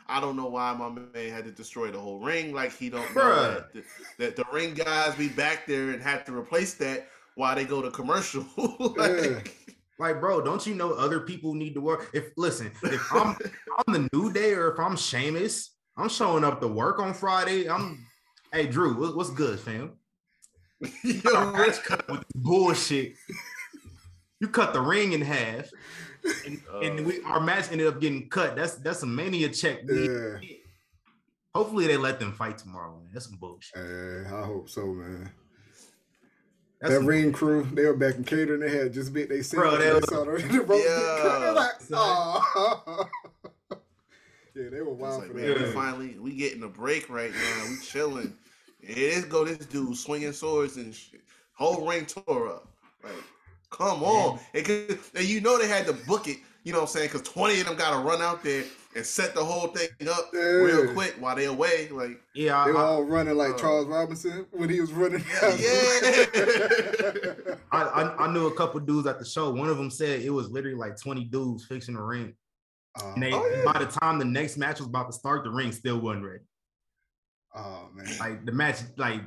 I 0.06 0.20
don't 0.20 0.36
know 0.36 0.48
why 0.48 0.72
my 0.74 0.90
man 0.90 1.30
had 1.32 1.44
to 1.44 1.50
destroy 1.50 1.90
the 1.90 1.98
whole 1.98 2.18
ring. 2.20 2.52
Like 2.52 2.72
he 2.76 2.90
don't 2.90 3.14
know 3.14 3.52
that 3.54 3.72
the, 3.72 3.84
that 4.18 4.36
the 4.36 4.44
ring 4.52 4.74
guys 4.74 5.14
be 5.14 5.28
back 5.28 5.66
there 5.66 5.90
and 5.90 6.02
have 6.02 6.24
to 6.26 6.36
replace 6.36 6.74
that 6.74 7.08
while 7.36 7.54
they 7.54 7.64
go 7.64 7.80
to 7.80 7.90
commercial. 7.90 8.44
like, 8.96 9.73
Like, 9.98 10.20
bro, 10.20 10.40
don't 10.40 10.66
you 10.66 10.74
know 10.74 10.92
other 10.92 11.20
people 11.20 11.54
need 11.54 11.74
to 11.74 11.80
work? 11.80 12.10
If 12.12 12.32
listen, 12.36 12.70
if 12.82 13.12
I'm 13.12 13.36
I'm 13.86 13.92
the 13.92 14.08
new 14.12 14.32
day 14.32 14.52
or 14.52 14.72
if 14.72 14.78
I'm 14.78 14.96
Sheamus, 14.96 15.70
I'm 15.96 16.08
showing 16.08 16.44
up 16.44 16.60
to 16.60 16.68
work 16.68 16.98
on 16.98 17.14
Friday. 17.14 17.68
I'm 17.68 18.04
hey 18.52 18.66
Drew, 18.66 19.14
what's 19.14 19.30
good, 19.30 19.60
fam? 19.60 19.92
yo, 21.04 21.52
match 21.52 21.82
cut 21.84 22.08
with 22.08 22.24
bullshit. 22.34 23.14
You 24.40 24.48
cut 24.48 24.72
the 24.72 24.80
ring 24.80 25.12
in 25.12 25.20
half, 25.20 25.70
and, 26.44 26.60
and 26.82 27.00
Uh, 27.00 27.02
we 27.04 27.22
our 27.22 27.40
match 27.40 27.70
ended 27.70 27.86
up 27.86 28.00
getting 28.00 28.28
cut. 28.28 28.56
That's 28.56 28.74
that's 28.74 29.02
a 29.04 29.06
mania 29.06 29.48
check. 29.48 29.80
Yeah. 29.88 30.38
Hopefully 31.54 31.86
they 31.86 31.96
let 31.96 32.18
them 32.18 32.32
fight 32.32 32.58
tomorrow. 32.58 32.98
Man. 32.98 33.10
That's 33.12 33.26
some 33.26 33.36
bullshit. 33.36 33.76
Eh, 33.76 34.24
I 34.26 34.44
hope 34.44 34.68
so, 34.68 34.86
man. 34.86 35.30
That's 36.84 36.94
that 36.96 37.00
some- 37.00 37.06
ring 37.06 37.32
crew, 37.32 37.66
they 37.72 37.86
were 37.86 37.96
back 37.96 38.14
in 38.16 38.24
catering. 38.24 38.60
They 38.60 38.76
had 38.76 38.92
just 38.92 39.12
bit 39.14 39.28
they 39.30 39.42
said 39.42 39.56
Bro, 39.56 39.78
they 39.78 39.84
they 39.86 39.92
was- 39.94 40.04
saw 40.08 40.24
the, 40.24 40.32
the 40.42 40.60
rope 40.60 40.68
get 40.82 40.86
cut. 41.22 41.38
They're 41.40 41.46
Yeah. 41.46 41.50
like, 41.52 41.72
oh. 41.92 43.08
yeah, 44.54 44.68
they 44.70 44.82
were 44.82 44.92
wild 44.92 45.20
like, 45.22 45.28
for 45.30 45.34
man, 45.36 45.48
that. 45.48 45.60
we 45.62 45.72
finally 45.72 46.16
we 46.20 46.32
getting 46.36 46.62
a 46.62 46.68
break 46.68 47.08
right 47.10 47.32
now. 47.32 47.64
We 47.70 47.76
chilling. 47.84 48.34
And 48.86 48.96
let's 48.96 49.24
go. 49.24 49.44
This 49.44 49.58
dude 49.66 49.96
swinging 49.96 50.32
swords 50.32 50.76
and 50.76 50.94
shit. 50.94 51.22
Whole 51.54 51.86
ring 51.86 52.06
tore 52.06 52.48
up. 52.48 52.68
Like, 53.02 53.12
come 53.70 54.02
on. 54.02 54.38
And, 54.52 54.64
'cause- 54.66 55.10
and 55.14 55.24
you 55.24 55.40
know 55.40 55.58
they 55.58 55.68
had 55.68 55.86
to 55.86 55.92
book 55.92 56.28
it 56.28 56.38
you 56.64 56.72
know 56.72 56.78
what 56.80 56.88
I'm 56.88 56.88
saying? 56.94 57.08
Because 57.12 57.22
20 57.28 57.60
of 57.60 57.66
them 57.66 57.76
got 57.76 57.90
to 57.92 57.98
run 57.98 58.20
out 58.22 58.42
there 58.42 58.64
and 58.96 59.04
set 59.04 59.34
the 59.34 59.44
whole 59.44 59.68
thing 59.68 59.88
up 60.08 60.30
Yeah. 60.32 60.40
real 60.40 60.92
quick 60.94 61.14
while 61.20 61.36
they 61.36 61.44
away. 61.46 61.88
Like, 61.90 62.20
Yeah, 62.34 62.64
They 62.64 62.72
were 62.72 62.78
I, 62.78 62.82
all 62.82 63.02
running 63.04 63.36
like 63.36 63.54
uh, 63.54 63.58
Charles 63.58 63.86
Robinson 63.86 64.46
when 64.50 64.68
he 64.70 64.80
was 64.80 64.92
running. 64.92 65.18
down 65.18 65.58
yeah. 65.58 66.24
I, 67.72 67.82
I, 67.82 68.24
I 68.26 68.32
knew 68.32 68.46
a 68.46 68.54
couple 68.54 68.80
dudes 68.80 69.06
at 69.06 69.18
the 69.18 69.24
show. 69.24 69.50
One 69.50 69.68
of 69.68 69.76
them 69.76 69.90
said 69.90 70.20
it 70.22 70.30
was 70.30 70.50
literally 70.50 70.76
like 70.76 70.96
20 71.00 71.24
dudes 71.24 71.64
fixing 71.64 71.94
the 71.94 72.02
ring. 72.02 72.34
oh, 73.02 73.12
And 73.14 73.22
they, 73.22 73.32
Oh, 73.32 73.46
yeah. 73.46 73.72
by 73.72 73.78
the 73.78 73.86
time 73.86 74.18
the 74.18 74.24
next 74.24 74.56
match 74.56 74.78
was 74.78 74.88
about 74.88 75.06
to 75.08 75.12
start, 75.12 75.44
the 75.44 75.50
ring 75.50 75.72
still 75.72 75.98
wasn't 76.00 76.24
ready. 76.24 76.44
oh, 77.56 77.88
man. 77.94 78.06
Like 78.18 78.44
the 78.46 78.52
match, 78.52 78.78
like 78.96 79.20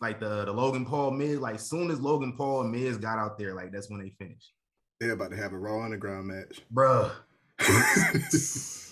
like 0.00 0.18
the, 0.18 0.44
the 0.46 0.52
Logan 0.52 0.84
Paul 0.84 1.12
Miz, 1.12 1.38
like 1.38 1.60
soon 1.60 1.88
as 1.90 2.00
Logan 2.00 2.32
Paul 2.36 2.62
and 2.62 2.72
Miz 2.72 2.96
got 2.98 3.18
out 3.18 3.38
there, 3.38 3.54
like 3.54 3.70
that's 3.72 3.88
when 3.88 4.00
they 4.00 4.10
finished. 4.18 4.52
They're 5.02 5.14
about 5.14 5.32
to 5.32 5.36
have 5.36 5.52
a 5.52 5.58
Raw 5.58 5.82
Underground 5.82 6.28
match. 6.28 6.60
Bruh. 6.72 7.10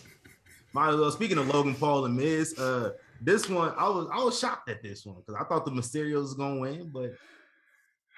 Might 0.73 0.89
as 0.89 0.97
well. 0.97 1.13
Speaking 1.13 1.39
of 1.39 1.47
Logan 1.47 1.77
Paul 1.77 2.05
and 2.05 2.17
Miz, 2.17 2.59
uh, 2.59 2.95
this 3.21 3.49
one 3.49 3.73
I 3.79 3.89
was 3.89 4.09
I 4.13 4.17
was 4.25 4.37
shocked 4.37 4.69
at 4.69 4.83
this 4.83 5.07
one 5.07 5.19
because 5.19 5.41
I 5.41 5.45
thought 5.45 5.65
the 5.65 5.71
Mysterios 5.71 6.23
was 6.23 6.35
gonna 6.35 6.59
win, 6.59 6.91
but 6.93 7.13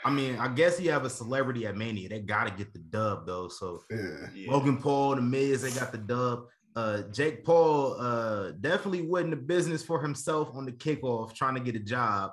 I 0.07 0.11
mean, 0.11 0.37
I 0.37 0.49
guess 0.49 0.81
you 0.81 0.91
have 0.91 1.05
a 1.05 1.11
celebrity 1.11 1.67
at 1.67 1.77
Mania. 1.77 2.09
They 2.09 2.21
gotta 2.21 2.51
get 2.51 2.73
the 2.73 2.79
dub 2.79 3.27
though. 3.27 3.49
So 3.49 3.83
yeah. 3.91 3.99
Yeah. 4.35 4.51
Logan 4.51 4.79
Paul, 4.79 5.17
the 5.17 5.21
Miz, 5.21 5.61
they 5.61 5.79
got 5.79 5.93
the 5.93 5.99
dub. 5.99 6.47
Uh, 6.75 7.03
Jake 7.13 7.45
Paul 7.45 7.97
uh 8.01 8.53
definitely 8.53 9.03
wasn't 9.03 9.33
the 9.33 9.37
business 9.37 9.83
for 9.83 10.01
himself 10.01 10.49
on 10.55 10.65
the 10.65 10.73
kickoff 10.73 11.35
trying 11.35 11.57
to 11.57 11.61
get 11.61 11.77
a 11.77 11.85
job. 11.85 12.31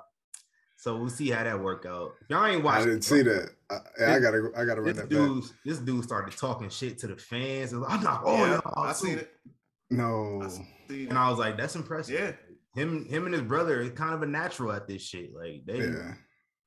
So 0.80 0.96
we'll 0.96 1.10
see 1.10 1.28
how 1.28 1.44
that 1.44 1.60
work 1.60 1.84
out. 1.84 2.12
Y'all 2.30 2.46
ain't 2.46 2.64
watching. 2.64 2.82
I 2.82 2.86
didn't 2.92 3.04
see 3.04 3.20
that. 3.20 3.50
I, 3.68 4.14
I 4.14 4.18
gotta, 4.18 4.50
I 4.56 4.64
gotta 4.64 4.80
run 4.80 4.94
This 4.94 4.96
that 4.96 5.10
back. 5.10 5.18
dude, 5.18 5.44
this 5.62 5.78
dude 5.78 6.02
started 6.04 6.34
talking 6.38 6.70
shit 6.70 6.96
to 7.00 7.06
the 7.06 7.16
fans. 7.18 7.74
and 7.74 7.84
I'm 7.84 8.02
not 8.02 8.22
oh, 8.24 8.30
all 8.30 8.38
Yeah, 8.46 8.60
y'all. 8.64 8.84
I 8.84 8.92
seen 8.92 9.18
it. 9.18 9.30
No, 9.90 10.40
I 10.42 10.48
seen 10.48 11.08
And. 11.10 11.18
I 11.18 11.28
was 11.28 11.38
like, 11.38 11.58
that's 11.58 11.76
impressive. 11.76 12.14
Yeah. 12.18 12.32
Him, 12.82 13.04
him 13.10 13.26
and 13.26 13.34
his 13.34 13.42
brother 13.42 13.80
is 13.82 13.90
kind 13.90 14.14
of 14.14 14.22
a 14.22 14.26
natural 14.26 14.72
at 14.72 14.88
this 14.88 15.02
shit. 15.02 15.34
Like 15.34 15.66
they 15.66 15.80
yeah, 15.80 16.14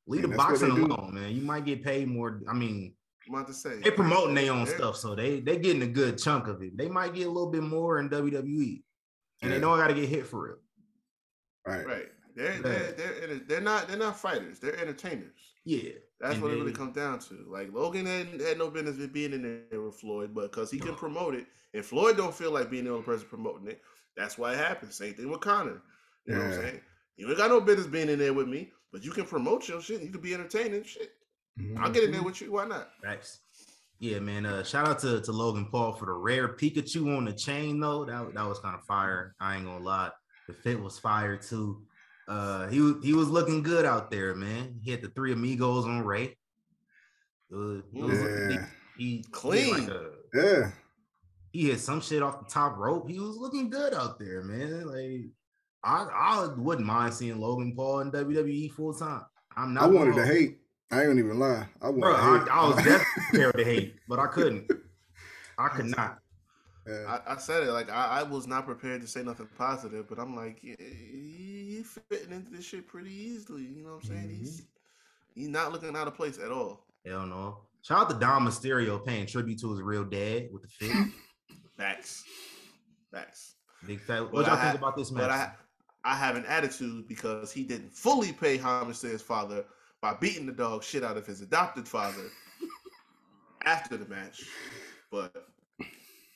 leave 0.05 0.21
the 0.21 0.27
And 0.29 0.33
that's 0.33 0.43
boxing 0.43 0.69
they 0.69 0.75
do. 0.75 0.85
alone, 0.85 1.15
man. 1.15 1.31
You 1.35 1.41
might 1.41 1.65
get 1.65 1.83
paid 1.83 2.07
more. 2.07 2.39
I 2.47 2.53
mean, 2.53 2.93
I'm 3.27 3.33
about 3.33 3.47
to 3.47 3.53
say. 3.55 3.79
they 3.79 3.89
promoting 3.89 4.35
their 4.35 4.51
own 4.51 4.67
Yeah. 4.67 4.75
stuff, 4.75 4.97
so 4.97 5.15
they 5.15 5.39
they 5.39 5.57
getting 5.57 5.81
a 5.81 5.87
good 5.87 6.19
chunk 6.19 6.47
of 6.47 6.61
it. 6.61 6.77
They 6.77 6.87
might 6.87 7.15
get 7.15 7.25
a 7.25 7.31
little 7.31 7.49
bit 7.49 7.63
more 7.63 7.97
in 7.99 8.09
WWE, 8.11 8.83
and 9.41 9.51
they 9.51 9.55
Yeah. 9.55 9.57
know 9.59 9.73
I 9.73 9.77
got 9.79 9.87
to 9.87 9.95
get 9.95 10.07
hit 10.07 10.27
for 10.27 10.49
it. 10.49 10.57
right. 11.65 11.83
Right. 11.87 12.05
They're, 12.35 12.59
they're, 12.59 12.91
they're, 12.91 13.39
they're 13.47 13.61
not 13.61 13.87
they're 13.87 13.97
not 13.97 14.19
fighters. 14.19 14.59
They're 14.59 14.79
entertainers. 14.79 15.33
Yeah, 15.65 15.91
That's 16.19 16.35
And 16.35 16.43
what 16.43 16.51
it 16.51 16.55
really 16.55 16.73
comes 16.73 16.95
down 16.95 17.19
to. 17.19 17.45
Like 17.47 17.73
Logan 17.73 18.05
had, 18.05 18.41
had 18.41 18.57
no 18.57 18.69
business 18.69 18.97
with 18.97 19.13
being 19.13 19.33
in 19.33 19.65
there 19.71 19.81
with 19.81 19.95
Floyd, 19.95 20.31
but 20.33 20.51
because 20.51 20.69
he 20.69 20.77
can 20.79 20.95
promote 20.95 21.35
it, 21.35 21.45
and 21.73 21.85
Floyd 21.85 22.17
don't 22.17 22.33
feel 22.33 22.51
like 22.51 22.69
being 22.69 22.83
the 22.83 22.91
only 22.91 23.03
person 23.03 23.27
promoting 23.29 23.67
it, 23.67 23.81
that's 24.17 24.37
why 24.37 24.53
it 24.53 24.57
happens. 24.57 24.95
Same 24.95 25.13
thing 25.13 25.29
with 25.29 25.39
Connor. 25.39 25.81
You 26.25 26.33
know 26.33 26.39
what 26.39 26.47
I'm 26.47 26.53
saying? 26.61 26.81
You 27.15 27.29
ain't 27.29 27.37
got 27.37 27.49
no 27.49 27.61
business 27.61 27.87
being 27.87 28.09
in 28.09 28.19
there 28.19 28.33
with 28.33 28.47
me, 28.47 28.71
but 28.91 29.03
you 29.05 29.11
can 29.11 29.25
promote 29.25 29.67
your 29.69 29.81
shit. 29.81 30.01
You 30.01 30.09
can 30.09 30.21
be 30.21 30.33
entertaining. 30.33 30.83
Shit, 30.83 31.11
I'll 31.77 31.91
get 31.91 32.03
in 32.03 32.11
there 32.11 32.23
with 32.23 32.41
you. 32.41 32.51
Why 32.51 32.65
not? 32.65 32.89
Facts. 33.01 33.39
Yeah, 33.99 34.19
man. 34.19 34.45
Uh, 34.45 34.63
shout 34.63 34.87
out 34.87 34.99
to, 34.99 35.21
to 35.21 35.31
Logan 35.31 35.67
Paul 35.71 35.93
for 35.93 36.07
the 36.07 36.11
rare 36.11 36.49
Pikachu 36.49 37.15
on 37.15 37.23
the 37.25 37.31
chain, 37.31 37.79
though. 37.79 38.03
That, 38.03 38.33
that 38.33 38.47
was 38.47 38.59
kind 38.59 38.75
of 38.75 38.83
fire. 38.83 39.35
I 39.39 39.55
ain't 39.55 39.65
gonna 39.65 39.83
lie. 39.83 40.09
The 40.47 40.53
fit 40.53 40.81
was 40.81 40.99
fire 40.99 41.37
too. 41.37 41.83
Uh, 42.27 42.67
he 42.67 42.79
was 42.79 42.95
he 43.03 43.13
was 43.13 43.29
looking 43.29 43.61
good 43.63 43.85
out 43.85 44.09
there, 44.11 44.33
man. 44.35 44.79
He 44.81 44.91
had 44.91 45.01
the 45.01 45.09
three 45.09 45.33
amigos 45.33 45.85
on 45.85 46.03
Ray. 46.03 46.37
It 47.51 47.55
was- 47.55 47.83
it 47.93 48.51
Yeah, 48.51 48.65
he, 48.97 49.05
he 49.17 49.23
Clean. 49.31 49.65
He, 49.65 49.71
like 49.73 49.89
a- 49.89 50.11
yeah. 50.33 50.71
he 51.51 51.69
hit 51.69 51.79
some 51.79 52.01
shit 52.01 52.23
off 52.23 52.39
the 52.39 52.49
top 52.51 52.77
rope. 52.77 53.09
He 53.09 53.19
was 53.19 53.35
looking 53.37 53.69
good 53.69 53.93
out 53.93 54.19
there, 54.19 54.41
man. 54.43 54.87
Like 54.87 55.31
I 55.83 56.07
I 56.13 56.47
wouldn't 56.57 56.87
mind 56.87 57.13
seeing 57.13 57.39
Logan 57.39 57.73
Paul 57.75 57.99
in 58.01 58.11
WWE 58.11 58.71
full 58.71 58.93
time. 58.93 59.23
I'm 59.57 59.73
not. 59.73 59.83
I 59.83 59.87
wanted 59.87 60.15
gonna- 60.15 60.25
hate. 60.27 60.59
I 60.91 60.99
ain't 61.01 61.07
gonna 61.09 61.19
even 61.21 61.39
lie. 61.39 61.67
I 61.81 61.89
wanted 61.89 62.01
Bro, 62.01 62.11
to 62.13 62.17
I, 62.21 62.39
hate. 62.39 62.47
I 62.49 62.67
was 62.67 62.75
definitely 62.77 63.05
prepared 63.29 63.57
to 63.57 63.63
hate, 63.65 63.95
but 64.07 64.19
I 64.19 64.27
couldn't. 64.27 64.71
I 65.57 65.67
could 65.69 65.85
not. 65.87 66.19
Yeah. 66.87 67.17
I, 67.27 67.33
I 67.33 67.37
said 67.37 67.63
it 67.63 67.71
like 67.71 67.89
I, 67.89 68.19
I 68.19 68.23
was 68.23 68.45
not 68.45 68.65
prepared 68.65 69.01
to 69.01 69.07
say 69.07 69.23
nothing 69.23 69.47
positive, 69.57 70.07
but 70.09 70.19
I'm 70.19 70.35
like, 70.35 70.59
yeah, 70.61 70.75
he, 71.83 71.99
he 72.09 72.15
fitting 72.17 72.33
into 72.33 72.51
this 72.51 72.65
shit 72.65 72.87
pretty 72.87 73.13
easily. 73.13 73.63
You 73.63 73.83
know 73.83 73.93
what 73.95 74.03
I'm 74.03 74.09
saying? 74.09 74.21
Mm-hmm. 74.29 74.39
He's 74.39 74.61
he's 75.35 75.47
not 75.49 75.71
looking 75.71 75.95
out 75.95 76.07
of 76.07 76.15
place 76.15 76.39
at 76.43 76.51
all. 76.51 76.85
Hell 77.05 77.25
no. 77.25 77.59
Shout 77.81 78.01
out 78.01 78.09
to 78.11 78.15
Dom 78.17 78.47
Mysterio 78.47 79.03
paying 79.05 79.25
tribute 79.25 79.59
to 79.59 79.71
his 79.71 79.81
real 79.81 80.05
dad 80.05 80.47
with 80.51 80.61
the 80.61 80.67
fit. 80.69 80.91
Facts, 81.77 82.23
facts. 83.11 83.55
Big 83.87 83.99
fat. 83.99 84.21
What 84.21 84.31
But 84.31 84.45
y'all 84.45 84.55
I 84.55 84.61
think 84.61 84.71
ha- 84.79 84.87
about 84.87 84.95
this 84.95 85.11
match? 85.11 85.23
But? 85.23 85.31
I 85.31 85.51
I 86.05 86.15
have 86.15 86.35
an 86.35 86.45
attitude 86.45 87.07
because 87.07 87.51
he 87.51 87.63
didn't 87.63 87.91
fully 87.91 88.31
pay 88.31 88.57
homage 88.57 88.99
to 88.99 89.07
his 89.07 89.21
father 89.23 89.65
by 90.01 90.13
beating 90.13 90.45
the 90.45 90.51
dog 90.51 90.83
shit 90.83 91.03
out 91.03 91.17
of 91.17 91.25
his 91.25 91.41
adopted 91.41 91.87
father 91.87 92.29
after 93.65 93.97
the 93.97 94.05
match. 94.05 94.43
But 95.11 95.33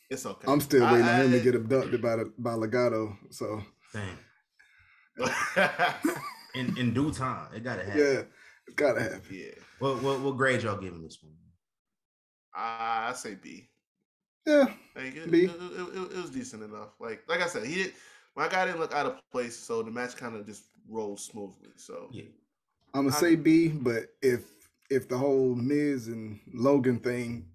it's 0.10 0.26
okay. 0.26 0.52
I'm 0.52 0.60
still 0.62 0.84
I- 0.84 0.94
waiting 0.94 1.08
on 1.08 1.22
him 1.26 1.32
to 1.32 1.40
get 1.40 1.56
abducted 1.56 2.02
by 2.02 2.16
the 2.18 2.34
by 2.40 2.54
Legato. 2.54 3.16
So 3.30 3.62
Damn. 3.94 4.18
In 6.56 6.76
in 6.78 6.94
due 6.94 7.12
time, 7.12 7.48
it 7.56 7.64
gotta 7.64 7.84
happen. 7.84 8.00
yeah, 8.00 8.22
it's 8.66 8.76
gotta 8.76 9.02
happen. 9.02 9.22
yeah, 9.32 9.52
What, 9.80 10.02
what 10.02 10.20
what 10.22 10.38
grade 10.38 10.64
y'all 10.64 10.78
giving 10.78 11.04
this 11.04 11.20
one? 11.22 11.34
I, 12.56 13.10
I 13.10 13.14
say 13.14 13.36
B. 13.36 13.70
Yeah, 14.46 14.66
Like 14.96 15.16
it, 15.16 15.30
B. 15.30 15.44
It, 15.46 15.52
it- 15.52 15.98
it- 15.98 16.12
it 16.14 16.22
was 16.22 16.32
decent 16.32 16.64
enough. 16.64 16.90
Like 17.00 17.22
like 17.28 17.42
I 17.42 17.48
said, 17.48 17.66
he 17.66 17.76
did. 17.76 17.94
My 18.36 18.48
guy 18.48 18.66
didn't 18.66 18.80
look 18.80 18.94
out 18.94 19.06
of 19.06 19.20
place, 19.32 19.56
so 19.58 19.84
the 19.84 19.92
match 19.92 20.16
kind 20.16 20.36
of 20.36 20.46
just 20.46 20.64
rolled 20.90 21.20
smoothly. 21.20 21.70
So 21.76 22.08
Yeah. 22.12 22.24
I'm 22.94 23.04
gonna 23.06 23.16
I- 23.16 23.20
say 23.20 23.36
B, 23.36 23.68
but 23.70 24.06
if 24.22 24.42
if 24.90 25.08
the 25.10 25.18
whole 25.18 25.54
Miz 25.54 26.08
and 26.08 26.40
Logan 26.54 27.00
thing 27.00 27.46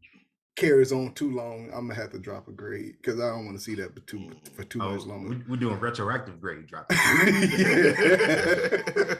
carries 0.56 0.92
on 0.92 1.12
too 1.14 1.34
long, 1.34 1.66
I'm 1.72 1.88
gonna 1.88 1.94
have 1.94 2.10
to 2.12 2.18
drop 2.18 2.48
a 2.48 2.52
grade 2.52 2.94
because 3.00 3.20
I 3.20 3.28
don't 3.30 3.46
want 3.46 3.56
to 3.58 3.62
see 3.62 3.74
that 3.76 3.94
for 3.94 4.00
too 4.00 4.30
for 4.54 4.64
too 4.64 4.80
Oh, 4.82 4.94
much 4.94 5.06
longer. 5.06 5.30
we, 5.30 5.42
we're 5.48 5.56
doing 5.56 5.78
retroactive 5.80 6.40
grade 6.40 6.66
drop. 6.66 6.86
Yeah. 6.90 9.14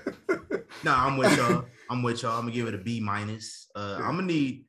nah, 0.85 1.07
I'm 1.07 1.17
with 1.17 1.37
y'all. 1.37 1.65
I'm 1.91 2.03
with 2.03 2.23
y'all. 2.23 2.33
I'm 2.37 2.43
gonna 2.43 2.53
give 2.53 2.67
it 2.69 2.75
a 2.75 2.79
B 2.79 3.01
minus. 3.01 3.69
Uh, 3.75 3.97
Yeah. 3.99 4.07
I'm 4.09 4.15
gonna 4.17 4.27
need 4.27 4.65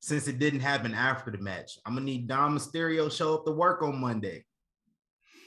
since 0.00 0.28
it 0.28 0.38
didn't 0.38 0.60
happen 0.60 0.94
after 0.94 1.30
the 1.30 1.38
match. 1.38 1.78
I'm 1.86 1.94
gonna 1.94 2.04
need 2.06 2.26
Dom 2.28 2.56
Mysterio 2.56 3.10
show 3.10 3.34
up 3.34 3.46
to 3.46 3.52
work 3.52 3.82
on 3.82 3.98
Monday, 4.00 4.44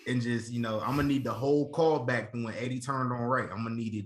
and 0.08 0.22
just 0.22 0.52
you 0.52 0.60
know, 0.60 0.80
I'm 0.82 0.96
gonna 0.96 1.04
need 1.08 1.24
the 1.24 1.34
whole 1.34 1.70
call 1.72 2.00
back 2.00 2.32
from 2.32 2.44
when 2.44 2.56
Eddie 2.56 2.80
turned 2.80 3.12
on 3.14 3.22
Ray. 3.22 3.44
I'm 3.44 3.64
gonna 3.64 3.76
need 3.76 3.94
it 3.96 4.06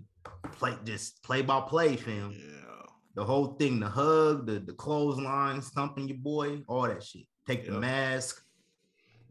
play 0.57 0.75
just 0.83 1.23
play 1.23 1.41
by 1.41 1.61
play, 1.61 1.95
fam. 1.95 2.31
yeah, 2.31 2.70
The 3.15 3.23
whole 3.25 3.55
thing, 3.55 3.79
the 3.79 3.89
hug, 3.89 4.45
the 4.45 4.59
the 4.59 4.73
clothesline, 4.73 5.61
stumping 5.61 6.07
your 6.07 6.17
boy, 6.17 6.63
all 6.67 6.83
that 6.83 7.03
shit. 7.03 7.25
Take 7.45 7.65
the 7.65 7.73
mask 7.73 8.41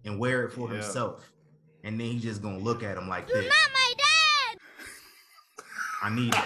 and 0.05 0.19
wear 0.19 0.45
it 0.45 0.53
for 0.53 0.69
Yeah. 0.69 0.75
himself, 0.83 1.31
and 1.85 1.99
then 1.99 2.07
he's 2.09 2.23
just 2.23 2.43
gonna 2.43 2.59
look 2.59 2.83
at 2.83 2.97
him 2.99 3.09
like 3.09 3.27
this. 3.29 3.47
my 3.73 3.95
dad! 3.97 4.59
I 6.03 6.11
need 6.15 6.35
it. 6.35 6.45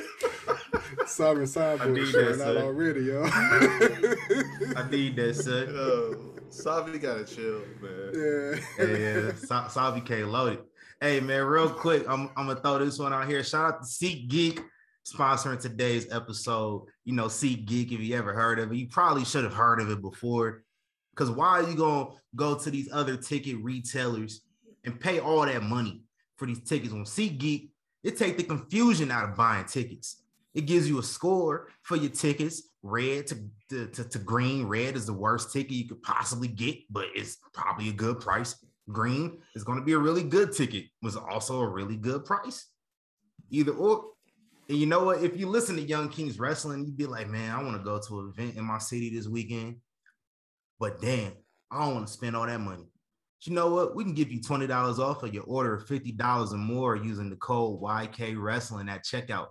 Sovereign 1.06 1.44
I 1.46 1.48
Cyborg 1.48 1.92
need 1.94 2.06
showing 2.08 2.38
that, 2.38 2.48
out 2.48 2.54
son. 2.54 2.64
already, 2.64 3.00
yo. 3.02 3.22
I 3.24 4.86
need 4.90 5.16
that, 5.16 5.34
son. 5.36 5.68
Yo, 5.74 6.32
Savi 6.50 7.00
gotta 7.00 7.24
chill, 7.24 7.60
man. 7.80 8.10
yeah. 8.14 8.84
yeah, 8.86 8.96
yeah. 9.26 9.34
Sa- 9.34 9.68
Salvi 9.68 10.00
K 10.00 10.24
loaded. 10.24 10.60
Hey 11.06 11.20
man, 11.20 11.44
real 11.44 11.70
quick, 11.70 12.04
I'm, 12.08 12.30
I'm 12.36 12.48
gonna 12.48 12.58
throw 12.60 12.84
this 12.84 12.98
one 12.98 13.12
out 13.12 13.28
here. 13.28 13.44
Shout 13.44 13.74
out 13.74 13.80
to 13.80 13.86
SeatGeek 13.86 14.60
sponsoring 15.06 15.60
today's 15.60 16.12
episode. 16.12 16.88
You 17.04 17.12
know, 17.12 17.26
SeatGeek, 17.26 17.92
if 17.92 18.00
you 18.00 18.16
ever 18.16 18.34
heard 18.34 18.58
of 18.58 18.72
it, 18.72 18.76
you 18.76 18.88
probably 18.88 19.24
should 19.24 19.44
have 19.44 19.54
heard 19.54 19.80
of 19.80 19.88
it 19.88 20.02
before. 20.02 20.64
Because 21.14 21.30
why 21.30 21.60
are 21.60 21.70
you 21.70 21.76
gonna 21.76 22.08
go 22.34 22.56
to 22.56 22.70
these 22.72 22.88
other 22.92 23.16
ticket 23.16 23.56
retailers 23.62 24.40
and 24.82 24.98
pay 24.98 25.20
all 25.20 25.46
that 25.46 25.62
money 25.62 26.02
for 26.38 26.46
these 26.46 26.64
tickets 26.64 26.92
on 26.92 27.04
SeatGeek? 27.04 27.68
It 28.02 28.18
takes 28.18 28.38
the 28.38 28.42
confusion 28.42 29.12
out 29.12 29.28
of 29.28 29.36
buying 29.36 29.66
tickets. 29.66 30.24
It 30.54 30.62
gives 30.62 30.88
you 30.88 30.98
a 30.98 31.04
score 31.04 31.68
for 31.82 31.94
your 31.94 32.10
tickets, 32.10 32.64
red 32.82 33.28
to, 33.28 33.48
to, 33.68 33.86
to, 33.86 34.08
to 34.08 34.18
green. 34.18 34.66
Red 34.66 34.96
is 34.96 35.06
the 35.06 35.12
worst 35.12 35.52
ticket 35.52 35.70
you 35.70 35.86
could 35.86 36.02
possibly 36.02 36.48
get, 36.48 36.78
but 36.90 37.06
it's 37.14 37.36
probably 37.54 37.90
a 37.90 37.92
good 37.92 38.18
price. 38.18 38.56
Green 38.90 39.38
is 39.54 39.64
going 39.64 39.78
to 39.78 39.84
be 39.84 39.92
a 39.92 39.98
really 39.98 40.22
good 40.22 40.52
ticket, 40.52 40.84
was 41.02 41.16
also 41.16 41.60
a 41.60 41.68
really 41.68 41.96
good 41.96 42.24
price. 42.24 42.66
Either 43.50 43.72
or. 43.72 44.04
And 44.68 44.78
you 44.78 44.86
know 44.86 45.04
what? 45.04 45.22
If 45.22 45.38
you 45.38 45.48
listen 45.48 45.76
to 45.76 45.82
Young 45.82 46.08
Kings 46.08 46.40
Wrestling, 46.40 46.84
you'd 46.84 46.96
be 46.96 47.06
like, 47.06 47.28
man, 47.28 47.54
I 47.54 47.62
want 47.62 47.76
to 47.76 47.84
go 47.84 48.00
to 48.00 48.20
an 48.20 48.32
event 48.36 48.56
in 48.56 48.64
my 48.64 48.78
city 48.78 49.10
this 49.10 49.28
weekend. 49.28 49.76
But 50.80 51.00
damn, 51.00 51.34
I 51.70 51.84
don't 51.84 51.94
want 51.94 52.06
to 52.08 52.12
spend 52.12 52.34
all 52.34 52.46
that 52.46 52.60
money. 52.60 52.82
But 52.82 53.46
you 53.46 53.54
know 53.54 53.70
what? 53.72 53.94
We 53.94 54.02
can 54.02 54.14
give 54.14 54.32
you 54.32 54.40
$20 54.40 54.98
off 54.98 55.22
of 55.22 55.32
your 55.32 55.44
order 55.44 55.74
of 55.74 55.86
$50 55.86 56.52
or 56.52 56.56
more 56.56 56.96
using 56.96 57.30
the 57.30 57.36
code 57.36 57.80
YK 57.80 58.34
Wrestling 58.36 58.88
at 58.88 59.04
checkout. 59.04 59.48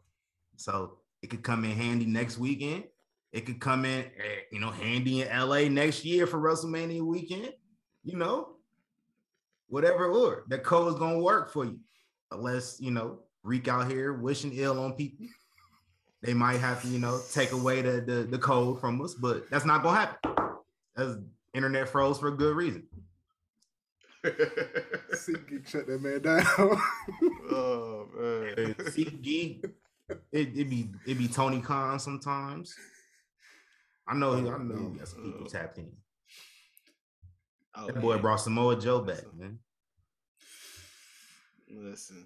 So 0.57 0.97
It 1.21 1.29
could 1.29 1.43
come 1.43 1.63
in 1.63 1.71
handy 1.71 2.05
next 2.05 2.37
weekend. 2.37 2.83
It 3.31 3.45
could 3.45 3.59
come 3.59 3.85
in, 3.85 4.05
eh, 4.05 4.41
you 4.51 4.59
know, 4.59 4.71
handy 4.71 5.21
in 5.21 5.27
LA 5.29 5.67
next 5.69 6.05
year 6.05 6.27
for 6.27 6.39
WrestleMania 6.39 7.01
weekend. 7.01 7.53
You 8.03 8.17
know, 8.17 8.54
whatever 9.67 10.05
or 10.05 10.43
that 10.47 10.63
code 10.63 10.89
is 10.89 10.99
gonna 10.99 11.19
work 11.19 11.51
for 11.51 11.65
you, 11.65 11.79
unless 12.31 12.77
you 12.79 12.91
know 12.91 13.19
Reek 13.45 13.67
out 13.67 13.91
here 13.91 14.13
wishing 14.13 14.51
ill 14.55 14.83
on 14.83 14.93
people. 14.93 15.27
They 16.23 16.33
might 16.33 16.57
have 16.57 16.81
to, 16.81 16.87
you 16.87 16.97
know, 16.97 17.21
take 17.31 17.51
away 17.51 17.83
the, 17.83 18.01
the 18.01 18.23
the 18.23 18.39
code 18.39 18.81
from 18.81 18.99
us, 19.01 19.13
but 19.13 19.47
that's 19.51 19.65
not 19.65 19.83
gonna 19.83 19.99
happen. 19.99 20.31
That's 20.95 21.17
internet 21.53 21.87
froze 21.87 22.17
for 22.19 22.29
a 22.29 22.35
good 22.35 22.55
reason. 22.55 22.87
SeatGeek 24.25 25.67
shut 25.67 25.85
that 25.85 26.01
man 26.01 26.21
down. 26.23 26.43
oh 27.51 28.07
man. 28.17 28.73
SeatGeek, 28.79 29.65
it 30.09 30.49
it 30.57 30.69
be 30.69 30.89
it 31.05 31.19
be 31.19 31.27
Tony 31.27 31.61
Khan 31.61 31.99
sometimes. 31.99 32.75
I 34.07 34.15
know 34.15 34.33
he, 34.33 34.49
I 34.49 34.57
know 34.57 34.89
he 34.91 34.97
got 34.97 35.07
some 35.07 35.23
people 35.23 35.41
oh. 35.43 35.47
tapped 35.47 35.77
in. 35.77 35.91
Oh, 37.77 37.87
That 37.87 38.01
boy 38.01 38.13
man. 38.13 38.21
brought 38.21 38.37
Samoa 38.41 38.79
Joe 38.79 39.01
back, 39.01 39.23
man. 39.35 39.59
Listen. 41.69 42.25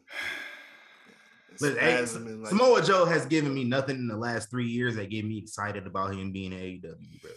But 1.60 1.78
hey, 1.78 2.00
like- 2.00 2.08
Samoa 2.50 2.82
Joe 2.84 3.06
has 3.06 3.26
given 3.26 3.54
me 3.54 3.64
nothing 3.64 3.98
in 3.98 4.08
the 4.08 4.16
last 4.18 4.50
three 4.50 4.68
years 4.68 4.96
that 4.96 5.10
get 5.10 5.26
me 5.26 5.38
excited 5.40 5.88
about 5.88 6.14
him 6.14 6.32
being 6.32 6.54
in 6.54 6.60
AEW, 6.60 7.22
bro. 7.22 7.32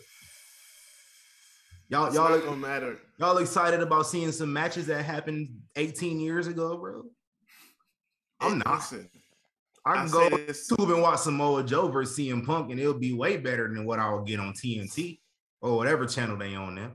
Y'all, 1.88 2.06
It's 2.06 2.14
y'all, 2.16 2.38
gonna 2.38 2.56
matter. 2.56 2.98
y'all 3.18 3.38
excited 3.38 3.80
about 3.80 4.06
seeing 4.06 4.32
some 4.32 4.52
matches 4.52 4.86
that 4.86 5.04
happened 5.04 5.48
18 5.76 6.20
years 6.20 6.46
ago, 6.46 6.76
bro? 6.78 7.04
I'm 8.40 8.58
not. 8.58 8.76
Listen, 8.76 9.10
I 9.84 9.92
I 9.92 9.96
can 9.96 10.08
say 10.08 10.30
go 10.30 10.36
YouTube 10.36 10.92
and 10.94 11.02
watch 11.02 11.20
Samoa 11.20 11.64
Joe 11.64 11.88
versus 11.88 12.16
CM 12.16 12.44
Punk, 12.46 12.70
and 12.70 12.80
it'll 12.80 12.94
be 12.98 13.12
way 13.12 13.36
better 13.36 13.68
than 13.72 13.84
what 13.84 13.98
I'll 13.98 14.22
get 14.22 14.40
on 14.40 14.52
TNT 14.54 15.20
or 15.60 15.76
whatever 15.76 16.06
channel 16.06 16.36
they 16.36 16.54
on 16.54 16.74
now. 16.74 16.92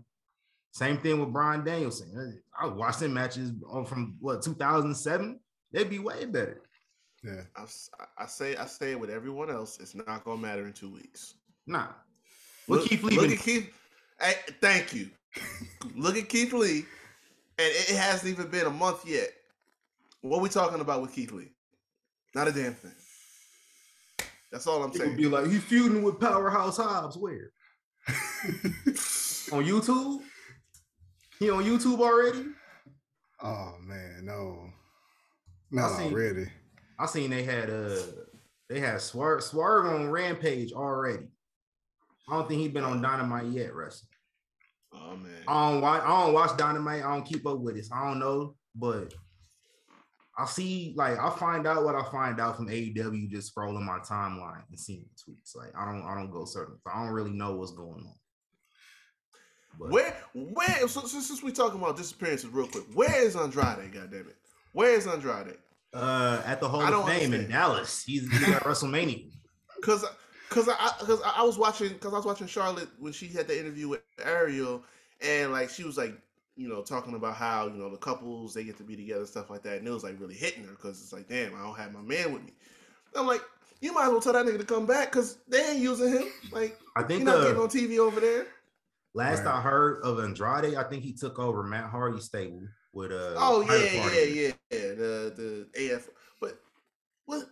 Same 0.77 0.97
thing 0.99 1.19
with 1.19 1.33
Bryan 1.33 1.63
Danielson. 1.63 2.39
I 2.61 2.67
watched 2.67 2.99
them 2.99 3.11
matches 3.15 3.51
from 3.87 4.15
what 4.19 4.43
2007. 4.43 5.39
They'd 5.71 5.89
be 5.89 5.97
way 5.97 6.25
better. 6.25 6.61
yeah. 7.23 7.41
I, 7.55 7.63
s- 7.63 7.89
I 8.15 8.27
say 8.27 8.55
I 8.55 8.65
say 8.67 8.91
it 8.91 8.99
with 8.99 9.09
everyone 9.09 9.49
else. 9.49 9.79
It's 9.79 9.95
not 9.95 10.23
gonna 10.23 10.39
matter 10.39 10.67
in 10.67 10.73
two 10.73 10.93
weeks. 10.93 11.33
Nah. 11.65 11.87
Well, 12.67 12.79
Look- 12.81 12.89
Keith 12.89 13.01
Look 13.01 13.31
at 13.31 13.39
Keith. 13.39 13.73
Hey, 14.21 14.35
thank 14.61 14.93
you. 14.93 15.09
look 15.95 16.15
at 16.15 16.29
Keith 16.29 16.53
Lee, 16.53 16.85
and 17.57 17.67
it, 17.73 17.89
it 17.89 17.95
hasn't 17.97 18.31
even 18.31 18.47
been 18.51 18.67
a 18.67 18.71
month 18.71 19.03
yet. 19.07 19.29
What 20.21 20.41
we 20.41 20.49
talking 20.49 20.79
about 20.81 21.01
with 21.01 21.11
Keith 21.11 21.31
Lee? 21.31 21.53
Not 22.35 22.47
a 22.47 22.51
damn 22.51 22.75
thing. 22.75 22.91
That's 24.51 24.67
all 24.67 24.83
I'm 24.83 24.91
People 24.91 25.07
saying. 25.07 25.17
be 25.17 25.25
like, 25.25 25.47
he 25.47 25.57
feuding 25.57 26.03
with 26.03 26.19
Powerhouse 26.19 26.77
Hobbs. 26.77 27.17
Where? 27.17 27.49
on 29.51 29.65
YouTube? 29.65 30.21
He 31.39 31.49
on 31.49 31.63
YouTube 31.63 31.99
already? 31.99 32.45
oh 33.43 33.75
man, 33.81 34.21
no. 34.25 34.69
Not 35.71 35.91
I 35.91 35.97
seen- 35.97 36.13
already. 36.13 36.47
I 36.99 37.05
seen 37.05 37.29
they 37.29 37.43
had 37.43 37.69
uh 37.69 37.99
they 38.69 38.79
had 38.79 38.99
Swerve 39.01 39.43
Swerve 39.43 39.85
on 39.85 40.09
Rampage 40.09 40.73
already. 40.73 41.27
I 42.29 42.35
don't 42.35 42.47
think 42.49 42.61
he's 42.61 42.71
been 42.71 42.83
on 42.83 43.01
Dynamite 43.01 43.45
yet, 43.47 43.73
wrestling. 43.75 44.09
Oh 44.93 45.15
man. 45.15 45.43
I 45.47 45.71
don't 45.71 45.81
watch 45.81 46.01
I 46.03 46.23
don't 46.23 46.33
watch 46.33 46.57
Dynamite. 46.57 47.03
I 47.03 47.13
don't 47.13 47.25
keep 47.25 47.45
up 47.45 47.59
with 47.59 47.77
it. 47.77 47.85
so 47.85 47.95
I 47.95 48.07
don't 48.07 48.19
know, 48.19 48.55
but 48.75 49.13
I 50.39 50.45
see 50.45 50.93
like 50.97 51.17
I 51.19 51.29
find 51.29 51.67
out 51.67 51.83
what 51.83 51.95
I 51.95 52.03
find 52.11 52.39
out 52.39 52.57
from 52.57 52.67
AEW 52.67 53.29
just 53.29 53.55
scrolling 53.55 53.85
my 53.85 53.99
timeline 53.99 54.63
and 54.69 54.79
seeing 54.79 55.05
tweets. 55.17 55.55
Like 55.55 55.73
I 55.77 55.85
don't 55.85 56.03
I 56.05 56.15
don't 56.15 56.31
go 56.31 56.45
certain. 56.45 56.77
So 56.83 56.89
I 56.93 57.03
don't 57.03 57.13
really 57.13 57.31
know 57.31 57.55
what's 57.55 57.71
going 57.73 58.03
on. 58.05 58.13
But 59.79 59.91
Where 59.91 60.15
where 60.33 60.87
so, 60.87 61.01
so 61.01 61.19
since 61.19 61.43
we 61.43 61.51
talking 61.51 61.79
about 61.79 61.97
disappearances 61.97 62.49
real 62.49 62.67
quick, 62.67 62.85
where 62.93 63.23
is 63.23 63.35
Andrade? 63.35 63.91
God 63.93 64.11
damn 64.11 64.21
it. 64.21 64.35
Where 64.73 64.91
is 64.91 65.07
Andrade? 65.07 65.57
uh 65.93 66.41
at 66.45 66.59
the 66.59 66.67
Hall 66.67 66.81
I 66.81 66.91
of 66.91 67.07
Fame 67.07 67.33
in. 67.33 67.49
Dallas, 67.49 68.03
he's, 68.03 68.29
he's 68.29 68.43
at 68.49 68.63
WrestleMania. 68.63 69.31
Cause, 69.81 70.05
cause 70.49 70.67
I, 70.67 70.93
cause 70.99 71.21
I 71.23 71.43
was 71.43 71.57
watching, 71.57 71.97
cause 71.99 72.13
I 72.13 72.17
was 72.17 72.25
watching 72.25 72.47
Charlotte 72.47 72.89
when 72.99 73.13
she 73.13 73.27
had 73.27 73.47
the 73.47 73.59
interview 73.59 73.87
with 73.87 74.01
Ariel, 74.23 74.83
and 75.21 75.51
like 75.51 75.69
she 75.69 75.83
was 75.83 75.97
like, 75.97 76.13
you 76.55 76.67
know, 76.67 76.81
talking 76.81 77.13
about 77.13 77.35
how 77.35 77.67
you 77.67 77.77
know 77.77 77.89
the 77.89 77.97
couples 77.97 78.53
they 78.53 78.63
get 78.63 78.77
to 78.77 78.83
be 78.83 78.95
together, 78.95 79.25
stuff 79.25 79.49
like 79.49 79.63
that, 79.63 79.77
and 79.77 79.87
it 79.87 79.91
was 79.91 80.03
like 80.03 80.19
really 80.19 80.35
hitting 80.35 80.63
her, 80.65 80.73
cause 80.75 81.01
it's 81.01 81.13
like, 81.13 81.29
damn, 81.29 81.55
I 81.55 81.63
don't 81.63 81.77
have 81.77 81.93
my 81.93 82.01
man 82.01 82.33
with 82.33 82.43
me. 82.43 82.53
I'm 83.15 83.27
like, 83.27 83.41
you 83.81 83.93
might 83.93 84.05
as 84.05 84.09
well 84.09 84.21
tell 84.21 84.33
that 84.33 84.45
nigga 84.45 84.57
to 84.59 84.65
come 84.65 84.85
back, 84.85 85.11
cause 85.11 85.37
they 85.47 85.63
ain't 85.71 85.79
using 85.79 86.11
him. 86.11 86.25
Like, 86.51 86.77
I 86.95 87.03
think 87.03 87.23
not 87.23 87.37
uh, 87.37 87.43
getting 87.43 87.61
on 87.61 87.69
TV 87.69 87.99
over 87.99 88.19
there. 88.19 88.47
Last 89.13 89.43
Right. 89.43 89.55
I 89.55 89.61
heard 89.61 90.01
of 90.03 90.19
Andrade, 90.19 90.75
I 90.75 90.83
think 90.83 91.03
he 91.03 91.13
took 91.13 91.39
over 91.39 91.63
Matt 91.63 91.89
Hardy's 91.89 92.25
stable 92.25 92.61
with 92.93 93.11
uh 93.11 93.33
Oh 93.37 93.61
yeah, 93.61 94.01
Party. 94.01 94.15
yeah, 94.17 94.23
yeah, 94.23 94.51
yeah. 94.71 94.93
The 94.93 95.67
the 95.73 95.93
AF, 95.95 96.07
but 96.39 96.59
what? 97.25 97.47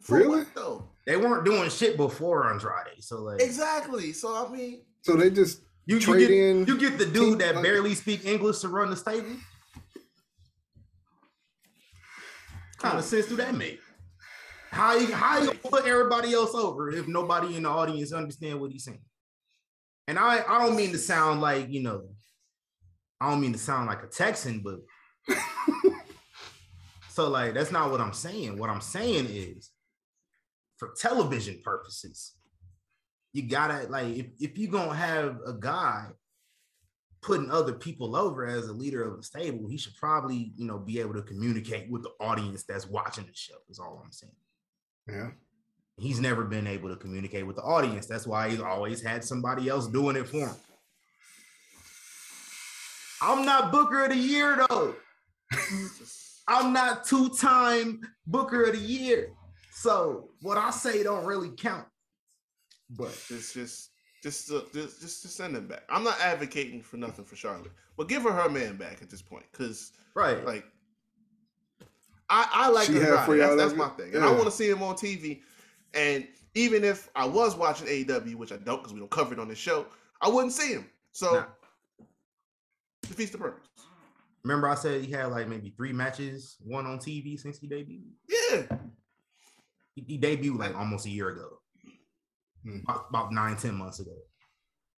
For 0.00 0.18
Really? 0.18 0.38
what 0.38 0.46
though? 0.54 0.88
They 1.06 1.16
weren't 1.16 1.44
doing 1.44 1.70
shit 1.70 1.96
before 1.96 2.50
Andrade, 2.50 3.02
so 3.02 3.22
like 3.22 3.40
Exactly. 3.42 4.12
So 4.12 4.46
I 4.46 4.50
mean, 4.54 4.82
So 5.02 5.16
they 5.16 5.30
just 5.30 5.62
you, 5.86 5.96
you 5.96 6.00
trade 6.00 6.28
get 6.28 6.30
in 6.30 6.66
you 6.66 6.78
get 6.78 6.98
the 6.98 7.06
dude 7.06 7.38
that 7.40 7.56
like- 7.56 7.64
barely 7.64 7.94
speak 7.94 8.24
English 8.24 8.58
to 8.60 8.68
run 8.68 8.90
the 8.90 8.96
stable. 8.96 9.36
kind 12.78 12.98
of 12.98 13.04
sense 13.04 13.26
do 13.26 13.36
that 13.36 13.54
make? 13.56 13.80
How 14.70 14.94
you 14.96 15.12
how 15.12 15.42
you 15.42 15.52
put 15.54 15.84
everybody 15.86 16.32
else 16.32 16.54
over 16.54 16.90
if 16.90 17.08
nobody 17.08 17.56
in 17.56 17.62
the 17.64 17.68
audience 17.70 18.12
understand 18.12 18.60
what 18.60 18.70
he's 18.70 18.84
saying? 18.84 19.00
And 20.08 20.18
I 20.18 20.42
I 20.48 20.64
don't 20.64 20.74
mean 20.74 20.90
to 20.92 20.98
sound 20.98 21.42
like 21.42 21.68
you 21.68 21.82
know, 21.82 22.02
I 23.20 23.30
don't 23.30 23.42
mean 23.42 23.52
to 23.52 23.58
sound 23.58 23.86
like 23.86 24.02
a 24.02 24.06
Texan, 24.06 24.64
but 24.64 24.80
so 27.10 27.28
like 27.28 27.52
that's 27.52 27.70
not 27.70 27.90
what 27.90 28.00
I'm 28.00 28.14
saying. 28.14 28.58
What 28.58 28.70
I'm 28.70 28.80
saying 28.80 29.26
is, 29.28 29.70
for 30.78 30.94
television 30.98 31.60
purposes, 31.62 32.32
you 33.34 33.42
gotta 33.42 33.86
like 33.90 34.16
if 34.16 34.26
if 34.40 34.56
you 34.56 34.68
gonna 34.68 34.94
have 34.94 35.40
a 35.46 35.52
guy 35.52 36.06
putting 37.20 37.50
other 37.50 37.74
people 37.74 38.16
over 38.16 38.46
as 38.46 38.66
a 38.66 38.72
leader 38.72 39.02
of 39.02 39.18
a 39.18 39.22
stable, 39.22 39.68
he 39.68 39.76
should 39.76 39.94
probably 39.96 40.54
you 40.56 40.64
know 40.66 40.78
be 40.78 41.00
able 41.00 41.12
to 41.14 41.22
communicate 41.22 41.90
with 41.90 42.02
the 42.02 42.12
audience 42.18 42.64
that's 42.64 42.86
watching 42.86 43.26
the 43.26 43.34
show. 43.34 43.56
Is 43.68 43.78
all 43.78 44.00
I'm 44.02 44.10
saying. 44.10 44.32
yeah. 45.06 45.30
He's 45.98 46.20
never 46.20 46.44
been 46.44 46.66
able 46.66 46.88
to 46.90 46.96
communicate 46.96 47.46
with 47.46 47.56
the 47.56 47.62
audience. 47.62 48.06
That's 48.06 48.26
why 48.26 48.50
he's 48.50 48.60
always 48.60 49.02
had 49.02 49.24
somebody 49.24 49.68
else 49.68 49.88
doing 49.88 50.16
it 50.16 50.28
for 50.28 50.48
him. 50.48 50.54
I'm 53.20 53.44
not 53.44 53.72
Booker 53.72 54.04
of 54.04 54.10
the 54.10 54.16
Year 54.16 54.64
though. 54.68 54.94
I'm 56.48 56.72
not 56.72 57.04
two-time 57.04 58.00
Booker 58.26 58.64
of 58.64 58.72
the 58.74 58.78
Year. 58.78 59.30
So 59.72 60.30
what 60.40 60.56
I 60.56 60.70
say 60.70 61.02
don't 61.02 61.24
really 61.24 61.50
count. 61.50 61.86
But 62.90 63.10
Just, 63.28 63.54
just, 63.54 63.90
just, 64.22 64.50
uh, 64.50 64.62
just, 64.72 65.00
just, 65.00 65.22
just 65.22 65.36
send 65.36 65.56
him 65.56 65.66
back. 65.66 65.82
I'm 65.90 66.04
not 66.04 66.18
advocating 66.20 66.80
for 66.80 66.96
nothing 66.96 67.24
for 67.24 67.36
Charlotte, 67.36 67.72
but 67.96 68.08
give 68.08 68.22
her 68.22 68.32
her 68.32 68.48
man 68.48 68.76
back 68.76 69.02
at 69.02 69.10
this 69.10 69.20
point, 69.20 69.44
because 69.52 69.92
right, 70.14 70.42
like, 70.44 70.64
I, 72.30 72.48
I 72.50 72.68
like 72.70 72.86
She 72.86 72.94
had 72.94 73.12
That's, 73.12 73.56
that's 73.56 73.74
my 73.74 73.88
thing, 73.90 74.14
and 74.14 74.24
I 74.24 74.30
want 74.30 74.44
to 74.44 74.50
see 74.50 74.68
him 74.68 74.82
on 74.82 74.94
TV. 74.94 75.40
And 75.94 76.26
even 76.54 76.84
if 76.84 77.08
I 77.14 77.24
was 77.26 77.56
watching 77.56 77.86
AEW, 77.86 78.34
which 78.36 78.52
I 78.52 78.56
don't, 78.56 78.78
because 78.78 78.92
we 78.92 79.00
don't 79.00 79.10
cover 79.10 79.32
it 79.34 79.40
on 79.40 79.48
this 79.48 79.58
show, 79.58 79.86
I 80.20 80.28
wouldn't 80.28 80.52
see 80.52 80.72
him. 80.72 80.86
So 81.12 81.32
Nah. 81.34 81.44
defeats 83.02 83.32
the 83.32 83.38
purpose. 83.38 83.66
remember 84.44 84.68
I 84.68 84.74
said 84.74 85.02
he 85.04 85.12
had 85.12 85.26
like 85.26 85.48
maybe 85.48 85.70
three 85.76 85.92
matches, 85.92 86.56
one 86.64 86.86
on 86.86 86.98
TV 86.98 87.38
since 87.38 87.58
he 87.58 87.68
debuted. 87.68 88.10
Yeah, 88.28 88.76
He, 89.94 90.02
he 90.06 90.18
debuted 90.18 90.58
like 90.58 90.74
almost 90.76 91.06
a 91.06 91.10
year 91.10 91.30
ago, 91.30 91.58
Hmm. 92.64 92.78
about, 92.84 93.06
about 93.10 93.32
nine, 93.32 93.56
ten 93.56 93.74
months 93.74 94.00
ago. 94.00 94.16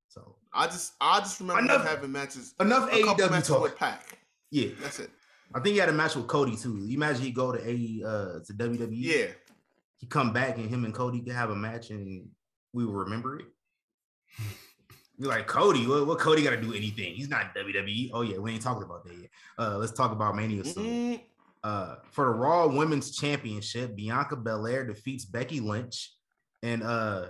So 0.09 0.37
I 0.53 0.67
just, 0.67 0.95
I 1.01 1.21
just 1.21 1.41
remember 1.41 1.63
Enough- 1.63 1.87
having 1.87 2.13
matches, 2.13 2.55
enough 2.61 2.91
a 2.93 2.97
AEW 2.97 3.31
matches 3.31 3.49
talk. 3.49 3.63
with 3.63 3.77
Pac. 3.77 4.19
Yeah, 4.51 4.71
That's 4.81 4.99
it. 4.99 5.11
I 5.55 5.59
think 5.61 5.73
he 5.75 5.79
had 5.79 5.89
a 5.89 5.93
match 5.93 6.15
with 6.17 6.27
Cody 6.29 6.57
too. 6.57 6.79
You 6.87 6.97
imagine 6.97 7.23
he 7.25 7.33
go 7.33 7.51
to 7.53 7.59
A 7.59 8.03
uh 8.07 8.39
to 8.45 8.53
WWE. 8.53 8.89
Yeah, 8.93 9.27
he 10.01 10.07
come 10.07 10.33
back 10.33 10.57
and 10.57 10.69
him 10.69 10.85
and 10.85 10.95
Cody 10.95 11.21
could 11.21 11.35
have 11.35 11.51
a 11.51 11.55
match 11.57 11.91
and 11.91 12.27
we 12.73 12.85
will 12.87 12.95
remember 12.95 13.39
it. 13.39 13.47
You're 15.19 15.29
like 15.29 15.47
Cody, 15.47 15.87
what, 15.87 16.07
what 16.07 16.19
Cody 16.19 16.43
got 16.43 16.51
to 16.51 16.61
do 16.61 16.73
anything? 16.73 17.15
He's 17.15 17.29
not 17.29 17.55
WWE. 17.55 18.11
Oh 18.15 18.23
yeah, 18.23 18.39
we 18.39 18.53
ain't 18.53 18.63
talking 18.63 18.83
about 18.85 19.05
that 19.05 19.15
yet. 19.15 19.31
Uh, 19.59 19.77
let's 19.77 19.93
talk 19.93 20.13
about 20.13 20.35
Mania 20.35 20.65
soon. 20.65 20.85
Mm, 20.87 21.21
Uh, 21.63 21.97
for 22.11 22.25
the 22.25 22.31
Raw 22.31 22.67
Women's 22.69 23.15
Championship, 23.15 23.95
Bianca 23.95 24.37
Belair 24.37 24.87
defeats 24.87 25.27
Becky 25.27 25.61
Lynch, 25.61 26.15
and 26.63 26.83
uh, 26.83 27.27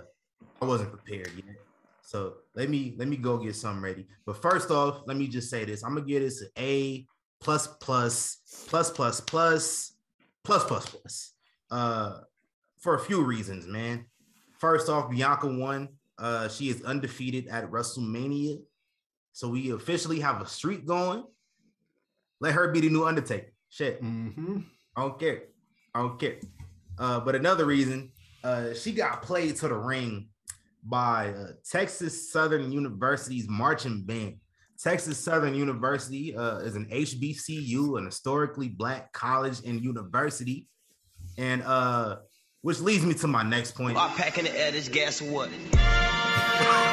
I 0.61 0.65
wasn't 0.65 0.91
prepared 0.91 1.31
yet. 1.35 1.57
So 2.01 2.35
let 2.55 2.69
me 2.69 2.95
let 2.97 3.09
me 3.09 3.17
go 3.17 3.37
get 3.37 3.55
something 3.57 3.83
ready. 3.83 4.07
But 4.25 4.41
first 4.41 4.71
off, 4.71 5.01
let 5.05 5.17
me 5.17 5.27
just 5.27 5.49
say 5.49 5.65
this: 5.65 5.83
I'm 5.83 5.93
gonna 5.95 6.05
give 6.05 6.21
this 6.21 6.41
an 6.41 6.49
A 6.57 7.05
plus 7.41 7.67
plus 7.67 8.37
plus 8.69 8.89
plus 8.89 9.19
plus 9.19 9.93
plus 10.45 10.63
plus 10.63 10.85
plus. 10.89 11.33
Uh, 11.69 12.19
for 12.81 12.95
a 12.95 12.99
few 12.99 13.23
reasons, 13.23 13.67
man. 13.67 14.05
first 14.59 14.89
off, 14.89 15.09
Bianca 15.09 15.47
won. 15.47 15.89
Uh, 16.17 16.47
she 16.49 16.69
is 16.69 16.83
undefeated 16.83 17.47
at 17.47 17.69
WrestleMania. 17.71 18.59
So 19.33 19.47
we 19.47 19.71
officially 19.71 20.19
have 20.19 20.41
a 20.41 20.47
streak 20.47 20.85
going. 20.85 21.23
Let 22.41 22.53
her 22.53 22.71
be 22.71 22.81
the 22.81 22.89
new 22.89 23.05
Undertaker. 23.05 23.51
Shit. 23.69 24.03
Mm-hmm. 24.03 24.59
I 24.95 25.01
don't 25.01 25.19
care. 25.19 25.43
I 25.95 25.99
don't 26.01 26.19
care. 26.19 26.35
Uh, 26.99 27.19
but 27.19 27.35
another 27.35 27.65
reason, 27.65 28.11
uh, 28.43 28.73
she 28.73 28.91
got 28.91 29.21
played 29.21 29.55
to 29.57 29.67
the 29.67 29.75
ring 29.75 30.29
by 30.83 31.29
uh, 31.29 31.47
Texas 31.69 32.31
Southern 32.31 32.71
University's 32.71 33.47
marching 33.47 34.03
band. 34.03 34.37
Texas 34.81 35.17
Southern 35.17 35.53
University 35.53 36.35
uh, 36.35 36.57
is 36.57 36.75
an 36.75 36.87
HBCU, 36.91 37.99
an 37.99 38.05
historically 38.05 38.67
black 38.67 39.13
college 39.13 39.59
and 39.65 39.81
university, 39.81 40.67
and 41.37 41.61
uh, 41.63 42.17
which 42.61 42.79
leads 42.79 43.05
me 43.05 43.13
to 43.15 43.27
my 43.27 43.43
next 43.43 43.75
point. 43.75 43.97
I'm 43.97 44.15
packing 44.15 44.45
the 44.45 44.57
air, 44.57 44.71
this 44.71 44.87
gas 44.89 45.21
what? 45.21 45.49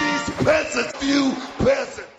These 0.00 0.30
peasants, 0.44 1.02
you 1.04 1.32
peasants. 1.58 2.10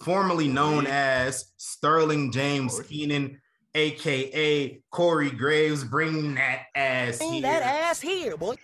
formerly 0.00 0.48
known 0.48 0.86
as 0.86 1.52
Sterling 1.56 2.32
James 2.32 2.80
Keenan, 2.88 3.40
aka 3.74 4.80
Corey 4.90 5.30
Graves, 5.30 5.84
bringing 5.84 6.34
that 6.36 6.62
ass 6.74 7.18
Bring 7.18 7.32
here. 7.34 7.42
that 7.42 7.62
ass 7.62 8.00
here, 8.00 8.36
boy. 8.36 8.54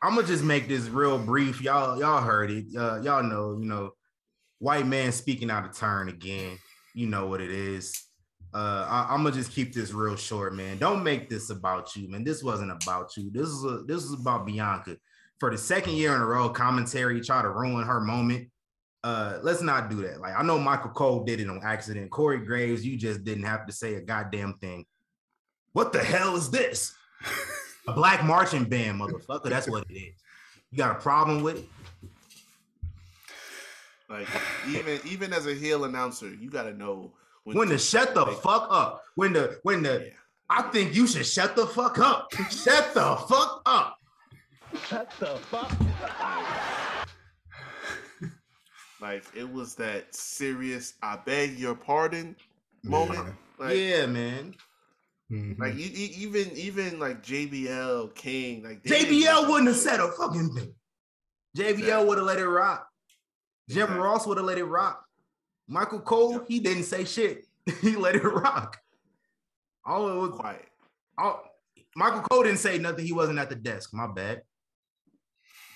I'm 0.00 0.14
gonna 0.14 0.26
just 0.26 0.44
make 0.44 0.68
this 0.68 0.88
real 0.88 1.18
brief. 1.18 1.60
Y'all, 1.60 1.98
y'all 1.98 2.22
heard 2.22 2.50
it. 2.50 2.66
Uh, 2.76 3.00
y'all 3.02 3.22
know, 3.22 3.58
you 3.60 3.68
know, 3.68 3.90
white 4.58 4.86
man 4.86 5.12
speaking 5.12 5.50
out 5.50 5.64
of 5.64 5.76
turn 5.76 6.08
again. 6.08 6.58
You 6.94 7.06
know 7.06 7.26
what 7.26 7.40
it 7.40 7.50
is. 7.50 8.06
Uh, 8.54 8.86
I, 9.08 9.14
am 9.14 9.22
gonna 9.22 9.34
just 9.34 9.52
keep 9.52 9.72
this 9.72 9.92
real 9.92 10.16
short, 10.16 10.54
man. 10.54 10.76
Don't 10.76 11.02
make 11.02 11.30
this 11.30 11.48
about 11.48 11.96
you, 11.96 12.10
man. 12.10 12.22
This 12.22 12.42
wasn't 12.42 12.70
about 12.70 13.16
you. 13.16 13.30
This 13.30 13.48
is 13.48 13.64
a, 13.64 13.82
this 13.86 14.04
is 14.04 14.12
about 14.12 14.44
Bianca. 14.44 14.96
For 15.40 15.50
the 15.50 15.56
second 15.56 15.94
year 15.94 16.14
in 16.14 16.20
a 16.20 16.26
row, 16.26 16.50
commentary 16.50 17.20
try 17.22 17.40
to 17.40 17.48
ruin 17.48 17.86
her 17.86 18.00
moment. 18.00 18.48
Uh, 19.02 19.38
let's 19.42 19.62
not 19.62 19.90
do 19.90 20.02
that. 20.02 20.20
Like 20.20 20.34
I 20.36 20.42
know 20.42 20.58
Michael 20.58 20.90
Cole 20.90 21.24
did 21.24 21.40
it 21.40 21.48
on 21.48 21.60
accident. 21.64 22.10
Corey 22.10 22.44
Graves, 22.44 22.84
you 22.84 22.98
just 22.98 23.24
didn't 23.24 23.44
have 23.44 23.66
to 23.66 23.72
say 23.72 23.94
a 23.94 24.02
goddamn 24.02 24.54
thing. 24.60 24.84
What 25.72 25.92
the 25.92 26.04
hell 26.04 26.36
is 26.36 26.50
this? 26.50 26.94
a 27.88 27.92
black 27.92 28.22
marching 28.22 28.64
band, 28.64 29.00
motherfucker. 29.00 29.48
That's 29.48 29.68
what 29.68 29.84
it 29.88 29.94
is. 29.94 30.14
You 30.70 30.78
got 30.78 30.96
a 30.96 31.00
problem 31.00 31.42
with 31.42 31.58
it? 31.58 31.64
Like 34.12 34.28
even 34.68 35.00
even 35.06 35.32
as 35.32 35.46
a 35.46 35.54
heel 35.54 35.84
announcer, 35.84 36.28
you 36.28 36.50
got 36.50 36.64
to 36.64 36.74
know 36.74 37.14
When 37.44 37.68
to 37.68 37.78
shut 37.78 38.14
the 38.14 38.26
fuck 38.26 38.66
up. 38.70 39.02
When 39.14 39.32
the 39.32 39.58
when 39.62 39.82
the 39.82 40.04
Yeah. 40.06 40.12
I 40.50 40.62
think 40.70 40.94
you 40.94 41.06
should 41.06 41.24
shut 41.24 41.56
the 41.56 41.66
fuck 41.66 41.98
up. 41.98 42.28
shut 42.50 42.92
the 42.92 43.16
fuck 43.26 43.62
up. 43.64 43.96
Shut 44.86 45.10
the 45.18 45.36
fuck 45.50 45.72
up. 46.20 47.08
like 49.00 49.24
it 49.34 49.50
was 49.50 49.74
that 49.76 50.14
serious. 50.14 50.94
I 51.02 51.16
beg 51.24 51.58
your 51.58 51.74
pardon 51.74 52.36
moment. 52.84 53.34
Like, 53.58 53.76
yeah, 53.78 54.06
man. 54.06 54.54
Mhm. 55.30 55.58
like 55.58 55.74
you, 55.74 55.86
you- 55.86 56.28
even 56.28 56.50
even 56.56 56.98
like 56.98 57.22
JBL 57.22 58.14
King, 58.14 58.62
like 58.62 58.82
JBL 58.82 59.48
wouldn't 59.48 59.68
have 59.68 59.76
said 59.78 60.00
a 60.00 60.12
fucking 60.12 60.54
thing. 60.54 60.74
JBL 61.56 61.70
Exactly. 61.78 62.06
would 62.08 62.18
have 62.18 62.26
let 62.26 62.38
it 62.38 62.46
rock. 62.48 62.86
Jim 63.72 63.82
Exactly. 63.84 63.98
Ross 63.98 64.26
would 64.26 64.36
have 64.38 64.46
let 64.46 64.58
it 64.58 64.64
rock. 64.64 65.04
Michael 65.68 66.00
Cole, 66.00 66.32
Yep. 66.32 66.44
he 66.48 66.60
didn't 66.60 66.84
say 66.84 67.04
shit. 67.04 67.46
he 67.80 67.96
let 67.96 68.14
it 68.16 68.24
rock. 68.24 68.78
All 69.84 70.08
it 70.08 70.14
was, 70.16 70.38
quiet. 70.38 70.66
all, 71.18 71.44
Michael 71.96 72.20
Cole 72.22 72.42
didn't 72.44 72.58
say 72.58 72.78
nothing. 72.78 73.04
He 73.04 73.12
wasn't 73.12 73.38
at 73.38 73.48
the 73.48 73.54
desk. 73.56 73.90
My 73.92 74.06
bad. 74.06 74.42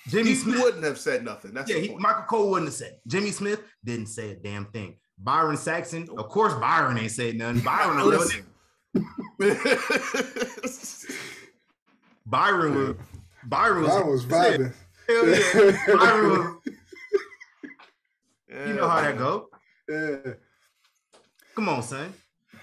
Jimmy 0.07 0.29
He 0.29 0.35
Smith. 0.35 0.61
wouldn't 0.61 0.83
have 0.83 0.97
said 0.97 1.23
nothing. 1.25 1.53
That's 1.53 1.69
Yeah, 1.69 1.77
the 1.81 1.87
he. 1.89 1.95
Michael 1.95 2.23
Cole 2.23 2.49
wouldn't 2.51 2.67
have 2.69 2.75
said. 2.75 2.99
Jimmy 3.07 3.31
Smith 3.31 3.61
didn't 3.83 4.07
say 4.07 4.31
a 4.31 4.35
damn 4.35 4.65
thing. 4.67 4.97
Byron 5.17 5.57
Saxton, 5.57 6.07
oh. 6.11 6.17
of 6.21 6.29
course, 6.29 6.53
Byron 6.55 6.97
ain't 6.97 7.11
said 7.11 7.35
nothing. 7.35 7.61
Byron, 7.61 7.99
a 7.99 8.05
real 8.05 8.21
nigga. 8.21 8.43
Listen. 10.63 11.15
Byron 12.25 12.75
was. 12.75 12.95
Byron 13.45 13.83
was. 13.83 13.91
I 13.91 14.01
was 14.03 14.25
vibing. 14.25 14.73
Hell 15.07 15.27
yeah. 15.29 15.95
Byron 15.95 16.29
was. 16.29 16.73
Yeah, 18.49 18.67
You 18.67 18.73
know 18.73 18.87
how 18.87 19.01
that 19.01 19.17
go. 19.17 19.47
Yeah. 19.89 20.33
Come 21.55 21.69
on, 21.69 21.83
son. 21.83 22.13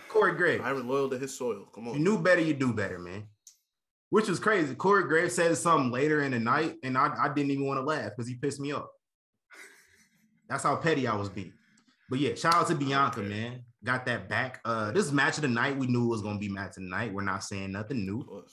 Corey 0.08 0.34
Graves. 0.34 0.62
Byron 0.62 0.86
loyal 0.88 1.10
to 1.10 1.18
his 1.18 1.36
soil. 1.36 1.66
Come 1.74 1.88
on. 1.88 1.94
You 1.94 2.00
knew 2.00 2.18
better, 2.18 2.40
you 2.40 2.54
do 2.54 2.72
better, 2.72 2.98
man. 2.98 3.24
Which 4.10 4.28
was 4.28 4.38
crazy. 4.38 4.74
Corey 4.74 5.04
Graves 5.04 5.34
said 5.34 5.56
something 5.56 5.90
later 5.90 6.22
in 6.22 6.30
the 6.32 6.38
night, 6.38 6.76
and 6.84 6.96
I, 6.96 7.12
I 7.18 7.28
didn't 7.34 7.50
even 7.50 7.66
want 7.66 7.78
to 7.78 7.82
laugh 7.84 8.10
because 8.16 8.28
he 8.28 8.36
pissed 8.36 8.60
me 8.60 8.72
off. 8.72 8.86
That's 10.48 10.62
how 10.62 10.76
petty 10.76 11.06
I 11.06 11.16
was 11.16 11.28
being. 11.28 11.52
But 12.10 12.18
yeah, 12.20 12.34
shout 12.34 12.54
out 12.54 12.66
to 12.68 12.74
Bianca, 12.74 13.20
Okay. 13.20 13.28
man. 13.28 13.64
Got 13.82 14.06
that 14.06 14.28
back. 14.28 14.60
Uh, 14.64 14.92
this 14.92 15.10
match 15.10 15.36
of 15.36 15.42
the 15.42 15.48
night. 15.48 15.76
We 15.76 15.86
knew 15.86 16.04
it 16.04 16.08
was 16.08 16.22
gonna 16.22 16.38
be 16.38 16.48
match 16.48 16.76
of 16.76 16.82
the 16.84 16.88
night. 16.88 17.12
We're 17.12 17.22
not 17.22 17.42
saying 17.42 17.72
nothing 17.72 18.06
new. 18.06 18.44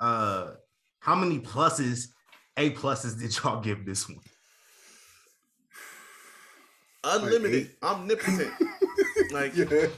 Uh, 0.00 0.52
how 1.00 1.14
many 1.14 1.38
pluses, 1.40 2.06
A 2.56 2.70
pluses 2.70 3.18
did 3.18 3.36
y'all 3.36 3.60
give 3.60 3.84
this 3.84 4.08
one? 4.08 4.18
Unlimited, 7.04 7.70
omnipotent. 7.82 8.54
like 9.30 9.54
Yeah. 9.54 9.88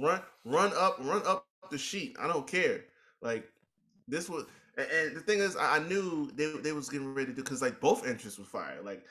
run, 0.00 0.20
run 0.44 0.72
up, 0.76 0.98
run 1.00 1.22
up 1.26 1.46
the 1.70 1.78
sheet. 1.78 2.16
I 2.20 2.26
don't 2.28 2.46
care. 2.46 2.84
Like 3.22 3.48
this 4.08 4.28
was, 4.28 4.44
and, 4.76 4.88
and 4.90 5.16
the 5.16 5.20
thing 5.20 5.40
is, 5.40 5.56
I, 5.56 5.76
I 5.76 5.78
knew 5.80 6.30
they 6.34 6.52
they 6.62 6.72
was 6.72 6.88
getting 6.88 7.12
ready 7.14 7.28
to 7.30 7.34
do 7.36 7.42
because 7.42 7.62
like 7.62 7.80
both 7.80 8.06
entrances 8.06 8.38
were 8.38 8.44
fire. 8.44 8.78
Like 8.82 9.04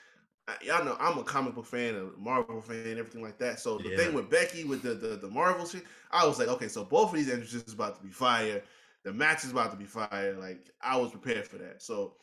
y'all 0.64 0.84
know, 0.86 0.98
I'm 1.00 1.18
a 1.20 1.24
comic 1.24 1.56
book 1.56 1.66
fan, 1.66 1.96
a 1.96 2.20
Marvel 2.20 2.62
fan, 2.62 2.98
everything 2.98 3.22
like 3.24 3.38
that. 3.40 3.60
So 3.60 3.80
the 3.80 3.90
Yeah. 3.90 3.92
thing 3.92 4.14
with 4.14 4.30
Becky 4.30 4.64
with 4.66 4.82
the, 4.84 4.94
the 4.96 5.16
the 5.18 5.30
Marvel 5.30 5.66
shit, 5.66 5.84
I 6.12 6.26
was 6.26 6.40
like, 6.40 6.50
okay, 6.50 6.68
so 6.68 6.84
both 6.84 7.10
of 7.12 7.16
these 7.16 7.30
entrances 7.30 7.64
is 7.64 7.74
about 7.74 7.96
to 7.98 8.04
be 8.04 8.10
fire. 8.12 8.62
The 9.04 9.14
match 9.14 9.44
is 9.46 9.52
about 9.52 9.72
to 9.72 9.78
be 9.78 9.86
fire. 9.86 10.36
Like 10.40 10.70
I 10.82 10.98
was 10.98 11.12
prepared 11.12 11.48
for 11.48 11.58
that. 11.58 11.82
So 11.82 12.14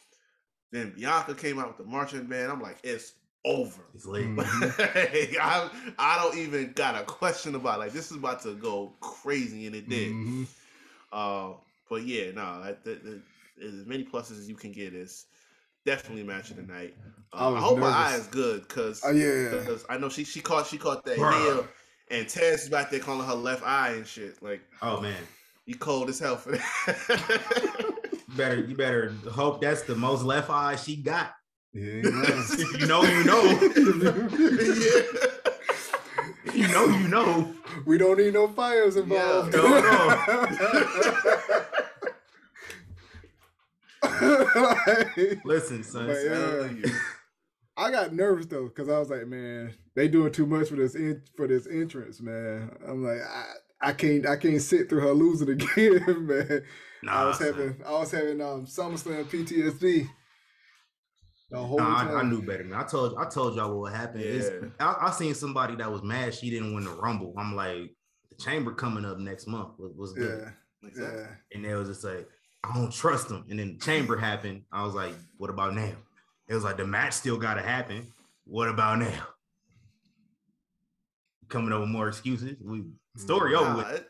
then 0.73 0.93
Bianca 0.97 1.35
came 1.35 1.59
out 1.59 1.69
with 1.69 1.79
the 1.79 1.85
marching 1.91 2.27
band. 2.27 2.51
I'm 2.53 2.61
like, 2.61 2.79
it's 2.85 3.15
over. 3.49 3.81
It's 3.95 4.07
lit. 4.07 4.27
Mhm. 4.27 5.37
I, 5.41 5.71
I 5.99 6.23
don't 6.23 6.37
even 6.39 6.73
got 6.75 6.95
a 7.01 7.05
question 7.05 7.55
about 7.55 7.77
it. 7.77 7.79
like 7.81 7.93
this 7.93 8.11
is 8.11 8.17
about 8.17 8.43
to 8.43 8.55
go 8.55 8.93
crazy 9.01 9.67
and 9.67 9.75
it 9.75 9.89
did. 9.89 10.13
Mhm. 10.13 10.47
Uh, 11.13 11.55
but 11.89 12.03
yeah, 12.05 12.31
no, 12.33 12.63
that, 12.63 12.85
that- 12.85 13.23
as 13.61 13.87
many 13.87 14.05
pluses 14.05 14.39
as 14.39 14.49
you 14.49 14.55
can 14.55 14.71
get 14.71 14.95
is 14.95 15.27
definitely 15.85 16.23
match 16.23 16.51
of 16.51 16.57
the 16.57 16.63
night. 16.63 16.95
I 17.33 17.39
Uh, 17.39 17.49
I, 17.49 17.53
was 17.55 17.63
hope 17.65 17.79
my 17.79 17.89
eye 17.89 18.15
is 18.17 18.27
good 18.29 18.69
because 18.69 19.01
Oh, 19.05 19.11
yeah. 19.11 19.51
because 19.51 19.85
I 19.89 19.99
know 19.99 20.09
she 20.09 20.23
she 20.25 20.41
caught 20.41 20.67
she 20.69 20.79
caught 20.79 21.05
that 21.07 21.17
heel 21.17 21.67
and 22.11 22.27
Taz 22.27 22.55
is 22.63 22.69
back 22.69 22.91
there 22.91 23.01
calling 23.01 23.27
her 23.27 23.35
left 23.35 23.67
eye 23.67 23.95
and 23.95 24.07
shit. 24.07 24.41
Like 24.43 24.61
Oh 24.81 25.01
man. 25.01 25.17
you 25.67 25.75
cold 25.77 26.09
as 26.09 26.19
hell 26.21 26.37
for 26.37 26.53
that. 26.53 27.41
You 28.31 28.37
better 28.37 28.61
you 28.61 28.77
better 28.77 29.13
hope 29.33 29.61
that's 29.63 29.83
the 29.83 29.95
most 29.97 30.23
left 30.23 30.51
eye 30.51 30.77
she 30.77 30.97
got. 30.97 31.33
Yeah. 31.73 32.03
You 32.79 32.87
know, 32.87 33.03
you 33.03 33.25
know. 33.25 33.43
yeah. 33.43 35.03
You 36.55 36.67
know, 36.69 36.87
you 36.87 37.09
know. 37.09 37.55
we 37.85 37.99
don't 37.99 38.19
need 38.19 38.33
no 38.35 38.49
fires 38.49 38.97
involved. 38.97 39.55
Like, 39.55 39.85
Listen, 45.45 45.85
son. 45.85 46.07
But, 46.07 46.17
yeah. 46.25 46.91
I 47.77 47.91
got 47.93 48.13
nervous 48.13 48.47
though 48.47 48.65
because 48.65 48.89
I 48.89 48.99
was 48.99 49.11
like, 49.11 49.27
man, 49.29 49.75
they 49.95 50.09
doing 50.09 50.33
too 50.33 50.47
much 50.47 50.69
for 50.69 50.77
this 50.77 50.95
in, 50.97 51.23
for 51.37 51.47
this 51.47 51.67
entrance, 51.69 52.21
man. 52.21 52.71
I'm 52.87 53.05
like, 53.05 53.21
I, 53.21 53.45
I 53.81 53.93
can't 53.93 54.27
I 54.27 54.37
can't 54.37 54.61
sit 54.61 54.89
through 54.89 55.01
her 55.01 55.13
losing 55.13 55.51
again, 55.51 56.27
man. 56.27 56.63
I 57.09 57.25
was 57.25 57.39
son. 57.39 57.47
having 57.47 57.77
I 57.87 57.91
was 57.93 58.11
having 58.11 58.41
um 58.41 58.67
SummerSlam 58.67 59.25
PTSD 59.27 60.09
the 61.51 61.59
whole 61.59 61.79
Nah, 61.79 62.03
time. 62.05 62.17
I, 62.17 62.21
I 62.21 62.23
knew 62.25 62.43
better. 62.43 62.65
Man. 62.65 62.79
I 62.79 62.85
told 62.85 63.15
I 63.19 63.29
told 63.29 63.55
y'all 63.57 63.81
what 63.81 63.93
happened. 63.93 64.23
It's, 64.25 64.49
Yeah. 64.49 64.69
I, 64.81 65.07
I 65.09 65.11
seen 65.11 65.35
somebody 65.35 65.77
that 65.77 65.91
was 65.91 66.03
mad 66.03 66.35
she 66.35 66.51
didn't 66.51 66.75
win 66.75 66.85
the 66.85 66.91
Rumble. 66.91 67.35
I'm 67.39 67.55
like, 67.57 67.95
the 68.31 68.37
Chamber 68.43 68.73
coming 68.75 69.05
up 69.05 69.19
next 69.19 69.47
month 69.47 69.79
was, 69.79 69.93
was 69.97 70.13
good, 70.13 70.53
Yeah, 70.83 70.91
yeah. 71.03 71.27
and 71.53 71.65
they 71.65 71.75
was 71.75 71.89
just 71.89 72.05
like, 72.05 72.29
I 72.65 72.75
don't 72.75 72.93
trust 72.93 73.29
them. 73.29 73.47
And 73.49 73.59
then 73.59 73.75
the 73.79 73.85
Chamber 73.85 74.17
happened. 74.17 74.63
I 74.73 74.85
was 74.85 74.95
like, 74.95 75.15
what 75.37 75.51
about 75.51 75.75
now? 75.75 75.93
It 76.49 76.55
was 76.55 76.65
like 76.65 76.77
the 76.77 76.87
match 76.87 77.13
still 77.15 77.37
got 77.39 77.55
to 77.55 77.63
happen. 77.63 78.07
What 78.45 78.69
about 78.69 78.99
now? 78.99 79.23
Coming 81.49 81.73
up 81.73 81.81
with 81.81 81.89
more 81.89 82.09
excuses. 82.09 82.57
We 82.63 82.85
story 83.17 83.53
mm, 83.55 83.59
over 83.61 83.77
with. 83.79 83.97
it- 83.97 84.09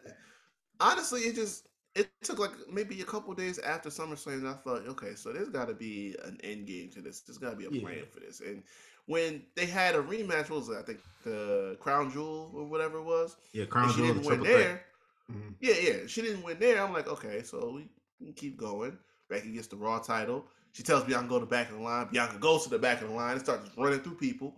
honestly, 0.81 1.21
it 1.23 1.35
just 1.37 1.67
it 1.95 2.11
took 2.23 2.39
like 2.39 2.53
maybe 2.73 3.01
a 3.01 3.05
couple 3.05 3.35
days 3.35 3.59
after 3.59 3.89
SummerSlam. 3.89 4.35
And 4.35 4.49
I 4.49 4.55
thought, 4.55 4.87
okay, 4.89 5.15
so 5.15 5.33
there's 5.33 5.49
got 5.49 5.69
to 5.69 5.75
be 5.75 6.17
an 6.25 6.39
end 6.43 6.67
game 6.67 6.91
to 6.91 7.01
this. 7.01 7.21
There's 7.21 7.39
got 7.39 7.51
to 7.51 7.57
be 7.57 7.67
a 7.67 7.71
Yeah. 7.71 7.81
plan 7.81 8.07
for 8.11 8.21
this. 8.21 8.41
And 8.41 8.63
when 9.07 9.43
they 9.57 9.67
had 9.67 9.95
a 9.95 10.03
rematch, 10.03 10.51
what 10.51 10.61
was 10.61 10.69
it? 10.69 10.77
I 10.79 10.83
think 10.83 11.01
the 11.25 11.77
Crown 11.81 12.11
Jewel 12.13 12.53
or 12.55 12.65
whatever 12.67 12.99
it 12.99 13.05
was. 13.05 13.37
Yeah, 13.53 13.65
Crown 13.65 13.91
she 13.91 14.03
didn't 14.03 14.25
win 14.25 14.43
there. 14.43 14.85
Mhm. 15.31 15.55
Yeah, 15.61 15.75
yeah. 15.81 16.07
She 16.07 16.23
didn't 16.23 16.43
win 16.43 16.59
there. 16.59 16.83
I'm 16.83 16.93
like, 16.93 17.09
okay, 17.09 17.43
so 17.43 17.71
we 17.71 17.89
can 18.25 18.35
keep 18.35 18.57
going. 18.57 18.99
Becky 19.29 19.53
gets 19.53 19.67
the 19.67 19.77
Raw 19.77 19.99
title. 19.99 20.47
She 20.73 20.83
tells 20.83 21.05
Bianca 21.05 21.25
to 21.25 21.29
go 21.29 21.39
to 21.41 21.45
the 21.47 21.51
back 21.51 21.71
of 21.71 21.77
the 21.77 21.83
line. 21.83 22.09
Bianca 22.13 22.39
goes 22.39 22.65
to 22.65 22.71
the 22.71 22.79
back 22.79 23.03
of 23.03 23.09
the 23.09 23.15
line 23.15 23.33
and 23.33 23.41
starts 23.41 23.69
running 23.77 24.01
through 24.01 24.17
people. 24.17 24.55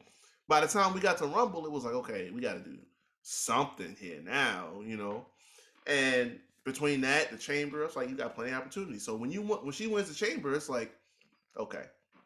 By 0.48 0.60
the 0.60 0.66
time 0.68 0.92
we 0.94 1.00
got 1.00 1.18
to 1.18 1.26
Rumble, 1.26 1.64
it 1.64 1.72
was 1.72 1.84
like, 1.84 1.94
okay, 1.94 2.30
we 2.30 2.40
got 2.40 2.54
to 2.54 2.60
do 2.60 2.78
something 3.22 3.96
here 3.98 4.20
now, 4.22 4.80
you 4.84 4.96
know. 4.96 5.26
And 5.86 6.38
between 6.64 7.00
that, 7.02 7.30
the 7.30 7.38
Chamber, 7.38 7.84
it's 7.84 7.96
like 7.96 8.08
you 8.08 8.16
got 8.16 8.34
plenty 8.34 8.50
of 8.50 8.58
opportunities. 8.58 9.04
So 9.04 9.16
when 9.16 9.30
you 9.30 9.42
wa- 9.42 9.58
when 9.58 9.72
she 9.72 9.86
wins 9.86 10.08
the 10.08 10.14
Chamber, 10.14 10.54
it's 10.54 10.68
like, 10.68 10.94
okay, 11.56 11.84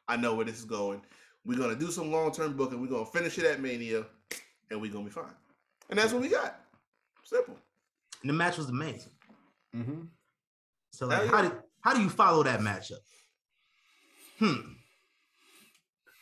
I 0.09 0.16
know 0.16 0.35
where 0.35 0.45
this 0.45 0.59
is 0.59 0.64
going. 0.64 1.01
We're 1.45 1.59
gonna 1.59 1.76
do 1.76 1.91
some 1.91 2.11
long 2.11 2.32
term 2.32 2.57
booking. 2.57 2.80
We're 2.80 2.89
gonna 2.89 3.07
finish 3.07 3.39
it 3.39 3.45
at 3.45 3.61
Mania, 3.61 4.07
and 4.70 4.80
we're 4.80 4.93
gonna 4.93 5.05
be 5.05 5.11
fine. 5.11 5.24
And 5.91 5.99
that's 5.99 6.12
what 6.12 6.22
we 6.22 6.28
got. 6.28 6.61
Simple. 7.24 7.57
And 8.22 8.30
the 8.30 8.35
match 8.35 8.57
was 8.57 8.68
amazing. 8.68 9.12
Mm-hmm. 9.74 10.03
So 10.91 11.07
like, 11.07 11.20
Hell 11.22 11.28
how 11.28 11.43
do 11.43 11.53
how 11.80 11.95
do 11.95 12.03
you 12.03 12.09
follow 12.09 12.43
that 12.43 12.61
matchup? 12.61 13.01
Hmm. 14.39 14.72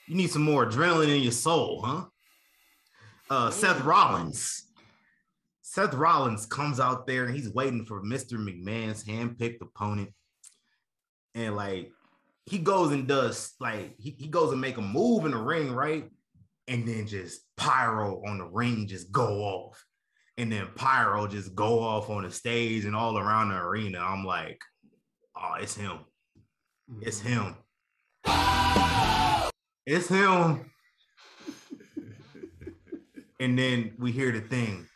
You 0.08 0.16
need 0.16 0.30
some 0.30 0.42
more 0.42 0.66
adrenaline 0.66 1.16
in 1.16 1.22
your 1.22 1.32
soul, 1.32 1.82
huh? 1.82 2.04
Uh, 3.30 3.50
Seth 3.50 3.80
Rollins. 3.82 4.66
Seth 5.72 5.94
Rollins 5.94 6.44
comes 6.44 6.78
out 6.80 7.06
there 7.06 7.24
and 7.24 7.34
he's 7.34 7.48
waiting 7.48 7.86
for 7.86 8.02
Mr. 8.02 8.32
McMahon's 8.34 9.02
handpicked 9.04 9.62
opponent. 9.62 10.10
And 11.34 11.56
like 11.56 11.90
he 12.44 12.58
goes 12.58 12.92
and 12.92 13.08
does 13.08 13.54
like 13.58 13.94
he, 13.98 14.10
he 14.18 14.28
goes 14.28 14.52
and 14.52 14.60
make 14.60 14.76
a 14.76 14.82
move 14.82 15.24
in 15.24 15.30
the 15.30 15.38
ring, 15.38 15.72
right? 15.72 16.10
And 16.68 16.86
then 16.86 17.06
just 17.06 17.40
pyro 17.56 18.22
on 18.26 18.36
the 18.36 18.44
ring 18.44 18.86
just 18.86 19.10
go 19.12 19.40
off. 19.40 19.82
And 20.36 20.52
then 20.52 20.68
pyro 20.74 21.26
just 21.26 21.54
go 21.54 21.78
off 21.80 22.10
on 22.10 22.24
the 22.24 22.30
stage 22.30 22.84
and 22.84 22.94
all 22.94 23.16
around 23.16 23.48
the 23.48 23.56
arena. 23.56 23.98
I'm 23.98 24.26
like, 24.26 24.60
oh, 25.34 25.54
it's 25.58 25.74
him. 25.74 26.00
It's 27.00 27.22
mm-hmm. 27.22 27.54
him. 28.26 29.56
It's 29.86 30.08
him. 30.08 30.70
And 33.40 33.58
then 33.58 33.94
we 33.98 34.12
hear 34.12 34.30
the 34.30 34.40
thing. 34.40 34.86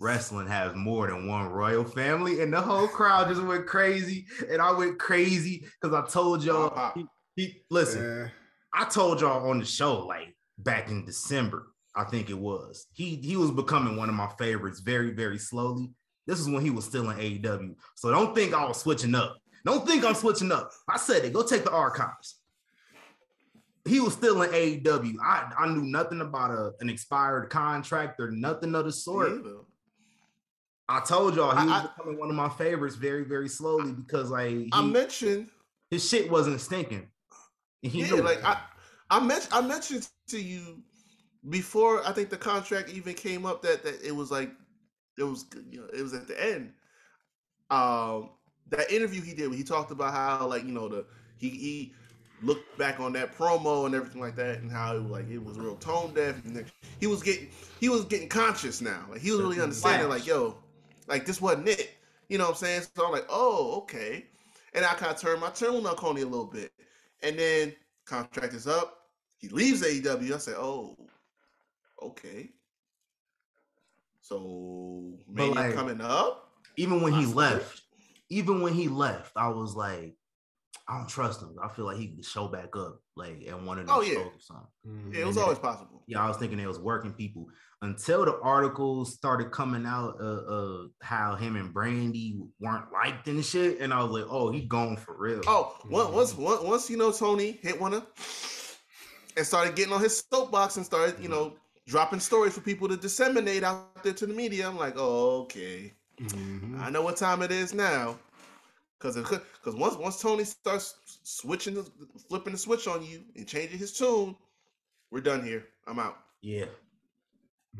Wrestling 0.00 0.46
has 0.46 0.74
more 0.74 1.08
than 1.08 1.28
one 1.28 1.48
royal 1.48 1.84
family, 1.84 2.40
and 2.40 2.50
the 2.52 2.60
whole 2.60 2.88
crowd 2.88 3.28
just 3.28 3.42
went 3.42 3.66
crazy. 3.66 4.26
And 4.50 4.60
I 4.60 4.72
went 4.72 4.98
crazy 4.98 5.66
because 5.80 5.94
I 5.94 6.08
told 6.10 6.42
y'all. 6.42 6.70
Pop. 6.70 6.96
He, 6.96 7.06
he- 7.36 7.62
listen. 7.70 8.30
I 8.72 8.84
told 8.86 9.20
y'all 9.20 9.50
on 9.50 9.58
the 9.58 9.64
show, 9.64 10.06
like 10.06 10.34
back 10.56 10.88
in 10.88 11.04
December, 11.04 11.66
I 11.94 12.04
think 12.04 12.30
it 12.30 12.38
was. 12.38 12.86
He 12.92 13.16
he 13.16 13.36
was 13.36 13.50
becoming 13.50 13.96
one 13.96 14.08
of 14.08 14.14
my 14.14 14.28
favorites 14.38 14.80
very, 14.80 15.10
very 15.10 15.38
slowly. 15.38 15.90
This 16.26 16.40
is 16.40 16.48
when 16.48 16.62
he 16.64 16.70
was 16.70 16.84
still 16.84 17.10
in 17.10 17.18
AEW. 17.18 17.74
So 17.96 18.10
don't 18.10 18.34
think 18.34 18.54
I 18.54 18.64
was 18.64 18.78
switching 18.80 19.14
up. 19.14 19.36
Don't 19.66 19.86
think 19.86 20.04
I'm 20.04 20.14
switching 20.14 20.52
up. 20.52 20.70
I 20.88 20.96
said 20.96 21.24
it. 21.24 21.32
Go 21.32 21.42
take 21.42 21.64
the 21.64 21.72
archives. 21.72 22.36
He 23.86 23.98
was 24.00 24.12
still 24.12 24.40
in 24.42 24.50
AEW. 24.50 25.14
I, 25.22 25.52
I 25.58 25.68
knew 25.68 25.82
nothing 25.82 26.20
about 26.20 26.52
a, 26.52 26.72
an 26.80 26.88
expired 26.88 27.50
contract 27.50 28.20
or 28.20 28.30
nothing 28.30 28.74
of 28.74 28.84
the 28.84 28.92
sort. 28.92 29.30
Yeah. 29.44 29.50
I 30.90 31.00
told 31.00 31.36
y'all 31.36 31.56
he 31.56 31.66
was 31.66 31.84
I- 31.84 31.86
becoming 31.86 32.18
one 32.18 32.30
of 32.30 32.36
my 32.36 32.48
favorites 32.48 32.96
very, 32.96 33.22
very 33.22 33.48
slowly 33.48 33.92
because 33.92 34.30
like 34.30 34.50
he, 34.50 34.70
I 34.72 34.82
mentioned, 34.82 35.48
his 35.90 36.06
shit 36.06 36.30
wasn't 36.30 36.60
stinking. 36.60 37.08
And 37.82 37.92
he 37.92 38.02
yeah, 38.02 38.14
like 38.16 38.38
it. 38.38 38.44
I, 38.44 38.60
I 39.08 39.20
mentioned, 39.20 39.54
I 39.54 39.60
mentioned 39.60 40.08
to 40.28 40.40
you 40.40 40.82
before. 41.48 42.06
I 42.06 42.12
think 42.12 42.28
the 42.28 42.36
contract 42.36 42.90
even 42.90 43.14
came 43.14 43.46
up 43.46 43.62
that 43.62 43.84
that 43.84 44.02
it 44.04 44.14
was 44.14 44.32
like 44.32 44.50
it 45.16 45.22
was 45.22 45.46
you 45.70 45.80
know 45.80 45.86
it 45.96 46.02
was 46.02 46.12
at 46.12 46.26
the 46.26 46.42
end. 46.42 46.72
Um, 47.70 48.30
that 48.70 48.90
interview 48.90 49.22
he 49.22 49.32
did, 49.32 49.48
where 49.48 49.56
he 49.56 49.62
talked 49.62 49.92
about 49.92 50.12
how 50.12 50.46
like 50.48 50.64
you 50.64 50.72
know 50.72 50.88
the 50.88 51.06
he 51.38 51.50
he 51.50 51.94
looked 52.42 52.76
back 52.78 52.98
on 52.98 53.12
that 53.12 53.36
promo 53.36 53.86
and 53.86 53.94
everything 53.94 54.20
like 54.20 54.34
that, 54.36 54.58
and 54.58 54.72
how 54.72 54.96
it 54.96 55.02
was 55.02 55.12
like 55.12 55.30
it 55.30 55.42
was 55.42 55.56
real 55.56 55.76
tone 55.76 56.12
deaf, 56.14 56.44
and 56.44 56.64
he 56.98 57.06
was 57.06 57.22
getting 57.22 57.48
he 57.78 57.88
was 57.88 58.04
getting 58.06 58.28
conscious 58.28 58.80
now. 58.80 59.06
Like 59.08 59.20
he 59.20 59.30
was 59.30 59.40
really 59.40 59.60
understanding, 59.60 60.08
like 60.08 60.26
yo, 60.26 60.56
like 61.08 61.26
this 61.26 61.40
wasn't 61.40 61.68
it. 61.68 61.90
You 62.28 62.38
know 62.38 62.44
what 62.44 62.50
I'm 62.50 62.56
saying? 62.56 62.82
So 62.94 63.06
I'm 63.06 63.12
like, 63.12 63.26
oh, 63.28 63.78
okay. 63.78 64.26
And 64.74 64.84
I 64.84 64.94
kind 64.94 65.12
of 65.12 65.20
turned 65.20 65.40
my 65.40 65.50
turn 65.50 65.74
on 65.74 65.96
Coney 65.96 66.22
a 66.22 66.26
little 66.26 66.46
bit. 66.46 66.72
And 67.22 67.38
then 67.38 67.74
contract 68.06 68.54
is 68.54 68.66
up. 68.66 68.98
He 69.38 69.48
leaves 69.48 69.82
AEW. 69.82 70.34
I 70.34 70.38
say, 70.38 70.52
oh, 70.52 70.96
okay. 72.02 72.50
So 74.20 75.18
maybe 75.28 75.54
like, 75.54 75.74
coming 75.74 76.00
up. 76.00 76.52
even 76.76 77.00
when 77.00 77.12
he 77.12 77.26
left, 77.26 77.82
even 78.28 78.60
when 78.60 78.74
he 78.74 78.86
left, 78.86 79.32
I 79.36 79.48
was 79.48 79.74
like, 79.74 80.14
I 80.86 80.98
don't 80.98 81.08
trust 81.08 81.42
him. 81.42 81.56
I 81.62 81.68
feel 81.68 81.86
like 81.86 81.96
he 81.96 82.08
could 82.08 82.24
show 82.24 82.48
back 82.48 82.76
up, 82.76 83.00
like 83.20 83.46
at 83.48 83.62
one 83.62 83.78
of 83.78 83.86
the 83.86 83.92
Oh, 83.92 84.00
yeah. 84.00 84.14
shows 84.14 84.26
or 84.26 84.40
something. 84.40 85.12
Yeah, 85.12 85.20
it 85.22 85.26
was 85.26 85.36
And 85.36 85.42
always 85.44 85.58
then- 85.58 85.70
possible. 85.72 86.02
Yeah, 86.06 86.24
I 86.24 86.28
was 86.28 86.38
thinking 86.38 86.58
it 86.58 86.66
was 86.66 86.78
working 86.80 87.12
people 87.12 87.46
until 87.82 88.24
the 88.24 88.36
articles 88.40 89.14
started 89.14 89.52
coming 89.52 89.86
out 89.86 90.16
uh, 90.20 90.24
uh 90.24 90.78
how 91.02 91.36
him 91.36 91.54
and 91.56 91.72
Brandi 91.72 92.38
weren't 92.60 92.92
liked 92.92 93.28
and 93.28 93.44
shit, 93.44 93.80
and 93.80 93.92
I 93.94 94.02
was 94.02 94.10
like, 94.10 94.26
oh, 94.28 94.50
he 94.50 94.62
gone 94.66 94.96
for 94.96 95.14
real. 95.16 95.40
Oh, 95.46 95.76
once 95.88 96.10
once 96.12 96.34
once 96.36 96.62
once 96.62 96.90
you 96.90 96.96
know 96.96 97.12
Tony 97.12 97.58
hit 97.62 97.80
one 97.80 97.94
of 97.94 98.04
and 99.36 99.46
started 99.46 99.76
getting 99.76 99.92
on 99.92 100.00
his 100.02 100.24
soapbox 100.32 100.76
and 100.76 100.84
started, 100.84 101.14
you 101.22 101.28
know, 101.28 101.54
dropping 101.86 102.18
stories 102.20 102.54
for 102.54 102.60
people 102.60 102.88
to 102.88 102.96
disseminate 102.96 103.62
out 103.62 104.02
there 104.02 104.12
to 104.12 104.26
the 104.26 104.34
media. 104.34 104.66
I'm 104.68 104.76
like, 104.76 104.94
oh, 104.96 105.42
okay. 105.42 105.94
Mhm. 106.20 106.80
I 106.80 106.90
know 106.90 107.02
what 107.02 107.16
time 107.16 107.40
it 107.42 107.52
is 107.52 107.72
now. 107.72 108.18
Cause 109.00 109.16
because 109.16 109.74
once 109.74 109.96
once 109.96 110.20
Tony 110.20 110.44
starts 110.44 110.94
switching 111.22 111.74
the 111.74 111.90
flipping 112.28 112.52
the 112.52 112.58
switch 112.58 112.86
on 112.86 113.02
you 113.02 113.22
and 113.34 113.46
changing 113.48 113.78
his 113.78 113.92
tune, 113.96 114.36
we're 115.10 115.22
done 115.22 115.42
here. 115.42 115.64
I'm 115.86 115.98
out. 115.98 116.18
Yeah. 116.42 116.66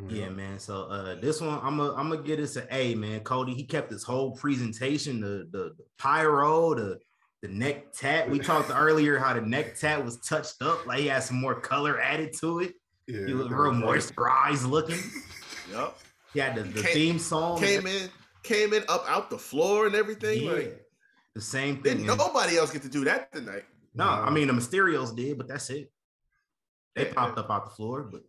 Yeah, 0.08 0.30
man. 0.30 0.58
So 0.58 0.84
uh 0.84 1.16
this 1.20 1.40
one 1.40 1.58
I'm 1.62 1.76
gonna 1.76 1.92
I'm 1.94 2.08
gonna 2.10 2.22
get 2.22 2.38
this 2.38 2.56
an 2.56 2.66
A, 2.70 2.94
man. 2.94 3.20
Cody, 3.20 3.52
he 3.54 3.64
kept 3.64 3.90
his 3.90 4.02
whole 4.04 4.32
presentation, 4.32 5.20
the 5.20 5.46
the, 5.50 5.74
the 5.76 5.84
pyro, 5.98 6.74
the 6.74 6.98
the 7.42 7.48
neck 7.48 7.92
tat. 7.92 8.30
We 8.30 8.38
talked 8.38 8.70
earlier 8.74 9.18
how 9.18 9.34
the 9.34 9.40
neck 9.42 9.76
tat 9.78 10.02
was 10.04 10.18
touched 10.20 10.62
up, 10.62 10.86
like 10.86 11.00
he 11.00 11.08
had 11.08 11.22
some 11.22 11.38
more 11.40 11.54
color 11.60 12.00
added 12.00 12.32
to 12.40 12.60
it. 12.60 12.74
Yeah, 13.06 13.26
He 13.26 13.34
looked 13.34 13.50
real 13.50 13.72
was- 13.82 14.10
moisturized 14.10 14.68
looking. 14.68 14.98
Yep. 15.70 15.98
He 16.34 16.40
had 16.40 16.56
the, 16.56 16.62
the 16.62 16.82
Came- 16.82 16.92
theme 16.94 17.18
song. 17.20 17.60
Came 17.60 17.86
in, 17.86 18.08
came 18.42 18.72
in 18.72 18.82
up 18.88 19.04
out 19.08 19.30
the 19.30 19.38
floor 19.38 19.86
and 19.86 19.94
everything. 19.94 20.42
Yeah. 20.42 20.52
Like 20.52 20.80
the 21.35 21.41
same 21.41 21.76
thing. 21.83 21.99
didn't 21.99 22.07
nobody 22.07 22.57
else 22.59 22.72
get 22.72 22.83
to 22.83 22.89
do 22.89 23.05
that 23.05 23.33
tonight. 23.33 23.64
No, 23.95 24.05
I 24.05 24.31
mean 24.31 24.47
the 24.49 24.53
Mysterios 24.53 25.14
did, 25.14 25.37
but 25.39 25.49
that's 25.49 25.68
it. 25.70 25.93
They 26.97 27.07
Yeah. 27.07 27.14
popped 27.14 27.39
up 27.39 27.51
out 27.51 27.64
the 27.64 27.70
floor, 27.70 28.03
but 28.03 28.22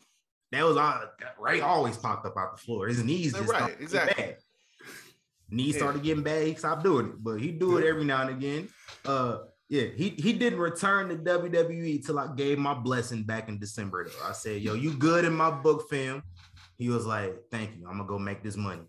that 0.52 0.64
was 0.64 0.78
all 0.78 1.02
Ray 1.40 1.62
always 1.62 1.98
popped 1.98 2.26
up 2.26 2.38
out 2.38 2.56
the 2.58 2.62
floor. 2.62 2.88
His 2.88 3.04
knees 3.04 3.34
just 3.34 3.50
Right, 3.50 3.58
started 3.60 3.82
exactly. 3.82 4.24
bad. 4.24 4.38
Knees 5.50 5.74
Yeah. 5.76 5.80
started 5.82 6.04
getting 6.04 6.24
bad. 6.24 6.48
He 6.48 6.56
stopped 6.56 6.84
doing 6.84 7.08
it, 7.08 7.24
but 7.24 7.42
he 7.42 7.52
do 7.52 7.78
it 7.78 7.86
every 7.86 8.06
now 8.06 8.22
and 8.22 8.30
again. 8.32 8.70
Uh, 9.04 9.40
yeah, 9.68 9.84
he 9.86 10.10
he 10.10 10.34
didn't 10.34 10.60
return 10.60 11.10
to 11.10 11.16
WWE 11.18 12.00
till 12.06 12.20
I 12.20 12.34
gave 12.36 12.58
my 12.58 12.74
blessing 12.74 13.24
back 13.24 13.50
in 13.50 13.60
December. 13.60 14.06
Though 14.08 14.26
I 14.26 14.32
said, 14.34 14.62
"Yo, 14.62 14.74
you 14.74 14.94
good 14.94 15.26
in 15.26 15.34
my 15.34 15.52
book, 15.52 15.90
fam?" 15.90 16.24
He 16.78 16.90
was 16.90 17.06
like, 17.06 17.36
"Thank 17.52 17.78
you. 17.78 17.86
I'm 17.88 17.98
gonna 17.98 18.08
go 18.08 18.18
make 18.20 18.44
this 18.44 18.56
money," 18.58 18.84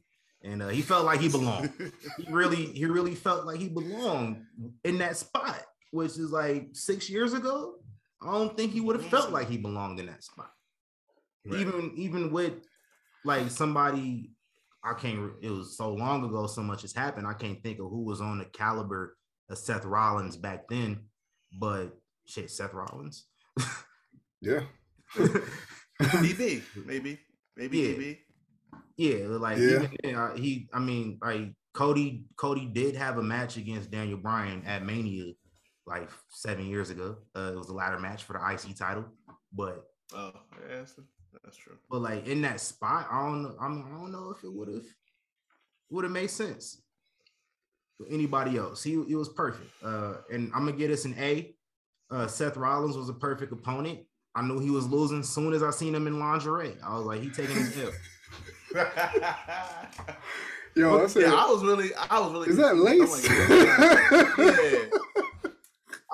and 0.45 0.63
uh, 0.63 0.69
he 0.69 0.83
felt 0.83 1.05
like 1.05 1.21
he 1.21 1.29
belonged. 1.29 1.73
he 2.19 2.33
really 2.33 2.67
he 2.67 2.87
really 2.87 3.15
felt 3.15 3.47
like 3.47 3.59
he 3.59 3.69
belonged 3.69 4.45
in 4.85 4.99
that 4.99 5.17
spot, 5.17 5.63
which 5.91 6.13
is 6.13 6.31
like 6.31 6.69
six 6.73 7.09
years 7.09 7.33
ago. 7.33 7.77
I 8.21 8.31
don't 8.33 8.57
think 8.57 8.73
he 8.73 8.81
would 8.81 8.97
have 9.01 9.11
felt 9.11 9.31
like 9.31 9.49
he 9.49 9.59
belonged 9.59 9.99
in 10.01 10.07
that 10.07 10.23
spot. 10.23 10.51
Right. 11.47 11.61
Even 11.61 11.93
even 11.97 12.33
with 12.33 12.55
like 13.25 13.51
somebody, 13.51 14.33
I 14.85 14.95
can't. 14.95 15.33
It 15.43 15.51
was 15.51 15.77
so 15.77 15.93
long 15.93 16.25
ago. 16.25 16.47
So 16.47 16.63
much 16.63 16.83
has 16.83 16.93
happened. 16.93 17.27
I 17.27 17.35
can't 17.35 17.63
think 17.63 17.79
of 17.79 17.91
who 17.91 18.05
was 18.05 18.21
on 18.21 18.39
the 18.39 18.45
caliber 18.45 19.17
of 19.51 19.59
Seth 19.59 19.85
Rollins 19.85 20.37
back 20.37 20.69
then. 20.69 21.01
But 21.59 21.97
shit, 22.27 22.51
Seth 22.51 22.73
Rollins. 22.73 23.27
Yeah. 24.41 24.63
DB, 26.03 26.63
maybe, 26.85 27.19
maybe 27.57 27.79
Yeah. 27.79 27.89
DB. 27.95 28.19
Yeah, 28.97 29.27
like 29.29 29.59
Yeah. 29.59 29.65
even 29.77 29.97
then, 30.03 30.15
uh, 30.15 30.35
he, 30.37 30.69
I 30.73 30.79
mean, 30.79 31.19
like 31.23 31.55
Cody, 31.75 32.25
Cody 32.37 32.67
did 32.67 32.95
have 32.97 33.19
a 33.19 33.23
match 33.23 33.57
against 33.57 33.91
Daniel 33.91 34.19
Bryan 34.19 34.63
at 34.67 34.85
Mania 34.85 35.33
like 35.87 36.11
seven 36.29 36.67
years 36.67 36.91
ago. 36.91 37.17
Uh, 37.35 37.53
it 37.53 37.57
was 37.57 37.69
a 37.69 37.75
ladder 37.75 37.99
match 37.99 38.25
for 38.25 38.35
the 38.35 38.53
IC 38.53 38.77
title, 38.77 39.05
but 39.53 39.85
Oh, 40.15 40.33
yeah, 40.69 40.77
that's, 40.77 40.95
that's 41.43 41.57
true. 41.57 41.79
but 41.91 42.01
like 42.03 42.27
in 42.27 42.43
that 42.43 42.61
spot, 42.61 43.09
I 43.11 43.27
don't 43.27 43.43
know. 43.43 43.57
I 43.61 43.69
mean, 43.69 43.85
I 43.89 43.97
don't 43.99 44.13
know 44.13 44.31
if 44.37 44.45
it 44.45 44.53
would 44.53 44.69
have 44.69 44.85
would 45.91 46.05
have 46.05 46.13
made 46.13 46.31
sense 46.31 46.83
for 47.99 48.07
anybody 48.09 48.57
else. 48.59 48.83
He, 48.83 49.03
he 49.07 49.15
was 49.15 49.29
perfect. 49.31 49.71
Uh, 49.83 50.17
and 50.31 50.51
I'm 50.55 50.65
gonna 50.67 50.77
get 50.77 50.91
us 50.91 51.05
an 51.07 51.15
A. 51.19 51.55
Uh, 52.11 52.27
Seth 52.27 52.57
Rollins 52.59 52.97
was 52.97 53.09
a 53.09 53.15
perfect 53.15 53.53
opponent. 53.53 54.01
I 54.35 54.43
knew 54.43 54.59
he 54.59 54.71
was 54.71 54.87
losing 54.87 55.23
soon 55.23 55.53
as 55.55 55.63
I 55.63 55.71
seen 55.71 55.95
him 55.95 56.07
in 56.07 56.19
lingerie. 56.19 56.77
I 56.85 56.97
was 56.97 57.07
like, 57.07 57.23
he 57.23 57.31
taking 57.31 57.57
his 57.57 57.79
L. 57.83 57.91
Yo, 60.75 61.05
I 61.05 61.07
said, 61.07 61.23
yeah, 61.23 61.35
I 61.35 61.51
was 61.51 61.63
really, 61.63 61.91
I 61.95 62.19
was 62.21 62.33
really. 62.33 62.49
is 62.49 62.57
that 62.57 62.71
confused. 62.71 63.29
lace? 63.29 63.31
I'm 63.31 64.47
like, 64.47 64.49
yeah. 64.73 64.99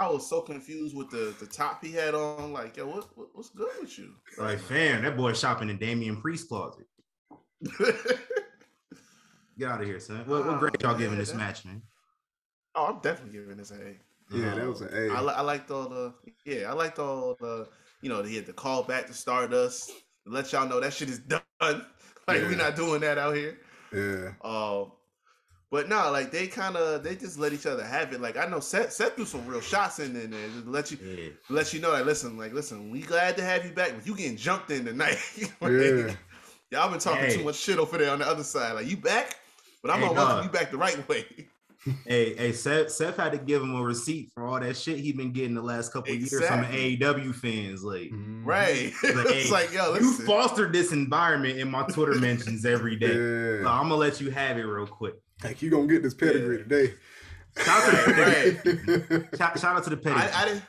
I 0.01 0.09
was 0.11 0.29
so 0.29 0.41
confused 0.41 0.97
with 0.97 1.11
the 1.11 1.33
the 1.39 1.47
top 1.47 1.85
he 1.85 1.93
had 1.93 2.15
on. 2.15 2.53
Like, 2.53 2.77
yo, 2.77 2.87
what, 2.87 3.07
what 3.17 3.29
what's 3.35 3.51
good 3.51 3.71
with 3.81 3.97
you? 3.99 4.15
Like, 4.37 4.59
fam, 4.59 5.03
that 5.05 5.17
boy 5.17 5.33
shopping 5.35 5.71
in 5.71 5.79
Damian 5.79 6.21
Priest 6.21 6.49
closet. 6.49 6.87
Get 9.59 9.69
out 9.69 9.81
of 9.81 9.87
here, 9.87 9.99
son. 10.01 10.19
What, 10.27 10.45
what 10.47 10.55
Oh, 10.55 10.59
grade 10.59 10.77
y'all 10.83 10.93
man, 10.93 11.01
giving 11.01 11.19
this 11.19 11.31
that- 11.31 11.39
match, 11.39 11.65
man? 11.65 11.83
oh, 12.75 12.87
I'm 12.87 13.01
definitely 13.01 13.39
giving 13.39 13.57
this 13.57 13.71
a. 13.73 13.97
yeah, 14.37 14.55
that 14.55 14.67
was 14.69 14.81
an 14.83 14.91
A. 14.93 15.13
I, 15.15 15.41
liked 15.41 15.71
all 15.71 15.89
the 15.89 16.15
yeah, 16.45 16.71
I 16.71 16.75
liked 16.75 16.99
all 16.99 17.37
the 17.41 17.69
you 18.03 18.09
know, 18.09 18.23
he 18.23 18.37
had 18.37 18.47
the 18.47 18.53
call 18.53 18.83
back 18.85 19.07
to 19.07 19.13
Stardust 19.15 19.89
to 20.25 20.31
let 20.33 20.53
y'all 20.53 20.69
know 20.69 20.81
that 20.81 20.93
shit 20.93 21.09
is 21.11 21.19
done. 21.21 21.41
Like 22.33 22.41
Yeah. 22.43 22.49
we're 22.49 22.57
not 22.57 22.77
doing 22.77 23.01
that 23.01 23.17
out 23.19 23.35
here. 23.35 23.59
yeah. 23.93 24.31
Um 24.45 24.93
but 25.71 25.87
no, 25.89 26.11
like 26.11 26.31
they 26.31 26.47
kind 26.47 26.77
of 26.77 27.03
they 27.03 27.15
just 27.15 27.39
let 27.39 27.53
each 27.53 27.67
other 27.67 27.85
have 27.85 28.13
it. 28.13 28.21
Like 28.21 28.37
I 28.39 28.47
know 28.47 28.61
Seth 28.61 28.93
Seth 28.93 29.17
threw 29.17 29.25
some 29.27 29.47
real 29.47 29.61
shots 29.61 29.99
in 29.99 30.13
there, 30.15 30.27
just 30.27 30.67
let 30.67 30.91
you 30.91 30.99
Yeah. 31.03 31.31
let 31.51 31.73
you 31.75 31.81
know 31.81 31.93
that 31.93 32.07
listen, 32.07 32.37
like 32.39 32.53
listen, 32.55 32.91
we 32.91 33.01
glad 33.01 33.37
to 33.39 33.45
have 33.45 33.65
you 33.67 33.73
back, 33.73 33.93
but 33.95 34.07
you 34.07 34.15
getting 34.17 34.37
jumped 34.37 34.71
in 34.71 34.85
tonight. 34.85 35.19
Like, 35.61 35.73
Yeah. 35.73 36.15
Y'all 36.71 36.91
been 36.91 36.99
talking 37.01 37.25
Hey. 37.25 37.37
too 37.37 37.45
much 37.45 37.57
shit 37.57 37.79
over 37.79 37.97
there 37.99 38.11
on 38.13 38.19
the 38.19 38.27
other 38.27 38.45
side. 38.45 38.73
Like 38.75 38.87
you 38.87 38.97
back, 38.99 39.37
but 39.83 39.91
I'm 39.91 40.01
Hey, 40.01 40.09
gonna 40.09 40.19
welcome 40.21 40.45
you 40.45 40.51
back 40.51 40.71
the 40.71 40.77
right 40.79 41.09
way. 41.09 41.25
Hey, 42.07 42.35
hey, 42.37 42.53
Seth, 42.53 42.91
Seth 42.91 43.17
had 43.17 43.33
to 43.33 43.39
give 43.39 43.63
him 43.63 43.75
a 43.75 43.83
receipt 43.83 44.31
for 44.35 44.47
all 44.47 44.59
that 44.61 44.77
shit 44.77 44.99
he 44.99 45.13
been 45.13 45.33
getting 45.33 45.55
the 45.55 45.63
last 45.63 45.93
couple 45.93 46.13
of 46.13 46.19
years 46.19 46.31
from 46.47 46.61
Exactly. 46.65 46.97
AEW 46.99 47.35
fans. 47.35 47.83
Like, 47.83 48.11
Mhm. 48.11 48.45
right. 48.45 48.93
like, 49.03 49.27
it's 49.35 49.51
like, 49.51 49.73
yo, 49.73 49.95
you 49.95 50.13
fostered 50.25 50.73
this 50.73 50.93
environment 50.93 51.59
in 51.59 51.71
my 51.71 51.83
Twitter 51.85 52.15
mentions 52.17 52.65
every 52.67 52.97
day. 52.97 53.09
Yeah. 53.15 53.63
So 53.63 53.69
I'm 53.69 53.85
gonna 53.85 53.97
let 53.97 54.21
you 54.21 54.31
have 54.31 54.57
it 54.59 54.63
real 54.63 54.87
quick. 54.87 55.15
Like 55.45 55.63
you 55.63 55.71
gonna 55.71 55.87
get 55.87 56.03
this 56.03 56.15
pedigree 56.15 56.59
today. 56.59 56.95
Shout 57.59 57.69
out 57.95 58.05
to 58.05 58.13
the 58.13 58.23
Right, 58.23 58.63
pedigree. 58.65 59.29
Shout, 59.39 59.59
shout 59.59 59.77
out 59.77 59.85
to 59.85 59.91
the 59.91 59.97
pedigree. 59.97 60.23
I, 60.33 60.43
I 60.43 60.45
didn't. 60.47 60.63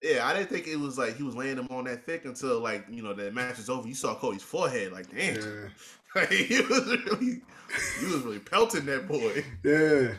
Yeah, 0.00 0.26
I 0.28 0.32
didn't 0.34 0.48
think 0.50 0.68
it 0.68 0.76
was 0.78 0.96
like 0.96 1.16
he 1.16 1.24
was 1.24 1.34
laying 1.34 1.56
them 1.56 1.66
on 1.70 1.84
that 1.84 2.06
thick 2.06 2.24
until 2.24 2.60
like 2.60 2.84
you 2.88 3.02
know 3.02 3.12
the 3.14 3.32
match 3.32 3.56
was 3.56 3.68
over. 3.68 3.88
You 3.88 3.94
saw 3.94 4.14
Cody's 4.14 4.42
forehead, 4.44 4.92
like 4.92 5.10
damn, 5.10 5.34
yeah. 5.36 5.68
like, 6.14 6.30
he 6.30 6.60
was 6.60 6.86
really, 7.06 7.40
he 8.00 8.06
was 8.06 8.22
really 8.22 8.38
pelting 8.38 8.86
that 8.86 9.08
boy. 9.08 9.44
Yeah. 9.64 10.14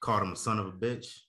Called 0.00 0.22
him 0.22 0.32
a 0.32 0.36
son 0.36 0.58
of 0.58 0.66
a 0.66 0.72
bitch. 0.72 1.20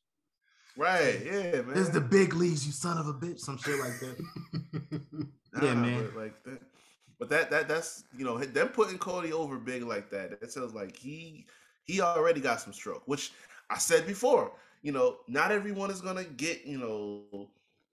Right? 0.75 1.21
Yeah, 1.23 1.61
man. 1.61 1.69
This 1.69 1.87
is 1.87 1.91
the 1.91 2.01
big 2.01 2.33
leagues, 2.33 2.65
you 2.65 2.71
son 2.71 2.97
of 2.97 3.07
a 3.07 3.13
bitch. 3.13 3.39
Some 3.39 3.57
shit 3.57 3.79
like 3.79 3.99
that. 3.99 5.27
yeah, 5.61 5.73
man. 5.75 6.09
But 6.13 6.15
like 6.15 6.43
that, 6.43 6.61
but 7.19 7.29
that 7.29 7.51
that 7.51 7.67
that's 7.67 8.03
you 8.17 8.25
know 8.25 8.37
them 8.39 8.69
putting 8.69 8.97
Cody 8.97 9.31
over 9.31 9.57
big 9.57 9.83
like 9.83 10.09
that. 10.09 10.39
It 10.41 10.51
sounds 10.51 10.73
like 10.73 10.95
he 10.95 11.45
he 11.83 12.01
already 12.01 12.41
got 12.41 12.59
some 12.59 12.73
stroke, 12.73 13.03
which 13.05 13.31
I 13.69 13.77
said 13.77 14.07
before. 14.07 14.51
You 14.81 14.91
know, 14.91 15.17
not 15.27 15.51
everyone 15.51 15.91
is 15.91 16.01
gonna 16.01 16.23
get 16.23 16.65
you 16.65 16.79
know 16.79 17.49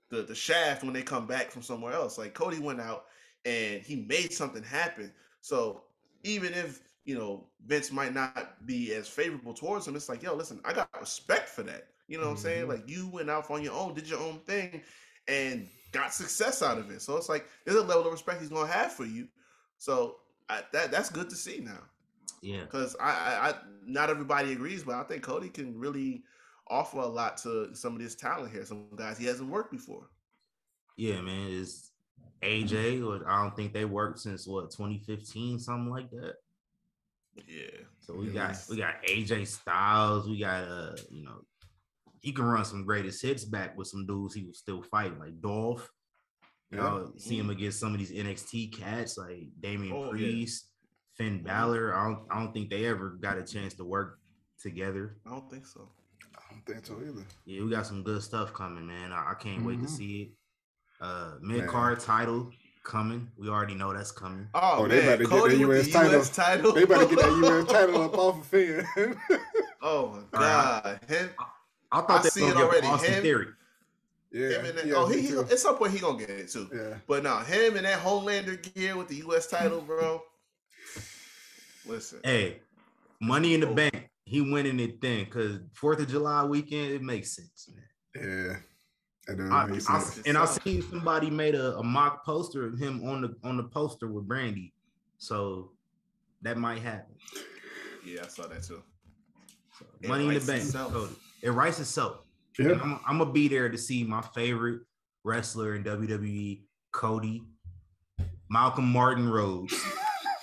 the 0.08 0.22
the 0.22 0.34
shaft 0.34 0.82
when 0.82 0.94
they 0.94 1.02
come 1.02 1.26
back 1.26 1.50
from 1.50 1.62
somewhere 1.62 1.92
else. 1.92 2.16
Like 2.16 2.32
Cody 2.32 2.58
went 2.58 2.80
out 2.80 3.04
and 3.44 3.82
he 3.82 3.96
made 3.96 4.32
something 4.32 4.62
happen. 4.62 5.12
So 5.42 5.82
even 6.24 6.52
if 6.54 6.80
you 7.04 7.16
know 7.16 7.48
Vince 7.66 7.90
might 7.92 8.14
not 8.14 8.66
be 8.66 8.92
as 8.94 9.08
favorable 9.08 9.54
towards 9.54 9.86
him, 9.86 9.96
it's 9.96 10.08
like 10.08 10.22
yo, 10.22 10.34
listen, 10.34 10.60
I 10.64 10.72
got 10.72 10.88
respect 11.00 11.48
for 11.48 11.62
that. 11.64 11.88
You 12.08 12.18
know 12.18 12.24
what 12.24 12.32
I'm 12.32 12.36
saying? 12.38 12.66
Mhm. 12.66 12.68
Like 12.68 12.88
you 12.88 13.08
went 13.08 13.30
out 13.30 13.50
on 13.50 13.62
your 13.62 13.74
own, 13.74 13.94
did 13.94 14.08
your 14.08 14.20
own 14.20 14.40
thing, 14.40 14.82
and 15.28 15.68
got 15.92 16.12
success 16.12 16.62
out 16.62 16.78
of 16.78 16.90
it. 16.90 17.02
So 17.02 17.16
it's 17.16 17.28
like 17.28 17.46
there's 17.64 17.78
a 17.78 17.82
level 17.82 18.06
of 18.06 18.12
respect 18.12 18.40
he's 18.40 18.50
gonna 18.50 18.70
have 18.70 18.92
for 18.92 19.04
you. 19.04 19.28
So 19.78 20.16
I, 20.48 20.62
that 20.72 20.90
that's 20.90 21.10
good 21.10 21.30
to 21.30 21.36
see 21.36 21.60
now 21.60 21.80
Yeah. 22.42 22.62
because 22.62 22.96
I, 23.00 23.10
I, 23.10 23.48
I 23.50 23.54
not 23.86 24.10
everybody 24.10 24.52
agrees, 24.52 24.82
but 24.84 24.96
I 24.96 25.02
think 25.04 25.22
Cody 25.22 25.48
can 25.48 25.78
really 25.78 26.24
offer 26.68 26.98
a 26.98 27.06
lot 27.06 27.36
to 27.38 27.74
some 27.74 27.94
of 27.94 28.00
this 28.00 28.14
talent 28.14 28.52
here. 28.52 28.64
Some 28.64 28.86
guys 28.96 29.18
he 29.18 29.26
hasn't 29.26 29.50
worked 29.50 29.72
before. 29.72 30.08
Yeah, 30.96 31.20
man. 31.20 31.48
It's 31.50 31.89
AJ, 32.42 33.02
or 33.06 33.28
I 33.28 33.42
don't 33.42 33.54
think 33.54 33.72
they 33.72 33.84
worked 33.84 34.20
since 34.20 34.46
what 34.46 34.70
2015, 34.70 35.58
something 35.58 35.90
like 35.90 36.10
that. 36.10 36.34
Yeah, 37.46 37.84
So 38.00 38.14
we 38.16 38.26
got 38.28 38.50
it's- 38.50 38.68
we 38.68 38.76
got 38.76 38.94
AJ 39.04 39.46
Styles. 39.46 40.28
We 40.28 40.40
got 40.40 40.64
uh, 40.64 40.96
you 41.10 41.22
know, 41.24 41.44
he 42.20 42.32
can 42.32 42.44
run 42.44 42.64
some 42.64 42.84
greatest 42.84 43.22
hits 43.22 43.44
back 43.44 43.76
with 43.78 43.88
some 43.88 44.06
dudes 44.06 44.34
he 44.34 44.44
was 44.44 44.58
still 44.58 44.82
fighting, 44.82 45.18
like 45.18 45.40
Dolph. 45.40 45.88
Yeah. 46.70 46.78
Y'all 46.78 47.12
see 47.18 47.38
him 47.38 47.50
against 47.50 47.80
some 47.80 47.92
of 47.94 47.98
these 47.98 48.12
NXT 48.12 48.72
cats 48.78 49.16
like 49.18 49.48
Damian 49.60 49.92
Oh, 49.92 50.04
yeah. 50.04 50.10
Priest, 50.10 50.68
Finn 51.16 51.42
Balor. 51.42 51.94
I 51.94 52.04
don't 52.08 52.26
I 52.30 52.38
don't 52.42 52.52
think 52.52 52.70
they 52.70 52.86
ever 52.86 53.10
got 53.20 53.38
a 53.38 53.44
chance 53.44 53.74
to 53.74 53.84
work 53.84 54.18
together. 54.60 55.16
I 55.26 55.30
don't 55.30 55.50
think 55.50 55.66
so. 55.66 55.88
I 56.36 56.52
don't 56.52 56.66
think 56.66 56.84
so 56.86 57.00
either. 57.00 57.24
Yeah, 57.44 57.62
we 57.64 57.70
got 57.70 57.86
some 57.86 58.02
good 58.02 58.22
stuff 58.22 58.52
coming, 58.52 58.86
man. 58.86 59.12
I, 59.12 59.32
I 59.32 59.34
can't 59.34 59.64
wait 59.64 59.80
to 59.80 59.86
Mhm. 59.86 59.90
see 59.90 60.22
it. 60.22 60.32
Uh 61.00 61.32
mid 61.40 61.66
card 61.66 62.00
title 62.00 62.50
coming. 62.84 63.30
We 63.38 63.48
already 63.48 63.74
know 63.74 63.92
that's 63.92 64.10
coming. 64.12 64.48
Oh, 64.54 64.84
Oh, 64.84 64.88
they 64.88 64.96
man, 65.00 65.20
about 65.22 65.50
to 65.50 65.50
get 65.50 65.58
that 65.58 65.68
US 65.70 65.86
the 65.86 65.92
title. 65.92 66.18
US 66.20 66.30
title. 66.30 66.72
They 66.72 66.84
better 66.84 67.06
get 67.06 67.18
that 67.18 67.32
US 67.44 67.72
title 67.72 68.02
up 68.02 68.14
off 68.18 68.38
of 68.40 68.46
Finn. 68.46 68.86
oh 69.82 70.08
my 70.32 70.38
Alright. 70.38 70.84
god, 70.84 71.00
him, 71.08 71.30
I 71.92 72.00
thought 72.02 72.24
I 72.24 72.28
see 72.28 72.44
it 72.46 72.56
already. 72.56 72.86
Austin 72.86 73.14
Him- 73.14 73.22
Theory. 73.22 73.46
yeah. 74.32 74.48
him 74.48 74.64
and 74.66 74.78
that, 74.78 74.86
yeah, 74.86 74.94
oh, 74.96 75.06
he, 75.06 75.20
he 75.22 75.36
at 75.38 75.58
some 75.58 75.76
point 75.76 75.92
he 75.92 75.98
gonna 76.00 76.18
get 76.18 76.30
it 76.30 76.48
too. 76.50 76.68
yeah. 76.74 76.94
But 77.06 77.22
now 77.22 77.40
him 77.40 77.76
and 77.76 77.86
that 77.86 78.00
Homelander 78.00 78.60
gear 78.74 78.96
with 78.96 79.08
the 79.08 79.16
U.S. 79.16 79.46
title, 79.46 79.80
bro. 79.80 80.22
Listen, 81.86 82.20
Hey, 82.24 82.60
money 83.20 83.54
in 83.54 83.60
the 83.60 83.68
Oh. 83.68 83.74
bank. 83.74 84.08
He 84.24 84.40
winning 84.40 84.78
it 84.78 85.00
then 85.00 85.24
because 85.24 85.58
Fourth 85.74 85.98
of 85.98 86.08
July 86.08 86.44
weekend, 86.44 86.92
it 86.92 87.02
makes 87.02 87.34
sense, 87.34 87.68
man. 87.74 88.24
Yeah. 88.48 88.56
That 89.30 89.38
does 89.38 89.50
I, 89.52 89.66
make 89.66 89.90
I- 89.90 90.04
and 90.26 90.36
I 90.36 90.44
seen 90.44 90.82
somebody 90.82 91.30
made 91.30 91.54
a, 91.54 91.76
a 91.78 91.84
mock 91.84 92.24
poster 92.24 92.66
of 92.66 92.76
him 92.78 93.06
on 93.08 93.20
the 93.20 93.36
on 93.44 93.56
the 93.56 93.62
poster 93.62 94.08
with 94.08 94.26
Brandi, 94.26 94.72
so 95.18 95.70
that 96.42 96.58
might 96.58 96.80
happen. 96.82 97.14
yeah, 98.04 98.22
I 98.24 98.28
saw 98.28 98.48
that 98.48 98.64
too. 98.64 98.82
So, 99.78 99.86
money 100.08 100.26
in 100.26 100.34
the 100.34 100.40
bank, 100.40 100.62
itself. 100.64 101.16
It 101.42 101.50
writes 101.50 101.78
itself. 101.78 102.22
Yeah. 102.58 102.72
I'm, 102.82 102.98
I'm 103.06 103.18
gonna 103.18 103.30
be 103.32 103.46
there 103.46 103.68
to 103.68 103.78
see 103.78 104.02
my 104.02 104.20
favorite 104.34 104.80
wrestler 105.22 105.76
in 105.76 105.84
WWE, 105.84 106.62
Cody, 106.90 107.44
Malcolm 108.48 108.86
Martin 108.86 109.28
Rhodes. 109.28 109.80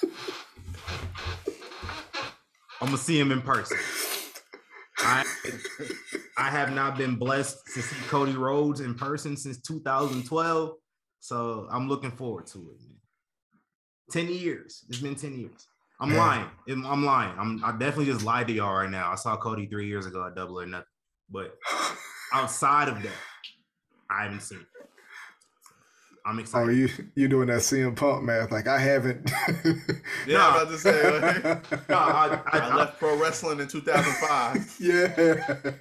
I'm 2.80 2.88
gonna 2.88 2.98
see 2.98 3.20
him 3.20 3.34
in 3.34 3.42
person. 3.42 3.78
I 5.08 5.24
I 6.38 6.50
have 6.50 6.74
not 6.74 6.98
been 6.98 7.16
blessed 7.16 7.58
to 7.74 7.82
see 7.82 7.96
Cody 8.08 8.34
Rhodes 8.34 8.82
in 8.82 8.94
person 8.94 9.38
since 9.38 9.60
2012, 9.62 10.74
so 11.20 11.68
I'm 11.72 11.88
looking 11.88 12.12
forward 12.12 12.46
to 12.48 12.60
it. 12.60 12.82
Man. 12.82 12.98
Ten 14.12 14.28
years. 14.34 14.86
It's 14.90 15.00
been 15.00 15.16
ten 15.16 15.40
years. 15.40 15.68
I'm 16.00 16.10
Man. 16.10 16.18
lying. 16.18 16.46
I'm, 16.70 16.86
I'm 16.86 17.06
lying. 17.06 17.34
I'm 17.40 17.64
I 17.64 17.72
definitely 17.72 18.06
just 18.06 18.26
lied 18.26 18.48
to 18.48 18.54
y'all 18.54 18.74
right 18.74 18.90
now. 18.90 19.12
I 19.12 19.16
saw 19.16 19.38
Cody 19.38 19.66
three 19.66 19.88
years 19.88 20.06
ago 20.06 20.28
at 20.28 20.36
Double 20.36 20.60
or 20.60 20.66
Nothing, 20.66 20.86
but 21.32 21.56
outside 22.34 22.90
of 22.90 23.02
that, 23.02 23.12
I 24.10 24.24
haven't 24.24 24.42
seen. 24.42 24.60
It. 24.60 24.77
I'm 26.28 26.38
oh, 26.38 26.42
excited. 26.42 26.70
Oh, 26.70 26.72
you 26.72 26.90
you 27.16 27.28
doing 27.30 27.48
that 27.48 27.62
CM 27.62 27.96
Punk 27.96 28.24
math? 28.24 28.52
Like 28.52 28.68
I 28.68 28.78
haven't. 28.78 29.32
Yeah, 30.28 30.40
Nah. 30.40 30.50
I'm 30.50 30.62
about 30.62 30.72
to 30.72 30.78
say. 30.78 31.22
like, 31.22 31.90
No, 31.90 31.96
I, 31.96 32.42
I, 32.46 32.60
I 32.60 32.60
I, 32.60 32.76
left 32.76 33.00
pro 33.00 33.18
wrestling 33.18 33.62
in 33.62 33.68
2005. 33.70 34.76
yeah. 34.80 35.72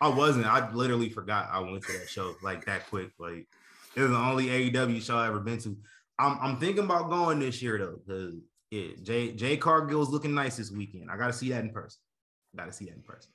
I 0.00 0.08
wasn't. 0.08 0.46
I 0.46 0.72
literally 0.72 1.08
forgot 1.08 1.48
I 1.52 1.60
went 1.60 1.84
to 1.84 1.92
that 1.92 2.08
show 2.08 2.34
like 2.42 2.64
that 2.66 2.90
quick. 2.90 3.12
Like 3.20 3.46
it 3.94 4.00
was 4.00 4.10
the 4.10 4.16
only 4.16 4.46
AEW 4.46 5.00
show 5.00 5.16
I 5.16 5.28
ever 5.28 5.38
been 5.38 5.58
to. 5.58 5.76
I'm 6.18 6.38
I'm 6.40 6.56
thinking 6.56 6.84
about 6.84 7.08
going 7.08 7.38
this 7.38 7.62
year 7.62 7.78
though, 7.78 8.00
because 8.04 8.34
yeah, 8.72 8.88
Jay 9.00 9.32
Jade 9.32 9.60
Cargill's 9.60 10.10
looking 10.10 10.34
nice 10.34 10.56
this 10.56 10.72
weekend. 10.72 11.08
I 11.08 11.16
gotta 11.16 11.32
see 11.32 11.50
that 11.50 11.62
in 11.62 11.70
person. 11.70 12.00
I 12.52 12.62
Gotta 12.62 12.72
see 12.72 12.86
that 12.86 12.96
in 12.96 13.02
person. 13.02 13.30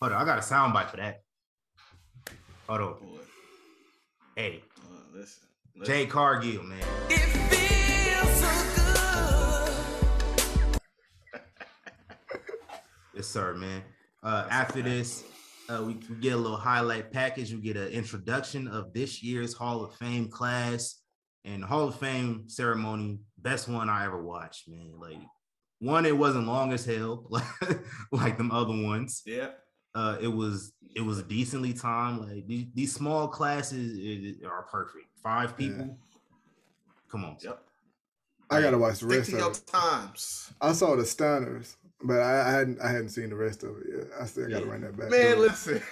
Hold 0.00 0.12
on, 0.12 0.22
I 0.22 0.24
got 0.24 0.38
a 0.38 0.42
soundbite 0.42 0.90
for 0.90 0.98
that. 0.98 1.22
Hold 2.68 2.80
on. 2.80 3.18
Boy, 4.38 4.44
Hey, 4.44 4.62
uh, 4.78 5.18
listen, 5.18 5.48
listen. 5.76 5.94
Jade 5.94 6.10
Cargill, 6.10 6.62
man. 6.62 6.78
Yes, 13.14 13.26
sir, 13.26 13.54
man. 13.54 13.82
Uh, 14.22 14.46
after 14.48 14.80
this, 14.80 15.24
uh, 15.68 15.82
we, 15.84 15.94
we 16.08 16.16
get 16.20 16.34
a 16.34 16.36
little 16.36 16.56
highlight 16.56 17.12
package. 17.12 17.52
We 17.52 17.60
get 17.60 17.76
an 17.76 17.88
introduction 17.88 18.68
of 18.68 18.92
this 18.92 19.24
year's 19.24 19.54
Hall 19.54 19.84
of 19.84 19.96
Fame 19.96 20.28
class 20.28 21.00
and 21.44 21.64
the 21.64 21.66
Hall 21.66 21.88
of 21.88 21.96
Fame 21.96 22.44
ceremony. 22.48 23.18
Best 23.38 23.68
one 23.68 23.88
I 23.88 24.04
ever 24.04 24.22
watched, 24.22 24.68
man. 24.68 24.92
Like 25.00 25.18
one, 25.80 26.06
it 26.06 26.16
wasn't 26.16 26.46
long 26.46 26.72
as 26.72 26.84
hell, 26.84 27.26
like 27.28 27.44
like 28.12 28.38
them 28.38 28.52
other 28.52 28.84
ones. 28.84 29.20
Yeah, 29.26 29.48
Uh, 29.94 30.16
it 30.20 30.28
was 30.28 30.72
it 30.94 31.00
was 31.00 31.22
decently 31.24 31.72
timed. 31.72 32.20
Like 32.20 32.46
these, 32.46 32.66
these 32.74 32.92
small 32.94 33.28
classes 33.28 33.98
i- 33.98 34.46
are 34.46 34.62
perfect. 34.62 35.06
Five 35.22 35.50
Yeah. 35.50 35.56
people. 35.56 35.98
Come 37.10 37.24
on. 37.24 37.36
yep. 37.40 37.62
I 38.50 38.60
gotta 38.60 38.78
watch 38.78 39.00
the 39.00 39.08
Stick 39.08 39.18
rest 39.18 39.30
to 39.30 39.46
of 39.46 39.52
it. 39.56 39.66
times. 39.66 40.52
I 40.60 40.72
saw 40.72 40.96
the 40.96 41.04
Stunners, 41.04 41.76
but 42.02 42.20
I, 42.20 42.48
I 42.48 42.50
hadn't 42.52 42.80
I 42.80 42.88
hadn't 42.90 43.10
seen 43.10 43.30
the 43.30 43.36
rest 43.36 43.62
of 43.62 43.70
it 43.78 43.86
yet. 43.94 44.06
I 44.20 44.24
still 44.26 44.48
gotta 44.48 44.64
Yeah. 44.64 44.70
run 44.70 44.80
that 44.82 44.96
back. 44.96 45.10
Man, 45.10 45.34
through. 45.34 45.42
listen. 45.42 45.82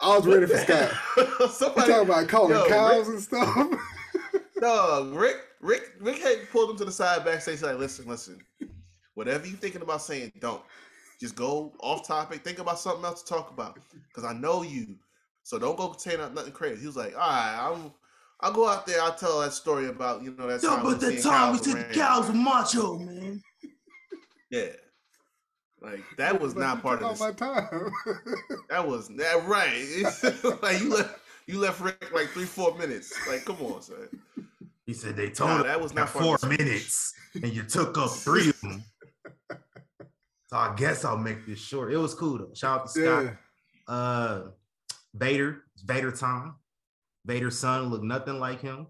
I 0.00 0.16
was 0.16 0.26
ready 0.26 0.46
for 0.46 0.58
Scott. 0.58 0.90
You 1.40 1.48
Somebody 1.48 1.90
talking 1.92 2.08
about 2.10 2.28
calling 2.28 2.50
Yo, 2.50 2.66
cows 2.66 3.06
Rick- 3.06 3.14
and 3.14 3.22
stuff? 3.22 3.68
Dog, 4.60 5.14
Rick, 5.14 5.36
Rick, 5.60 5.92
Rick 6.00 6.18
had 6.18 6.50
pulled 6.50 6.70
him 6.70 6.76
to 6.78 6.84
the 6.84 6.92
side 6.92 7.24
backstage. 7.24 7.62
Like, 7.62 7.78
listen, 7.78 8.06
listen. 8.08 8.38
Whatever 9.14 9.46
you 9.46 9.54
thinking 9.56 9.82
about 9.82 10.02
saying, 10.02 10.32
don't. 10.40 10.62
Just 11.24 11.36
go 11.36 11.72
off 11.80 12.06
topic. 12.06 12.44
Think 12.44 12.58
about 12.58 12.78
something 12.78 13.02
else 13.02 13.22
to 13.22 13.32
talk 13.34 13.50
about. 13.50 13.78
Cause 14.12 14.24
I 14.26 14.34
know 14.34 14.62
you. 14.62 14.96
So 15.42 15.58
don't 15.58 15.74
go 15.74 15.94
saying 15.96 16.18
nothing 16.34 16.52
crazy. 16.52 16.82
He 16.82 16.86
was 16.86 16.96
like, 16.98 17.14
all 17.14 17.20
right, 17.20 17.70
I'm. 17.72 17.92
I'll 18.40 18.52
go 18.52 18.68
out 18.68 18.86
there. 18.86 19.00
I'll 19.00 19.14
tell 19.14 19.40
that 19.40 19.54
story 19.54 19.86
about 19.86 20.22
you 20.22 20.32
know 20.36 20.46
that 20.48 20.62
Yo, 20.62 20.68
time. 20.68 20.84
but 20.84 21.00
we 21.00 21.16
the 21.16 21.22
time 21.22 21.52
we 21.52 21.58
cows 21.58 21.64
said 21.64 21.74
the 21.76 21.80
around. 21.80 21.94
cows 21.94 22.28
were 22.28 22.34
macho, 22.34 22.98
man. 22.98 23.42
Yeah, 24.50 24.66
like 25.80 26.02
that 26.18 26.38
was 26.42 26.54
not 26.54 26.82
part 26.82 27.00
of 27.02 27.18
my 27.18 27.32
time. 27.32 27.90
That 28.68 28.86
was 28.86 29.08
that 29.16 29.46
right. 29.46 30.60
like 30.62 30.78
you 30.82 30.90
left, 30.94 31.18
you 31.46 31.58
left 31.58 31.80
Rick 31.80 32.12
like 32.12 32.28
three, 32.28 32.44
four 32.44 32.76
minutes. 32.76 33.14
Like, 33.26 33.46
come 33.46 33.56
on, 33.62 33.80
son. 33.80 34.08
He 34.84 34.92
said 34.92 35.16
they 35.16 35.30
told 35.30 35.48
Nah, 35.48 35.56
him 35.60 35.66
that 35.68 35.80
was 35.80 35.94
not 35.94 36.10
four 36.10 36.36
minutes, 36.46 37.14
and 37.34 37.50
you 37.50 37.62
took 37.62 37.96
up 37.96 38.10
three 38.10 38.50
of 38.50 38.60
them. 38.60 38.84
So 40.54 40.60
I 40.60 40.72
guess 40.76 41.04
I'll 41.04 41.16
make 41.16 41.44
this 41.46 41.58
short. 41.58 41.92
It 41.92 41.96
was 41.96 42.14
cool 42.14 42.38
though. 42.38 42.54
Shout 42.54 42.82
out 42.82 42.86
to 42.86 42.92
Scott. 42.92 43.24
yeah. 43.24 43.92
Uh, 43.92 44.42
Vader, 45.12 45.64
Vader 45.84 46.12
time. 46.12 46.54
Vader's 47.26 47.58
son 47.58 47.86
looked 47.86 48.04
nothing 48.04 48.38
like 48.38 48.60
him. 48.60 48.86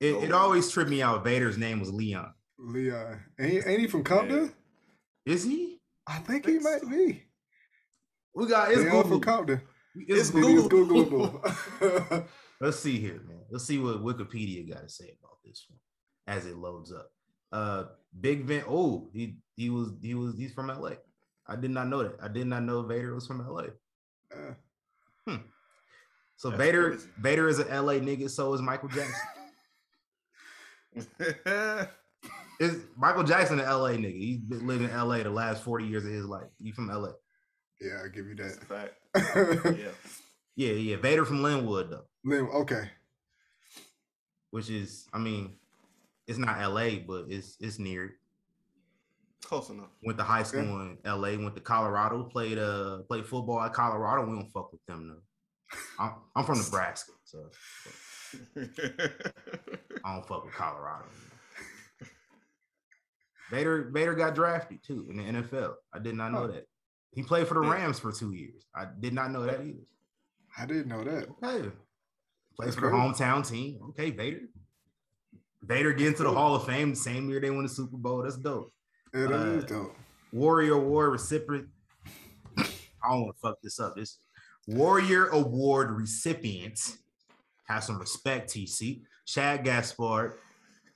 It, 0.00 0.14
it 0.14 0.32
always 0.32 0.70
tripped 0.70 0.88
me 0.88 1.02
out. 1.02 1.22
Vader's 1.22 1.58
name 1.58 1.80
was 1.80 1.92
Leon. 1.92 2.32
Leon. 2.58 3.20
Ain't, 3.38 3.50
he- 3.52 3.70
ain't 3.70 3.80
he 3.80 3.86
from 3.88 4.04
Compton? 4.04 4.54
Is 5.26 5.44
he? 5.44 5.82
I 6.06 6.16
think 6.20 6.46
he 6.46 6.60
might 6.60 6.88
be. 6.88 7.24
We 8.34 8.46
got 8.46 8.70
it's 8.72 8.80
Leon 8.80 9.06
from 9.06 9.20
Compton. 9.20 9.60
It's 9.96 10.30
It's 10.30 10.30
Google. 10.30 11.44
Let's 12.62 12.78
see 12.78 12.98
here, 12.98 13.20
man. 13.28 13.42
Let's 13.50 13.66
see 13.66 13.76
what 13.76 14.02
Wikipedia 14.02 14.66
got 14.66 14.84
to 14.84 14.88
say 14.88 15.14
about 15.20 15.36
this 15.44 15.66
one 15.68 15.78
as 16.26 16.46
it 16.46 16.56
loads 16.56 16.90
up. 16.90 17.10
Uh, 17.52 17.84
Big 18.20 18.44
Vin. 18.44 18.64
Oh, 18.68 19.08
he 19.12 19.36
he 19.56 19.70
was 19.70 19.92
he 20.02 20.14
was 20.14 20.36
he's 20.36 20.52
from 20.52 20.68
LA. 20.68 20.92
I 21.46 21.56
did 21.56 21.70
not 21.70 21.88
know 21.88 22.02
that. 22.02 22.16
I 22.22 22.28
did 22.28 22.46
not 22.46 22.62
know 22.64 22.82
Vader 22.82 23.14
was 23.14 23.26
from 23.26 23.46
LA. 23.46 23.64
Uh, 25.26 25.36
So 26.38 26.50
Vader 26.50 26.90
crazy. 26.90 27.08
Vader 27.18 27.48
is 27.48 27.58
an 27.58 27.68
LA 27.68 27.94
nigga. 27.94 28.28
So 28.28 28.52
is 28.52 28.60
Michael 28.60 28.88
Jackson. 28.88 29.14
is 32.60 32.84
Michael 32.96 33.22
Jackson 33.24 33.58
an 33.60 33.66
LA 33.66 33.90
nigga? 33.92 34.18
He's 34.18 34.38
been 34.40 34.66
living 34.66 34.88
in 34.90 34.96
LA 34.96 35.18
the 35.22 35.30
last 35.30 35.62
forty 35.62 35.86
years 35.86 36.04
of 36.04 36.10
his 36.12 36.24
life. 36.26 36.48
He 36.62 36.72
from 36.72 36.88
LA. 36.88 37.10
yeah, 37.80 38.00
I'll 38.02 38.10
give 38.10 38.26
you 38.26 38.34
That's 38.34 38.56
a 38.56 38.60
that. 38.68 38.92
fact. 39.14 39.66
Yeah. 39.78 39.88
Yeah, 40.58 40.72
yeah. 40.72 40.96
Vader 40.96 41.24
from 41.26 41.38
Lynwood 41.42 41.90
though, 41.90 42.04
Lim- 42.24 42.48
okay. 42.50 42.90
which 44.50 44.70
is 44.70 45.06
I 45.12 45.18
mean, 45.18 45.56
it's 46.26 46.38
not 46.38 46.58
LA, 46.60 46.98
but 47.06 47.26
it's 47.28 47.56
it's 47.60 47.78
near. 47.78 48.04
it. 48.06 48.12
Close 49.44 49.68
enough. 49.70 49.90
Went 50.02 50.18
to 50.18 50.24
high 50.24 50.42
school 50.42 50.60
in 50.80 50.98
LA. 51.04 51.36
Went 51.42 51.54
to 51.54 51.60
Colorado. 51.60 52.24
Played 52.24 52.58
uh 52.58 52.98
played 53.08 53.26
football 53.26 53.60
at 53.60 53.72
Colorado. 53.72 54.26
We 54.26 54.34
don't 54.36 54.50
fuck 54.50 54.72
with 54.72 54.84
them 54.86 55.08
though. 55.08 55.22
I'm, 55.98 56.12
I'm 56.34 56.44
from 56.44 56.58
Nebraska, 56.58 57.12
so 57.24 57.50
I 58.56 60.14
don't 60.14 60.26
fuck 60.26 60.44
with 60.44 60.54
Colorado. 60.54 61.06
Vader 63.50 63.90
Vader 63.92 64.14
got 64.14 64.34
drafted 64.34 64.82
too 64.82 65.06
in 65.10 65.16
the 65.18 65.22
NFL. 65.42 65.74
I 65.92 65.98
did 66.00 66.14
not 66.16 66.32
know 66.32 66.44
Oh. 66.44 66.46
that. 66.48 66.66
He 67.12 67.22
played 67.22 67.46
for 67.48 67.54
the 67.54 67.60
Rams 67.60 67.98
for 67.98 68.12
two 68.12 68.32
years. 68.32 68.66
I 68.74 68.86
did 69.00 69.14
not 69.14 69.30
know 69.30 69.42
that 69.44 69.60
either. 69.60 69.78
I 70.58 70.66
didn't 70.66 70.88
know 70.88 71.02
that. 71.04 71.28
Okay. 71.42 71.70
Plays 72.56 72.70
That's 72.70 72.74
for 72.76 72.90
the 72.90 72.96
hometown 72.96 73.46
team. 73.48 73.78
Okay, 73.90 74.10
Vader. 74.10 74.40
Vader 75.62 75.92
getting 75.92 76.14
to 76.14 76.22
the 76.22 76.32
Hall 76.32 76.54
of 76.54 76.64
Fame 76.66 76.90
the 76.90 76.96
same 76.96 77.28
year 77.28 77.40
they 77.40 77.50
won 77.50 77.62
the 77.64 77.68
Super 77.68 77.96
Bowl. 77.96 78.22
That's 78.22 78.36
dope. 78.36 78.72
Yeah, 79.14 79.26
that 79.26 79.48
is 79.48 79.64
Uh, 79.64 79.66
dope. 79.66 79.96
Warrior 80.32 80.74
Award 80.74 81.12
recipient. 81.12 81.68
I 82.58 83.10
don't 83.10 83.22
want 83.22 83.36
to 83.36 83.40
fuck 83.40 83.56
this 83.62 83.78
up. 83.80 83.94
This 83.96 84.18
Warrior 84.66 85.26
Award 85.28 85.90
recipient. 85.90 86.98
Have 87.64 87.84
some 87.84 87.98
respect, 87.98 88.50
TC. 88.52 89.02
Shad 89.24 89.64
Gaspard. 89.64 90.38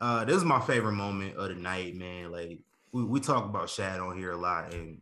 Uh, 0.01 0.25
this 0.25 0.37
is 0.37 0.45
my 0.45 0.61
favorite 0.61 0.93
moment 0.93 1.37
of 1.37 1.49
the 1.49 1.55
night, 1.55 1.95
man. 1.97 2.31
Like 2.31 2.61
we, 2.93 3.05
we 3.05 3.21
talk 3.21 3.45
about 3.45 3.69
Shad 3.71 4.01
on 4.01 4.17
here 4.17 4.33
a 4.33 4.37
lot, 4.37 4.73
and 4.75 5.01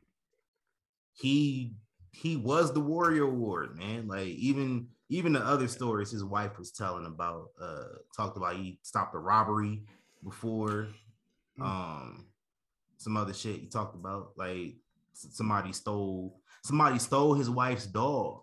he 1.14 1.72
he 2.12 2.36
was 2.36 2.72
the 2.72 2.80
Warrior 2.80 3.24
Award, 3.24 3.76
man. 3.76 4.08
Like 4.08 4.28
even 4.28 4.88
even 5.08 5.32
the 5.32 5.40
other 5.40 5.68
stories 5.68 6.10
his 6.10 6.24
wife 6.24 6.58
was 6.58 6.70
telling 6.70 7.06
about, 7.06 7.50
uh, 7.60 7.84
talked 8.16 8.36
about 8.36 8.56
he 8.56 8.78
stopped 8.82 9.14
a 9.14 9.18
robbery 9.18 9.82
before. 10.22 10.88
Um, 11.60 12.26
some 12.98 13.16
other 13.16 13.32
shit 13.34 13.60
he 13.60 13.66
talked 13.66 13.94
about, 13.94 14.32
like 14.36 14.76
somebody 15.12 15.72
stole 15.72 16.40
somebody 16.62 16.98
stole 16.98 17.34
his 17.34 17.50
wife's 17.50 17.86
dog, 17.86 18.42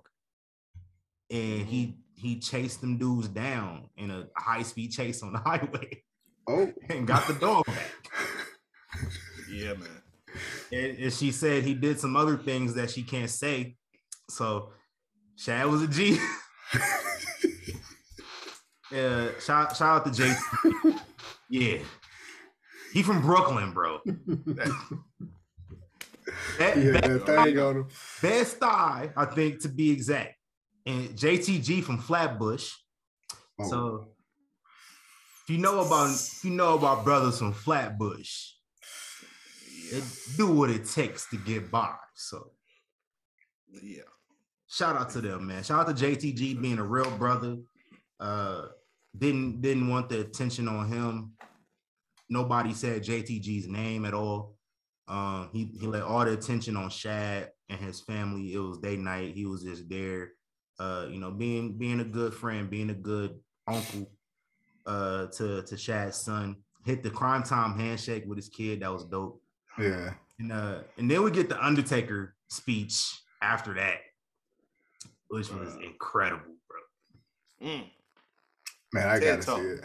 and 1.29 1.65
he 1.65 1.97
he 2.15 2.39
chased 2.39 2.81
them 2.81 2.97
dudes 2.97 3.27
down 3.27 3.89
in 3.97 4.11
a 4.11 4.27
high 4.35 4.63
speed 4.63 4.91
chase 4.91 5.21
on 5.23 5.33
the 5.33 5.39
highway 5.45 6.03
Oh, 6.47 6.71
and 6.89 7.07
got 7.07 7.27
the 7.27 7.33
dog 7.33 7.65
back. 7.65 7.91
Yeah, 9.51 9.73
man. 9.73 10.01
And, 10.71 10.97
and 10.97 11.13
she 11.13 11.31
said 11.31 11.63
he 11.63 11.75
did 11.75 11.99
some 11.99 12.15
other 12.15 12.35
things 12.35 12.73
that 12.73 12.89
she 12.89 13.03
can't 13.03 13.29
say. 13.29 13.75
So 14.29 14.71
Shad 15.37 15.67
was 15.67 15.83
a 15.83 15.87
G. 15.87 16.17
Yeah, 18.91 18.99
uh, 18.99 19.39
shout, 19.39 19.75
shout 19.75 20.07
out 20.07 20.13
to 20.13 20.21
JT. 20.23 20.99
yeah. 21.49 21.77
He 22.93 23.03
from 23.03 23.21
Brooklyn, 23.21 23.71
bro. 23.71 23.99
That- 26.57 26.77
yeah, 26.77 26.91
that- 26.91 27.25
that 27.25 27.43
thing 27.45 27.59
on 27.59 27.75
him. 27.77 27.87
Bed-Stuy, 28.21 29.13
I 29.15 29.25
think, 29.25 29.61
to 29.61 29.69
be 29.69 29.91
exact. 29.91 30.35
And 30.85 31.09
JTG 31.09 31.83
from 31.83 31.97
Flatbush. 31.99 32.71
Oh. 33.59 33.69
So 33.69 34.07
if 35.43 35.49
you 35.49 35.57
know 35.59 35.81
about 35.81 36.09
if 36.11 36.43
you 36.43 36.51
know 36.51 36.75
about 36.77 37.03
brothers 37.03 37.39
from 37.39 37.53
Flatbush, 37.53 38.53
Yeah. 39.91 39.99
they 39.99 40.05
do 40.37 40.47
what 40.51 40.69
it 40.71 40.85
takes 40.85 41.29
to 41.29 41.37
get 41.37 41.69
by. 41.69 41.95
So 42.15 42.51
Yeah. 43.83 44.01
Shout 44.75 44.97
out 44.97 45.09
to 45.11 45.21
them, 45.21 45.47
man. 45.47 45.63
Shout 45.63 45.87
out 45.87 45.97
to 45.97 46.05
JTG 46.05 46.61
being 46.61 46.79
a 46.79 46.83
real 46.83 47.09
brother. 47.11 47.55
Uh 48.19 48.63
didn't 49.17 49.61
didn't 49.61 49.87
want 49.87 50.09
the 50.09 50.19
attention 50.19 50.67
on 50.67 50.91
him. 50.91 51.31
Nobody 52.29 52.73
said 52.73 53.01
JTG's 53.01 53.69
name 53.69 54.03
at 54.03 54.13
all. 54.13 54.57
Um, 55.07 55.49
he 55.53 55.71
he 55.79 55.87
let 55.87 56.03
all 56.03 56.25
the 56.25 56.33
attention 56.33 56.75
on 56.75 56.89
Shad 56.89 57.51
and 57.69 57.79
his 57.79 58.01
family. 58.01 58.53
It 58.53 58.59
was 58.59 58.79
day 58.79 58.97
night. 58.97 59.33
He 59.33 59.45
was 59.45 59.63
just 59.63 59.87
there, 59.87 60.31
uh, 60.77 61.05
you 61.09 61.21
know, 61.21 61.31
being 61.31 61.77
being 61.77 62.01
a 62.01 62.05
good 62.05 62.33
friend, 62.33 62.69
being 62.69 62.89
a 62.89 62.95
good 62.95 63.39
uncle 63.67 64.11
uh 64.85 65.27
to 65.27 65.61
to 65.63 65.77
Shad's 65.77 66.17
son. 66.17 66.57
Hit 66.85 67.01
the 67.01 67.11
Cryme 67.11 67.43
Tyme 67.43 67.79
handshake 67.79 68.25
with 68.27 68.37
his 68.37 68.49
kid. 68.49 68.81
That 68.81 68.91
was 68.91 69.05
dope. 69.05 69.41
Yeah. 69.79 70.15
And 70.37 70.51
uh, 70.51 70.79
and 70.97 71.09
then 71.09 71.23
we 71.23 71.31
get 71.31 71.47
the 71.47 71.65
Undertaker 71.65 72.35
speech 72.49 73.21
after 73.41 73.73
that, 73.75 73.99
which 75.35 75.49
was 75.49 75.73
Bruh. 75.75 75.83
incredible, 75.83 76.53
bro. 76.69 77.67
Mm. 77.69 77.83
Man, 78.93 79.07
I 79.09 79.19
Dead 79.19 79.41
gotta 79.41 79.45
talk. 79.45 79.57
see 79.59 79.65
it. 79.67 79.83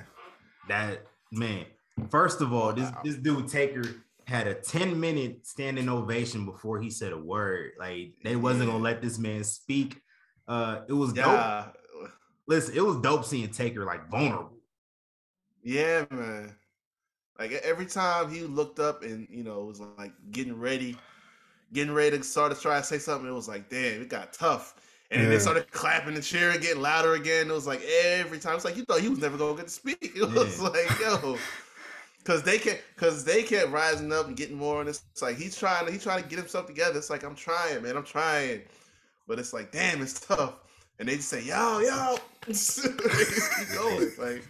That 0.69 1.07
man, 1.33 1.67
first 2.09 2.41
of 2.41 2.53
all, 2.53 2.73
this 2.73 2.91
Wow. 2.91 3.01
this 3.05 3.17
dude 3.17 3.49
Taker 3.49 3.83
had 4.27 4.47
a 4.47 4.55
10 4.55 4.99
minute 5.01 5.45
standing 5.45 5.89
ovation 5.89 6.47
before 6.47 6.81
he 6.81 6.89
said 6.89 7.13
a 7.13 7.19
word. 7.19 7.73
Like 7.81 8.13
they 8.23 8.37
wasn't 8.37 8.67
gonna 8.71 8.79
let 8.83 9.03
this 9.03 9.19
man 9.19 9.43
speak. 9.43 10.01
Uh 10.47 10.83
it 10.89 10.93
was 10.93 11.13
dope. 11.13 11.75
Listen, 12.47 12.77
it 12.77 12.85
was 12.85 12.97
dope 12.99 13.25
seeing 13.25 13.49
Taker 13.51 13.85
like 13.85 14.09
vulnerable. 14.09 14.57
Yeah, 15.65 16.05
man. 16.11 16.55
Like 17.41 17.53
every 17.53 17.87
time 17.87 18.31
he 18.31 18.43
looked 18.43 18.79
up 18.79 19.03
and 19.03 19.27
you 19.31 19.43
know 19.43 19.65
was 19.65 19.81
like 19.81 20.13
getting 20.31 20.57
ready, 20.61 20.97
getting 21.73 21.93
ready 21.95 22.17
to 22.19 22.23
start 22.23 22.55
to 22.55 22.61
try 22.61 22.79
to 22.79 22.85
say 22.85 22.99
something, 22.99 23.29
it 23.29 23.33
was 23.35 23.49
like, 23.49 23.69
damn, 23.69 24.03
it 24.03 24.09
got 24.09 24.33
tough. 24.33 24.75
And 25.11 25.21
then 25.21 25.29
Yeah. 25.31 25.37
they 25.37 25.41
started 25.41 25.71
clapping 25.73 26.15
and 26.15 26.23
cheering, 26.23 26.61
getting 26.61 26.83
louder 26.83 27.15
again. 27.15 27.51
It 27.51 27.53
was 27.53 27.67
like 27.67 27.83
every 27.83 28.39
time. 28.39 28.55
It's 28.57 28.65
like 28.65 28.77
you 28.77 28.85
thought 28.85 29.01
he 29.01 29.09
was 29.09 29.19
never 29.19 29.37
gonna 29.37 29.57
get 29.57 29.67
to 29.67 29.73
speak. 29.73 29.99
It 30.15 30.31
was 30.31 30.59
Yeah. 30.61 30.69
like, 30.69 31.01
yo, 31.01 31.37
because 32.19 32.43
they 32.43 32.59
kept 32.59 32.83
because 32.95 33.25
they 33.25 33.43
kept 33.43 33.71
rising 33.71 34.13
up 34.13 34.29
and 34.29 34.37
getting 34.37 34.57
more. 34.57 34.81
And 34.81 34.89
it's 34.89 35.03
like 35.21 35.37
he's 35.37 35.57
trying 35.57 35.87
to 35.87 35.93
he's 35.93 36.03
trying 36.03 36.23
to 36.23 36.29
get 36.29 36.39
himself 36.39 36.67
together. 36.67 36.99
It's 36.99 37.11
like 37.11 37.25
I'm 37.25 37.35
trying, 37.35 37.83
man, 37.83 37.97
I'm 37.97 38.05
trying. 38.05 38.63
But 39.27 39.39
it's 39.39 39.53
like, 39.53 39.73
damn, 39.73 40.03
it's 40.03 40.21
tough. 40.21 40.55
And 40.99 41.09
they 41.09 41.17
just 41.17 41.29
say, 41.29 41.43
yo, 41.43 41.79
yo, 41.81 42.17
they 42.47 42.53
just 42.53 42.83
keep 42.85 43.69
going. 43.75 44.11
Like, 44.19 44.45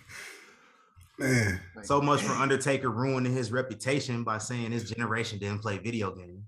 Man, 1.19 1.61
Like, 1.77 1.85
So 1.85 2.01
much 2.01 2.23
for. 2.23 2.33
Undertaker 2.33 2.91
ruining 2.91 3.33
his 3.35 3.53
reputation 3.53 4.25
by 4.25 4.39
saying 4.39 4.73
his 4.73 4.91
generation 4.91 5.39
didn't 5.39 5.61
play 5.61 5.79
video 5.79 6.15
games. 6.15 6.45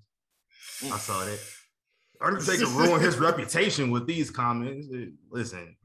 I 0.83 0.87
mm. 0.87 0.99
saw 0.99 1.25
that. 1.25 1.39
Undertaker 2.23 2.67
ruined 2.71 3.03
his 3.03 3.19
reputation 3.19 3.91
with 3.91 4.07
these 4.07 4.31
comments. 4.31 4.89
Listen, 5.31 5.77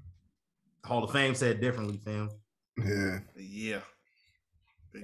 Hall 0.85 1.03
of 1.03 1.11
Fame 1.11 1.35
said 1.35 1.59
differently, 1.61 1.97
fam. 2.03 2.29
yeah. 2.83 3.19
Yeah. 3.35 3.79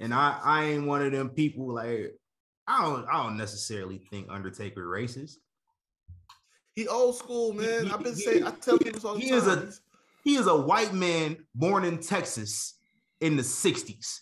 And 0.00 0.12
I, 0.14 0.38
I 0.42 0.64
ain't 0.64 0.86
one 0.86 1.02
of 1.02 1.12
them 1.12 1.30
people 1.30 1.72
like 1.74 2.14
I 2.66 2.82
don't 2.82 3.06
I 3.08 3.22
don't 3.22 3.36
necessarily 3.36 3.98
think 4.10 4.26
Undertaker 4.30 4.86
racist. 4.86 5.34
He 6.74 6.88
old 6.88 7.16
school, 7.16 7.52
man. 7.52 7.86
he- 7.86 7.92
I've 7.92 8.02
been 8.02 8.14
he- 8.14 8.20
saying. 8.22 8.44
I 8.44 8.50
tell 8.52 8.78
people 8.78 8.92
this 8.94 9.04
all 9.04 9.14
the 9.14 9.20
he 9.20 9.28
time. 9.30 9.38
is 9.38 9.46
a- 9.46 9.72
He 10.24 10.36
is 10.36 10.46
a 10.46 10.56
white 10.56 10.94
man 10.94 11.36
born 11.54 11.84
in 11.84 11.98
Texas 11.98 12.74
in 13.20 13.36
the 13.36 13.42
60s. 13.42 14.20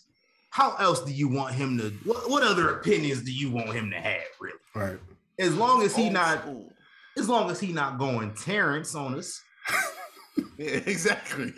How 0.51 0.75
else 0.75 1.01
do 1.03 1.11
you 1.11 1.27
want 1.29 1.55
him 1.55 1.77
to 1.79 1.89
what, 2.03 2.29
what 2.29 2.43
other 2.43 2.69
opinions 2.75 3.23
do 3.23 3.31
you 3.33 3.49
want 3.49 3.73
him 3.73 3.89
to 3.89 3.99
have, 3.99 4.21
really? 4.39 4.57
Right. 4.75 4.99
As 5.39 5.55
long 5.55 5.81
as 5.81 5.95
he 5.95 6.03
old 6.03 6.13
not 6.13 6.41
school. 6.41 6.72
As 7.17 7.29
long 7.29 7.49
as 7.51 7.59
he 7.59 7.71
not 7.73 7.97
going 7.97 8.33
Terrence 8.35 8.95
on 8.95 9.15
us, 9.17 9.41
Yeah, 10.57 10.79
exactly. 10.85 11.53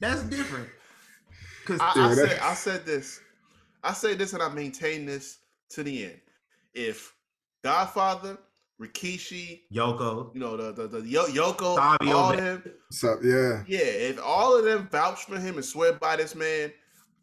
that's 0.00 0.22
different. 0.24 0.68
Cause 1.66 1.80
I, 1.80 1.92
I 1.96 2.14
said 2.14 2.38
I 2.40 2.54
said 2.54 2.86
this. 2.86 3.20
I 3.82 3.92
say 3.92 4.14
this 4.14 4.32
and 4.32 4.42
I 4.42 4.48
maintain 4.48 5.04
this 5.06 5.38
to 5.70 5.82
the 5.82 6.04
end. 6.04 6.20
If 6.74 7.14
Godfather, 7.62 8.38
Rikishi, 8.80 9.62
Yoko, 9.72 10.34
you 10.34 10.40
know, 10.40 10.56
the 10.56 10.72
the, 10.72 10.88
the 10.88 11.00
Yo- 11.06 11.26
Yoko, 11.26 11.76
Fabio 11.76 12.16
all 12.16 12.30
Ve- 12.30 12.36
them, 12.36 12.62
So 12.90 13.18
yeah. 13.22 13.62
yeah, 13.66 13.78
if 13.84 14.22
all 14.22 14.58
of 14.58 14.64
them 14.64 14.88
vouch 14.90 15.24
for 15.24 15.38
him 15.38 15.56
and 15.56 15.64
swear 15.64 15.94
by 15.94 16.16
this 16.16 16.34
man, 16.34 16.72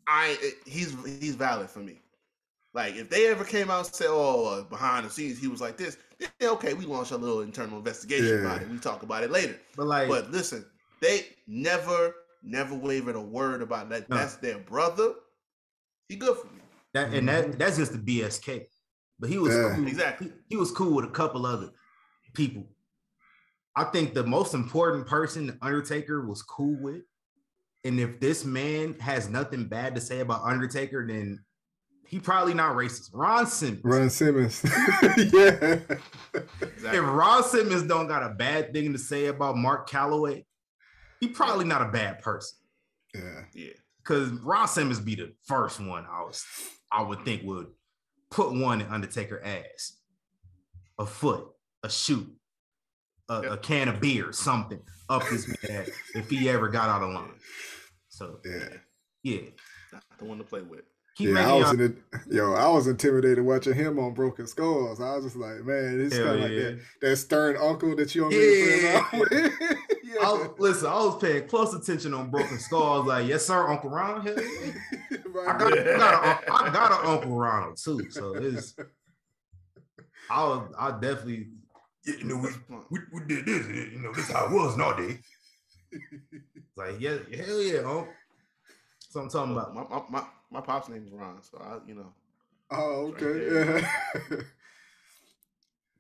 I 0.08 0.38
he's 0.66 0.96
he's 1.20 1.36
valid 1.36 1.70
for 1.70 1.80
me. 1.80 2.00
Like 2.74 2.96
if 2.96 3.10
they 3.10 3.28
ever 3.28 3.44
came 3.44 3.70
out 3.70 3.86
and 3.86 3.96
said, 3.96 4.08
"Oh, 4.10 4.46
uh, 4.60 4.64
behind 4.64 5.06
the 5.06 5.10
scenes 5.10 5.40
he 5.40 5.48
was 5.48 5.62
like 5.62 5.78
this," 5.78 5.98
then 6.40 6.50
okay, 6.52 6.74
we 6.74 6.86
launch 6.86 7.12
a 7.12 7.18
little 7.18 7.42
internal 7.42 7.78
investigation 7.78 8.28
Yeah. 8.28 8.46
about 8.46 8.62
it. 8.62 8.70
We 8.70 8.78
talk 8.78 9.04
about 9.04 9.24
it 9.24 9.32
later. 9.32 9.60
but 9.76 9.88
like 9.88 10.08
But 10.08 10.32
listen, 10.32 10.66
they 11.02 11.26
never, 11.48 12.14
never 12.44 12.76
wavered 12.76 13.16
a 13.16 13.22
word 13.22 13.62
about 13.62 13.90
that. 13.90 14.10
No. 14.10 14.18
That's 14.18 14.36
their 14.36 14.60
brother. 14.60 15.14
He 16.08 16.16
good 16.16 16.38
for 16.38 16.48
me. 16.48 16.62
that 16.94 17.14
and 17.14 17.28
that 17.30 17.58
that's 17.58 17.78
just 17.78 17.94
the 17.94 17.98
BSK. 18.00 18.66
But 19.20 19.30
he 19.30 19.38
was 19.38 19.54
Yeah. 19.56 19.76
cool. 19.76 19.88
Exactly. 19.88 20.28
He, 20.28 20.34
he 20.50 20.58
was 20.58 20.72
cool 20.72 20.94
with 20.96 21.06
a 21.06 21.10
couple 21.12 21.46
other 21.46 21.70
people. 22.34 22.68
I 23.76 23.86
think 23.86 24.14
the 24.14 24.24
most 24.24 24.54
important 24.54 25.08
person 25.08 25.48
the 25.48 25.58
Undertaker 25.62 26.26
was 26.28 26.42
cool 26.42 26.76
with. 26.82 27.04
And 27.84 28.00
if 28.00 28.20
this 28.20 28.44
man 28.46 28.94
has 29.00 29.30
nothing 29.30 29.66
bad 29.66 29.96
to 29.96 30.02
say 30.02 30.20
about 30.20 30.44
Undertaker, 30.44 31.08
then 31.08 31.44
he 32.12 32.20
probably 32.20 32.54
not 32.54 32.76
racist. 32.76 33.12
Ron 33.14 33.48
Simmons. 33.48 33.80
Ron 33.86 34.10
Simmons. 34.10 34.62
yeah. 35.18 35.80
Exactly. 36.34 37.00
If 37.00 37.06
Ron 37.06 37.42
Simmons 37.42 37.84
don't 37.84 38.10
got 38.10 38.22
a 38.22 38.34
bad 38.34 38.74
thing 38.74 38.92
to 38.92 39.00
say 39.00 39.28
about 39.28 39.56
Mark 39.56 39.90
Calaway, 39.90 40.44
he 41.22 41.30
probably 41.30 41.64
not 41.64 41.82
a 41.82 41.86
bad 41.90 42.20
person. 42.20 42.58
Yeah. 43.16 43.44
yeah. 43.54 43.70
Because 44.04 44.30
Ron 44.30 44.68
Simmons 44.68 45.00
be 45.00 45.16
the 45.16 45.32
first 45.46 45.80
one 45.80 46.06
I 46.12 46.24
was 46.24 46.46
I 46.92 47.02
would 47.02 47.24
think 47.24 47.44
would 47.44 47.68
put 48.30 48.52
one 48.52 48.82
in 48.82 48.88
Undertaker 48.88 49.42
ass. 49.42 49.94
A 51.00 51.06
foot, 51.06 51.48
a 51.82 51.90
shoe, 51.90 52.28
a, 53.30 53.54
a 53.54 53.58
can 53.58 53.88
of 53.88 54.02
beer, 54.02 54.34
something 54.34 54.82
up 55.08 55.24
his 55.24 55.48
man 55.48 55.86
if 56.14 56.30
he 56.30 56.50
ever 56.50 56.68
got 56.68 56.90
out 56.90 57.04
of 57.04 57.14
line. 57.14 57.40
So 58.10 58.40
Yeah. 58.44 58.68
yeah. 59.24 59.42
Not 59.94 60.04
the 60.18 60.26
one 60.26 60.40
to 60.40 60.44
play 60.44 60.62
with. 60.62 60.82
Keep 61.22 61.36
yeah, 61.36 61.52
I 61.52 61.54
was 61.54 61.74
in 61.74 61.82
it, 61.82 61.98
yo, 62.32 62.54
I 62.54 62.68
was 62.68 62.88
intimidated 62.88 63.44
watching 63.46 63.74
him 63.74 64.00
on 64.00 64.14
Broken 64.14 64.48
Skulls. 64.48 65.00
I 65.00 65.16
was 65.16 65.26
just 65.26 65.36
like, 65.36 65.64
man, 65.64 66.02
it's 66.02 66.18
kind 66.18 66.30
of 66.30 66.40
like 66.40 66.52
yeah. 66.52 66.60
that, 66.60 66.80
that 67.02 67.16
stern 67.18 67.58
uncle 67.58 67.96
that 67.96 68.16
you 68.16 68.22
don't 68.22 68.32
Yeah. 68.32 69.08
really 69.14 69.50
friend 69.50 69.78
yeah. 70.04 70.28
I 70.28 70.32
was, 70.34 70.50
listen, 70.58 70.88
I 70.88 70.96
was 70.96 71.22
paying 71.22 71.48
close 71.48 71.74
attention 71.74 72.14
on 72.14 72.30
Broken 72.32 72.58
Skulls. 72.58 73.06
Like, 73.06 73.28
yes, 73.28 73.46
sir, 73.46 73.68
Uncle 73.70 73.90
Ron. 73.90 74.26
Hell. 74.26 74.36
I 75.48 75.58
got, 75.58 75.78
I, 75.78 75.84
got 75.84 76.44
a, 76.48 76.54
I 76.54 76.70
got 76.72 76.92
an 76.92 77.10
Uncle 77.10 77.38
Ronald 77.38 77.78
too. 77.78 78.10
So 78.10 78.34
it's 78.36 78.76
I 80.30 80.44
was 80.44 80.74
I 80.78 80.92
definitely 80.92 81.50
you 82.06 82.24
know 82.24 82.38
we, 82.38 82.50
we, 82.90 83.00
we 83.14 83.28
did 83.28 83.46
this, 83.46 83.68
you 83.68 84.00
know, 84.00 84.14
this 84.14 84.32
how 84.32 84.46
it 84.46 84.52
was 84.52 84.76
nowadays. 84.76 85.20
It's 85.92 86.78
like, 86.78 87.00
yeah, 87.00 87.18
hell 87.36 87.62
yeah, 87.62 87.80
Unc. 87.80 88.08
That's 89.14 89.16
what 89.16 89.22
I'm 89.24 89.30
talking 89.30 89.52
about. 89.52 89.76
My, 89.76 89.84
my, 89.84 90.04
my, 90.10 90.28
my 90.52 90.62
pop's 90.62 90.90
name 90.90 91.04
is 91.06 91.12
Ron, 91.12 91.42
so 91.42 91.58
I, 91.60 91.78
you 91.88 91.96
know. 91.96 92.14
oh, 92.72 93.14
okay. 93.14 93.50
there. 93.50 93.80
Yeah. 93.80 94.38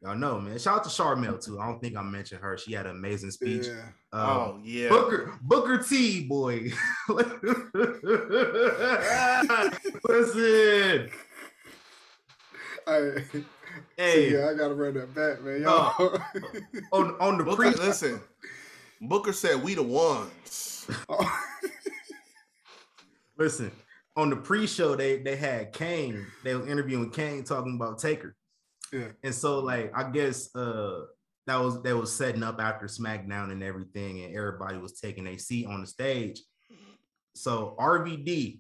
Y'all 0.03 0.15
know, 0.15 0.39
man. 0.39 0.57
Shout 0.57 0.77
out 0.77 0.83
to 0.85 0.89
Sharmell 0.89 1.43
too. 1.43 1.59
I 1.59 1.67
don't 1.67 1.79
think 1.79 1.95
I 1.95 2.01
mentioned 2.01 2.41
her. 2.41 2.57
She 2.57 2.73
had 2.73 2.87
an 2.87 2.93
amazing 2.93 3.29
speech. 3.29 3.67
yeah. 3.67 3.83
Um, 4.11 4.27
oh 4.29 4.59
yeah. 4.63 4.89
Booker 4.89 5.37
Booker 5.41 5.77
T 5.77 6.23
boy. 6.23 6.71
Listen. 10.03 11.09
Hey, 12.87 13.25
Hey, 13.95 14.33
yeah, 14.33 14.49
I 14.49 14.53
gotta 14.55 14.73
run 14.73 14.95
that 14.95 15.13
back, 15.13 15.43
man. 15.43 15.63
Oh. 15.67 15.93
Y'all. 15.99 16.19
on 16.91 17.15
on 17.21 17.37
the 17.37 17.43
Booker, 17.43 17.71
pre 17.71 17.85
listen. 17.85 18.19
Booker 19.01 19.33
said 19.33 19.61
we 19.61 19.75
the 19.75 19.83
ones. 19.83 20.87
Oh, 21.07 21.39
listen 23.37 23.71
on 24.15 24.29
the 24.29 24.35
pre-show 24.35 24.95
they 24.95 25.19
they 25.19 25.35
had 25.35 25.73
Kane. 25.73 26.25
They 26.43 26.55
were 26.55 26.67
interviewing 26.67 27.11
Kane 27.11 27.43
talking 27.43 27.75
about 27.75 27.99
Taker. 27.99 28.35
yeah. 28.91 29.09
And 29.23 29.33
so 29.33 29.59
like 29.59 29.91
I 29.95 30.09
guess 30.09 30.53
uh 30.55 31.01
that 31.47 31.57
was 31.57 31.81
that 31.81 31.95
was 31.95 32.13
setting 32.15 32.43
up 32.43 32.59
after 32.61 32.85
SmackDown 32.85 33.51
and 33.51 33.63
everything, 33.63 34.23
and 34.23 34.35
everybody 34.35 34.77
was 34.77 34.99
taking 34.99 35.27
a 35.27 35.37
seat 35.37 35.65
on 35.65 35.81
the 35.81 35.87
stage. 35.87 36.41
So 37.33 37.75
RVD, 37.79 38.59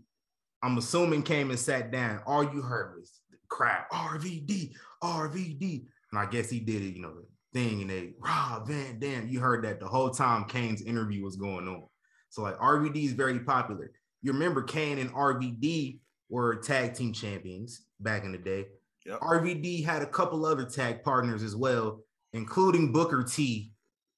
I'm 0.63 0.77
assuming 0.77 1.23
came 1.23 1.49
and 1.49 1.59
sat 1.59 1.91
down. 1.91 2.21
All 2.25 2.43
you 2.43 2.61
heard 2.61 2.95
was 2.97 3.19
the 3.29 3.37
crowd, 3.49 3.83
RVD, 3.91 4.73
RVD. 5.03 5.85
And 6.11 6.19
I 6.19 6.25
guess 6.25 6.49
he 6.49 6.59
did 6.59 6.81
it, 6.81 6.95
you 6.95 7.01
know, 7.01 7.13
the 7.13 7.25
thing, 7.53 7.81
and 7.81 7.89
they 7.89 8.13
Rob 8.19 8.67
Van 8.67 8.99
Dam. 8.99 9.27
You 9.27 9.39
heard 9.39 9.63
that 9.65 9.79
the 9.79 9.87
whole 9.87 10.09
time 10.09 10.45
Kane's 10.45 10.81
interview 10.81 11.23
was 11.23 11.35
going 11.35 11.67
on. 11.67 11.83
So 12.29 12.41
like 12.43 12.57
RVD 12.57 13.05
is 13.05 13.13
very 13.13 13.39
popular. 13.39 13.91
You 14.21 14.33
remember 14.33 14.61
Kane 14.63 14.99
and 14.99 15.11
RVD 15.13 15.99
were 16.29 16.55
tag 16.55 16.93
team 16.93 17.13
champions 17.13 17.85
back 17.99 18.23
in 18.23 18.31
the 18.31 18.37
day. 18.37 18.67
Yep. 19.05 19.19
RVD 19.19 19.83
had 19.83 20.01
a 20.01 20.07
couple 20.07 20.45
other 20.45 20.65
tag 20.65 21.03
partners 21.03 21.43
as 21.43 21.55
well, 21.55 22.01
including 22.33 22.91
Booker 22.91 23.23
T. 23.23 23.73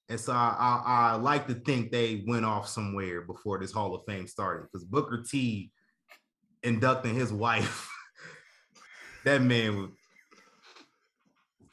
And 0.10 0.20
so 0.20 0.34
I, 0.34 0.82
I, 0.86 1.12
I 1.12 1.16
like 1.16 1.47
to 1.47 1.54
think 1.54 1.91
they 1.91 2.24
went 2.28 2.45
off 2.45 2.68
somewhere 2.68 3.22
before 3.22 3.60
this 3.60 3.72
Hall 3.72 3.95
of 3.95 4.01
Fame 4.06 4.28
started 4.28 4.68
because 4.72 4.84
Booker 4.84 5.24
T 5.30 5.72
inducting 6.64 7.16
his 7.16 7.32
wife, 7.32 7.89
that 9.26 9.41
man 9.41 9.78
was. 9.78 9.89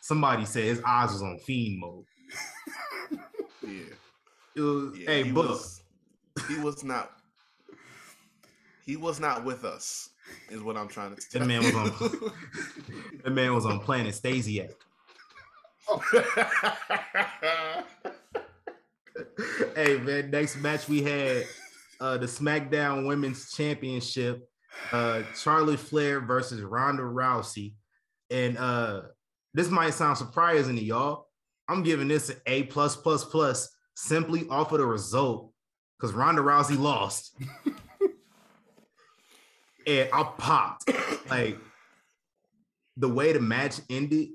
Somebody 0.03 0.45
said 0.45 0.64
his 0.64 0.83
eyes 0.85 1.12
was 1.12 1.22
on 1.22 1.39
fiend 1.39 1.81
mode. 1.81 2.05
Yeah. 4.57 4.62
Was, 4.62 4.99
yeah 4.99 5.07
hey, 5.07 5.22
he 5.24 5.33
Book, 5.33 5.51
was, 5.51 5.83
he 6.49 6.59
was 6.59 6.83
not. 6.83 7.19
He 8.91 8.97
was 8.97 9.20
not 9.20 9.45
with 9.45 9.64
us. 9.64 10.11
Is 10.51 10.64
what 10.64 10.76
I'm 10.76 10.88
trying 10.88 11.14
to 11.14 11.22
tell 11.30 11.43
That 11.43 11.47
man 11.47 11.62
was 11.62 11.74
on- 11.76 11.93
you. 12.11 12.32
that 13.22 13.30
man 13.30 13.55
was 13.55 13.64
on 13.64 13.78
Planet 13.78 14.12
Stasiak. 14.12 14.72
hey 19.76 19.99
man, 19.99 20.32
next 20.32 20.57
match 20.57 20.88
we 20.88 21.03
had 21.03 21.47
uh 22.01 22.18
the 22.18 22.26
SmackDown 22.26 23.07
Women's 23.07 23.53
Championship, 23.53 24.51
uh 24.91 25.22
Charlotte 25.36 25.78
Flair 25.78 26.18
versus 26.18 26.61
Ronda 26.62 27.05
Rousey. 27.05 27.74
And 28.28 28.59
uh 28.59 29.03
this 29.55 29.70
might 29.70 29.95
sound 29.95 30.18
surprising 30.18 30.74
to 30.74 30.82
y'all. 30.82 31.28
I'm 31.68 31.84
giving 31.84 32.09
this 32.09 32.30
an 32.30 32.38
A 32.47 32.64
plus 32.64 32.97
plus 32.97 33.24
plus 33.24 33.68
simply 33.95 34.49
off 34.49 34.72
of 34.72 34.78
the 34.78 34.86
result 34.86 35.53
because 35.97 36.12
Ronda 36.12 36.43
Rousey 36.43 36.76
lost. 36.76 37.36
And 39.87 40.09
I 40.12 40.22
popped. 40.39 40.91
Like 41.28 41.59
the 42.97 43.09
way 43.09 43.33
the 43.33 43.41
match 43.41 43.81
ended, 43.89 44.31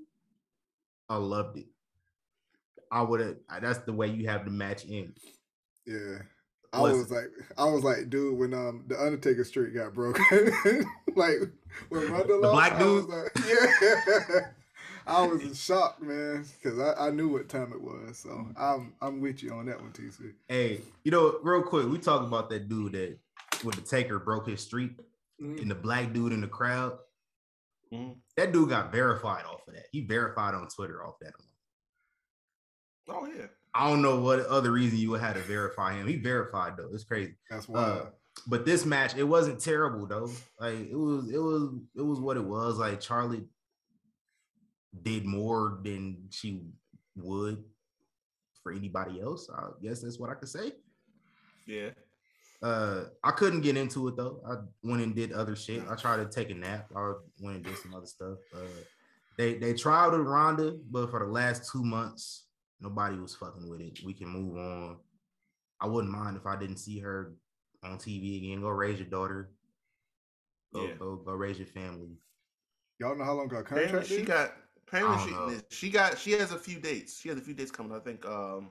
I 1.09 1.17
loved 1.17 1.57
it. 1.57 1.65
I 2.91 3.01
would 3.01 3.19
have. 3.19 3.35
That's 3.61 3.79
the 3.79 3.93
way 3.93 4.07
you 4.07 4.27
have 4.27 4.45
the 4.45 4.51
match 4.51 4.85
end. 4.89 5.17
Yeah. 5.85 6.19
I 6.73 6.81
Listen. 6.81 6.99
was 6.99 7.11
like, 7.11 7.31
I 7.57 7.65
was 7.65 7.83
like, 7.83 8.09
dude, 8.09 8.37
when 8.37 8.53
um 8.53 8.83
the 8.87 8.99
Undertaker 9.01 9.43
streak 9.45 9.73
got 9.75 9.93
broken, 9.93 10.23
like 11.15 11.37
when 11.89 12.11
Ronda 12.11 12.27
The 12.27 12.37
lost, 12.37 12.53
black 12.53 12.73
I 12.73 12.83
was 12.83 13.05
dude? 13.05 13.09
like, 13.15 13.31
yeah, 13.47 14.39
I 15.07 15.25
was 15.25 15.41
in 15.41 15.53
shock, 15.53 16.01
man, 16.01 16.45
because 16.61 16.79
I, 16.79 17.07
I 17.07 17.09
knew 17.11 17.29
what 17.29 17.47
time 17.47 17.71
it 17.71 17.81
was. 17.81 18.17
So 18.17 18.47
I'm 18.57 18.93
I'm 19.01 19.21
with 19.21 19.41
you 19.41 19.51
on 19.53 19.67
that 19.67 19.79
one, 19.81 19.91
TC. 19.91 20.33
Hey, 20.49 20.81
you 21.05 21.11
know, 21.11 21.37
real 21.43 21.61
quick, 21.61 21.87
we 21.87 21.97
talk 21.97 22.23
about 22.27 22.49
that 22.49 22.67
dude 22.67 22.91
that 22.93 23.17
with 23.63 23.75
the 23.75 23.81
Taker 23.81 24.19
broke 24.19 24.47
his 24.49 24.61
streak. 24.61 24.91
Mhm. 25.41 25.61
and 25.61 25.71
the 25.71 25.75
black 25.75 26.13
dude 26.13 26.31
in 26.33 26.41
the 26.41 26.47
crowd. 26.47 26.97
Mhm. 27.91 28.21
That 28.37 28.51
dude 28.51 28.69
got 28.69 28.91
verified 28.91 29.45
off 29.45 29.67
of 29.67 29.73
that. 29.73 29.87
He 29.91 30.05
verified 30.05 30.55
on 30.55 30.67
Twitter 30.69 31.03
off 31.05 31.15
that. 31.19 31.33
Oh 33.07 33.25
yeah. 33.27 33.47
I 33.73 33.89
don't 33.89 34.01
know 34.01 34.19
what 34.21 34.39
other 34.39 34.71
reason 34.71 34.97
you 34.97 35.11
would 35.11 35.21
have 35.21 35.35
to 35.35 35.41
verify 35.41 35.93
him. 35.93 36.07
He 36.07 36.15
verified 36.17 36.77
though. 36.77 36.89
It's 36.93 37.03
crazy. 37.03 37.35
That's 37.49 37.67
why. 37.67 37.79
Uh, 37.79 38.11
but 38.47 38.65
this 38.65 38.85
match, 38.85 39.15
it 39.15 39.23
wasn't 39.23 39.59
terrible 39.61 40.07
though. 40.07 40.29
Like 40.59 40.79
it 40.89 40.95
was, 40.95 41.29
it 41.29 41.37
was, 41.37 41.73
it 41.95 42.01
was 42.01 42.19
what 42.19 42.37
it 42.37 42.43
was. 42.43 42.77
Like 42.77 43.01
Charlotte 43.01 43.45
did 45.03 45.25
more 45.25 45.79
than 45.83 46.27
she 46.31 46.65
would 47.15 47.63
for 48.63 48.71
anybody 48.71 49.21
else. 49.21 49.49
I 49.49 49.69
guess 49.81 50.01
that's 50.01 50.17
what 50.19 50.29
I 50.29 50.35
could 50.35 50.49
say. 50.49 50.71
Yeah. 51.67 51.91
Uh, 52.65 53.03
I 53.23 53.29
couldn't 53.29 53.61
get 53.61 53.77
into 53.77 54.07
it 54.07 54.17
though. 54.17 54.41
I 54.49 54.55
went 54.81 55.03
and 55.03 55.13
did 55.13 55.31
other 55.31 55.55
shit. 55.55 55.83
I 55.87 55.93
tried 55.93 56.17
to 56.17 56.25
take 56.25 56.49
a 56.49 56.55
nap. 56.55 56.87
I 56.95 57.13
went 57.39 57.57
and 57.57 57.63
did 57.63 57.77
some 57.77 57.93
other 57.93 58.07
stuff. 58.07 58.39
Uh, 58.51 58.81
they 59.37 59.53
they 59.59 59.75
tried 59.75 60.07
with 60.07 60.21
Ronda, 60.21 60.75
but 60.89 61.11
for 61.11 61.19
the 61.19 61.31
last 61.31 61.71
two 61.71 61.83
months, 61.83 62.45
nobody 62.81 63.17
was 63.17 63.35
fucking 63.35 63.69
with 63.69 63.81
it. 63.81 63.99
We 64.03 64.15
can 64.15 64.29
move 64.29 64.57
on. 64.57 64.97
I 65.79 65.85
wouldn't 65.85 66.11
mind 66.11 66.37
if 66.37 66.47
I 66.47 66.55
didn't 66.55 66.77
see 66.77 66.97
her 67.01 67.33
on 67.83 67.99
TV 67.99 68.37
again. 68.37 68.61
Go 68.61 68.69
raise 68.69 68.97
your 68.97 69.09
daughter. 69.09 69.51
Go 70.73 70.87
Yeah. 70.87 70.95
go, 70.97 71.17
go 71.17 71.33
raise 71.33 71.59
your 71.59 71.67
family. 71.67 72.17
Y'all 72.97 73.15
know 73.15 73.25
how 73.25 73.33
long 73.33 73.49
her 73.51 73.59
Apparently 73.59 73.91
contract 73.91 74.07
she 74.07 74.21
got 74.23 74.53
apparently 74.87 75.33
I 75.33 75.37
don't 75.37 75.53
know. 75.53 75.61
she, 75.69 75.75
she 75.75 75.89
got 75.91 76.17
she 76.17 76.31
has 76.31 76.51
a 76.51 76.57
few 76.57 76.79
dates. 76.79 77.19
She 77.19 77.29
has 77.29 77.37
a 77.37 77.41
few 77.41 77.53
dates 77.53 77.69
coming. 77.69 77.95
I 77.95 77.99
think 77.99 78.25
um 78.25 78.69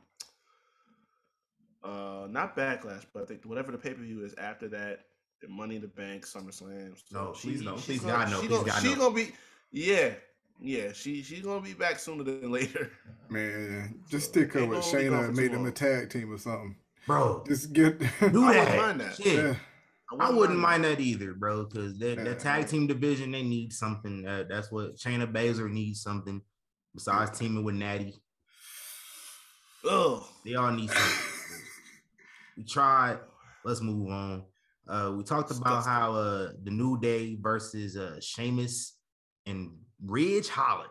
uh 1.84 2.26
not 2.30 2.56
backlash, 2.56 3.04
but 3.12 3.22
I 3.22 3.26
think 3.26 3.44
whatever 3.44 3.72
the 3.72 3.78
pay-per-view 3.78 4.24
is 4.24 4.34
after 4.38 4.68
that, 4.68 5.00
the 5.42 5.48
money 5.48 5.76
in 5.76 5.82
the 5.82 5.88
bank, 5.88 6.24
SummerSlam. 6.26 6.94
No, 7.12 7.32
please 7.36 7.62
no. 7.62 7.76
she's 7.76 7.84
Please 7.86 8.00
gonna- 8.00 8.12
God 8.24 8.30
no. 8.30 8.40
She 8.40 8.46
Please 8.48 8.56
gonna, 8.58 8.70
God 8.70 8.82
she 8.82 8.94
gonna 8.94 9.14
be 9.14 9.32
yeah. 9.72 10.14
Yeah, 10.60 10.92
she 10.92 11.22
she's 11.22 11.40
gonna 11.42 11.60
be 11.60 11.74
back 11.74 11.98
sooner 11.98 12.22
than 12.24 12.50
later. 12.58 12.90
Man, 13.28 14.00
just 14.08 14.30
stick 14.30 14.52
her 14.54 14.64
with 14.66 14.80
gonna 14.82 14.98
be 14.98 15.08
gone 15.08 15.20
Shayna 15.20 15.24
and 15.26 15.36
too 15.36 15.42
make 15.42 15.50
them 15.52 15.66
a 15.66 15.72
tag 15.72 16.10
team 16.10 16.32
or 16.32 16.38
something. 16.38 16.76
Bro, 17.06 17.44
Just 17.46 17.72
get 17.72 17.98
do 18.20 18.24
I 18.24 18.30
wouldn't 18.30 18.54
that. 18.54 18.76
mind 18.78 19.00
that. 19.00 19.14
Shit. 19.16 19.26
yeah. 19.44 19.54
I 20.20 20.30
wouldn't 20.30 20.58
mind 20.60 20.84
that 20.84 21.00
either, 21.00 21.34
bro, 21.34 21.64
because 21.64 21.98
that, 21.98 22.18
Yeah. 22.18 22.24
that 22.24 22.38
tag 22.38 22.68
team 22.68 22.86
division, 22.86 23.32
they 23.32 23.42
need 23.42 23.72
something. 23.72 24.24
Uh, 24.26 24.44
that's 24.48 24.70
what 24.70 24.96
Shayna 24.96 25.30
Baszler 25.30 25.68
needs 25.70 26.00
something 26.00 26.40
besides 26.94 27.36
teaming 27.36 27.64
with 27.64 27.74
Natty. 27.74 28.14
Oh, 29.84 30.26
They 30.44 30.54
all 30.54 30.70
need 30.72 30.90
something. 30.90 31.33
We 32.56 32.64
tried. 32.64 33.18
Let's 33.64 33.80
move 33.80 34.10
on. 34.10 34.44
Uh, 34.86 35.12
we 35.16 35.24
talked 35.24 35.50
about 35.50 35.84
how 35.84 36.14
uh, 36.14 36.48
the 36.62 36.70
New 36.70 37.00
Day 37.00 37.36
versus 37.40 37.96
uh, 37.96 38.20
Sheamus 38.20 38.98
and 39.46 39.72
Ridge 40.04 40.48
Holland. 40.48 40.90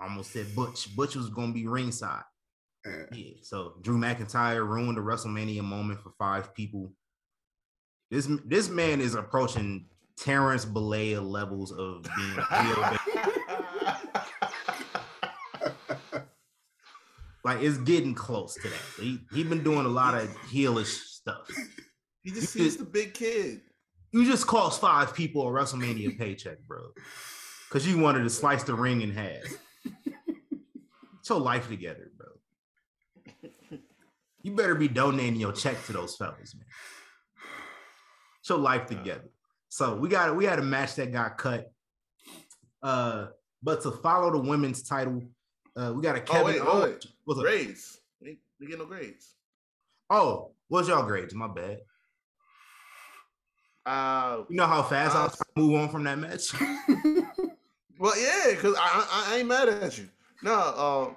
I 0.00 0.04
almost 0.04 0.32
said 0.32 0.54
Butch. 0.54 0.94
Butch 0.96 1.16
was 1.16 1.28
going 1.28 1.48
to 1.48 1.54
be 1.54 1.66
ringside. 1.66 2.22
Yeah. 3.12 3.32
So 3.42 3.74
Drew 3.82 3.98
McIntyre 3.98 4.66
ruined 4.66 4.96
the 4.96 5.02
WrestleMania 5.02 5.62
moment 5.62 6.00
for 6.00 6.12
five 6.18 6.54
people. 6.54 6.92
This 8.10 8.28
this 8.46 8.68
man 8.70 9.00
is 9.00 9.14
approaching 9.14 9.86
Terrence 10.16 10.64
Bollea 10.64 11.22
levels 11.22 11.72
of 11.72 12.06
being 12.16 12.38
a 12.38 12.62
heel. 12.62 13.24
like 17.44 17.60
it's 17.62 17.78
getting 17.78 18.14
close 18.14 18.54
to 18.54 18.68
that. 18.68 19.02
He 19.02 19.20
he 19.32 19.44
been 19.44 19.62
doing 19.62 19.86
a 19.86 19.88
lot 19.90 20.14
of 20.14 20.28
heelish 20.50 20.86
stuff. 21.04 21.48
he 22.22 22.30
just 22.30 22.54
You 22.54 22.64
sees 22.64 22.76
could- 22.76 22.86
the 22.86 22.90
big 22.90 23.14
kid. 23.14 23.60
You 24.12 24.24
just 24.24 24.46
cost 24.46 24.80
five 24.80 25.14
people 25.14 25.42
a 25.46 25.50
WrestleMania 25.50 26.16
paycheck, 26.18 26.58
bro. 26.66 26.80
Cause 27.68 27.86
you 27.86 27.98
wanted 27.98 28.22
to 28.22 28.30
slice 28.30 28.62
the 28.62 28.72
ring 28.74 29.02
in 29.02 29.10
half. 29.10 29.42
Get 30.04 31.28
your 31.28 31.40
life 31.40 31.68
together, 31.68 32.10
bro. 32.16 33.78
You 34.42 34.54
better 34.54 34.74
be 34.74 34.88
donating 34.88 35.38
your 35.38 35.52
check 35.52 35.84
to 35.86 35.92
those 35.92 36.16
fellas, 36.16 36.54
man. 36.54 36.64
Get 38.42 38.48
your 38.48 38.58
life 38.58 38.86
together. 38.86 39.28
So 39.68 39.96
we 39.96 40.08
got 40.08 40.34
we 40.34 40.46
had 40.46 40.58
a 40.58 40.62
match 40.62 40.94
that 40.94 41.12
got 41.12 41.36
cut. 41.36 41.70
Uh, 42.82 43.26
but 43.62 43.82
to 43.82 43.90
follow 43.90 44.30
the 44.32 44.38
women's 44.38 44.82
title, 44.84 45.22
uh, 45.78 45.92
we 45.94 46.02
got 46.02 46.16
a 46.16 46.20
Kevin. 46.20 46.46
wait, 46.46 46.60
Owens- 46.60 47.06
wait. 47.26 47.36
Grades. 47.38 48.00
We, 48.20 48.38
we 48.60 48.66
get 48.66 48.78
no 48.78 48.86
grades. 48.86 49.34
Oh, 50.10 50.52
what's 50.68 50.88
y'all 50.88 51.06
grades? 51.06 51.34
My 51.34 51.48
bad. 51.48 51.78
Uh, 53.86 54.44
You 54.48 54.56
know 54.56 54.66
how 54.66 54.82
fast 54.82 55.16
I 55.16 55.20
Uh, 55.20 55.24
was 55.24 55.36
trying 55.36 55.54
to 55.54 55.60
move 55.72 55.80
on 55.80 55.88
from 55.88 56.04
that 56.04 56.18
match. 56.18 56.52
well, 57.98 58.18
yeah, 58.20 58.50
because 58.54 58.74
I, 58.76 58.80
I 59.10 59.34
I 59.34 59.36
ain't 59.38 59.48
mad 59.48 59.68
at 59.68 59.96
you. 59.98 60.08
No, 60.42 60.52
uh, 60.54 61.10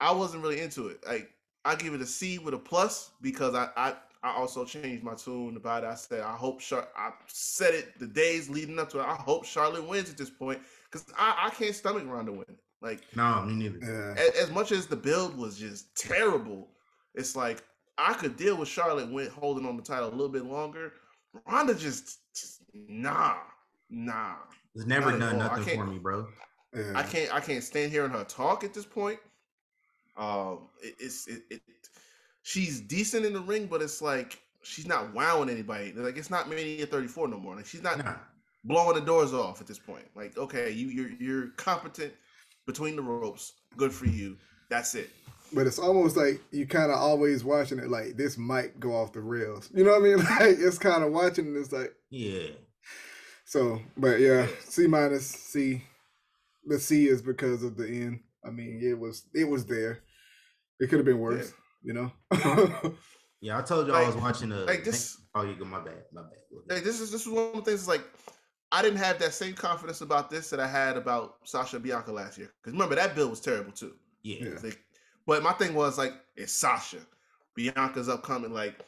I 0.00 0.12
wasn't 0.12 0.42
really 0.42 0.60
into 0.60 0.88
it. 0.88 1.00
Like 1.06 1.30
I 1.64 1.74
give 1.74 1.94
it 1.94 2.00
a 2.00 2.06
C 2.06 2.38
with 2.38 2.54
a 2.54 2.58
plus 2.58 3.10
because 3.20 3.54
I 3.54 3.68
I, 3.76 3.94
I 4.22 4.32
also 4.36 4.64
changed 4.64 5.02
my 5.02 5.14
tune 5.14 5.56
about 5.56 5.82
it. 5.82 5.88
I 5.88 5.94
said 5.96 6.20
I 6.20 6.36
hope 6.36 6.60
Char- 6.60 6.88
I 6.96 7.10
said 7.26 7.74
it 7.74 7.98
the 7.98 8.06
days 8.06 8.48
leading 8.48 8.78
up 8.78 8.88
to 8.90 9.00
it. 9.00 9.06
I 9.06 9.14
hope 9.14 9.44
Charlotte 9.44 9.86
wins 9.88 10.08
at 10.10 10.16
this 10.16 10.30
point 10.30 10.60
because 10.90 11.04
I, 11.18 11.46
I 11.46 11.50
can't 11.50 11.74
stomach 11.74 12.04
Ronda 12.06 12.30
winning. 12.32 12.58
Like 12.82 13.02
no, 13.14 13.42
me 13.42 13.54
neither. 13.54 13.78
Yeah. 13.80 14.22
a- 14.22 14.42
as, 14.42 14.50
much 14.50 14.72
as 14.72 14.86
the 14.86 14.96
build 14.96 15.36
was 15.38 15.56
just 15.56 15.94
terrible, 15.96 16.68
it's 17.14 17.36
like 17.36 17.62
I 17.96 18.14
could 18.14 18.36
deal 18.36 18.56
with 18.56 18.68
Charlotte 18.68 19.10
win, 19.10 19.28
holding 19.30 19.64
on 19.66 19.76
the 19.76 19.82
title 19.82 20.08
a 20.08 20.10
little 20.10 20.28
bit 20.28 20.44
longer. 20.44 20.92
Ronda 21.46 21.74
just, 21.74 22.18
just 22.34 22.62
nah, 22.74 23.36
nah. 23.88 24.34
It's 24.74 24.84
never 24.86 25.12
Not 25.12 25.20
done 25.20 25.34
all. 25.36 25.42
I 25.42 25.48
nothing 25.58 25.64
for 25.64 25.70
can't- 25.76 25.92
me, 25.92 25.98
bro. 25.98 26.26
yeah. 26.74 26.92
I 26.96 27.02
can't 27.04 27.32
I 27.32 27.40
can't 27.40 27.62
stand 27.62 27.92
hearing 27.92 28.10
her 28.10 28.24
talk 28.24 28.64
at 28.64 28.74
this 28.74 28.84
point. 28.84 29.18
Um, 30.16 30.68
it, 30.82 30.94
it's 30.98 31.26
it, 31.28 31.42
it 31.50 31.62
she's 32.42 32.80
decent 32.80 33.24
in 33.24 33.32
the 33.32 33.40
ring, 33.40 33.66
but 33.66 33.80
it's 33.82 34.02
like 34.02 34.40
she's 34.62 34.86
not 34.86 35.14
wowing 35.14 35.48
anybody. 35.48 35.92
Like 35.92 36.16
it's 36.16 36.30
not 36.30 36.48
Mania 36.48 36.86
34 36.86 37.28
no 37.28 37.38
more. 37.38 37.56
Like 37.56 37.66
she's 37.66 37.82
not 37.82 37.98
Nah. 37.98 38.14
blowing 38.64 38.94
the 38.96 39.00
doors 39.00 39.32
off 39.32 39.60
at 39.60 39.66
this 39.66 39.78
point. 39.78 40.04
Like 40.14 40.36
okay, 40.36 40.70
you 40.70 40.88
you're 40.88 41.10
you're 41.20 41.46
competent 41.56 42.12
between 42.66 42.96
the 42.96 43.02
ropes. 43.02 43.52
Good 43.76 43.92
for 43.92 44.06
you. 44.06 44.36
That's 44.70 44.94
it. 44.94 45.10
But 45.54 45.66
it's 45.66 45.78
almost 45.78 46.16
like 46.16 46.40
you 46.50 46.66
kind 46.66 46.90
of 46.90 46.98
always 46.98 47.44
watching 47.44 47.78
it 47.78 47.90
like 47.90 48.16
this 48.16 48.38
might 48.38 48.80
go 48.80 48.94
off 48.96 49.12
the 49.12 49.20
rails. 49.20 49.68
You 49.74 49.84
know 49.84 49.90
what 49.92 50.00
I 50.00 50.04
mean? 50.04 50.18
Like 50.40 50.56
it's 50.58 50.78
kind 50.78 51.04
of 51.04 51.12
watching 51.12 51.46
and 51.46 51.56
it's 51.56 51.72
like 51.72 51.92
Yeah. 52.10 52.48
so. 53.44 53.80
But 53.96 54.20
yeah, 54.20 54.46
C 54.64 54.86
minus 54.86 55.26
C. 55.26 55.82
The 56.64 56.78
C 56.78 57.06
is 57.08 57.20
because 57.20 57.62
of 57.64 57.76
the 57.76 57.86
end. 57.86 58.20
I 58.46 58.50
mean, 58.50 58.80
it 58.82 58.98
was 58.98 59.24
it 59.34 59.44
was 59.48 59.66
there. 59.66 60.00
It 60.80 60.88
could 60.88 60.98
have 60.98 61.06
been 61.06 61.18
worse. 61.18 61.52
You 61.82 61.92
know. 61.94 62.12
Yeah, 63.44 63.58
I 63.58 63.62
told 63.62 63.88
you 63.88 63.92
I 63.92 64.06
was 64.06 64.14
watching 64.14 64.52
a 64.52 64.58
like 64.60 64.84
this- 64.84 65.18
Oh, 65.34 65.42
you 65.42 65.56
go 65.56 65.64
my 65.64 65.80
bad. 65.80 66.04
My 66.12 66.22
bad. 66.22 66.76
Like 66.76 66.84
this 66.84 67.00
is 67.00 67.10
this 67.10 67.22
is 67.22 67.28
one 67.28 67.46
of 67.46 67.54
the 67.56 67.62
things. 67.62 67.88
Like 67.88 68.02
I 68.74 68.80
didn't 68.82 68.98
have 68.98 69.18
that 69.18 69.34
same 69.34 69.54
confidence 69.54 70.00
about 70.00 70.30
this 70.30 70.48
that 70.50 70.58
I 70.58 70.66
had 70.66 70.96
about 70.96 71.36
Sasha 71.44 71.76
and 71.76 71.84
Bianca 71.84 72.10
last 72.10 72.38
year. 72.38 72.50
Because 72.60 72.72
remember 72.72 72.94
that 72.94 73.14
bill 73.14 73.28
was 73.28 73.40
terrible 73.40 73.72
too. 73.72 73.92
Yeah. 74.22 74.38
Yeah. 74.44 74.58
Like, 74.62 74.80
but 75.26 75.42
my 75.42 75.52
thing 75.52 75.74
was 75.74 75.98
like, 75.98 76.14
it's 76.36 76.52
Sasha. 76.52 76.98
Bianca's 77.54 78.08
upcoming. 78.08 78.52
Like, 78.52 78.80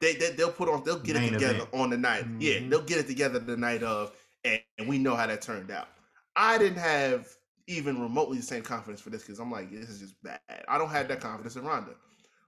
they, 0.00 0.14
they 0.14 0.32
they'll 0.32 0.52
put 0.52 0.68
on, 0.68 0.84
they'll 0.84 0.98
get 0.98 1.14
Main 1.16 1.30
it 1.30 1.32
together 1.34 1.54
event. 1.54 1.70
on 1.72 1.90
the 1.90 1.96
night. 1.96 2.26
Yeah, 2.38 2.54
Mhm. 2.56 2.70
they'll 2.70 2.82
get 2.82 2.98
it 2.98 3.06
together 3.06 3.38
the 3.38 3.56
night 3.56 3.82
of, 3.82 4.12
and, 4.44 4.60
and 4.78 4.86
we 4.88 4.98
know 4.98 5.14
how 5.16 5.26
that 5.26 5.40
turned 5.42 5.70
out. 5.70 5.88
I 6.36 6.58
didn't 6.58 6.78
have 6.78 7.26
even 7.68 8.00
remotely 8.02 8.36
the 8.36 8.42
same 8.42 8.62
confidence 8.62 9.00
for 9.00 9.10
this 9.10 9.22
because 9.22 9.38
I'm 9.38 9.50
like, 9.50 9.70
this 9.70 9.88
is 9.88 10.00
just 10.00 10.22
bad. 10.22 10.40
I 10.68 10.76
don't 10.76 10.90
have 10.90 11.08
that 11.08 11.20
confidence 11.20 11.56
in 11.56 11.64
Ronda. 11.64 11.92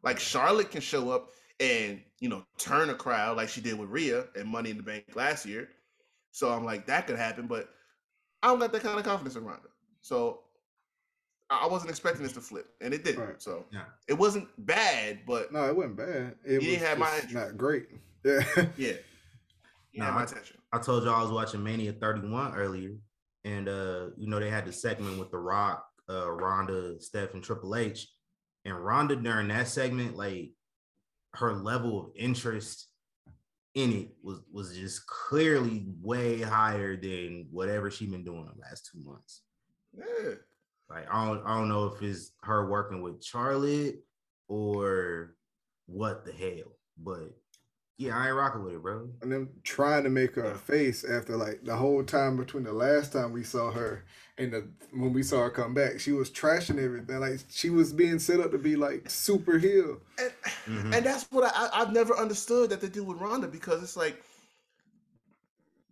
Like 0.03 0.19
Charlotte 0.19 0.71
can 0.71 0.81
show 0.81 1.11
up 1.11 1.31
and 1.61 2.03
you 2.19 2.29
know 2.29 2.45
turn 2.59 2.91
a 2.91 2.95
crowd 2.95 3.37
like 3.37 3.49
she 3.49 3.61
did 3.61 3.79
with 3.79 3.89
Rhea 3.89 4.25
and 4.37 4.49
Money 4.49 4.71
in 4.71 4.77
the 4.77 4.83
Bank 4.83 5.05
last 5.15 5.47
year. 5.47 5.69
So 6.35 6.51
I'm 6.51 6.65
like, 6.65 6.85
that 6.87 7.07
could 7.07 7.17
happen, 7.17 7.47
but 7.47 7.69
I 8.43 8.49
don't 8.49 8.59
got 8.59 8.73
that 8.73 8.83
kind 8.83 8.99
of 8.99 9.05
confidence 9.05 9.37
in 9.37 9.45
Ronda. 9.45 9.69
So 10.03 10.41
I 11.49 11.69
wasn't 11.69 11.91
expecting 11.91 12.25
this 12.25 12.33
to 12.33 12.41
flip, 12.41 12.67
and 12.81 12.93
it 12.93 13.05
did. 13.05 13.17
Right. 13.17 13.41
So 13.41 13.67
Yeah. 13.71 13.85
it 14.09 14.15
wasn't 14.15 14.49
bad, 14.67 15.21
but 15.29 15.53
no, 15.53 15.65
it 15.69 15.77
wasn't 15.77 15.97
bad. 15.97 16.35
It 16.45 16.57
was 16.57 16.65
didn't 16.67 16.99
my 16.99 17.15
interest. 17.15 17.35
not 17.35 17.57
great. 17.57 17.87
Yeah. 18.25 18.43
yeah, 18.77 18.95
Nah, 19.95 20.11
my 20.11 20.21
I- 20.23 20.25
attention. 20.25 20.57
I 20.73 20.79
told 20.81 21.05
y'all 21.05 21.15
I 21.15 21.23
was 21.23 21.31
watching 21.31 21.63
Mania 21.63 21.93
31 21.93 22.57
earlier, 22.57 22.97
and 23.45 23.69
uh, 23.69 24.07
you 24.17 24.27
know, 24.29 24.41
they 24.41 24.51
had 24.51 24.67
the 24.67 24.73
segment 24.73 25.21
with 25.21 25.31
The 25.31 25.39
Rock, 25.39 25.87
uh, 26.11 26.33
Ronda, 26.33 27.01
Steph, 27.01 27.35
and 27.35 27.45
Triple 27.45 27.77
H. 27.77 28.09
And 28.65 28.85
Ronda 28.85 29.15
during 29.15 29.47
that 29.49 29.69
segment, 29.69 30.17
like 30.17 30.51
her 31.35 31.53
level 31.55 32.01
of 32.01 32.11
interest 32.17 32.89
in 33.75 33.93
it 33.93 34.09
was 34.23 34.41
was 34.53 34.77
just 34.77 35.07
clearly 35.07 35.87
way 36.01 36.41
higher 36.41 36.97
than 36.97 37.47
whatever 37.51 37.91
she 37.91 38.07
been 38.07 38.25
doing 38.25 38.47
the 38.47 38.61
last 38.61 38.91
two 38.93 39.01
months. 39.05 39.43
Yeah, 39.97 40.35
Like 40.89 41.07
I 41.13 41.27
don't 41.27 41.47
I 41.47 41.57
don't 41.57 41.69
know 41.69 41.87
if 41.87 42.03
it's 42.03 42.33
her 42.43 42.69
working 42.69 43.03
with 43.03 43.23
Charlotte 43.25 44.05
or 44.49 45.35
what 45.87 46.25
the 46.25 46.33
hell, 46.33 46.73
but 46.99 47.35
Yeah, 47.97 48.19
I 48.19 48.27
ain't 48.27 48.37
rocking 48.37 48.65
with 48.65 48.75
it, 48.75 48.83
bro. 48.83 49.09
And 49.23 49.31
them 49.31 49.49
trying 49.63 50.03
to 50.03 50.11
make 50.11 50.35
her 50.35 50.45
a 50.47 50.59
face 50.59 51.05
after 51.05 51.37
like 51.37 51.63
the 51.63 51.77
whole 51.77 52.03
time 52.03 52.37
between 52.37 52.65
the 52.65 52.73
last 52.73 53.13
time 53.13 53.33
we 53.33 53.45
saw 53.45 53.71
her 53.71 54.05
and 54.37 54.53
the 54.53 54.69
when 54.93 55.13
we 55.13 55.23
saw 55.23 55.43
her 55.45 55.51
come 55.51 55.75
back, 55.75 56.01
she 56.01 56.11
was 56.11 56.29
trashing 56.29 56.83
everything. 56.83 57.21
Like 57.21 57.39
she 57.51 57.71
was 57.71 57.93
being 57.93 58.19
set 58.19 58.41
up 58.41 58.51
to 58.51 58.59
be 58.59 58.75
like 58.75 59.09
super 59.09 59.59
heel. 59.59 60.01
And, 60.19 60.33
Mhm. 60.67 60.95
and 60.97 61.07
that's 61.07 61.25
what 61.31 61.45
I, 61.45 61.67
I- 61.69 61.83
I've 61.83 61.93
never 61.93 62.17
understood 62.17 62.71
that 62.71 62.81
they 62.81 62.89
do 62.89 63.05
with 63.05 63.19
Ronda 63.21 63.47
because 63.47 63.81
it's 63.83 63.97
like 63.97 64.21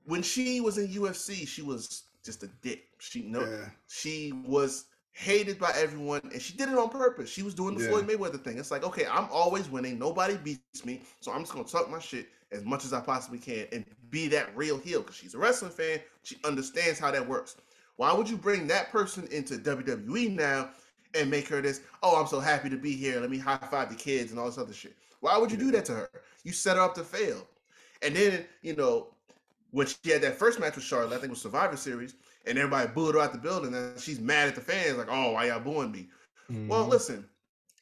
when 0.04 0.22
she 0.22 0.60
was 0.60 0.78
in 0.78 0.88
UFC, 0.88 1.46
she 1.46 1.62
was 1.62 2.04
just 2.24 2.42
a 2.42 2.48
dick. 2.62 2.84
She 2.98 3.22
no, 3.22 3.40
Yeah. 3.42 3.68
she 3.86 4.32
was 4.46 4.86
hated 5.12 5.58
by 5.58 5.70
everyone, 5.76 6.22
and 6.32 6.40
she 6.40 6.54
did 6.56 6.68
it 6.68 6.78
on 6.78 6.88
purpose. 6.88 7.28
She 7.30 7.42
was 7.42 7.54
doing 7.54 7.76
the 7.76 7.84
Yeah. 7.84 7.90
Floyd 7.90 8.08
Mayweather 8.08 8.42
thing. 8.42 8.58
It's 8.58 8.70
like, 8.70 8.82
okay, 8.84 9.06
I'm 9.06 9.28
always 9.30 9.68
winning. 9.68 9.98
Nobody 9.98 10.36
beats 10.36 10.84
me, 10.84 11.02
so 11.20 11.32
I'm 11.32 11.42
just 11.42 11.52
gonna 11.52 11.64
talk 11.64 11.90
my 11.90 11.98
shit 11.98 12.28
as 12.50 12.64
much 12.64 12.84
as 12.84 12.92
I 12.92 13.00
possibly 13.00 13.38
can 13.38 13.66
and 13.72 13.84
be 14.10 14.28
that 14.28 14.54
real 14.56 14.78
heel 14.78 15.00
because 15.00 15.16
she's 15.16 15.34
a 15.34 15.38
wrestling 15.38 15.70
fan. 15.70 16.00
She 16.22 16.36
understands 16.44 16.98
how 16.98 17.10
that 17.10 17.26
works. 17.26 17.56
Why 17.96 18.12
would 18.12 18.28
you 18.28 18.36
bring 18.36 18.66
that 18.68 18.90
person 18.90 19.26
into 19.30 19.58
WWE 19.58 20.28
now 20.34 20.70
and 21.14 21.30
make 21.30 21.46
her 21.48 21.60
this? 21.60 21.82
Oh, 22.02 22.18
I'm 22.20 22.26
so 22.26 22.40
happy 22.40 22.70
to 22.70 22.76
be 22.76 22.92
here. 22.96 23.20
Let 23.20 23.30
me 23.30 23.38
high 23.38 23.58
five 23.58 23.90
the 23.90 23.94
kids 23.94 24.30
and 24.30 24.40
all 24.40 24.46
this 24.46 24.58
other 24.58 24.72
shit. 24.72 24.96
Why 25.20 25.36
would 25.36 25.50
you 25.50 25.58
do 25.58 25.70
that 25.72 25.84
to 25.86 25.92
her? 25.92 26.10
You 26.42 26.52
set 26.52 26.76
her 26.76 26.82
up 26.82 26.94
to 26.94 27.04
fail. 27.04 27.46
And 28.00 28.16
then 28.16 28.46
you 28.62 28.74
know 28.74 29.08
when 29.70 29.86
she 29.86 30.10
had 30.10 30.22
that 30.22 30.38
first 30.38 30.58
match 30.58 30.74
with 30.74 30.84
Charlotte, 30.84 31.08
I 31.14 31.18
think 31.18 31.26
it 31.26 31.30
was 31.30 31.40
Survivor 31.42 31.76
Series, 31.76 32.14
and 32.46 32.58
everybody 32.58 32.88
booed 32.92 33.14
her 33.14 33.20
out 33.20 33.32
the 33.32 33.38
building, 33.38 33.74
and 33.74 33.98
she's 34.00 34.20
mad 34.20 34.48
at 34.48 34.54
the 34.54 34.60
fans, 34.60 34.98
like, 34.98 35.08
"Oh, 35.10 35.32
why 35.32 35.46
y'all 35.46 35.60
booing 35.60 35.92
me?" 35.92 36.08
Well, 36.68 36.86
Mhm. 36.86 36.88
listen, 36.88 37.28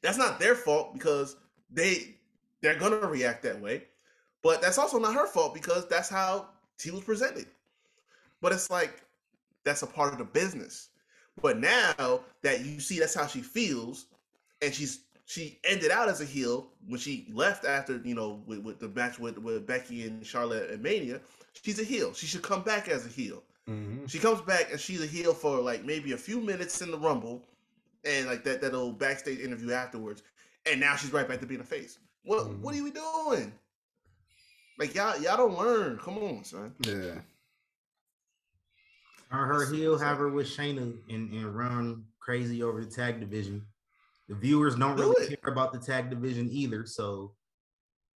that's 0.03 0.19
not 0.19 0.39
their 0.41 0.55
fault 0.57 0.95
because 0.95 1.37
they 1.70 2.16
they're 2.62 2.78
gonna 2.78 2.97
react 3.07 3.43
that 3.45 3.61
way, 3.61 3.85
but 4.43 4.61
that's 4.62 4.78
also 4.78 4.99
not 4.99 5.15
her 5.15 5.27
fault 5.27 5.55
because 5.55 5.89
that's 5.89 6.09
how 6.09 6.49
she 6.78 6.91
was 6.91 7.05
presented. 7.05 7.47
But 8.41 8.53
it's 8.53 8.70
like 8.70 9.03
that's 9.65 9.82
a 9.82 9.87
part 9.87 10.12
of 10.12 10.19
the 10.19 10.24
business. 10.24 10.89
But 11.41 11.59
now 11.59 12.23
that 12.43 12.65
you 12.65 12.81
see 12.81 12.99
that's 12.99 13.15
how 13.15 13.27
she 13.27 13.41
feels, 13.43 14.07
and 14.62 14.74
she's 14.74 15.01
she 15.27 15.59
ended 15.65 15.91
out 15.91 16.09
as 16.09 16.20
a 16.20 16.24
heel 16.24 16.73
when 16.87 17.01
she 17.01 17.28
left 17.32 17.65
after 17.65 17.99
you 18.05 18.15
know 18.15 18.43
with, 18.47 18.61
with 18.61 18.78
the 18.81 18.89
match 18.89 19.19
with, 19.19 19.39
with 19.39 19.66
Becky 19.66 20.07
and 20.07 20.27
Charlotte 20.27 20.70
and 20.70 20.82
Mania. 20.82 21.20
She's 21.62 21.81
a 21.81 21.85
heel. 21.85 22.12
She 22.15 22.27
should 22.27 22.43
come 22.43 22.62
back 22.62 22.89
as 22.89 23.07
a 23.07 23.09
heel. 23.09 23.43
Mhm. 23.70 24.10
She 24.10 24.18
comes 24.18 24.40
back 24.40 24.70
and 24.72 24.80
she's 24.80 25.02
a 25.02 25.06
heel 25.06 25.32
for 25.32 25.59
like 25.60 25.84
maybe 25.84 26.12
a 26.12 26.16
few 26.16 26.40
minutes 26.40 26.80
in 26.82 26.90
the 26.90 26.98
Rumble, 26.98 27.47
and 28.05 28.26
like 28.26 28.42
that 28.44 28.60
that 28.62 28.74
old 28.74 28.98
backstage 28.98 29.38
interview 29.38 29.72
afterwards, 29.72 30.22
and 30.66 30.80
now 30.80 30.97
she's 30.97 31.12
right 31.12 31.28
back 31.28 31.40
to 31.40 31.47
being 31.47 31.60
a 31.60 31.64
face. 31.64 31.98
What 32.24 32.48
what 32.59 32.74
are 32.74 32.82
we 32.82 32.90
doing? 32.90 33.52
Like 34.78 34.94
y'all 34.94 35.20
y'all 35.20 35.36
don't 35.36 35.59
learn. 35.59 35.98
Come 35.98 36.18
on, 36.18 36.42
son. 36.44 36.74
Yeah. 36.80 37.20
Or 39.32 39.47
her 39.47 39.72
heel, 39.72 39.97
have 39.97 40.18
her 40.18 40.28
with 40.28 40.48
Shayna 40.48 40.92
and, 41.09 41.32
and 41.32 41.56
run 41.56 42.05
crazy 42.18 42.64
over 42.64 42.84
the 42.84 42.90
tag 42.90 43.20
division. 43.20 43.64
The 44.28 44.34
viewers 44.34 44.74
don't 44.74 44.97
Do 44.97 45.02
really 45.05 45.26
it. 45.32 45.40
care 45.42 45.52
about 45.52 45.72
the 45.72 45.78
tag 45.78 46.10
division 46.10 46.48
either, 46.51 46.84
so 46.84 47.36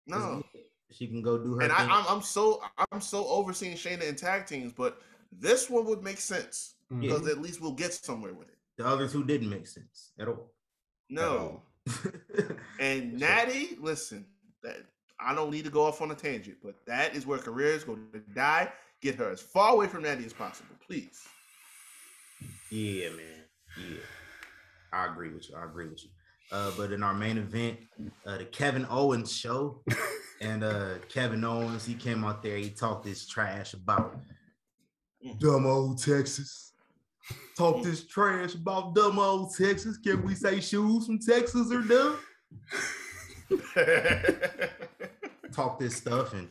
No. 0.08 0.42
she 0.90 1.08
can 1.08 1.22
go 1.22 1.38
do 1.38 1.56
her 1.56 1.64
And 1.64 1.72
I, 1.74 1.80
thing. 1.80 1.90
I'm 1.92 2.06
I'm 2.08 2.22
so 2.22 2.64
I'm 2.94 3.02
so 3.02 3.28
overseeing 3.28 3.76
Shayna 3.76 4.04
in 4.08 4.16
tag 4.16 4.46
teams, 4.46 4.72
but 4.72 5.02
this 5.32 5.70
one 5.70 5.86
would 5.86 6.04
make 6.04 6.20
sense 6.20 6.76
Mhm. 6.92 7.02
because 7.02 7.28
at 7.28 7.40
least 7.42 7.62
we'll 7.62 7.72
get 7.74 7.94
somewhere 7.94 8.34
with 8.34 8.50
it. 8.50 8.58
the 8.78 8.86
other 8.88 9.08
two 9.08 9.24
didn't 9.24 9.50
make 9.50 9.68
sense 9.68 10.12
at 10.20 10.28
all. 10.28 10.52
No. 11.10 11.62
And 12.80 13.14
Natty, 13.20 13.78
listen, 13.80 14.26
that 14.64 14.78
I 15.20 15.36
don't 15.36 15.52
need 15.52 15.66
to 15.66 15.70
go 15.72 15.84
off 15.86 16.02
on 16.02 16.10
a 16.12 16.16
tangent, 16.16 16.58
but 16.64 16.76
that 16.88 17.16
is 17.16 17.26
where 17.28 17.38
careers 17.38 17.84
go 17.84 17.96
to 17.96 18.20
die. 18.34 18.72
Get 19.02 19.16
her 19.16 19.30
as 19.32 19.42
far 19.42 19.74
away 19.74 19.88
from 19.88 20.02
Natty 20.04 20.26
as 20.26 20.34
possible, 20.34 20.76
please. 20.86 21.24
Yeah, 22.72 23.10
man. 23.10 23.44
Yeah. 23.78 23.98
I 24.94 25.06
agree 25.12 25.30
with 25.30 25.50
you. 25.50 25.56
I 25.56 25.66
agree 25.66 25.88
with 25.88 26.04
you. 26.04 26.10
Uh, 26.52 26.72
but 26.76 26.92
in 26.92 27.02
our 27.04 27.14
main 27.14 27.38
event, 27.38 27.80
uh, 28.26 28.38
the 28.38 28.46
Kevin 28.46 28.86
Owens 28.90 29.32
show, 29.32 29.84
and 30.42 30.64
uh, 30.64 30.96
Kevin 31.08 31.44
Owens, 31.44 31.86
he 31.86 31.94
came 31.94 32.24
out 32.24 32.42
there, 32.44 32.58
he 32.58 32.70
talked 32.70 33.06
this 33.06 33.28
trash 33.28 33.74
about 33.74 34.18
Mm-hmm. 35.26 35.38
dumb 35.40 35.66
old 35.66 36.02
Texas. 36.02 36.74
Talk 37.58 37.78
mm-hmm. 37.78 37.90
this 37.90 38.08
trash 38.08 38.56
about 38.56 38.96
dumb 38.96 39.20
old 39.20 39.56
Texas. 39.56 39.98
Can 39.98 40.24
we 40.24 40.34
say 40.34 40.60
shoes 40.60 41.06
from 41.06 41.20
Texas 41.20 41.72
are 41.72 41.82
dumb? 41.82 42.18
Talk 45.54 45.80
this 45.80 45.96
stuff 45.96 46.34
and 46.34 46.48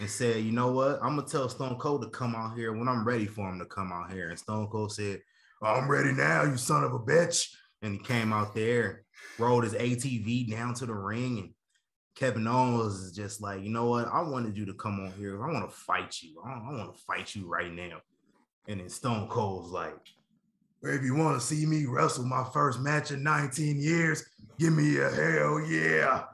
and 0.00 0.10
said, 0.10 0.42
you 0.42 0.52
know 0.52 0.72
what? 0.72 0.98
I'm 1.02 1.16
gonna 1.16 1.28
tell 1.28 1.48
Stone 1.48 1.76
Cold 1.76 2.02
to 2.02 2.08
come 2.08 2.34
out 2.34 2.56
here 2.56 2.72
when 2.72 2.88
I'm 2.88 3.06
ready 3.06 3.26
for 3.26 3.48
him 3.48 3.58
to 3.58 3.66
come 3.66 3.92
out 3.92 4.10
here. 4.12 4.30
And 4.30 4.38
Stone 4.38 4.68
Cold 4.68 4.92
said, 4.92 5.20
oh, 5.62 5.66
I'm 5.66 5.88
ready 5.88 6.12
now, 6.12 6.44
you 6.44 6.56
son 6.56 6.84
of 6.84 6.94
a 6.94 6.98
bitch. 6.98 7.54
And 7.82 7.94
he 7.94 7.98
came 7.98 8.32
out 8.32 8.54
there, 8.54 9.04
rolled 9.38 9.64
his 9.64 9.74
ATV 9.74 10.50
down 10.50 10.72
to 10.74 10.86
the 10.86 10.94
ring, 10.94 11.38
and 11.38 11.50
Kevin 12.16 12.46
Owens 12.46 12.94
is 12.94 13.12
just 13.12 13.42
like, 13.42 13.62
you 13.62 13.70
know 13.70 13.86
what? 13.86 14.08
I 14.08 14.22
wanted 14.22 14.56
you 14.56 14.64
to 14.66 14.74
come 14.74 15.00
on 15.00 15.12
here. 15.18 15.44
I 15.44 15.52
want 15.52 15.68
to 15.68 15.76
fight 15.76 16.16
you. 16.22 16.40
I, 16.44 16.72
want 16.72 16.94
to 16.94 17.00
fight 17.00 17.34
you 17.34 17.46
right 17.46 17.72
now. 17.72 17.98
And 18.66 18.80
then 18.80 18.88
Stone 18.88 19.28
Cold's 19.28 19.70
like, 19.70 19.98
if 20.82 21.02
you 21.02 21.14
want 21.14 21.40
to 21.40 21.46
see 21.46 21.66
me 21.66 21.86
wrestle 21.86 22.24
my 22.24 22.44
first 22.52 22.80
match 22.80 23.10
in 23.10 23.22
19 23.22 23.80
years, 23.80 24.24
give 24.58 24.72
me 24.72 24.98
a 24.98 25.10
hell 25.10 25.60
yeah. 25.60 26.24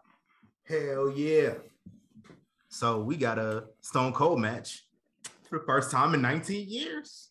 Hell 0.65 1.13
yeah. 1.15 1.55
So 2.69 3.01
we 3.01 3.17
got 3.17 3.39
a 3.39 3.65
Stone 3.81 4.13
Cold 4.13 4.41
match 4.41 4.85
for 5.49 5.59
the 5.59 5.65
first 5.65 5.91
time 5.91 6.15
in 6.15 6.23
19 6.23 6.69
years. 6.69 7.31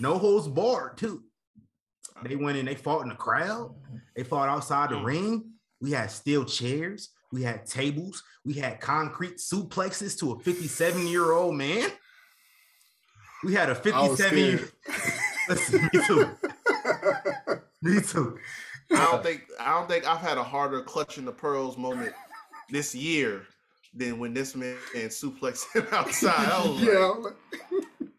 No 0.00 0.18
holds 0.18 0.46
barred, 0.48 0.96
too. 0.96 1.24
They 2.22 2.36
went 2.36 2.58
in, 2.58 2.66
they 2.66 2.74
fought 2.74 3.02
in 3.02 3.08
the 3.08 3.14
crowd, 3.14 3.74
they 4.16 4.24
fought 4.24 4.48
outside 4.48 4.90
the 4.90 4.96
mm. 4.96 5.04
ring. 5.04 5.44
We 5.80 5.92
had 5.92 6.10
steel 6.10 6.44
chairs, 6.44 7.10
we 7.32 7.42
had 7.42 7.66
tables, 7.66 8.22
we 8.44 8.54
had 8.54 8.80
concrete 8.80 9.36
suplexes 9.36 10.18
to 10.20 10.32
a 10.32 10.40
57 10.40 11.06
year 11.06 11.32
old 11.32 11.54
man. 11.54 11.90
We 13.44 13.54
had 13.54 13.68
a 13.70 13.74
was 13.74 13.80
57 14.18 14.38
year. 14.38 14.58
scared. 14.58 14.72
Listen, 15.48 15.90
me 15.92 16.00
too. 16.06 16.30
me 17.82 18.00
too. 18.00 18.38
I 18.90 19.04
don't 19.10 19.22
think 19.22 19.44
I 19.60 19.78
don't 19.78 19.88
think 19.88 20.06
I've 20.06 20.20
had 20.20 20.38
a 20.38 20.42
harder 20.42 20.82
clutching 20.82 21.24
the 21.24 21.32
pearls 21.32 21.76
moment 21.76 22.12
this 22.70 22.94
year 22.94 23.42
than 23.94 24.18
when 24.18 24.34
this 24.34 24.54
man 24.54 24.76
and 24.96 25.10
suplexed 25.10 25.72
him 25.74 25.86
outside. 25.92 26.48
Was 26.48 26.80
like, 26.80 26.88
yeah. 26.88 27.06
Like- 27.06 28.10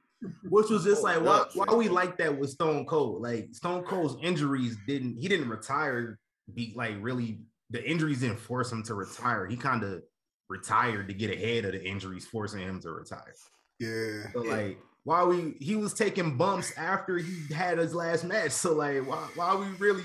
Which 0.50 0.70
was 0.70 0.84
just 0.84 1.02
Oh, 1.02 1.04
like 1.04 1.22
why, 1.22 1.46
why 1.54 1.76
we 1.76 1.90
like 1.90 2.18
that 2.18 2.38
with 2.38 2.50
Stone 2.52 2.86
Cold. 2.86 3.22
Like 3.22 3.50
Stone 3.52 3.84
Cold's 3.84 4.16
injuries 4.24 4.78
didn't 4.88 5.18
he 5.18 5.28
didn't 5.28 5.50
retire 5.50 6.18
be 6.56 6.74
like 6.76 6.96
really 7.00 7.40
the 7.70 7.84
injuries 7.88 8.22
didn't 8.22 8.40
force 8.40 8.72
him 8.72 8.82
to 8.84 8.96
retire. 8.96 9.46
He 9.46 9.56
kind 9.56 9.84
of 9.84 10.02
retired 10.50 11.08
to 11.10 11.14
get 11.14 11.30
ahead 11.32 11.66
of 11.66 11.74
the 11.74 11.84
injuries 11.84 12.26
forcing 12.26 12.62
him 12.62 12.80
to 12.82 12.92
retire. 12.92 13.34
yeah. 13.80 14.24
So 14.34 14.40
like 14.42 14.80
why 15.10 15.24
we 15.24 15.56
he 15.60 15.76
was 15.76 15.94
taking 15.96 16.38
bumps 16.38 16.72
after 16.78 17.18
he 17.18 17.52
had 17.52 17.80
his 17.80 17.96
last 17.96 18.24
match. 18.26 18.52
So 18.52 18.74
like 18.76 19.06
why 19.08 19.28
why 19.36 19.56
we 19.56 19.66
really 19.80 20.04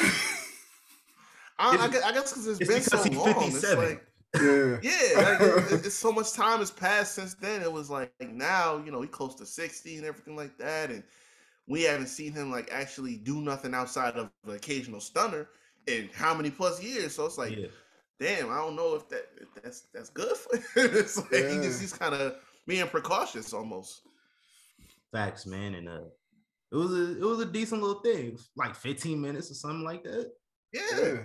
I, 1.58 1.76
I 1.76 1.88
guess, 1.88 2.02
I 2.02 2.12
guess 2.12 2.32
because 2.32 2.46
it's 2.46 2.60
it's 2.60 2.68
been 2.70 2.82
because 2.82 3.02
so 3.02 3.08
he's 3.08 3.18
long. 3.18 3.42
It's 3.48 3.74
like 3.74 4.06
Yeah. 4.40 4.78
yeah, 4.82 5.20
like, 5.20 5.40
it- 5.40 5.72
it- 5.72 5.86
it's 5.86 5.94
so 5.94 6.12
much 6.12 6.32
time 6.32 6.60
has 6.60 6.70
passed 6.70 7.14
since 7.14 7.34
then. 7.34 7.62
It 7.62 7.72
was 7.72 7.90
like, 7.90 8.12
like 8.20 8.30
now, 8.32 8.82
you 8.84 8.90
know, 8.92 9.02
he 9.02 9.08
close 9.08 9.34
to 9.36 9.46
sixty 9.46 9.96
and 9.96 10.06
everything 10.06 10.36
like 10.36 10.56
that, 10.58 10.90
and 10.90 11.02
we 11.66 11.82
haven't 11.82 12.06
seen 12.08 12.32
him 12.32 12.50
like 12.50 12.70
actually 12.72 13.16
do 13.16 13.40
nothing 13.42 13.74
outside 13.74 14.14
of 14.16 14.30
an 14.46 14.54
occasional 14.54 15.00
stunner 15.00 15.48
in 15.86 16.08
how 16.14 16.34
many 16.34 16.50
plus 16.50 16.82
years. 16.82 17.14
So 17.16 17.26
it's 17.26 17.38
like, 17.38 17.56
yeah. 17.56 17.66
damn, 18.20 18.50
I 18.50 18.56
don't 18.56 18.76
know 18.76 18.94
if 18.94 19.08
that 19.10 19.26
if 19.40 19.52
that's 19.62 19.82
that's 19.92 20.10
good 20.10 20.36
for 20.36 20.56
him. 20.56 20.64
it's 20.94 21.18
like 21.18 21.48
he 21.50 21.56
just 21.56 21.80
he's 21.80 21.92
kind 21.92 22.14
of 22.14 22.36
being 22.66 22.86
precautious 22.88 23.52
almost. 23.52 24.02
Facts, 25.12 25.46
man. 25.46 25.74
And 25.74 25.88
uh 25.88 26.00
it 26.70 26.76
was 26.76 26.92
a 26.92 27.16
it 27.18 27.24
was 27.24 27.40
a 27.40 27.46
decent 27.46 27.82
little 27.82 28.00
thing. 28.02 28.38
Like 28.56 28.74
15 28.74 29.20
minutes 29.20 29.50
or 29.50 29.54
something 29.54 29.84
like 29.84 30.02
that. 30.04 30.30
Yeah. 30.72 30.82
Yeah. 31.02 31.16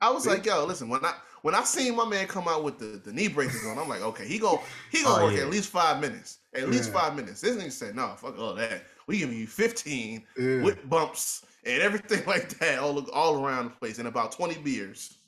I 0.00 0.10
was 0.10 0.26
like, 0.26 0.44
yo, 0.44 0.64
listen, 0.64 0.88
when 0.88 1.04
I 1.04 1.14
when 1.42 1.54
I 1.54 1.62
seen 1.62 1.94
my 1.96 2.04
man 2.04 2.26
come 2.26 2.48
out 2.48 2.64
with 2.64 2.78
the, 2.78 3.00
the 3.04 3.12
knee 3.12 3.28
braces 3.28 3.64
on, 3.66 3.78
I'm 3.78 3.88
like, 3.88 4.02
okay, 4.02 4.26
he 4.26 4.38
gon' 4.38 4.58
he 4.90 5.02
gonna 5.04 5.22
Oh, 5.22 5.26
work 5.26 5.36
yeah. 5.36 5.42
at 5.42 5.50
least 5.50 5.70
five 5.70 6.00
minutes. 6.00 6.38
At 6.54 6.68
least 6.68 6.92
five 6.92 7.14
minutes. 7.16 7.40
This 7.40 7.56
nigga 7.56 7.70
said, 7.72 7.94
no, 7.94 8.14
fuck 8.16 8.38
all 8.38 8.54
that. 8.54 8.84
We 9.06 9.18
giving 9.18 9.38
you 9.38 9.46
15 9.46 10.24
Yeah. 10.36 10.62
with 10.62 10.88
bumps 10.90 11.44
and 11.64 11.80
everything 11.80 12.24
like 12.26 12.48
that, 12.58 12.80
all 12.80 13.08
all 13.12 13.44
around 13.44 13.66
the 13.66 13.70
place, 13.70 13.98
and 13.98 14.08
about 14.08 14.32
20 14.32 14.58
beers. 14.58 15.18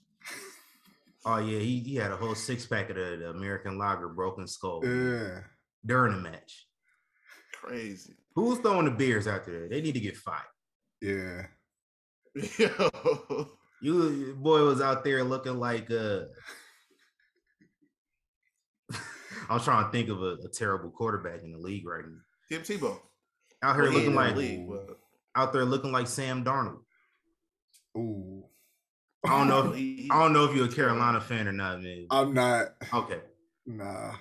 Oh 1.25 1.39
yeah, 1.39 1.59
he, 1.61 1.79
he 1.81 1.95
had 1.97 2.11
a 2.13 2.17
whole 2.17 2.35
six 2.35 2.67
pack 2.67 2.91
of 2.91 2.97
the, 2.97 3.17
the 3.21 3.31
American 3.31 3.79
Lager 3.79 4.09
Broken 4.09 4.47
Skull 4.47 4.83
Yeah. 4.85 5.41
during 5.87 6.13
the 6.13 6.21
match. 6.21 6.64
Crazy. 7.65 8.15
Who's 8.35 8.59
throwing 8.59 8.85
the 8.85 8.91
beers 8.91 9.27
out 9.27 9.47
there? 9.47 9.69
They 9.69 9.81
need 9.81 9.95
to 9.95 10.01
get 10.01 10.17
fired. 10.17 10.43
Yeah. 11.01 11.47
Yo. 12.59 13.49
You 13.81 14.37
boy 14.39 14.63
was 14.65 14.81
out 14.81 15.05
there 15.05 15.23
looking 15.25 15.59
like 15.59 15.91
uh 15.91 16.23
I 19.49 19.55
was 19.55 19.65
trying 19.65 19.85
to 19.85 19.91
think 19.93 20.09
of 20.09 20.23
a, 20.23 20.37
a 20.45 20.49
terrible 20.49 20.91
quarterback 20.91 21.43
in 21.43 21.53
the 21.53 21.59
league 21.59 21.87
right 21.87 22.05
now. 22.05 22.19
Tim 22.51 22.63
Tebow. 22.63 22.99
Out 23.63 23.75
here 23.77 23.85
Well, 23.85 23.93
looking 23.93 24.05
ain't 24.07 24.13
the 24.13 24.17
like 24.21 24.37
league, 24.37 24.69
but- 24.69 24.99
out 25.37 25.53
there 25.53 25.65
looking 25.65 25.91
like 25.93 26.07
Sam 26.07 26.45
Darnold. 26.45 26.81
Ooh, 27.97 28.45
I 29.27 29.31
don't 29.39 29.49
know. 29.49 29.71
If, 29.73 29.77
He- 29.79 29.97
he- 30.03 30.11
I 30.11 30.23
don't 30.23 30.33
know 30.33 30.45
if 30.45 30.55
you're 30.57 30.67
a 30.67 30.73
Carolina 30.73 31.21
fan 31.21 31.49
or 31.49 31.53
not, 31.53 31.83
man. 31.83 32.07
I'm 32.11 32.33
not. 32.35 32.69
Okay. 32.93 33.21
Nah. 33.67 34.13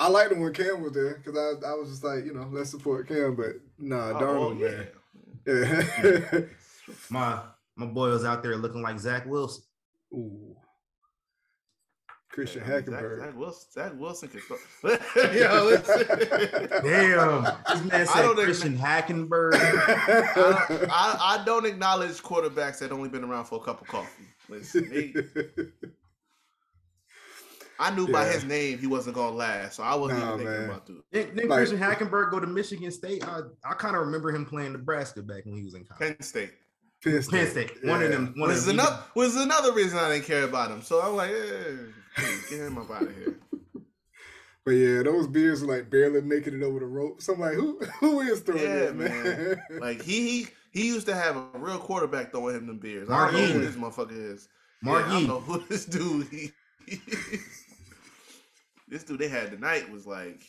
I 0.00 0.08
liked 0.08 0.32
it 0.32 0.38
when 0.38 0.52
Cam 0.52 0.82
was 0.82 0.92
there 0.92 1.14
because 1.24 1.36
I, 1.36 1.68
I 1.68 1.74
was 1.74 1.88
just 1.90 2.04
like, 2.04 2.24
you 2.24 2.34
know, 2.34 2.48
let's 2.52 2.70
support 2.70 3.08
Cam, 3.08 3.34
but 3.36 3.56
nah, 3.78 4.10
Oh, 4.10 4.54
Darnold, 4.54 4.60
yeah. 4.60 4.68
man. 4.68 5.88
Yeah. 6.34 6.40
My 7.10 7.40
my 7.76 7.86
boy 7.86 8.08
was 8.10 8.24
out 8.24 8.42
there 8.42 8.56
looking 8.56 8.82
like 8.82 8.98
Zach 8.98 9.26
Wilson. 9.26 9.62
Ooh. 10.12 10.56
Christian 12.30 12.62
I 12.64 12.68
mean, 12.68 12.74
Zach, 12.84 12.84
Hackenberg. 12.86 13.20
Zach 13.20 13.36
Wilson, 13.38 13.70
Zach 13.72 13.92
Wilson 13.96 14.28
can 14.28 14.40
throw. 14.40 14.56
Yo. 15.32 15.76
Damn, 16.82 17.44
this 17.44 17.84
man 17.84 18.00
I 18.00 18.04
said 18.04 18.22
don't 18.22 18.36
Christian 18.36 18.76
Hackenberg. 18.78 19.54
I, 19.54 20.32
don't- 20.34 20.90
I, 20.92 21.38
I 21.40 21.42
don't 21.46 21.64
acknowledge 21.64 22.22
quarterbacks 22.22 22.78
that 22.80 22.92
only 22.92 23.08
been 23.08 23.24
around 23.24 23.46
for 23.46 23.60
a 23.60 23.64
cup 23.64 23.80
of 23.80 23.86
coffee. 23.88 24.24
Listen, 24.48 24.88
they- 24.90 25.14
I 27.78 27.94
knew 27.94 28.08
by 28.08 28.24
his 28.26 28.44
name 28.44 28.78
he 28.78 28.86
wasn't 28.86 29.16
gonna 29.16 29.36
last, 29.36 29.76
so 29.76 29.82
I 29.82 29.94
wasn't 29.94 30.20
Nah, 30.20 30.34
even 30.34 30.38
thinking 30.46 30.60
man. 30.62 30.70
about 30.70 30.86
doing. 30.86 31.02
Didn't, 31.12 31.34
didn't 31.36 31.50
Like- 31.50 31.58
Christian 31.58 31.78
Hackenberg 31.78 32.30
go 32.30 32.40
to 32.40 32.46
Michigan 32.46 32.90
State? 32.90 33.22
I, 33.26 33.40
I 33.64 33.74
kind 33.74 33.96
of 33.96 34.02
remember 34.06 34.30
him 34.30 34.46
playing 34.46 34.72
Nebraska 34.72 35.22
back 35.22 35.44
when 35.44 35.56
he 35.56 35.64
was 35.64 35.74
in 35.74 35.84
college. 35.84 36.00
Penn 36.16 36.22
State. 36.22 36.52
Penn 37.04 37.22
State. 37.22 37.38
Penn 37.38 37.50
State. 37.50 37.84
One 37.84 38.02
of 38.02 38.10
them. 38.10 38.32
One 38.36 38.48
of 38.50 38.56
Was 38.56 38.66
them. 38.66 38.78
another 38.80 39.02
was 39.14 39.36
another 39.36 39.72
reason 39.72 39.98
I 39.98 40.08
didn't 40.12 40.24
care 40.24 40.44
about 40.44 40.70
him. 40.70 40.80
So 40.82 41.00
I'm 41.02 41.14
like, 41.16 41.30
eh, 41.30 42.22
get 42.48 42.60
him 42.60 42.78
up 42.78 42.90
out 42.90 43.02
of 43.02 43.14
here. 43.16 43.36
But 44.64 44.72
yeah, 44.72 45.02
those 45.04 45.28
beers 45.28 45.62
are 45.62 45.66
like 45.66 45.90
barely 45.90 46.20
making 46.22 46.54
it 46.54 46.62
over 46.64 46.80
the 46.80 46.86
rope. 46.86 47.22
So 47.22 47.34
I'm 47.34 47.38
like, 47.40 47.54
who 47.54 47.78
who 48.00 48.18
is 48.22 48.40
throwing 48.40 48.62
Yeah, 48.64 48.86
that, 48.86 48.96
man? 48.96 49.62
Like 49.80 50.02
he 50.02 50.26
he 50.28 50.48
he 50.72 50.86
used 50.88 51.06
to 51.06 51.14
have 51.14 51.36
a 51.36 51.46
real 51.54 51.78
quarterback 51.78 52.32
throwing 52.32 52.56
him 52.56 52.66
them 52.66 52.78
beers. 52.78 53.08
I 53.08 53.12
Mark 53.12 53.30
don't 53.32 53.40
know 53.42 53.46
who 53.52 53.60
this 53.60 53.76
motherfucker 53.76 54.32
is. 54.32 54.48
Mark 54.82 55.06
yeah, 55.06 55.06
I 55.06 55.12
don't 55.20 55.28
know 55.28 55.38
who 55.38 55.64
this 55.68 55.84
dude. 55.84 56.26
He, 56.26 56.50
this 58.88 59.04
dude 59.04 59.18
they 59.20 59.28
had 59.28 59.50
tonight 59.50 59.90
was 59.90 60.06
like, 60.06 60.40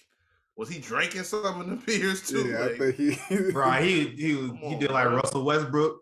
was 0.56 0.70
he 0.70 0.80
drinking 0.80 1.24
some 1.24 1.62
of 1.62 1.68
the 1.70 1.76
beers 1.86 2.28
too? 2.28 2.48
yeah, 2.50 2.66
I 2.66 2.78
think 2.78 2.96
he. 2.96 3.52
Right, 3.52 3.84
he 3.84 4.08
he 4.10 4.36
was- 4.36 4.50
Come 4.52 4.58
he 4.58 4.74
on, 4.76 4.80
did 4.80 4.92
like 4.92 5.06
bro. 5.08 5.16
Russell 5.18 5.44
Westbrook. 5.46 6.00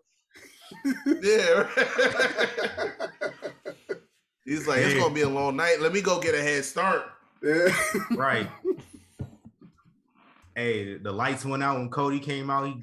yeah. 1.22 1.68
He's 4.44 4.66
like, 4.68 4.78
it's 4.80 4.94
gonna 4.94 5.12
be 5.14 5.22
a 5.22 5.28
long 5.28 5.56
night. 5.56 5.80
Let 5.80 5.92
me 5.92 6.00
go 6.00 6.20
get 6.20 6.34
a 6.34 6.42
head 6.42 6.64
start. 6.64 7.02
yeah. 7.42 7.68
Right. 8.12 8.48
hey, 10.54 10.96
the 10.98 11.10
lights 11.12 11.44
went 11.44 11.62
out 11.62 11.78
when 11.78 11.88
Cody 11.90 12.20
came 12.20 12.48
out. 12.50 12.66
He 12.66 12.74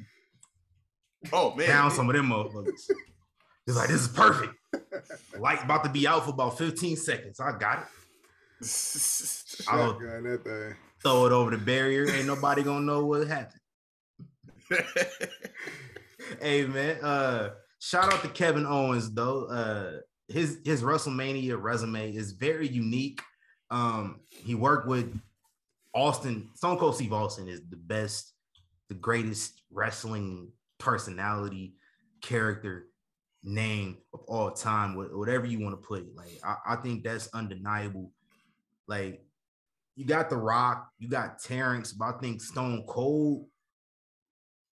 Oh 1.32 1.56
man, 1.56 1.68
down 1.70 1.92
some 1.92 2.10
of 2.10 2.16
them 2.16 2.28
motherfuckers. 2.28 2.82
He's 3.66 3.78
like, 3.78 3.88
this 3.88 4.02
is 4.02 4.08
perfect. 4.10 4.54
Light 5.40 5.64
about 5.64 5.86
to 5.86 5.90
be 5.90 6.06
out 6.06 6.26
for 6.26 6.32
about 6.32 6.58
15 6.58 6.98
seconds. 6.98 7.40
I 7.40 7.58
got 7.58 7.80
it. 7.80 7.86
Shotgun 8.64 10.24
that 10.24 10.44
thing. 10.44 10.76
throw 11.02 11.26
it 11.26 11.32
over 11.32 11.52
the 11.52 11.58
barrier. 11.58 12.10
Ain't 12.10 12.28
nobody 12.28 12.64
gonna 12.64 12.86
know 12.86 13.06
what 13.06 13.28
happened. 13.28 13.60
hey 16.42 16.66
man, 16.66 17.04
uh 17.04 17.52
shout 17.80 18.12
out 18.14 18.22
to 18.22 18.30
Kevin 18.30 18.66
Owens 18.66 19.12
though. 19.12 19.46
Uh 19.46 20.00
his 20.28 20.60
his 20.64 20.82
WrestleMania 20.82 21.62
resume 21.62 22.14
is 22.14 22.32
very 22.34 22.68
unique. 22.68 23.22
Um 23.70 24.22
he 24.30 24.56
worked 24.56 24.88
with 24.88 25.20
Austin, 25.94 26.50
Stone 26.56 26.78
Cold 26.78 26.96
Steve 26.96 27.14
Austin 27.14 27.48
is 27.48 27.62
the 27.70 27.78
best, 27.78 28.34
the 28.90 28.96
greatest 28.96 29.62
wrestling 29.72 30.52
personality, 30.80 31.76
character, 32.22 32.88
name 33.44 33.98
of 34.14 34.22
all 34.28 34.52
time, 34.52 34.96
whatever 34.96 35.46
you 35.46 35.60
want 35.60 35.80
to 35.80 35.88
put 35.88 36.02
it. 36.02 36.16
Like 36.16 36.40
I, 36.44 36.74
I 36.74 36.76
think 36.78 37.04
that's 37.04 37.30
undeniable. 37.34 38.12
Like 38.88 39.22
you 39.96 40.06
got 40.06 40.30
The 40.30 40.38
Rock, 40.38 40.90
you 40.98 41.10
got 41.10 41.40
Terrence, 41.40 41.94
but 41.94 42.16
I 42.16 42.20
think 42.20 42.42
Stone 42.42 42.86
Cold, 42.88 43.48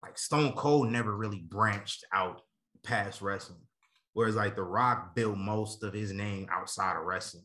like 0.03 0.19
Stone 0.19 0.53
Cold 0.53 0.91
never 0.91 1.15
really 1.16 1.45
branched 1.47 2.05
out 2.12 2.41
past 2.85 3.20
wrestling. 3.20 3.61
Whereas 4.12 4.35
like 4.35 4.57
The 4.57 4.62
Rock 4.62 5.15
built 5.15 5.37
most 5.37 5.82
of 5.82 5.93
his 5.93 6.12
name 6.12 6.49
outside 6.51 6.97
of 6.97 7.05
wrestling. 7.05 7.45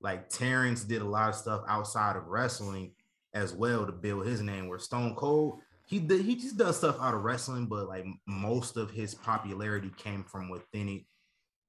Like 0.00 0.28
Terrence 0.30 0.84
did 0.84 1.02
a 1.02 1.08
lot 1.08 1.28
of 1.28 1.34
stuff 1.34 1.62
outside 1.68 2.16
of 2.16 2.26
wrestling 2.26 2.92
as 3.34 3.52
well 3.52 3.86
to 3.86 3.92
build 3.92 4.26
his 4.26 4.40
name. 4.40 4.68
Where 4.68 4.78
Stone 4.78 5.14
Cold, 5.14 5.60
he 5.86 5.98
did, 5.98 6.22
he 6.22 6.36
just 6.36 6.56
does 6.56 6.78
stuff 6.78 6.96
out 7.00 7.14
of 7.14 7.22
wrestling, 7.22 7.66
but 7.66 7.86
like 7.86 8.06
most 8.26 8.76
of 8.76 8.90
his 8.90 9.14
popularity 9.14 9.90
came 9.96 10.24
from 10.24 10.48
within 10.48 10.88
it. 10.88 11.02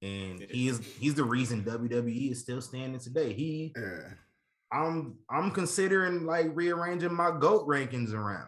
And 0.04 0.42
he 0.50 0.68
is 0.68 0.80
he's 1.00 1.14
the 1.14 1.24
reason 1.24 1.64
WWE 1.64 2.32
is 2.32 2.40
still 2.40 2.62
standing 2.62 3.00
today. 3.00 3.34
He 3.34 3.74
Yeah. 3.76 4.14
I'm 4.72 5.18
I'm 5.30 5.52
considering 5.52 6.26
like 6.26 6.48
rearranging 6.53 7.14
my 7.14 7.31
GOAT 7.38 7.68
rankings 7.68 8.14
around. 8.14 8.48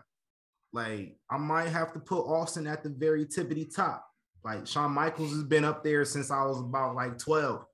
Like 0.71 1.17
I 1.29 1.37
might 1.37 1.69
have 1.69 1.93
to 1.93 1.99
put 1.99 2.21
Austin 2.23 2.67
at 2.67 2.83
the 2.83 2.89
very 2.89 3.25
tippity 3.25 3.73
top. 3.73 4.05
Like 4.43 4.65
Shawn 4.67 4.91
Michaels 4.91 5.31
has 5.31 5.43
been 5.43 5.65
up 5.65 5.83
there 5.83 6.05
since 6.05 6.31
I 6.31 6.43
was 6.45 6.59
about 6.59 6.95
like 6.95 7.17
12. 7.17 7.65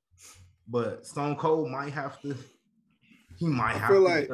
But 0.67 1.05
Stone 1.05 1.35
Cold 1.37 1.69
might 1.69 1.93
have 1.93 2.19
to 2.21 2.35
he 3.37 3.47
might 3.47 3.75
I 3.75 3.77
have 3.77 3.89
feel 3.89 3.97
to 4.03 4.03
like- 4.03 4.29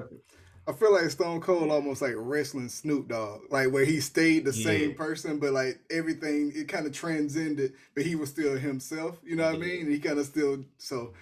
I 0.68 0.74
feel 0.74 0.94
like 0.94 1.12
Stone 1.12 1.42
Cold 1.42 1.70
almost 1.70 2.02
like 2.02 2.16
wrestling 2.18 2.70
Snoop 2.70 3.08
Dogg, 3.10 3.42
like 3.52 3.72
where 3.72 3.86
he 3.86 4.00
stayed 4.00 4.46
the 4.46 4.52
same 4.52 4.96
person, 4.96 5.38
but 5.38 5.54
like 5.54 5.80
everything 5.92 6.52
it 6.56 6.68
kind 6.68 6.88
of 6.88 6.92
transcended, 6.92 7.74
but 7.94 8.04
he 8.04 8.16
was 8.16 8.32
still 8.32 8.58
himself. 8.58 9.20
You 9.24 9.36
know 9.36 9.46
what 9.46 9.56
I 9.56 9.60
mean? 9.60 9.88
He 9.92 10.00
kind 10.00 10.18
of 10.18 10.26
still 10.26 10.66
so, 10.80 11.14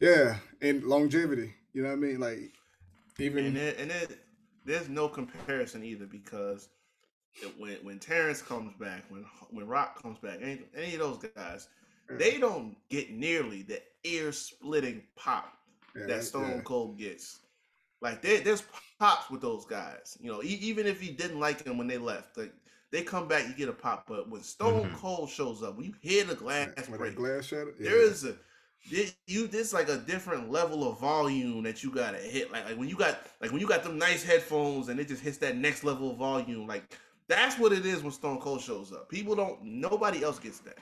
yeah, 0.00 0.38
and 0.60 0.82
longevity. 0.82 1.54
You 1.78 1.86
know 1.86 1.96
what 1.96 2.04
I 2.06 2.08
mean? 2.08 2.20
Like 2.20 2.54
even 3.20 3.46
and 3.46 3.56
it, 3.56 3.78
and 3.78 3.92
it, 3.92 4.18
there's 4.64 4.88
no 4.88 5.08
comparison 5.08 5.84
either 5.84 6.06
because 6.06 6.68
it- 7.42 7.58
when 7.58 7.74
when 7.84 8.00
Terrence 8.00 8.42
comes 8.42 8.74
back, 8.78 9.04
when 9.10 9.24
when 9.50 9.66
Rock 9.68 10.02
comes 10.02 10.18
back, 10.18 10.40
any, 10.42 10.66
any 10.76 10.94
of 10.94 11.00
those 11.00 11.30
guys, 11.36 11.68
they 12.10 12.38
don't 12.38 12.76
get 12.90 13.10
nearly 13.12 13.62
the 13.62 13.82
ear 14.04 14.32
splitting 14.32 15.02
pop 15.16 15.52
yeah, 15.96 16.06
that 16.06 16.22
that- 16.22 16.24
Stone 16.24 16.54
yeah. 16.56 16.60
Cold 16.62 16.98
gets. 16.98 17.40
Like 18.00 18.22
there, 18.22 18.40
there's 18.40 18.64
pops 18.98 19.30
with 19.30 19.40
those 19.42 19.66
guys. 19.66 20.18
You 20.20 20.32
know, 20.32 20.42
e- 20.42 20.58
even 20.62 20.86
if 20.86 21.02
you 21.04 21.12
didn't 21.12 21.40
like 21.40 21.64
them 21.64 21.78
when 21.78 21.88
they 21.88 21.98
left, 21.98 22.36
like 22.36 22.52
they 22.90 23.02
come 23.02 23.28
back, 23.28 23.48
you 23.48 23.54
get 23.54 23.68
a 23.68 23.72
pop. 23.72 24.04
But 24.08 24.28
when 24.30 24.42
Stone 24.42 24.90
Mhm. 24.90 24.94
Cold 24.94 25.30
shows 25.30 25.62
up, 25.62 25.76
when 25.76 25.86
you 25.86 25.94
hear 26.00 26.24
the 26.24 26.34
glass 26.34 26.88
When 26.88 26.98
that 26.98 26.98
break, 26.98 27.16
glass 27.16 27.46
shattered. 27.46 27.74
Yeah. 27.78 27.90
there 27.90 28.02
is 28.02 28.24
a 28.24 28.36
thi- 28.86 29.12
you 29.26 29.46
this 29.46 29.72
like 29.72 29.88
a 29.88 29.96
different 29.98 30.50
level 30.50 30.88
of 30.90 30.98
volume 31.00 31.62
that 31.64 31.82
you 31.82 31.90
gotta 31.90 32.18
hit. 32.18 32.50
Like, 32.52 32.64
like 32.64 32.78
when 32.78 32.88
you 32.88 32.96
got 32.96 33.20
like 33.40 33.50
when 33.52 33.60
you 33.60 33.66
got 33.68 33.82
them 33.82 33.98
nice 33.98 34.22
headphones 34.22 34.88
and 34.88 34.98
it 35.00 35.08
just 35.08 35.22
hits 35.22 35.38
that 35.38 35.56
next 35.56 35.84
level 35.84 36.10
of 36.10 36.16
volume. 36.18 36.66
Like 36.66 36.96
that's 37.28 37.58
what 37.58 37.72
it 37.72 37.84
is 37.84 38.02
when 38.02 38.12
Stone 38.12 38.38
Cold 38.40 38.60
shows 38.60 38.92
up. 38.92 39.08
People 39.08 39.34
don't. 39.34 39.62
Nobody 39.62 40.22
else 40.22 40.38
gets 40.38 40.60
that. 40.60 40.78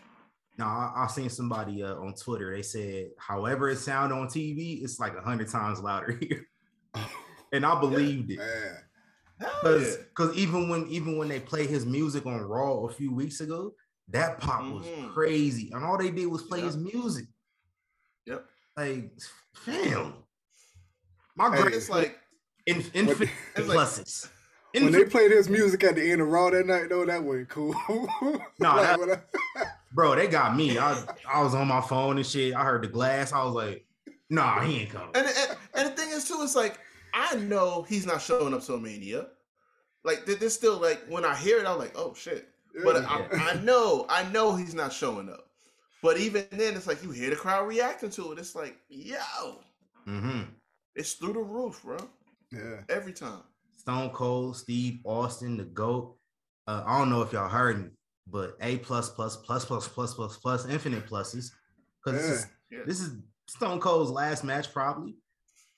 No, 0.59 0.65
I, 0.65 0.93
I 0.97 1.07
seen 1.09 1.29
somebody 1.29 1.83
uh, 1.83 1.97
on 1.97 2.15
Twitter. 2.15 2.55
They 2.55 2.63
said, 2.63 3.09
however 3.19 3.69
it 3.69 3.77
sound 3.77 4.11
on 4.13 4.27
TV, 4.29 4.83
it's 4.83 4.99
like 4.99 5.15
a 5.15 5.21
hundred 5.21 5.49
times 5.51 5.81
louder 5.81 6.13
here, 6.21 6.47
and 7.53 7.67
I 7.67 7.79
believed 7.81 8.31
it. 8.31 8.39
man. 8.39 8.77
Hell 9.39 9.51
Because 9.63 9.97
yeah. 9.97 10.03
because 10.09 10.37
even 10.39 10.69
when 10.71 10.87
even 10.89 11.19
when 11.19 11.29
they 11.29 11.41
play 11.41 11.67
his 11.67 11.85
music 11.85 12.25
on 12.25 12.41
Raw 12.41 12.87
a 12.87 12.93
few 12.93 13.13
weeks 13.13 13.41
ago, 13.41 13.73
that 14.09 14.39
pop 14.41 14.63
was 14.73 14.87
Mhm. 14.87 15.13
crazy, 15.13 15.71
and 15.75 15.85
all 15.85 15.99
they 15.99 16.11
did 16.11 16.27
was 16.27 16.43
play 16.45 16.61
Yep. 16.61 16.67
his 16.67 16.77
music. 16.79 17.27
Yep. 18.77 18.87
Like, 18.87 19.11
fam, 19.55 20.15
my 21.37 21.55
Hey, 21.55 21.63
great 21.63 21.75
It's 21.75 21.89
like 21.91 22.19
in, 22.67 22.85
infinite 22.95 23.31
It's 23.57 23.69
like- 23.69 23.79
pluses. 23.79 24.29
When 24.75 24.93
they 24.93 25.05
played 25.05 25.31
his 25.31 25.49
music 25.49 25.85
at 25.85 25.95
the 25.95 26.13
end 26.13 26.21
of 26.21 26.29
Raw 26.29 26.51
that 26.51 26.67
night, 26.67 26.91
though, 26.91 27.07
that 27.07 27.23
wasn't 27.23 27.49
cool. 27.49 27.75
Nah, 28.59 28.77
that- 28.83 29.23
I- 29.57 29.65
bro, 29.95 30.15
they 30.15 30.27
got 30.27 30.55
me. 30.55 30.79
I 30.79 31.03
I 31.27 31.43
was 31.43 31.55
on 31.55 31.67
my 31.69 31.81
phone 31.81 32.19
and 32.19 32.27
shit. 32.27 32.55
I 32.55 32.63
heard 32.63 32.83
the 32.83 32.89
glass. 32.89 33.33
I 33.33 33.43
was 33.45 33.55
like, 33.55 33.87
nah, 34.29 34.61
he 34.61 34.81
ain't 34.81 34.91
coming. 34.91 35.09
And, 35.15 35.27
and 35.27 35.57
and 35.75 35.89
the 35.89 35.93
thing 35.93 36.11
is 36.11 36.29
too, 36.29 36.39
it's 36.43 36.55
like 36.57 36.79
I 37.15 37.37
know 37.37 37.87
he's 37.89 38.05
not 38.05 38.21
showing 38.21 38.53
up 38.53 38.63
to 38.65 38.77
Mania. 38.77 39.29
Like 40.05 40.27
there- 40.27 40.37
there's 40.37 40.53
still 40.55 40.79
like 40.79 41.03
when 41.09 41.25
I 41.25 41.35
hear 41.35 41.59
it, 41.59 41.67
I'm 41.67 41.79
like, 41.79 41.93
oh 41.97 42.13
shit. 42.15 42.49
But 42.85 42.97
Yeah. 43.03 43.27
I, 43.33 43.53
I 43.53 43.55
know, 43.63 44.05
I 44.11 44.25
know 44.31 44.55
he's 44.57 44.75
not 44.75 44.93
showing 44.93 45.31
up. 45.31 45.46
But 46.03 46.19
even 46.19 46.47
then, 46.51 46.75
it's 46.75 46.87
like 46.87 47.03
you 47.03 47.11
hear 47.11 47.31
the 47.31 47.37
crowd 47.37 47.67
reacting 47.67 48.11
to 48.11 48.33
it. 48.33 48.39
It's 48.39 48.55
like, 48.55 48.77
yo, 48.89 49.61
hmm 50.05 50.43
it's 50.95 51.13
through 51.15 51.35
the 51.35 51.41
roof, 51.41 51.83
bro. 51.85 51.99
yeah. 52.51 52.81
Every 52.89 53.13
time. 53.13 53.43
Stone 53.77 54.11
Cold, 54.11 54.57
Steve 54.57 55.01
Austin, 55.05 55.57
the 55.59 55.65
GOAT. 55.65 56.17
Uh, 56.67 56.83
I 56.87 56.99
don't 56.99 57.11
know 57.11 57.21
if 57.23 57.33
y'all 57.33 57.49
heard 57.49 57.83
me, 57.83 57.91
but 58.27 58.57
A 58.63 58.79
plus 58.79 59.11
plus 59.11 59.37
plus 59.37 59.65
plus 59.65 59.87
plus 59.89 60.15
plus 60.15 60.37
plus 60.39 60.67
infinite 60.67 61.07
pluses. 61.07 61.51
Because 62.05 62.21
this, 62.23 62.31
is, 62.31 62.47
Yeah. 62.71 62.79
this 62.87 63.01
is 63.01 63.19
Stone 63.47 63.79
Cold's 63.81 64.11
last 64.11 64.43
match, 64.43 64.73
probably. 64.73 65.17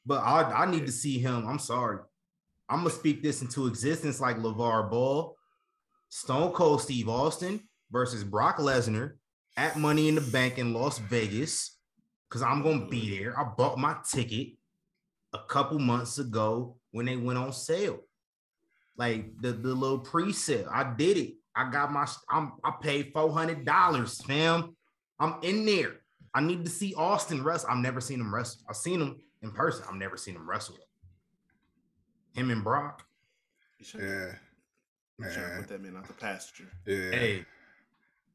But 0.06 0.22
I, 0.22 0.62
I 0.64 0.70
need 0.70 0.86
to 0.86 0.92
see 0.92 1.18
him. 1.18 1.46
I'm 1.48 1.58
sorry. 1.58 1.98
I'm 2.68 2.78
gonna 2.78 2.90
speak 2.90 3.22
this 3.22 3.42
into 3.42 3.66
existence 3.66 4.20
like 4.20 4.36
LeVar 4.36 4.88
Ball, 4.90 5.36
Stone 6.10 6.52
Cold 6.52 6.80
Steve 6.80 7.08
Austin 7.08 7.60
versus 7.90 8.22
Brock 8.24 8.58
Lesnar 8.58 9.14
at 9.58 9.76
Money 9.76 10.08
in 10.08 10.14
the 10.14 10.20
Bank 10.22 10.56
in 10.58 10.72
Las 10.72 10.98
Vegas. 10.98 11.76
Cause 12.30 12.42
I'm 12.42 12.62
gonna 12.62 12.86
be 12.86 13.18
there. 13.18 13.38
I 13.38 13.44
bought 13.44 13.78
my 13.78 13.96
ticket 14.08 14.50
a 15.32 15.38
couple 15.48 15.78
months 15.78 16.18
ago 16.18 16.76
when 16.92 17.06
they 17.06 17.16
went 17.16 17.38
on 17.38 17.52
sale. 17.52 18.00
Like 18.96 19.40
the, 19.40 19.52
the 19.52 19.74
little 19.74 19.98
pre-sale. 19.98 20.68
I 20.70 20.94
did 20.94 21.16
it. 21.16 21.34
I 21.56 21.70
got 21.70 21.90
my 21.90 22.06
I'm 22.30 22.52
I 22.62 22.72
paid 22.80 23.12
$400, 23.14 24.24
fam. 24.26 24.76
I'm 25.18 25.36
in 25.42 25.64
there. 25.66 26.00
I 26.34 26.40
need 26.40 26.64
to 26.66 26.70
see 26.70 26.94
Austin 26.94 27.42
wrestle. 27.42 27.70
I've 27.70 27.78
never 27.78 28.00
seen 28.00 28.20
him 28.20 28.32
wrestle. 28.32 28.60
I've 28.68 28.76
seen 28.76 29.00
him 29.00 29.16
in 29.42 29.50
person. 29.50 29.84
I've 29.88 29.96
never 29.96 30.16
seen 30.16 30.36
him 30.36 30.48
wrestle. 30.48 30.76
Him 32.34 32.50
and 32.50 32.62
Brock. 32.62 33.04
You 33.78 33.84
should 33.86 34.00
Yeah. 34.02 34.34
try 35.20 35.32
to 35.34 35.40
Man. 35.40 35.58
put 35.60 35.68
that 35.68 35.80
man 35.82 35.96
out 35.96 36.06
the 36.06 36.12
pasture. 36.12 36.68
Yeah. 36.86 37.10
Hey, 37.10 37.46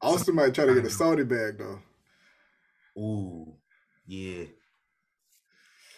Austin 0.04 0.34
might 0.34 0.54
try 0.54 0.66
to 0.66 0.72
get 0.74 0.78
I 0.78 0.80
a 0.80 0.82
know. 0.84 0.88
Saudi 0.90 1.24
bag 1.24 1.58
though. 1.58 1.80
ooh, 3.00 3.54
yeah. 4.06 4.44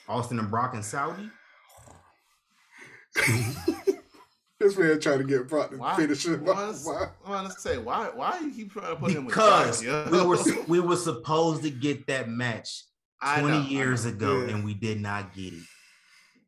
Austin 0.09 0.39
and 0.39 0.51
Brock 0.51 0.75
and 0.75 0.85
Saudi. 0.85 1.29
This 4.59 4.75
man 4.79 4.99
trying 4.99 5.19
to 5.19 5.25
get 5.25 5.49
Brock 5.49 5.71
to 5.71 5.77
Why? 5.77 5.97
finish 5.97 6.27
it. 6.27 6.41
why, 6.41 6.55
Why? 6.83 7.09
I 7.27 7.31
want 7.31 7.53
to 7.53 7.61
say 7.61 7.77
why? 7.77 8.09
Why 8.15 8.41
you 8.41 8.51
keep 8.51 8.73
trying 8.73 8.95
to 8.95 8.97
put 8.97 9.11
him 9.13 9.27
with 9.27 9.35
Because 9.35 9.83
Brock, 9.85 10.11
we 10.11 10.23
were 10.25 10.39
we 10.69 10.81
were 10.81 10.97
supposed 10.97 11.63
to 11.65 11.71
get 11.71 12.07
that 12.07 12.31
match 12.31 12.85
20 13.23 13.49
know, 13.49 13.61
years 13.69 14.07
ago, 14.07 14.45
Yeah. 14.47 14.55
and 14.55 14.65
we 14.65 14.73
did 14.73 14.99
not 14.99 15.35
get 15.35 15.53
it. 15.53 15.63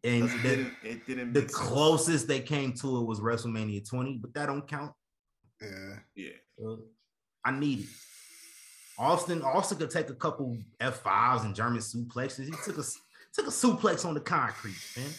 And 0.05 0.24
it 0.24 0.43
the, 0.43 0.48
didn't. 0.48 0.72
It 0.82 1.06
didn't. 1.06 1.32
the 1.35 1.40
make 1.43 1.51
sense. 1.51 1.60
closest 1.60 2.28
they 2.28 2.40
came 2.40 2.72
to 2.74 2.97
it 3.01 3.05
was 3.06 3.20
WrestleMania 3.20 3.86
20, 3.86 4.16
but 4.22 4.32
that 4.32 4.47
don't 4.47 4.66
count. 4.66 4.93
Yeah. 5.60 5.97
Yeah. 6.14 6.30
Uh, 6.66 6.76
So 7.44 7.52
I 7.52 7.59
need 7.59 7.81
it. 7.81 7.86
Austin 8.98 9.43
Austin 9.43 9.78
could 9.78 9.90
take 9.90 10.10
a 10.10 10.15
couple 10.15 10.56
F5s 10.81 11.44
and 11.44 11.55
German 11.55 11.81
suplexes. 11.81 12.44
He 12.47 12.51
took 12.65 12.78
a 12.78 12.82
took 13.32 13.47
a 13.47 13.51
suplex 13.51 14.05
on 14.05 14.15
the 14.15 14.20
concrete, 14.20 14.74
man. 14.97 15.10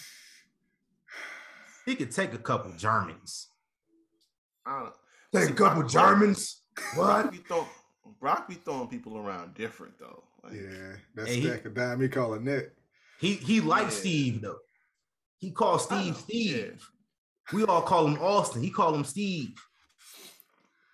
He 1.85 1.95
could 1.95 2.11
take 2.11 2.33
a 2.33 2.37
couple 2.37 2.71
Germans. 2.73 3.47
I 4.65 4.75
don't 4.75 4.85
know. 4.85 4.93
Take 5.33 5.47
See, 5.47 5.53
a 5.53 5.55
couple 5.55 5.81
Brock- 5.81 5.91
Germans. 5.91 6.61
Brock 6.95 7.23
What? 7.25 7.31
be, 7.31 7.37
throw, 7.39 7.67
Brock 8.19 8.47
be 8.47 8.55
throwing 8.55 8.87
people 8.89 9.17
around 9.17 9.53
different 9.55 9.97
though. 9.97 10.23
Like, 10.43 10.53
Yeah. 10.53 10.95
that's 11.15 11.29
Hey, 11.29 11.39
he- 11.39 11.47
stack 11.47 11.65
of 11.65 11.73
dime 11.73 12.01
he 12.01 12.09
call 12.09 12.33
a 12.33 12.39
net. 12.39 12.73
He 13.19 13.35
he 13.35 13.61
likes 13.61 13.95
Yeah. 13.95 13.99
Steve 14.01 14.41
though. 14.41 14.59
He 15.37 15.51
calls 15.51 15.89
I 15.91 16.01
Steve 16.01 16.13
know, 16.15 16.19
Steve. 16.21 16.89
We 17.53 17.63
all 17.63 17.81
call 17.81 18.07
him 18.07 18.19
Austin. 18.21 18.61
He 18.61 18.69
call 18.71 18.93
him 18.93 19.03
Steve. 19.05 19.55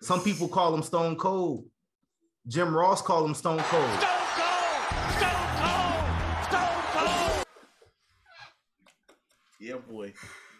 Some 0.02 0.22
people 0.22 0.48
call 0.48 0.74
him 0.74 0.82
Stone 0.82 1.16
Cold. 1.16 1.64
Jim 2.46 2.74
Ross 2.74 3.02
called 3.02 3.26
him 3.26 3.34
Stone 3.34 3.58
Cold. 3.60 3.90
Stone 3.90 4.08
Cold! 4.36 5.14
Stone 5.18 5.30
Cold! 5.56 6.04
Stone 6.44 6.82
Cold! 6.92 7.46
Yeah, 9.58 9.76
boy. 9.88 10.12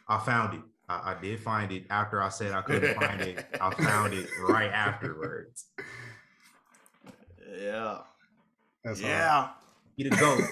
I 0.08 0.18
found 0.18 0.54
it. 0.54 0.60
I, 0.88 1.12
I 1.12 1.16
did 1.20 1.40
find 1.40 1.70
it 1.72 1.84
after 1.90 2.22
I 2.22 2.28
said 2.28 2.52
I 2.52 2.62
couldn't 2.62 2.94
find 2.96 3.20
it. 3.20 3.44
I 3.60 3.74
found 3.74 4.14
it 4.14 4.28
right 4.48 4.70
afterwards. 4.70 5.66
Yeah. 7.60 7.98
That's 8.84 9.02
all. 9.02 9.08
yeah. 9.08 9.48
He 9.96 10.04
the 10.04 10.10
goat. 10.16 10.42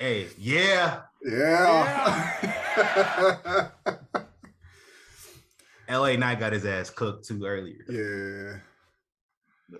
hey, 0.00 0.26
yeah. 0.38 1.02
Yeah. 1.24 2.40
LA 5.88 6.16
Knight 6.16 6.38
got 6.40 6.52
his 6.52 6.64
ass 6.66 6.90
cooked 6.90 7.26
too 7.26 7.44
earlier. 7.44 7.84
yeah. 7.88 8.60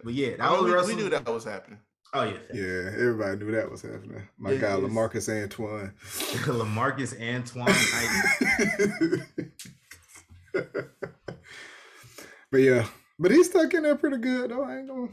But 0.05 0.13
yeah, 0.15 0.37
that 0.37 0.43
I 0.43 0.55
mean, 0.61 0.71
was 0.75 0.87
we, 0.87 0.95
we 0.95 1.03
knew 1.03 1.09
that 1.11 1.27
was 1.27 1.45
happening. 1.45 1.79
Oh 2.13 2.23
yeah. 2.23 2.39
Yeah. 2.53 2.91
Everybody 2.95 3.37
knew 3.39 3.53
that 3.53 3.71
was 3.71 3.83
happening. 3.83 4.27
My 4.39 4.53
It 4.53 4.61
guy 4.61 4.75
is. 4.77 4.81
Lamarcus 4.81 5.29
Antoine. 5.43 5.93
Lamarcus 6.03 7.15
Antoine 7.21 7.67
Knight. 7.67 9.23
but 12.51 12.59
yeah. 12.59 12.87
But 13.19 13.31
he 13.33 13.43
stuck 13.45 13.73
in 13.75 13.83
there 13.83 13.97
pretty 13.97 14.19
good 14.19 14.51
though. 14.51 14.63
I 14.65 14.79
ain't 14.79 14.89
gonna 14.89 15.09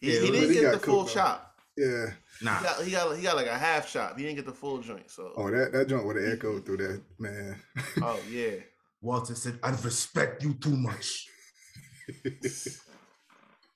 He, 0.00 0.14
Yeah, 0.14 0.20
he 0.20 0.30
didn't 0.30 0.48
he 0.54 0.60
get 0.60 0.72
the 0.72 0.78
full 0.78 1.02
cooked, 1.02 1.14
shot. 1.14 1.52
yeah. 1.76 2.06
Nah. 2.42 2.56
He 2.58 2.64
got, 2.64 2.84
he 2.84 2.90
got 2.90 3.16
he 3.16 3.22
got 3.22 3.36
like 3.36 3.46
a 3.46 3.58
half 3.58 3.88
shot. 3.88 4.16
He 4.18 4.24
didn't 4.24 4.36
get 4.36 4.46
the 4.46 4.52
full 4.52 4.78
joint. 4.78 5.10
So 5.10 5.32
Oh, 5.36 5.50
that, 5.50 5.72
that 5.72 5.88
joint 5.88 6.06
would 6.06 6.16
have 6.16 6.32
echoed 6.32 6.64
through 6.66 6.78
that, 6.78 7.02
man. 7.18 7.60
oh 8.02 8.18
yeah. 8.30 8.50
Walter 9.02 9.34
said, 9.34 9.58
I 9.62 9.70
respect 9.70 10.42
you 10.42 10.54
too 10.54 10.76
much. 10.76 11.26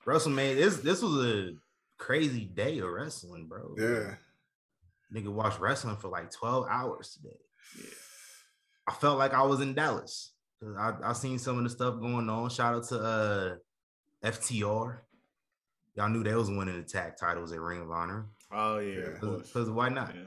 WrestleMania, 0.06 0.54
this 0.56 0.76
this 0.78 1.02
was 1.02 1.26
a 1.26 1.50
crazy 1.98 2.44
day 2.44 2.78
of 2.78 2.88
wrestling, 2.88 3.46
bro. 3.46 3.74
yeah. 3.78 4.14
Nigga 5.14 5.32
watched 5.32 5.60
wrestling 5.60 5.96
for 5.96 6.08
like 6.08 6.30
12 6.32 6.66
hours 6.68 7.12
today. 7.16 7.36
Yeah. 7.78 7.90
I 8.88 8.92
felt 8.94 9.18
like 9.18 9.34
I 9.34 9.42
was 9.42 9.60
in 9.60 9.74
Dallas. 9.74 10.32
'Cause 10.60 10.74
I, 10.78 10.94
I 11.10 11.12
seen 11.12 11.38
some 11.38 11.58
of 11.58 11.64
the 11.64 11.70
stuff 11.70 12.00
going 12.00 12.28
on. 12.30 12.48
Shout 12.50 12.74
out 12.74 12.84
to 12.88 12.98
uh 12.98 13.54
FTR. 14.24 14.98
Y'all 15.94 16.08
knew 16.08 16.22
they 16.24 16.34
was 16.34 16.48
winning 16.50 16.76
the 16.76 16.82
tag 16.82 17.16
titles 17.18 17.52
at 17.52 17.60
Ring 17.60 17.82
of 17.82 17.90
Honor. 17.90 18.26
Oh 18.52 18.78
yeah. 18.78 19.10
Because 19.20 19.70
why 19.70 19.88
not? 19.90 20.14
Yeah. 20.14 20.22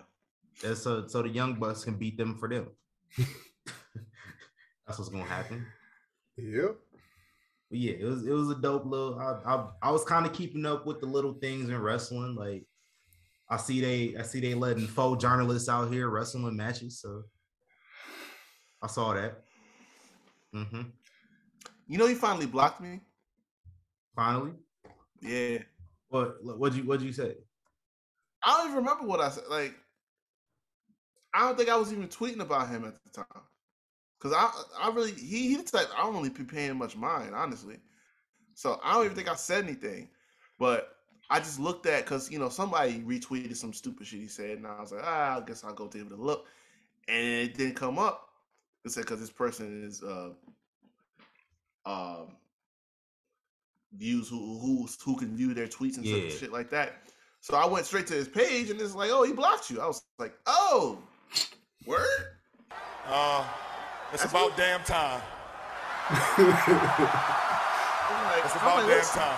That's 0.61 0.81
so 0.81 1.07
so 1.07 1.21
the 1.21 1.29
young 1.29 1.55
bucks 1.55 1.83
can 1.83 1.95
beat 1.95 2.17
them 2.17 2.37
for 2.37 2.47
them. 2.49 2.67
That's 4.89 4.97
what's 4.97 5.11
gonna 5.11 5.23
happen. 5.23 5.67
Yep. 6.37 6.75
But 7.69 7.79
yeah, 7.79 7.91
it 7.99 8.05
was 8.05 8.25
it 8.25 8.31
was 8.31 8.49
a 8.49 8.55
dope 8.55 8.85
little. 8.87 9.19
I 9.19 9.37
I, 9.45 9.67
I 9.83 9.91
was 9.91 10.03
kind 10.03 10.25
of 10.25 10.33
keeping 10.33 10.65
up 10.65 10.87
with 10.87 10.99
the 10.99 11.05
little 11.05 11.33
things 11.33 11.69
in 11.69 11.79
wrestling. 11.79 12.33
Like 12.33 12.65
I 13.47 13.57
see 13.57 13.81
they 13.81 14.17
I 14.19 14.23
see 14.23 14.39
they 14.39 14.55
letting 14.55 14.87
faux 14.87 15.21
journalists 15.21 15.69
out 15.69 15.91
here 15.91 16.09
wrestling 16.09 16.57
matches. 16.57 16.99
So 16.99 17.21
I 18.81 18.87
saw 18.87 19.13
that. 19.13 19.43
Mm-hmm. 20.55 20.81
You 21.87 21.97
know 21.99 22.07
he 22.07 22.15
finally 22.15 22.47
blocked 22.47 22.81
me. 22.81 23.01
Finally, 24.15 24.53
Yeah. 25.21 25.59
what 26.07 26.37
what'd 26.43 26.75
you 26.75 26.83
what'd 26.85 27.05
you 27.05 27.13
say? 27.13 27.35
I 28.43 28.57
don't 28.57 28.71
even 28.71 28.77
remember 28.77 29.05
what 29.05 29.19
I 29.19 29.29
said. 29.29 29.43
Like, 29.51 29.75
I 31.31 31.41
don't 31.41 31.57
think 31.57 31.69
I 31.69 31.75
was 31.75 31.93
even 31.93 32.07
tweeting 32.07 32.39
about 32.41 32.69
him 32.69 32.85
at 32.85 32.95
the 33.03 33.09
time. 33.11 33.43
Cause 34.19 34.33
I, 34.33 34.51
I 34.77 34.89
really, 34.93 35.13
he, 35.13 35.47
he 35.49 35.55
the 35.55 35.63
type 35.63 35.87
I 35.97 36.03
don't 36.03 36.15
really 36.15 36.29
be 36.29 36.43
paying 36.43 36.77
much 36.77 36.97
mind, 36.97 37.33
honestly. 37.33 37.77
So 38.53 38.79
I 38.83 38.93
don't 38.93 39.05
even 39.05 39.15
think 39.15 39.29
I 39.29 39.35
said 39.35 39.63
anything, 39.63 40.09
but 40.57 40.97
I 41.29 41.39
just 41.39 41.59
looked 41.59 41.85
at 41.85 42.03
because 42.03 42.29
you 42.29 42.37
know 42.37 42.49
somebody 42.49 42.99
retweeted 42.99 43.55
some 43.55 43.71
stupid 43.71 44.07
shit 44.07 44.19
he 44.19 44.27
said, 44.27 44.57
and 44.57 44.67
I 44.67 44.81
was 44.81 44.91
like, 44.91 45.03
ah, 45.05 45.37
I 45.37 45.45
guess 45.45 45.63
I'll 45.63 45.73
go 45.73 45.87
give 45.87 46.07
it 46.07 46.11
a 46.11 46.15
look, 46.15 46.47
and 47.07 47.25
it 47.25 47.55
didn't 47.57 47.75
come 47.75 47.97
up. 47.97 48.27
It 48.83 48.91
said 48.91 49.05
because 49.05 49.21
this 49.21 49.31
person 49.31 49.85
is 49.85 50.03
uh, 50.03 50.31
um, 51.85 52.35
views 53.93 54.27
who 54.27 54.59
who 54.59 54.87
who 55.05 55.15
can 55.15 55.35
view 55.35 55.53
their 55.53 55.67
tweets 55.67 55.95
and 55.97 56.05
Yeah. 56.05 56.29
shit 56.29 56.51
like 56.51 56.69
that. 56.71 56.95
So 57.39 57.55
I 57.55 57.65
went 57.65 57.85
straight 57.85 58.07
to 58.07 58.15
his 58.15 58.27
page, 58.27 58.69
and 58.69 58.81
it's 58.81 58.95
like, 58.95 59.11
oh, 59.13 59.23
he 59.23 59.31
blocked 59.31 59.69
you. 59.69 59.79
I 59.79 59.87
was 59.87 60.01
like, 60.17 60.33
oh, 60.45 60.99
word. 61.85 62.07
Uh, 63.05 63.47
it's 64.13 64.23
That's 64.23 64.31
about 64.33 64.49
what- 64.49 64.57
damn 64.57 64.83
time. 64.83 65.21
Like, 66.09 68.45
It's 68.45 68.55
about 68.55 68.77
like, 68.77 68.87
damn 68.87 68.89
listen, 68.97 69.19
time. 69.21 69.37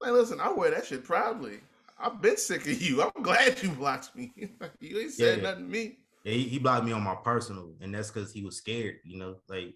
like, 0.00 0.12
listen, 0.12 0.40
I 0.40 0.52
wear 0.52 0.70
that 0.70 0.86
shit 0.86 1.04
proudly. 1.04 1.60
I've 1.98 2.22
been 2.22 2.36
sick 2.36 2.62
of 2.66 2.80
you. 2.80 3.02
I'm 3.02 3.22
glad 3.22 3.62
you 3.62 3.70
blocked 3.70 4.14
me. 4.16 4.32
you 4.80 4.98
ain't 5.00 5.12
said 5.12 5.38
Yeah. 5.38 5.50
nothing 5.50 5.64
to 5.66 5.70
me. 5.70 5.98
Yeah, 6.24 6.32
he, 6.34 6.42
he 6.44 6.58
blocked 6.58 6.84
me 6.86 6.92
on 6.92 7.02
my 7.02 7.16
personal, 7.16 7.74
and 7.80 7.94
that's 7.94 8.10
because 8.10 8.32
he 8.32 8.42
was 8.44 8.56
scared. 8.56 8.96
You 9.04 9.18
know, 9.18 9.36
like 9.48 9.74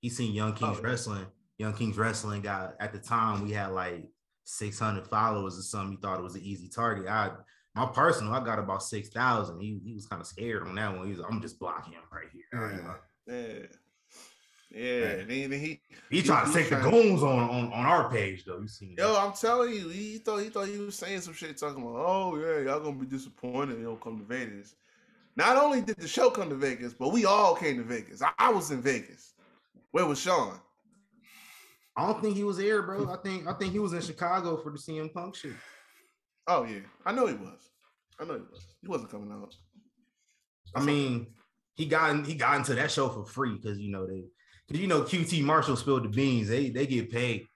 he 0.00 0.10
seen 0.10 0.34
Young 0.34 0.50
oh, 0.52 0.54
Kings 0.54 0.78
Oh, 0.78 0.82
yeah. 0.82 0.88
wrestling. 0.88 1.26
Young 1.58 1.72
Kings 1.74 1.96
wrestling 1.96 2.42
got 2.42 2.74
at 2.80 2.92
the 2.92 2.98
time 2.98 3.44
we 3.44 3.52
had 3.52 3.68
like 3.72 4.04
600 4.44 5.06
followers 5.06 5.58
or 5.58 5.62
something. 5.62 5.92
He 5.92 5.96
thought 6.02 6.18
it 6.18 6.22
was 6.24 6.34
an 6.34 6.42
easy 6.42 6.68
target. 6.68 7.06
I 7.06 7.30
my 7.74 7.86
personal, 7.86 8.32
I 8.32 8.44
got 8.44 8.58
about 8.58 8.82
six 8.82 9.08
thousand. 9.08 9.60
He 9.60 9.80
he 9.84 9.94
was 9.94 10.06
kind 10.06 10.20
of 10.20 10.26
scared 10.26 10.62
on 10.66 10.74
that 10.76 10.96
one. 10.96 11.06
He 11.06 11.12
was, 11.14 11.24
I'm 11.28 11.40
just 11.40 11.58
blocking 11.58 11.92
him 11.94 12.02
right 12.12 12.28
here. 12.32 12.44
Uh, 12.52 13.32
yeah. 13.32 13.34
Yeah. 13.34 13.66
Yeah. 14.70 15.06
And 15.20 15.30
then 15.30 15.52
he, 15.52 15.80
He 16.10 16.20
tried 16.22 16.46
to 16.46 16.52
take 16.52 16.68
the 16.68 16.80
trying- 16.80 16.90
goons 16.90 17.22
on, 17.22 17.38
on 17.48 17.72
on 17.72 17.86
our 17.86 18.10
page 18.10 18.44
though. 18.44 18.58
You 18.60 18.66
seen 18.68 18.94
Yo, 18.98 19.12
that? 19.12 19.20
I'm 19.22 19.32
telling 19.32 19.72
you, 19.72 19.88
he 19.88 20.18
thought 20.18 20.38
he 20.38 20.48
thought 20.48 20.66
he 20.68 20.78
was 20.78 20.96
saying 20.96 21.20
some 21.20 21.34
shit 21.34 21.56
talking 21.56 21.82
about, 21.82 21.94
oh 21.96 22.36
yeah, 22.36 22.60
y'all 22.70 22.80
gonna 22.80 22.96
be 22.96 23.06
disappointed 23.06 23.78
you 23.78 23.84
don't 23.84 24.00
come 24.00 24.18
to 24.18 24.24
Vegas. 24.24 24.74
Not 25.36 25.56
only 25.56 25.80
did 25.80 25.96
the 25.96 26.08
show 26.08 26.30
come 26.30 26.48
to 26.48 26.54
Vegas, 26.56 26.92
but 26.94 27.12
we 27.12 27.24
all 27.24 27.54
came 27.56 27.76
to 27.78 27.82
Vegas. 27.84 28.22
I, 28.22 28.30
I 28.38 28.50
was 28.52 28.70
in 28.70 28.82
Vegas. 28.82 29.34
Where 29.92 30.06
was 30.06 30.20
Sean? 30.20 30.60
I 31.96 32.06
don't 32.06 32.20
think 32.20 32.34
he 32.36 32.42
was 32.44 32.56
there, 32.56 32.82
bro. 32.82 33.08
I 33.12 33.16
think 33.18 33.46
I 33.46 33.52
think 33.52 33.72
he 33.72 33.78
was 33.78 33.92
in 33.92 34.00
Chicago 34.00 34.56
for 34.56 34.70
the 34.72 34.78
CM 34.78 35.12
Punk 35.12 35.36
shit. 35.36 35.52
Oh 36.46 36.64
yeah, 36.64 36.80
I 37.06 37.12
know 37.12 37.26
he 37.26 37.34
was. 37.34 37.70
I 38.20 38.24
know 38.24 38.34
he 38.34 38.40
was. 38.40 38.66
He 38.80 38.88
wasn't 38.88 39.10
coming 39.10 39.32
out. 39.32 39.54
I 40.74 40.82
mean, 40.82 41.28
he 41.74 41.86
got 41.86 42.10
in, 42.10 42.24
he 42.24 42.34
got 42.34 42.56
into 42.56 42.74
that 42.74 42.90
show 42.90 43.08
for 43.08 43.24
free 43.24 43.56
because 43.56 43.78
you 43.78 43.90
know 43.90 44.06
they 44.06 44.24
because 44.66 44.80
you 44.80 44.86
know 44.88 45.02
QT 45.02 45.42
Marshall 45.42 45.76
spilled 45.76 46.04
the 46.04 46.08
beans. 46.08 46.48
They 46.48 46.68
they 46.70 46.86
get 46.86 47.10
paid. 47.10 47.46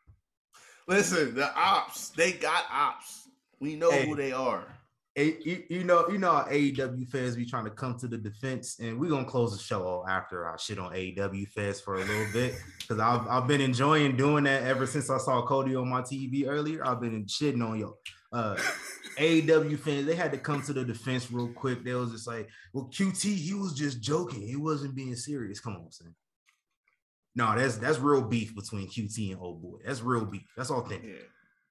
Listen, 0.87 1.35
the 1.35 1.55
ops, 1.55 2.11
they 2.11 2.33
got 2.33 2.65
ops. 2.73 3.29
We 3.61 3.77
know 3.77 3.91
Hey. 3.91 4.07
who 4.07 4.17
they 4.17 4.33
are. 4.33 4.75
Hey, 5.15 5.37
you, 5.45 5.65
you 5.69 5.83
know, 5.85 6.07
you 6.09 6.19
know, 6.19 6.45
AEW 6.49 7.09
fans 7.11 7.35
be 7.35 7.45
trying 7.45 7.65
to 7.65 7.73
come 7.73 7.99
to 7.99 8.07
the 8.07 8.17
defense, 8.17 8.79
and 8.79 9.01
we're 9.01 9.11
gonna 9.11 9.25
close 9.25 9.51
the 9.57 9.63
show 9.63 10.05
after 10.09 10.49
I 10.49 10.57
shit 10.57 10.79
on 10.79 10.93
AEW 10.93 11.49
fans 11.49 11.81
for 11.81 11.97
a 11.97 12.05
little 12.05 12.33
bit 12.33 12.55
because 12.81 13.01
I've 13.01 13.27
I've 13.27 13.49
been 13.49 13.61
enjoying 13.61 14.17
doing 14.17 14.45
that 14.45 14.63
ever 14.63 14.87
since 14.87 15.11
I 15.11 15.19
saw 15.19 15.45
Cody 15.45 15.75
on 15.75 15.89
my 15.89 16.03
TV 16.03 16.47
earlier. 16.47 16.87
I've 16.87 17.01
been 17.01 17.25
shitting 17.27 17.69
on 17.69 17.79
yo. 17.81 17.97
Uh, 18.31 18.57
AEW 19.17 19.79
fans, 19.79 20.07
they 20.07 20.15
had 20.15 20.33
to 20.33 20.39
come 20.39 20.63
to 20.63 20.73
the 20.73 20.85
defense 20.85 21.31
real 21.33 21.49
quick. 21.49 21.83
They 21.85 21.95
was 21.95 22.13
just 22.13 22.27
like, 22.27 22.49
"Well, 22.73 22.91
QT, 22.93 23.23
he 23.37 23.55
was 23.55 23.73
just 23.75 24.01
joking. 24.01 24.43
He 24.43 24.57
wasn't 24.57 24.95
being 24.95 25.15
serious." 25.17 25.61
Come 25.61 25.77
on, 25.77 25.91
son. 25.91 26.15
No, 27.35 27.55
that's 27.57 27.79
that's 27.79 27.99
real 27.99 28.23
beef 28.23 28.55
between 28.55 28.89
QT 28.89 29.33
and 29.33 29.41
old 29.41 29.63
boy. 29.63 29.79
That's 29.85 30.03
real 30.03 30.25
beef. 30.25 30.43
That's 30.57 30.71
authentic. 30.71 31.11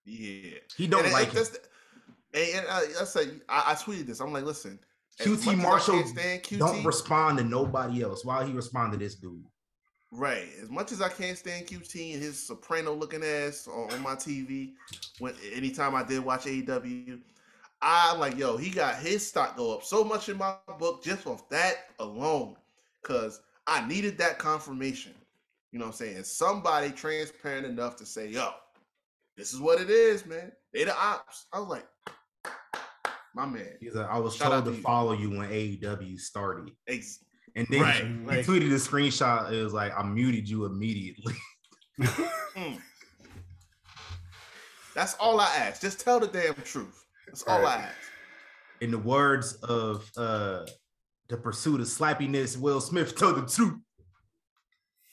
Yeah, 0.06 0.14
yeah. 0.14 0.58
He 0.78 0.88
don't 0.88 1.00
And 1.02 1.10
it- 1.10 1.14
like 1.14 1.34
it- 1.34 1.38
him. 1.38 1.46
and, 2.34 2.50
and 2.56 2.68
I, 2.70 2.80
I 3.02 3.04
say 3.04 3.28
I, 3.50 3.64
I 3.68 3.74
tweeted 3.76 4.08
this. 4.08 4.20
I'm 4.20 4.34
like, 4.34 4.44
listen, 4.46 4.80
QT 5.20 5.58
Marshall 5.58 6.06
stand 6.06 6.44
QT, 6.44 6.60
don't 6.60 6.84
respond 6.86 7.38
to 7.38 7.44
nobody 7.44 8.02
else. 8.02 8.26
Why 8.26 8.46
he 8.46 8.52
respond 8.54 8.94
to 8.94 8.98
this 8.98 9.16
dude? 9.16 9.44
Right. 10.12 10.48
As 10.62 10.70
much 10.70 10.92
as 10.92 11.02
I 11.02 11.10
can't 11.10 11.38
stand 11.38 11.68
QT 11.68 12.14
and 12.14 12.22
his 12.22 12.42
soprano 12.42 12.94
looking 12.94 13.24
ass 13.24 13.68
on, 13.68 13.92
on 13.92 14.02
my 14.02 14.16
TV, 14.16 14.74
when 15.20 15.34
anytime 15.54 15.96
I 15.96 16.04
did 16.04 16.24
watch 16.24 16.46
AEW, 16.46 17.20
I 17.82 18.16
like 18.16 18.38
yo, 18.38 18.58
he 18.58 18.70
got 18.70 18.96
his 18.96 19.28
stock 19.28 19.58
go 19.58 19.74
up 19.74 19.84
so 19.84 20.04
much 20.04 20.30
in 20.30 20.38
my 20.38 20.56
book 20.80 21.04
just 21.04 21.28
off 21.28 21.48
that 21.50 21.90
alone. 22.00 22.56
Cause 23.04 23.42
I 23.68 23.86
needed 23.88 24.18
that 24.20 24.40
confirmation. 24.40 25.14
You 25.72 25.80
know 25.80 25.86
what 25.86 25.92
I'm 25.92 25.98
saying? 25.98 26.24
Somebody 26.24 26.92
transparent 26.92 27.66
enough 27.66 27.98
to 27.98 28.06
say, 28.06 28.30
yo, 28.30 28.52
this 29.36 29.54
is 29.54 29.60
what 29.60 29.80
it 29.82 29.90
is, 29.90 30.26
man. 30.26 30.52
They 30.74 30.86
the 30.86 30.98
ops. 30.98 31.46
I 31.52 31.60
was 31.60 31.68
like, 31.68 31.86
my 33.36 33.46
man. 33.46 33.78
He's 33.80 33.94
like, 33.94 34.10
I 34.10 34.18
was 34.18 34.36
Shout 34.36 34.52
told 34.52 34.66
to 34.66 34.82
follow 34.82 35.14
you 35.14 35.30
when 35.30 35.50
AEW 35.50 36.20
started. 36.20 36.72
Ex- 36.88 37.24
And 37.58 37.68
then 37.72 37.82
Right, 37.82 37.96
he 38.06 38.10
like- 38.26 38.46
tweeted 38.46 38.72
a 38.72 38.76
screenshot. 38.76 39.52
It 39.52 39.64
was 39.64 39.74
like, 39.74 39.92
I 39.98 40.04
muted 40.04 40.48
you 40.48 40.66
immediately. 40.66 41.34
Mm. 42.56 42.80
That's 44.96 45.16
all 45.20 45.40
I 45.40 45.46
ask. 45.58 45.82
Just 45.82 46.00
tell 46.00 46.20
the 46.20 46.28
damn 46.28 46.54
truth. 46.56 47.04
That's 47.28 47.44
all 47.44 47.60
I 47.60 47.64
Right. 47.64 47.80
ask. 47.86 47.96
In 48.82 48.92
the 48.92 48.98
words 48.98 49.54
of 49.64 50.10
uh 50.18 50.66
the 51.30 51.38
pursuit 51.38 51.82
of 51.82 51.88
slappiness, 51.88 52.58
Will 52.58 52.80
Smith 52.82 53.16
told 53.16 53.36
the 53.38 53.46
truth. 53.52 53.80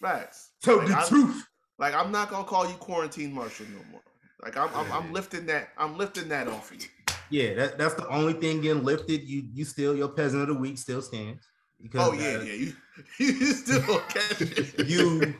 Facts. 0.00 0.50
Tell 0.62 0.78
Like, 0.78 0.88
the 0.88 0.94
I'm- 0.98 1.08
truth. 1.08 1.44
Like 1.78 1.94
I'm 1.94 2.12
not 2.12 2.30
gonna 2.30 2.44
call 2.44 2.68
you 2.68 2.74
quarantine 2.76 3.32
Marshall 3.34 3.66
no 3.74 3.82
more. 3.90 4.00
Like 4.42 4.56
I'm, 4.56 4.68
I'm, 4.74 4.90
I'm 4.92 5.12
lifting 5.12 5.44
that. 5.46 5.70
I'm 5.78 5.96
lifting 5.98 6.28
that 6.28 6.46
off 6.48 6.70
of 6.70 6.80
you. 6.82 6.88
Yeah, 7.30 7.54
that, 7.54 7.78
that's 7.78 7.94
the 7.94 8.06
only 8.08 8.34
thing 8.34 8.60
getting 8.60 8.84
lifted. 8.84 9.22
You 9.24 9.42
you 9.52 9.64
still 9.64 9.96
your 9.96 10.08
peasant 10.08 10.42
of 10.42 10.48
the 10.48 10.54
week 10.54 10.78
still 10.78 11.02
stands. 11.02 11.46
Because 11.85 12.09
Oh 12.09 12.12
yeah, 12.15 12.39
uh, 12.39 12.43
yeah. 12.43 12.52
You, 12.55 12.73
you 13.19 13.52
still 13.52 13.98
catch 14.09 14.40
it. 14.40 14.89
you 14.89 15.35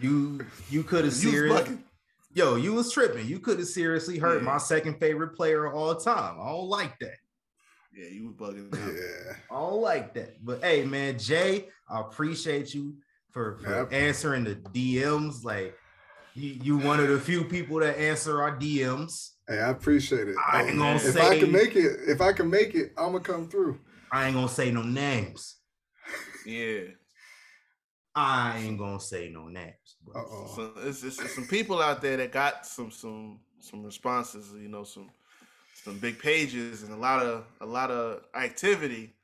you 0.00 0.40
you 0.70 0.82
could 0.82 1.04
have 1.04 1.14
You 1.22 1.28
was 1.28 1.34
serious. 1.38 1.60
bugging. 1.68 1.82
Yo, 2.32 2.56
you 2.56 2.72
was 2.72 2.90
tripping. 2.92 3.26
You 3.26 3.38
could 3.38 3.58
have 3.58 3.68
seriously 3.68 4.16
hurt 4.18 4.38
Yeah. 4.42 4.44
my 4.46 4.58
second 4.58 4.98
favorite 4.98 5.36
player 5.36 5.66
of 5.66 5.74
all 5.74 5.94
time. 5.94 6.38
I 6.40 6.48
don't 6.48 6.68
like 6.68 6.98
that. 7.00 7.16
Yeah, 7.94 8.08
you 8.08 8.26
was 8.26 8.34
bugging. 8.36 8.72
out. 8.74 8.94
Yeah. 8.94 9.32
I 9.50 9.54
don't 9.60 9.80
like 9.82 10.14
that. 10.14 10.44
But 10.44 10.64
hey, 10.64 10.84
man, 10.84 11.18
Jay, 11.18 11.68
I 11.88 12.00
appreciate 12.00 12.72
you 12.74 12.96
for, 13.32 13.58
for 13.58 13.70
Yep. 13.70 13.92
answering 13.92 14.44
the 14.44 14.54
DMs. 14.56 15.44
Like 15.44 15.74
you, 16.34 16.58
you 16.62 16.78
one 16.78 17.00
of 17.00 17.08
the 17.08 17.20
few 17.20 17.44
people 17.44 17.80
that 17.80 17.98
answer 17.98 18.40
our 18.42 18.58
DMs. 18.58 19.32
Hey, 19.46 19.58
I 19.58 19.70
appreciate 19.70 20.28
it. 20.28 20.36
I 20.50 20.62
ain't 20.64 20.78
gonna 20.78 20.96
if 20.96 21.02
say 21.14 21.36
I 21.36 21.38
can 21.38 21.52
make 21.52 21.76
it, 21.76 22.00
if 22.06 22.20
I 22.22 22.32
can 22.32 22.48
make 22.48 22.74
it, 22.74 22.92
I'm 22.96 23.12
gonna 23.12 23.20
come 23.20 23.48
through. 23.48 23.78
I 24.12 24.26
ain't 24.26 24.34
gonna 24.34 24.48
say 24.48 24.70
no 24.70 24.82
names. 24.82 25.55
Yeah. 26.46 26.82
I 28.14 28.58
ain't 28.60 28.78
gonna 28.78 29.00
say 29.00 29.28
no 29.28 29.48
names. 29.48 29.96
So 30.54 30.72
it's, 30.78 31.02
it's, 31.02 31.20
it's 31.20 31.34
some 31.34 31.46
people 31.46 31.82
out 31.82 32.00
there 32.00 32.16
that 32.16 32.32
got 32.32 32.64
some 32.64 32.90
some 32.90 33.40
some 33.60 33.82
responses. 33.82 34.54
You 34.54 34.68
know, 34.68 34.84
some 34.84 35.10
some 35.74 35.98
big 35.98 36.18
pages 36.18 36.82
and 36.82 36.92
a 36.94 36.96
lot 36.96 37.22
of 37.22 37.44
a 37.60 37.66
lot 37.66 37.90
of 37.90 38.22
activity. 38.34 39.14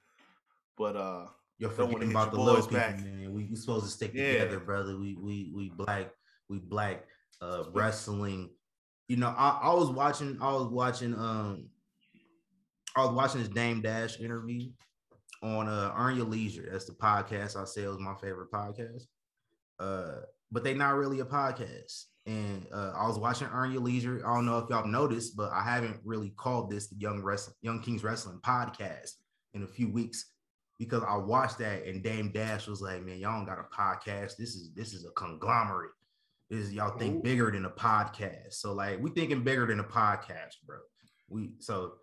But 0.77 0.97
uh, 0.97 1.27
You're 1.59 1.71
Don't 1.71 1.87
forgetting 1.89 2.09
hit 2.09 2.17
about 2.17 2.33
the 2.33 2.39
your 2.39 2.47
little 2.47 2.61
boys 2.61 2.67
people, 2.67 2.79
back. 2.81 3.01
man. 3.01 3.33
We, 3.33 3.45
we 3.45 3.57
supposed 3.57 3.85
to 3.87 3.91
stick 3.91 4.13
Yeah. 4.15 4.41
together, 4.41 4.61
brother. 4.61 4.99
We 4.99 5.17
we 5.19 5.53
we 5.55 5.71
black, 5.71 6.11
we 6.51 6.59
black 6.59 7.05
uh 7.41 7.65
wrestling. 7.73 8.51
You 9.09 9.17
know, 9.17 9.35
I, 9.37 9.61
I 9.63 9.75
was 9.75 9.91
watching, 9.91 10.39
I 10.41 10.53
was 10.53 10.67
watching 10.69 11.15
um 11.15 11.69
I 12.97 13.05
was 13.05 13.15
watching 13.15 13.41
this 13.41 13.49
Dame 13.49 13.81
Dash 13.81 14.21
interview 14.21 14.71
on 15.43 15.69
uh 15.69 15.93
Earn 15.97 16.17
Your 16.17 16.27
Leisure. 16.27 16.69
That's 16.71 16.85
the 16.85 16.93
podcast 16.93 17.61
I 17.61 17.65
say 17.65 17.83
is 17.83 17.99
my 17.99 18.15
favorite 18.15 18.51
podcast. 18.51 19.05
Uh, 19.79 20.23
but 20.51 20.63
they're 20.63 20.75
not 20.75 20.95
really 20.95 21.21
a 21.21 21.25
podcast. 21.25 22.05
And 22.27 22.67
uh, 22.73 22.93
I 22.97 23.09
was 23.09 23.19
watching 23.19 23.49
Earn 23.53 23.73
Your 23.73 23.83
Leisure. 23.83 24.23
I 24.25 24.35
don't 24.35 24.47
know 24.47 24.59
if 24.59 24.71
y'all 24.71 24.87
noticed, 24.87 25.37
but 25.37 25.51
I 25.51 25.63
haven't 25.63 26.01
really 26.05 26.31
called 26.37 26.71
this 26.71 26.87
the 26.87 26.97
Young 26.97 27.23
Wrestling 27.23 27.57
Young 27.63 27.81
Kings 27.81 28.05
Wrestling 28.05 28.39
podcast 28.45 29.13
in 29.55 29.65
a 29.65 29.67
few 29.67 29.91
weeks 29.91 30.33
because 30.79 31.03
I 31.03 31.17
watched 31.17 31.59
that 31.59 31.85
and 31.87 32.03
Dame 32.03 32.31
Dash 32.31 32.69
was 32.69 32.81
like, 32.81 33.03
"Man, 33.03 33.19
y'all 33.19 33.37
don't 33.37 33.47
got 33.47 33.59
a 33.59 33.75
podcast. 33.75 34.37
This 34.37 34.55
is 34.55 34.71
this 34.75 34.95
is 34.95 35.05
a 35.05 35.11
conglomerate. 35.11 35.91
This 36.49 36.67
is 36.67 36.73
y'all 36.73 36.97
think 36.97 37.17
Ooh. 37.17 37.23
bigger 37.23 37.51
than 37.51 37.65
a 37.65 37.71
podcast. 37.71 38.55
So 38.55 38.73
like, 38.73 39.01
we 39.01 39.11
thinking 39.11 39.43
bigger 39.43 39.67
than 39.67 39.81
a 39.81 39.85
podcast, 39.85 40.57
bro. 40.65 40.79
We 41.29 41.53
so 41.59 41.95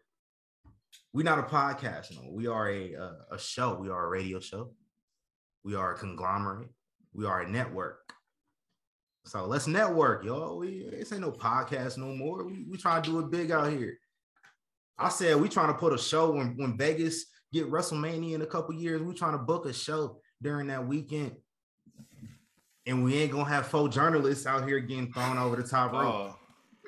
we're 1.14 1.24
not 1.24 1.40
a 1.40 1.44
podcast. 1.44 2.16
No, 2.16 2.30
we 2.32 2.48
are 2.48 2.70
a 2.70 2.94
a, 2.94 3.16
a 3.32 3.40
show. 3.40 3.76
We 3.76 3.90
are 3.90 4.06
a 4.06 4.10
radio 4.10 4.40
show. 4.40 4.74
We 5.64 5.76
are 5.76 5.94
a 5.94 5.98
conglomerate. 5.98 6.70
We 7.14 7.26
are 7.26 7.42
a 7.42 7.50
network. 7.50 8.14
So 9.26 9.46
let's 9.46 9.68
network, 9.68 10.24
y'all. 10.24 10.58
We 10.58 10.88
this 10.90 11.12
ain't 11.12 11.22
no 11.22 11.32
podcast 11.32 11.98
no 11.98 12.16
more. 12.16 12.46
We 12.46 12.66
we 12.70 12.78
trying 12.78 13.02
to 13.04 13.10
do 13.10 13.20
it 13.20 13.32
big 13.32 13.52
out 13.52 13.72
here. 13.72 13.98
I 14.98 15.10
said 15.10 15.38
we 15.38 15.50
trying 15.50 15.68
to 15.68 15.80
put 15.80 15.94
a 15.94 15.98
show 15.98 16.32
when 16.32 16.56
when 16.58 16.78
Vegas 16.78 17.26
get 17.52 17.70
WrestleMania 17.70 18.36
in 18.36 18.42
a 18.42 18.48
couple 18.48 18.76
years. 18.76 19.02
We 19.02 19.14
trying 19.14 19.34
to 19.34 19.44
book 19.44 19.66
a 19.66 19.74
show 19.74 20.20
during 20.42 20.68
that 20.68 20.88
weekend, 20.88 21.36
and 22.86 23.04
we 23.04 23.18
ain't 23.18 23.32
gonna 23.32 23.50
have 23.50 23.68
four 23.68 23.90
journalists 23.90 24.46
out 24.46 24.68
here 24.68 24.80
getting 24.80 25.12
thrown 25.12 25.38
over 25.38 25.56
the 25.56 25.64
top 25.64 25.92
rope. 25.94 26.14
oh, 26.14 26.39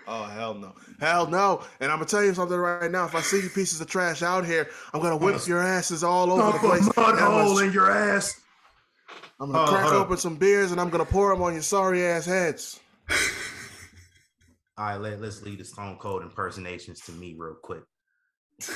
oh 0.08 0.24
hell 0.24 0.54
no, 0.54 0.74
hell 1.00 1.28
no. 1.28 1.64
And 1.80 1.92
I'm 1.92 1.98
gonna 1.98 2.08
tell 2.10 2.24
you 2.24 2.34
something 2.34 2.58
right 2.58 2.92
now. 2.92 3.06
If 3.06 3.16
I 3.16 3.22
see 3.22 3.42
you 3.42 3.50
pieces 3.50 3.82
of 3.82 3.88
trash 3.88 4.22
out 4.22 4.46
here, 4.46 4.70
I'm 4.94 5.02
gonna 5.02 5.18
whip 5.18 5.40
your 5.48 5.62
asses 5.62 6.04
all 6.04 6.32
over 6.32 6.44
the 6.44 6.52
Dump 6.52 6.64
a 6.64 6.68
place. 6.68 6.86
mud 6.98 7.16
I'm 7.20 7.32
hole 7.32 7.56
gonna, 7.56 7.68
in 7.68 7.74
your 7.74 7.92
ass. 7.92 8.40
I'm 9.40 9.52
gonna 9.52 9.64
Oh, 9.64 9.72
crack 9.72 9.84
hold 9.84 9.96
open 9.96 10.18
some 10.18 10.36
beers 10.36 10.72
and 10.72 10.80
I'm 10.80 10.90
gonna 10.90 11.06
pour 11.06 11.30
them 11.30 11.42
on 11.42 11.54
your 11.54 11.62
sorry 11.62 12.06
ass 12.06 12.26
heads. 12.26 12.80
All 14.78 14.86
right, 14.86 14.96
let, 14.96 15.22
let's 15.22 15.42
leave 15.42 15.60
the 15.60 15.66
Stone 15.66 15.98
Cold 16.00 16.24
impersonations 16.24 17.02
to 17.02 17.12
me 17.12 17.36
real 17.38 17.56
quick. 17.62 17.84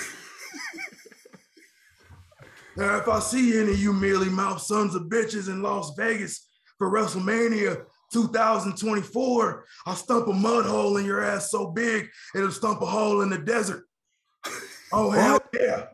Now, 2.77 2.97
if 2.97 3.07
I 3.07 3.19
see 3.19 3.57
any 3.57 3.71
of 3.71 3.79
you 3.79 3.93
mealy 3.93 4.27
mouth 4.27 4.61
sons 4.61 4.95
of 4.95 5.03
bitches 5.03 5.47
in 5.47 5.61
Las 5.61 5.93
Vegas 5.97 6.45
for 6.77 6.91
WrestleMania 6.91 7.85
2024, 8.15 9.65
I'll 9.85 9.95
stump 9.95 10.27
a 10.27 10.33
mud 10.33 10.65
hole 10.65 10.95
in 10.97 11.05
your 11.05 11.21
ass 11.21 11.51
so 11.51 11.67
big 11.67 12.07
it'll 12.33 12.51
stump 12.51 12.81
a 12.81 12.85
hole 12.85 13.21
in 13.21 13.29
the 13.29 13.37
desert. 13.37 13.83
Oh, 14.93 15.09
hell 15.09 15.39
yeah. 15.59 15.87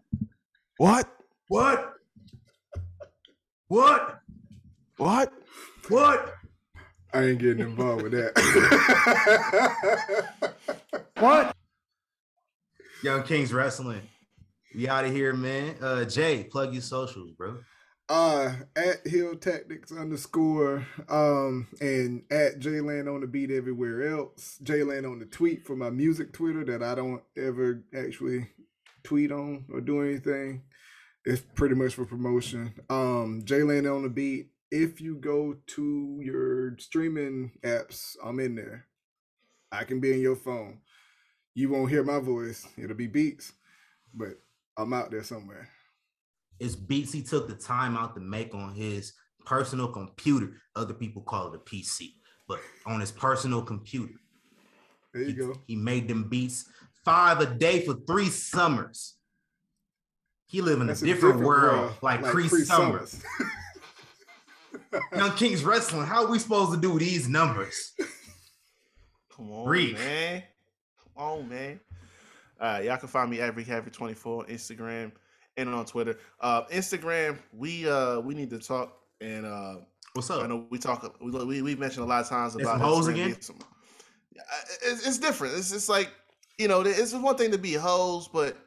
What? 0.77 1.09
What? 1.47 1.93
What? 3.69 4.19
What? 4.97 5.33
What? 5.87 6.35
I 7.13 7.23
ain't 7.23 7.39
getting 7.39 7.63
involved 7.63 8.03
with 8.03 8.11
that. 8.11 8.33
What? 11.17 11.55
Young 13.01 13.23
Kings 13.23 13.53
Wrestling. 13.53 14.01
We 14.75 14.89
out 14.89 15.05
of 15.05 15.13
here, 15.13 15.33
man. 15.33 15.75
Uh 15.81 16.03
Jay, 16.03 16.43
plug 16.43 16.73
your 16.73 16.81
socials, 16.81 17.31
bro. 17.31 17.59
Uh 18.11 18.53
at 18.75 19.07
Hill 19.07 19.37
Tactics 19.37 19.89
underscore 19.93 20.85
um 21.07 21.67
and 21.79 22.23
at 22.29 22.59
Jland 22.59 23.13
on 23.13 23.21
the 23.21 23.27
beat 23.27 23.51
everywhere 23.51 24.13
else. 24.13 24.59
Jland 24.61 25.09
on 25.09 25.19
the 25.19 25.25
tweet 25.25 25.65
for 25.65 25.77
my 25.77 25.89
music 25.89 26.33
Twitter 26.33 26.65
that 26.65 26.83
I 26.83 26.93
don't 26.93 27.23
ever 27.37 27.85
actually 27.97 28.49
tweet 29.03 29.31
on 29.31 29.63
or 29.71 29.79
do 29.79 30.01
anything. 30.01 30.63
It's 31.23 31.41
pretty 31.55 31.75
much 31.75 31.93
for 31.93 32.05
promotion. 32.05 32.73
Um 32.89 33.43
Jland 33.45 33.89
on 33.89 34.03
the 34.03 34.09
beat. 34.09 34.49
If 34.69 34.99
you 34.99 35.15
go 35.15 35.55
to 35.67 36.19
your 36.21 36.77
streaming 36.79 37.51
apps, 37.63 38.17
I'm 38.21 38.41
in 38.41 38.55
there. 38.55 38.87
I 39.71 39.85
can 39.85 40.01
be 40.01 40.11
in 40.11 40.19
your 40.19 40.35
phone. 40.35 40.79
You 41.55 41.69
won't 41.69 41.89
hear 41.89 42.03
my 42.03 42.19
voice. 42.19 42.67
It'll 42.77 42.95
be 42.95 43.07
beats, 43.07 43.53
but 44.13 44.33
I'm 44.75 44.91
out 44.91 45.11
there 45.11 45.23
somewhere. 45.23 45.69
It's 46.61 46.75
beats 46.75 47.11
he 47.11 47.23
took 47.23 47.47
the 47.47 47.55
time 47.55 47.97
out 47.97 48.13
to 48.13 48.21
make 48.21 48.53
on 48.53 48.75
his 48.75 49.13
personal 49.47 49.87
computer. 49.87 50.57
Other 50.75 50.93
people 50.93 51.23
call 51.23 51.51
it 51.51 51.55
a 51.55 51.57
PC, 51.57 52.13
but 52.47 52.59
on 52.85 52.99
his 52.99 53.11
personal 53.11 53.63
computer. 53.63 54.13
There 55.11 55.23
you 55.23 55.27
he, 55.29 55.33
go. 55.33 55.55
He 55.65 55.75
made 55.75 56.07
them 56.07 56.29
beats 56.29 56.69
five 57.03 57.39
a 57.39 57.47
day 57.47 57.83
for 57.83 57.95
three 58.05 58.27
summers. 58.27 59.15
He 60.45 60.61
live 60.61 60.81
in 60.81 60.87
That's 60.87 61.01
a 61.01 61.05
different, 61.05 61.39
world, 61.39 61.95
like, 62.03 62.21
like 62.21 62.31
Cree 62.31 62.47
Cree 62.47 62.63
Summers. 62.63 63.23
Summers. 63.23 65.01
Young 65.15 65.31
Kings 65.31 65.63
Wrestling. 65.63 66.05
How 66.05 66.25
are 66.25 66.29
we 66.29 66.37
supposed 66.37 66.73
to 66.73 66.77
do 66.79 66.99
these 66.99 67.27
numbers? 67.27 67.93
Come 69.35 69.51
on, 69.51 69.67
Reek. 69.67 69.95
man. 69.95 70.43
Come 71.01 71.23
on, 71.23 71.49
man. 71.49 71.79
All 72.59 72.67
right, 72.67 72.85
y'all 72.85 72.97
can 72.97 73.07
find 73.07 73.31
me 73.31 73.41
at 73.41 73.55
Rick 73.55 73.65
Havre 73.65 73.89
24 73.89 74.43
on 74.43 74.49
Instagram 74.49 75.11
and 75.57 75.69
on 75.69 75.85
Twitter. 75.85 76.17
Uh, 76.39 76.63
Instagram, 76.65 77.37
we 77.53 77.89
uh 77.89 78.19
we 78.19 78.33
need 78.33 78.49
to 78.49 78.59
talk 78.59 78.97
and 79.19 79.45
uh 79.45 79.75
What's 80.13 80.29
up? 80.29 80.43
I 80.43 80.47
know 80.47 80.65
we 80.69 80.77
talk 80.77 81.15
we 81.21 81.31
we, 81.31 81.61
we 81.61 81.75
mentioned 81.75 82.03
a 82.03 82.07
lot 82.07 82.21
of 82.21 82.27
times 82.27 82.55
about 82.55 82.81
hoes 82.81 83.07
again? 83.07 83.39
Some, 83.41 83.59
it's, 84.83 85.07
it's 85.07 85.17
different. 85.17 85.55
It's 85.55 85.71
it's 85.71 85.87
like 85.87 86.11
you 86.57 86.67
know 86.67 86.81
it's 86.81 87.13
one 87.13 87.37
thing 87.37 87.51
to 87.51 87.57
be 87.57 87.73
hoes, 87.73 88.27
but 88.27 88.57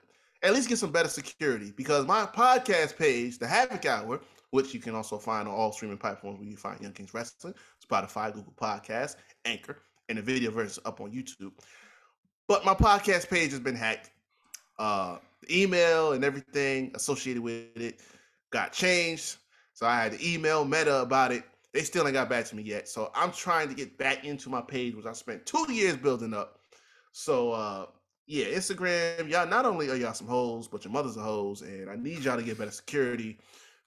at 0.42 0.54
least 0.54 0.68
get 0.70 0.78
some 0.78 0.90
better 0.90 1.08
security 1.08 1.72
because 1.76 2.06
my 2.06 2.24
podcast 2.24 2.96
page, 2.96 3.38
the 3.38 3.46
Havoc 3.46 3.84
Hour, 3.84 4.20
which 4.52 4.72
you 4.72 4.80
can 4.80 4.94
also 4.94 5.18
find 5.18 5.46
on 5.46 5.54
all 5.54 5.72
streaming 5.72 5.98
platforms 5.98 6.38
where 6.38 6.48
you 6.48 6.56
find 6.56 6.80
Young 6.80 6.92
Kings 6.92 7.12
Wrestling, 7.12 7.54
Spotify, 7.86 8.32
Google 8.32 8.54
Podcasts, 8.56 9.16
Anchor, 9.44 9.78
and 10.08 10.16
the 10.16 10.22
video 10.22 10.50
version 10.50 10.82
up 10.86 11.02
on 11.02 11.12
YouTube. 11.12 11.52
But 12.48 12.64
my 12.64 12.74
podcast 12.74 13.28
page 13.28 13.50
has 13.50 13.60
been 13.60 13.76
hacked. 13.76 14.10
Uh, 14.78 15.18
the 15.46 15.62
email 15.62 16.12
and 16.12 16.24
everything 16.24 16.92
associated 16.94 17.42
with 17.42 17.76
it 17.76 18.00
got 18.50 18.72
changed. 18.72 19.36
So 19.72 19.86
I 19.86 20.00
had 20.00 20.12
to 20.12 20.28
email 20.32 20.64
Meta 20.64 21.00
about 21.00 21.32
it. 21.32 21.44
They 21.72 21.82
still 21.82 22.06
ain't 22.06 22.14
got 22.14 22.28
back 22.28 22.44
to 22.46 22.56
me 22.56 22.62
yet. 22.62 22.88
So 22.88 23.10
I'm 23.14 23.32
trying 23.32 23.68
to 23.68 23.74
get 23.74 23.98
back 23.98 24.24
into 24.24 24.48
my 24.48 24.60
page, 24.60 24.94
which 24.94 25.06
I 25.06 25.12
spent 25.12 25.44
two 25.44 25.70
years 25.72 25.96
building 25.96 26.32
up. 26.32 26.60
So 27.12 27.52
uh 27.52 27.86
yeah, 28.26 28.46
Instagram, 28.46 29.28
y'all 29.28 29.46
not 29.46 29.66
only 29.66 29.90
are 29.90 29.96
y'all 29.96 30.14
some 30.14 30.28
hoes, 30.28 30.66
but 30.66 30.84
your 30.84 30.92
mother's 30.92 31.16
a 31.18 31.20
hoes, 31.20 31.60
and 31.60 31.90
I 31.90 31.96
need 31.96 32.20
y'all 32.20 32.38
to 32.38 32.42
get 32.42 32.58
better 32.58 32.70
security 32.70 33.38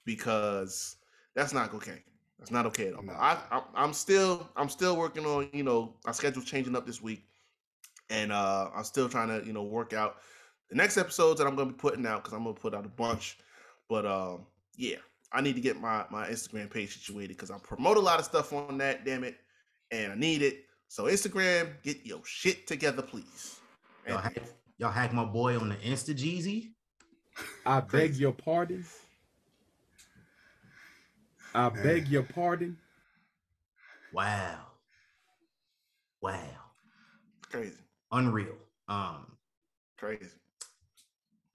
because 0.05 0.97
that's 1.33 1.53
not 1.53 1.73
okay. 1.73 2.03
That's 2.37 2.51
not 2.51 2.67
okay 2.67 2.89
at 2.89 2.93
all. 2.93 3.03
Nah. 3.03 3.13
I, 3.13 3.37
I 3.51 3.61
I'm 3.73 3.93
still 3.93 4.47
I'm 4.55 4.69
still 4.69 4.95
working 4.95 5.25
on 5.25 5.49
you 5.53 5.63
know 5.63 5.95
my 6.05 6.11
schedule's 6.11 6.45
changing 6.45 6.75
up 6.75 6.85
this 6.85 7.01
week, 7.01 7.23
and 8.09 8.31
uh 8.31 8.69
I'm 8.75 8.83
still 8.83 9.09
trying 9.09 9.29
to 9.29 9.45
you 9.45 9.53
know 9.53 9.63
work 9.63 9.93
out 9.93 10.17
the 10.69 10.75
next 10.75 10.97
episodes 10.97 11.39
that 11.39 11.47
I'm 11.47 11.55
gonna 11.55 11.71
be 11.71 11.77
putting 11.77 12.05
out 12.05 12.23
because 12.23 12.33
I'm 12.33 12.43
gonna 12.43 12.55
put 12.55 12.73
out 12.73 12.85
a 12.85 12.89
bunch. 12.89 13.37
But 13.89 14.05
um 14.05 14.45
yeah, 14.75 14.97
I 15.31 15.41
need 15.41 15.55
to 15.55 15.61
get 15.61 15.79
my 15.79 16.05
my 16.09 16.27
Instagram 16.27 16.69
page 16.69 16.93
situated 16.93 17.35
because 17.35 17.51
I 17.51 17.57
promote 17.59 17.97
a 17.97 18.01
lot 18.01 18.19
of 18.19 18.25
stuff 18.25 18.53
on 18.53 18.77
that. 18.79 19.05
Damn 19.05 19.23
it, 19.23 19.37
and 19.91 20.11
I 20.11 20.15
need 20.15 20.41
it. 20.41 20.65
So 20.87 21.05
Instagram, 21.05 21.69
get 21.83 22.05
your 22.05 22.21
shit 22.23 22.67
together, 22.67 23.01
please. 23.01 23.59
Y'all 24.07 24.19
hack, 24.19 24.37
y'all 24.77 24.91
hack 24.91 25.13
my 25.13 25.25
boy 25.25 25.57
on 25.59 25.69
the 25.69 25.75
Insta 25.75 26.15
Jeezy. 26.15 26.71
I 27.65 27.81
beg 27.81 28.15
your 28.15 28.31
pardon. 28.31 28.85
I 31.53 31.69
Man. 31.69 31.83
beg 31.83 32.07
your 32.07 32.23
pardon. 32.23 32.77
Wow. 34.13 34.59
Wow. 36.21 36.33
crazy, 37.51 37.83
Unreal. 38.11 38.55
Um, 38.87 39.37
crazy. 39.97 40.29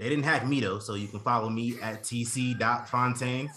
They 0.03 0.09
didn't 0.09 0.25
hack 0.25 0.45
me 0.49 0.59
though, 0.59 0.81
so 0.81 0.95
you 0.95 1.07
can 1.07 1.21
follow 1.21 1.49
me 1.49 1.77
at 1.81 2.03
tc.fontaine. 2.03 3.49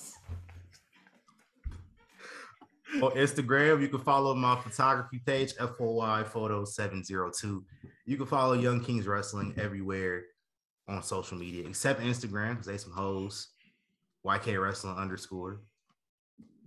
On 3.01 3.11
Instagram, 3.11 3.81
you 3.81 3.87
can 3.87 3.99
follow 3.99 4.35
my 4.35 4.55
photography 4.55 5.23
page, 5.25 5.53
FOY 5.55 6.23
Photo 6.27 6.63
702. 6.63 7.65
You 8.05 8.17
can 8.17 8.27
follow 8.27 8.53
Young 8.53 8.79
Kings 8.79 9.07
Wrestling 9.07 9.55
everywhere 9.57 10.21
on 10.87 11.01
social 11.01 11.35
media, 11.35 11.67
except 11.67 11.99
Instagram, 12.01 12.51
because 12.51 12.67
they 12.67 12.77
some 12.77 12.91
hoes. 12.91 13.49
YK 14.23 14.61
Wrestling 14.61 14.97
underscore. 14.97 15.61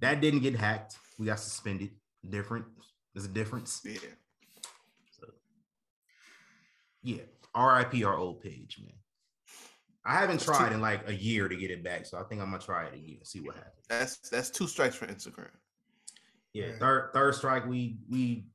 That 0.01 0.21
didn't 0.21 0.41
get 0.41 0.57
hacked. 0.57 0.97
We 1.21 1.27
got 1.27 1.39
suspended. 1.39 1.91
Different. 2.29 2.67
There's 3.15 3.27
a 3.27 3.29
difference. 3.29 3.81
Yeah, 3.85 3.99
So, 5.13 5.29
yeah, 7.03 7.23
RIP 7.57 8.05
our 8.05 8.17
old 8.17 8.43
page, 8.43 8.79
man. 8.81 8.98
I 10.09 10.15
haven't 10.15 10.41
tried 10.41 10.73
in 10.73 10.81
like 10.81 11.07
a 11.09 11.15
year 11.15 11.49
to 11.49 11.55
get 11.57 11.71
it 11.71 11.85
back, 11.85 12.07
so 12.07 12.19
I 12.19 12.23
think 12.23 12.41
I'm 12.41 12.51
gonna 12.51 12.63
try 12.63 12.87
it 12.87 12.95
again. 12.95 13.17
And 13.19 13.27
see 13.27 13.41
what 13.41 13.55
happens. 13.57 13.85
that's 13.89 14.17
that's 14.31 14.49
two 14.51 14.67
strikes 14.67 14.97
for 14.97 15.07
Instagram. 15.07 15.51
Yeah, 16.55 16.67
Yeah. 16.69 16.79
third 16.79 17.11
third 17.13 17.35
strike. 17.35 17.67
We 17.67 17.99
we 18.11 18.47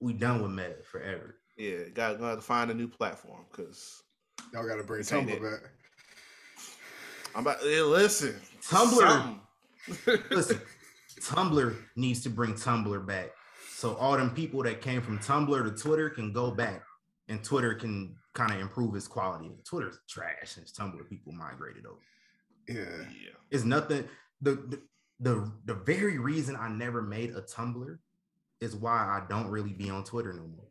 we 0.00 0.12
done 0.12 0.42
with 0.42 0.50
Meta 0.52 0.76
forever. 0.90 1.36
Yeah, 1.56 1.88
got 1.94 2.18
gonna 2.18 2.30
have 2.30 2.38
to 2.40 2.44
find 2.44 2.70
a 2.70 2.74
new 2.74 2.88
platform 2.88 3.44
because 3.50 4.02
Y'all 4.52 4.66
got 4.68 4.76
to 4.76 4.84
bring 4.84 5.00
Tumblr 5.02 5.28
it. 5.30 5.42
back. 5.42 5.70
I'm 7.34 7.42
about. 7.42 7.60
Hey, 7.60 7.80
listen, 7.82 8.34
Tumblr. 8.62 9.38
Listen, 10.30 10.60
Tumblr 11.20 11.76
needs 11.96 12.22
to 12.22 12.30
bring 12.30 12.54
Tumblr 12.54 13.06
back, 13.06 13.30
so 13.74 13.94
all 13.96 14.16
them 14.16 14.30
people 14.30 14.62
that 14.62 14.80
came 14.80 15.00
from 15.02 15.18
Tumblr 15.18 15.64
to 15.76 15.82
Twitter 15.82 16.10
can 16.10 16.32
go 16.32 16.50
back, 16.50 16.82
and 17.28 17.42
Twitter 17.42 17.74
can 17.74 18.14
kind 18.38 18.52
of 18.52 18.60
improve 18.60 18.94
its 18.94 19.08
quality. 19.08 19.50
Twitter's 19.64 19.98
trash 20.08 20.56
and 20.56 20.66
Tumblr 20.66 21.08
people 21.08 21.32
migrated 21.32 21.86
over. 21.86 21.98
Yeah. 22.68 23.02
yeah, 23.10 23.34
It's 23.50 23.64
nothing. 23.64 24.04
The, 24.40 24.52
the 24.68 24.80
the 25.20 25.52
the 25.64 25.74
very 25.74 26.18
reason 26.18 26.54
I 26.54 26.68
never 26.68 27.02
made 27.02 27.30
a 27.30 27.42
Tumblr 27.42 27.98
is 28.60 28.76
why 28.76 28.92
I 28.92 29.22
don't 29.28 29.48
really 29.48 29.72
be 29.72 29.90
on 29.90 30.04
Twitter 30.04 30.32
no 30.32 30.42
more, 30.42 30.68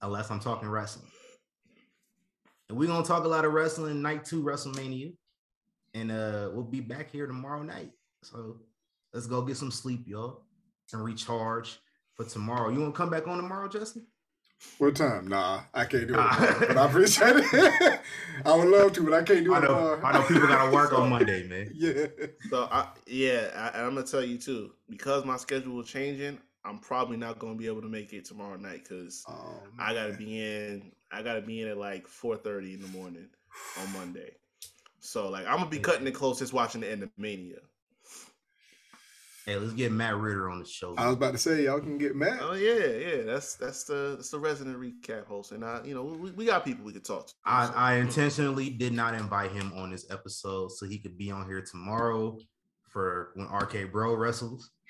unless 0.00 0.30
I'm 0.30 0.40
talking 0.40 0.68
wrestling. 0.68 1.10
And 2.70 2.78
we're 2.78 2.88
gonna 2.88 3.04
talk 3.04 3.24
a 3.24 3.28
lot 3.28 3.44
of 3.44 3.52
wrestling 3.52 4.00
night 4.00 4.24
two 4.24 4.42
WrestleMania, 4.42 5.14
and 5.92 6.10
uh 6.10 6.48
we'll 6.54 6.64
be 6.64 6.80
back 6.80 7.10
here 7.10 7.26
tomorrow 7.26 7.62
night. 7.62 7.90
So 8.22 8.56
let's 9.12 9.26
go 9.26 9.42
get 9.42 9.58
some 9.58 9.70
sleep, 9.70 10.04
y'all, 10.06 10.46
and 10.94 11.04
recharge 11.04 11.78
for 12.14 12.24
tomorrow. 12.24 12.70
You 12.70 12.80
want 12.80 12.94
to 12.94 12.98
come 12.98 13.10
back 13.10 13.28
on 13.28 13.36
tomorrow, 13.36 13.68
Justin? 13.68 14.06
What 14.78 14.96
time? 14.96 15.28
Nah, 15.28 15.62
I 15.72 15.84
can't 15.84 16.08
do 16.08 16.14
it. 16.14 16.16
Nah. 16.16 16.58
but 16.60 16.76
I 16.76 16.86
appreciate 16.86 17.36
it. 17.36 18.00
I 18.44 18.54
would 18.56 18.68
love 18.68 18.92
to, 18.94 19.02
but 19.02 19.12
I 19.14 19.22
can't 19.22 19.44
do 19.44 19.54
it 19.54 19.58
I 19.58 19.60
know, 19.60 19.66
tomorrow. 19.68 20.00
I 20.02 20.12
know 20.12 20.22
people 20.26 20.48
gotta 20.48 20.70
work 20.72 20.90
So- 20.90 20.96
on 21.02 21.10
Monday, 21.10 21.46
man. 21.46 21.70
Yeah. 21.74 22.06
So 22.50 22.68
I 22.70 22.88
yeah, 23.06 23.50
I, 23.54 23.78
and 23.78 23.86
I'm 23.86 23.94
gonna 23.94 24.06
tell 24.06 24.24
you 24.24 24.38
too 24.38 24.72
because 24.88 25.24
my 25.24 25.36
schedule 25.36 25.80
is 25.80 25.88
changing. 25.88 26.38
I'm 26.64 26.78
probably 26.78 27.16
not 27.18 27.38
gonna 27.38 27.54
be 27.56 27.66
able 27.66 27.82
to 27.82 27.88
make 27.88 28.12
it 28.12 28.24
tomorrow 28.24 28.56
night 28.56 28.84
because 28.88 29.22
Oh, 29.28 29.62
I 29.78 29.92
gotta 29.94 30.14
be 30.14 30.40
in. 30.42 30.92
I 31.12 31.22
gotta 31.22 31.42
be 31.42 31.60
in 31.60 31.68
at 31.68 31.78
like 31.78 32.06
4:30 32.08 32.74
in 32.74 32.80
the 32.80 32.88
morning 32.88 33.28
on 33.80 33.92
Monday. 33.92 34.32
So 35.00 35.28
like 35.28 35.46
I'm 35.46 35.58
gonna 35.58 35.70
be 35.70 35.78
cutting 35.78 36.06
it 36.06 36.14
close, 36.14 36.38
just 36.38 36.52
watching 36.52 36.80
the 36.80 36.90
end 36.90 37.02
of 37.02 37.10
Mania. 37.18 37.58
Hey, 39.46 39.56
let's 39.56 39.74
get 39.74 39.92
Matt 39.92 40.16
Ritter 40.16 40.48
on 40.48 40.58
the 40.58 40.64
show. 40.64 40.94
I 40.96 41.06
was 41.06 41.16
about 41.16 41.32
to 41.32 41.38
say 41.38 41.64
y'all 41.64 41.78
can 41.78 41.98
get 41.98 42.16
Matt. 42.16 42.38
Oh 42.40 42.54
yeah, 42.54 42.86
yeah. 42.86 43.22
That's 43.24 43.56
that's 43.56 43.84
the 43.84 44.14
that's 44.16 44.30
the 44.30 44.38
resident 44.38 44.78
recap 44.78 45.26
host, 45.26 45.52
and 45.52 45.62
I 45.62 45.82
you 45.84 45.94
know 45.94 46.02
we, 46.02 46.30
we 46.30 46.46
got 46.46 46.64
people 46.64 46.84
we 46.84 46.94
could 46.94 47.04
talk 47.04 47.26
to. 47.26 47.34
I, 47.44 47.66
so, 47.66 47.72
I 47.74 47.94
intentionally 47.96 48.70
did 48.70 48.94
not 48.94 49.14
invite 49.14 49.52
him 49.52 49.72
on 49.76 49.90
this 49.90 50.10
episode 50.10 50.72
so 50.72 50.86
he 50.86 50.98
could 50.98 51.18
be 51.18 51.30
on 51.30 51.46
here 51.46 51.60
tomorrow 51.60 52.38
for 52.88 53.32
when 53.34 53.46
RK 53.46 53.92
Bro 53.92 54.14
wrestles. 54.14 54.70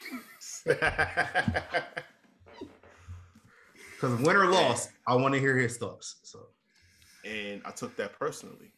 Because 4.05 4.21
win 4.21 4.37
or 4.37 4.47
loss, 4.47 4.89
I 5.07 5.15
want 5.15 5.33
to 5.35 5.41
hear 5.41 5.57
his 5.57 5.79
thoughts. 5.79 6.17
So 6.25 6.49
and 7.25 7.63
I 7.65 7.71
took 7.71 7.97
that 7.97 8.19
personally. 8.19 8.73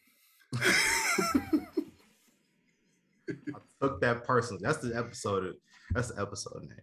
Took 3.81 4.01
that 4.01 4.23
personally. 4.23 4.61
That's 4.63 4.79
the 4.79 4.95
episode. 4.95 5.53
That's 5.93 6.11
the 6.11 6.21
episode 6.21 6.61
name. 6.63 6.79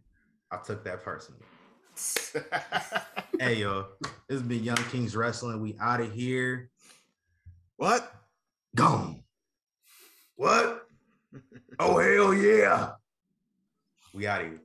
I 0.51 0.59
took 0.65 0.85
that 0.85 1.03
personally. 1.03 1.43
Hey 3.41 3.57
yo, 3.57 3.87
this 4.29 4.39
has 4.39 4.43
been 4.43 4.63
Young 4.63 4.77
Kings 4.93 5.17
Wrestling. 5.17 5.61
We 5.61 5.77
out 5.81 6.01
of 6.01 6.13
here. 6.13 6.71
what? 7.77 8.13
Gone. 8.77 9.23
What? 10.37 10.83
Oh 11.81 11.99
hell 11.99 12.33
yeah. 12.33 12.93
We 14.15 14.29
out 14.29 14.43
of 14.43 14.47
here. 14.47 14.61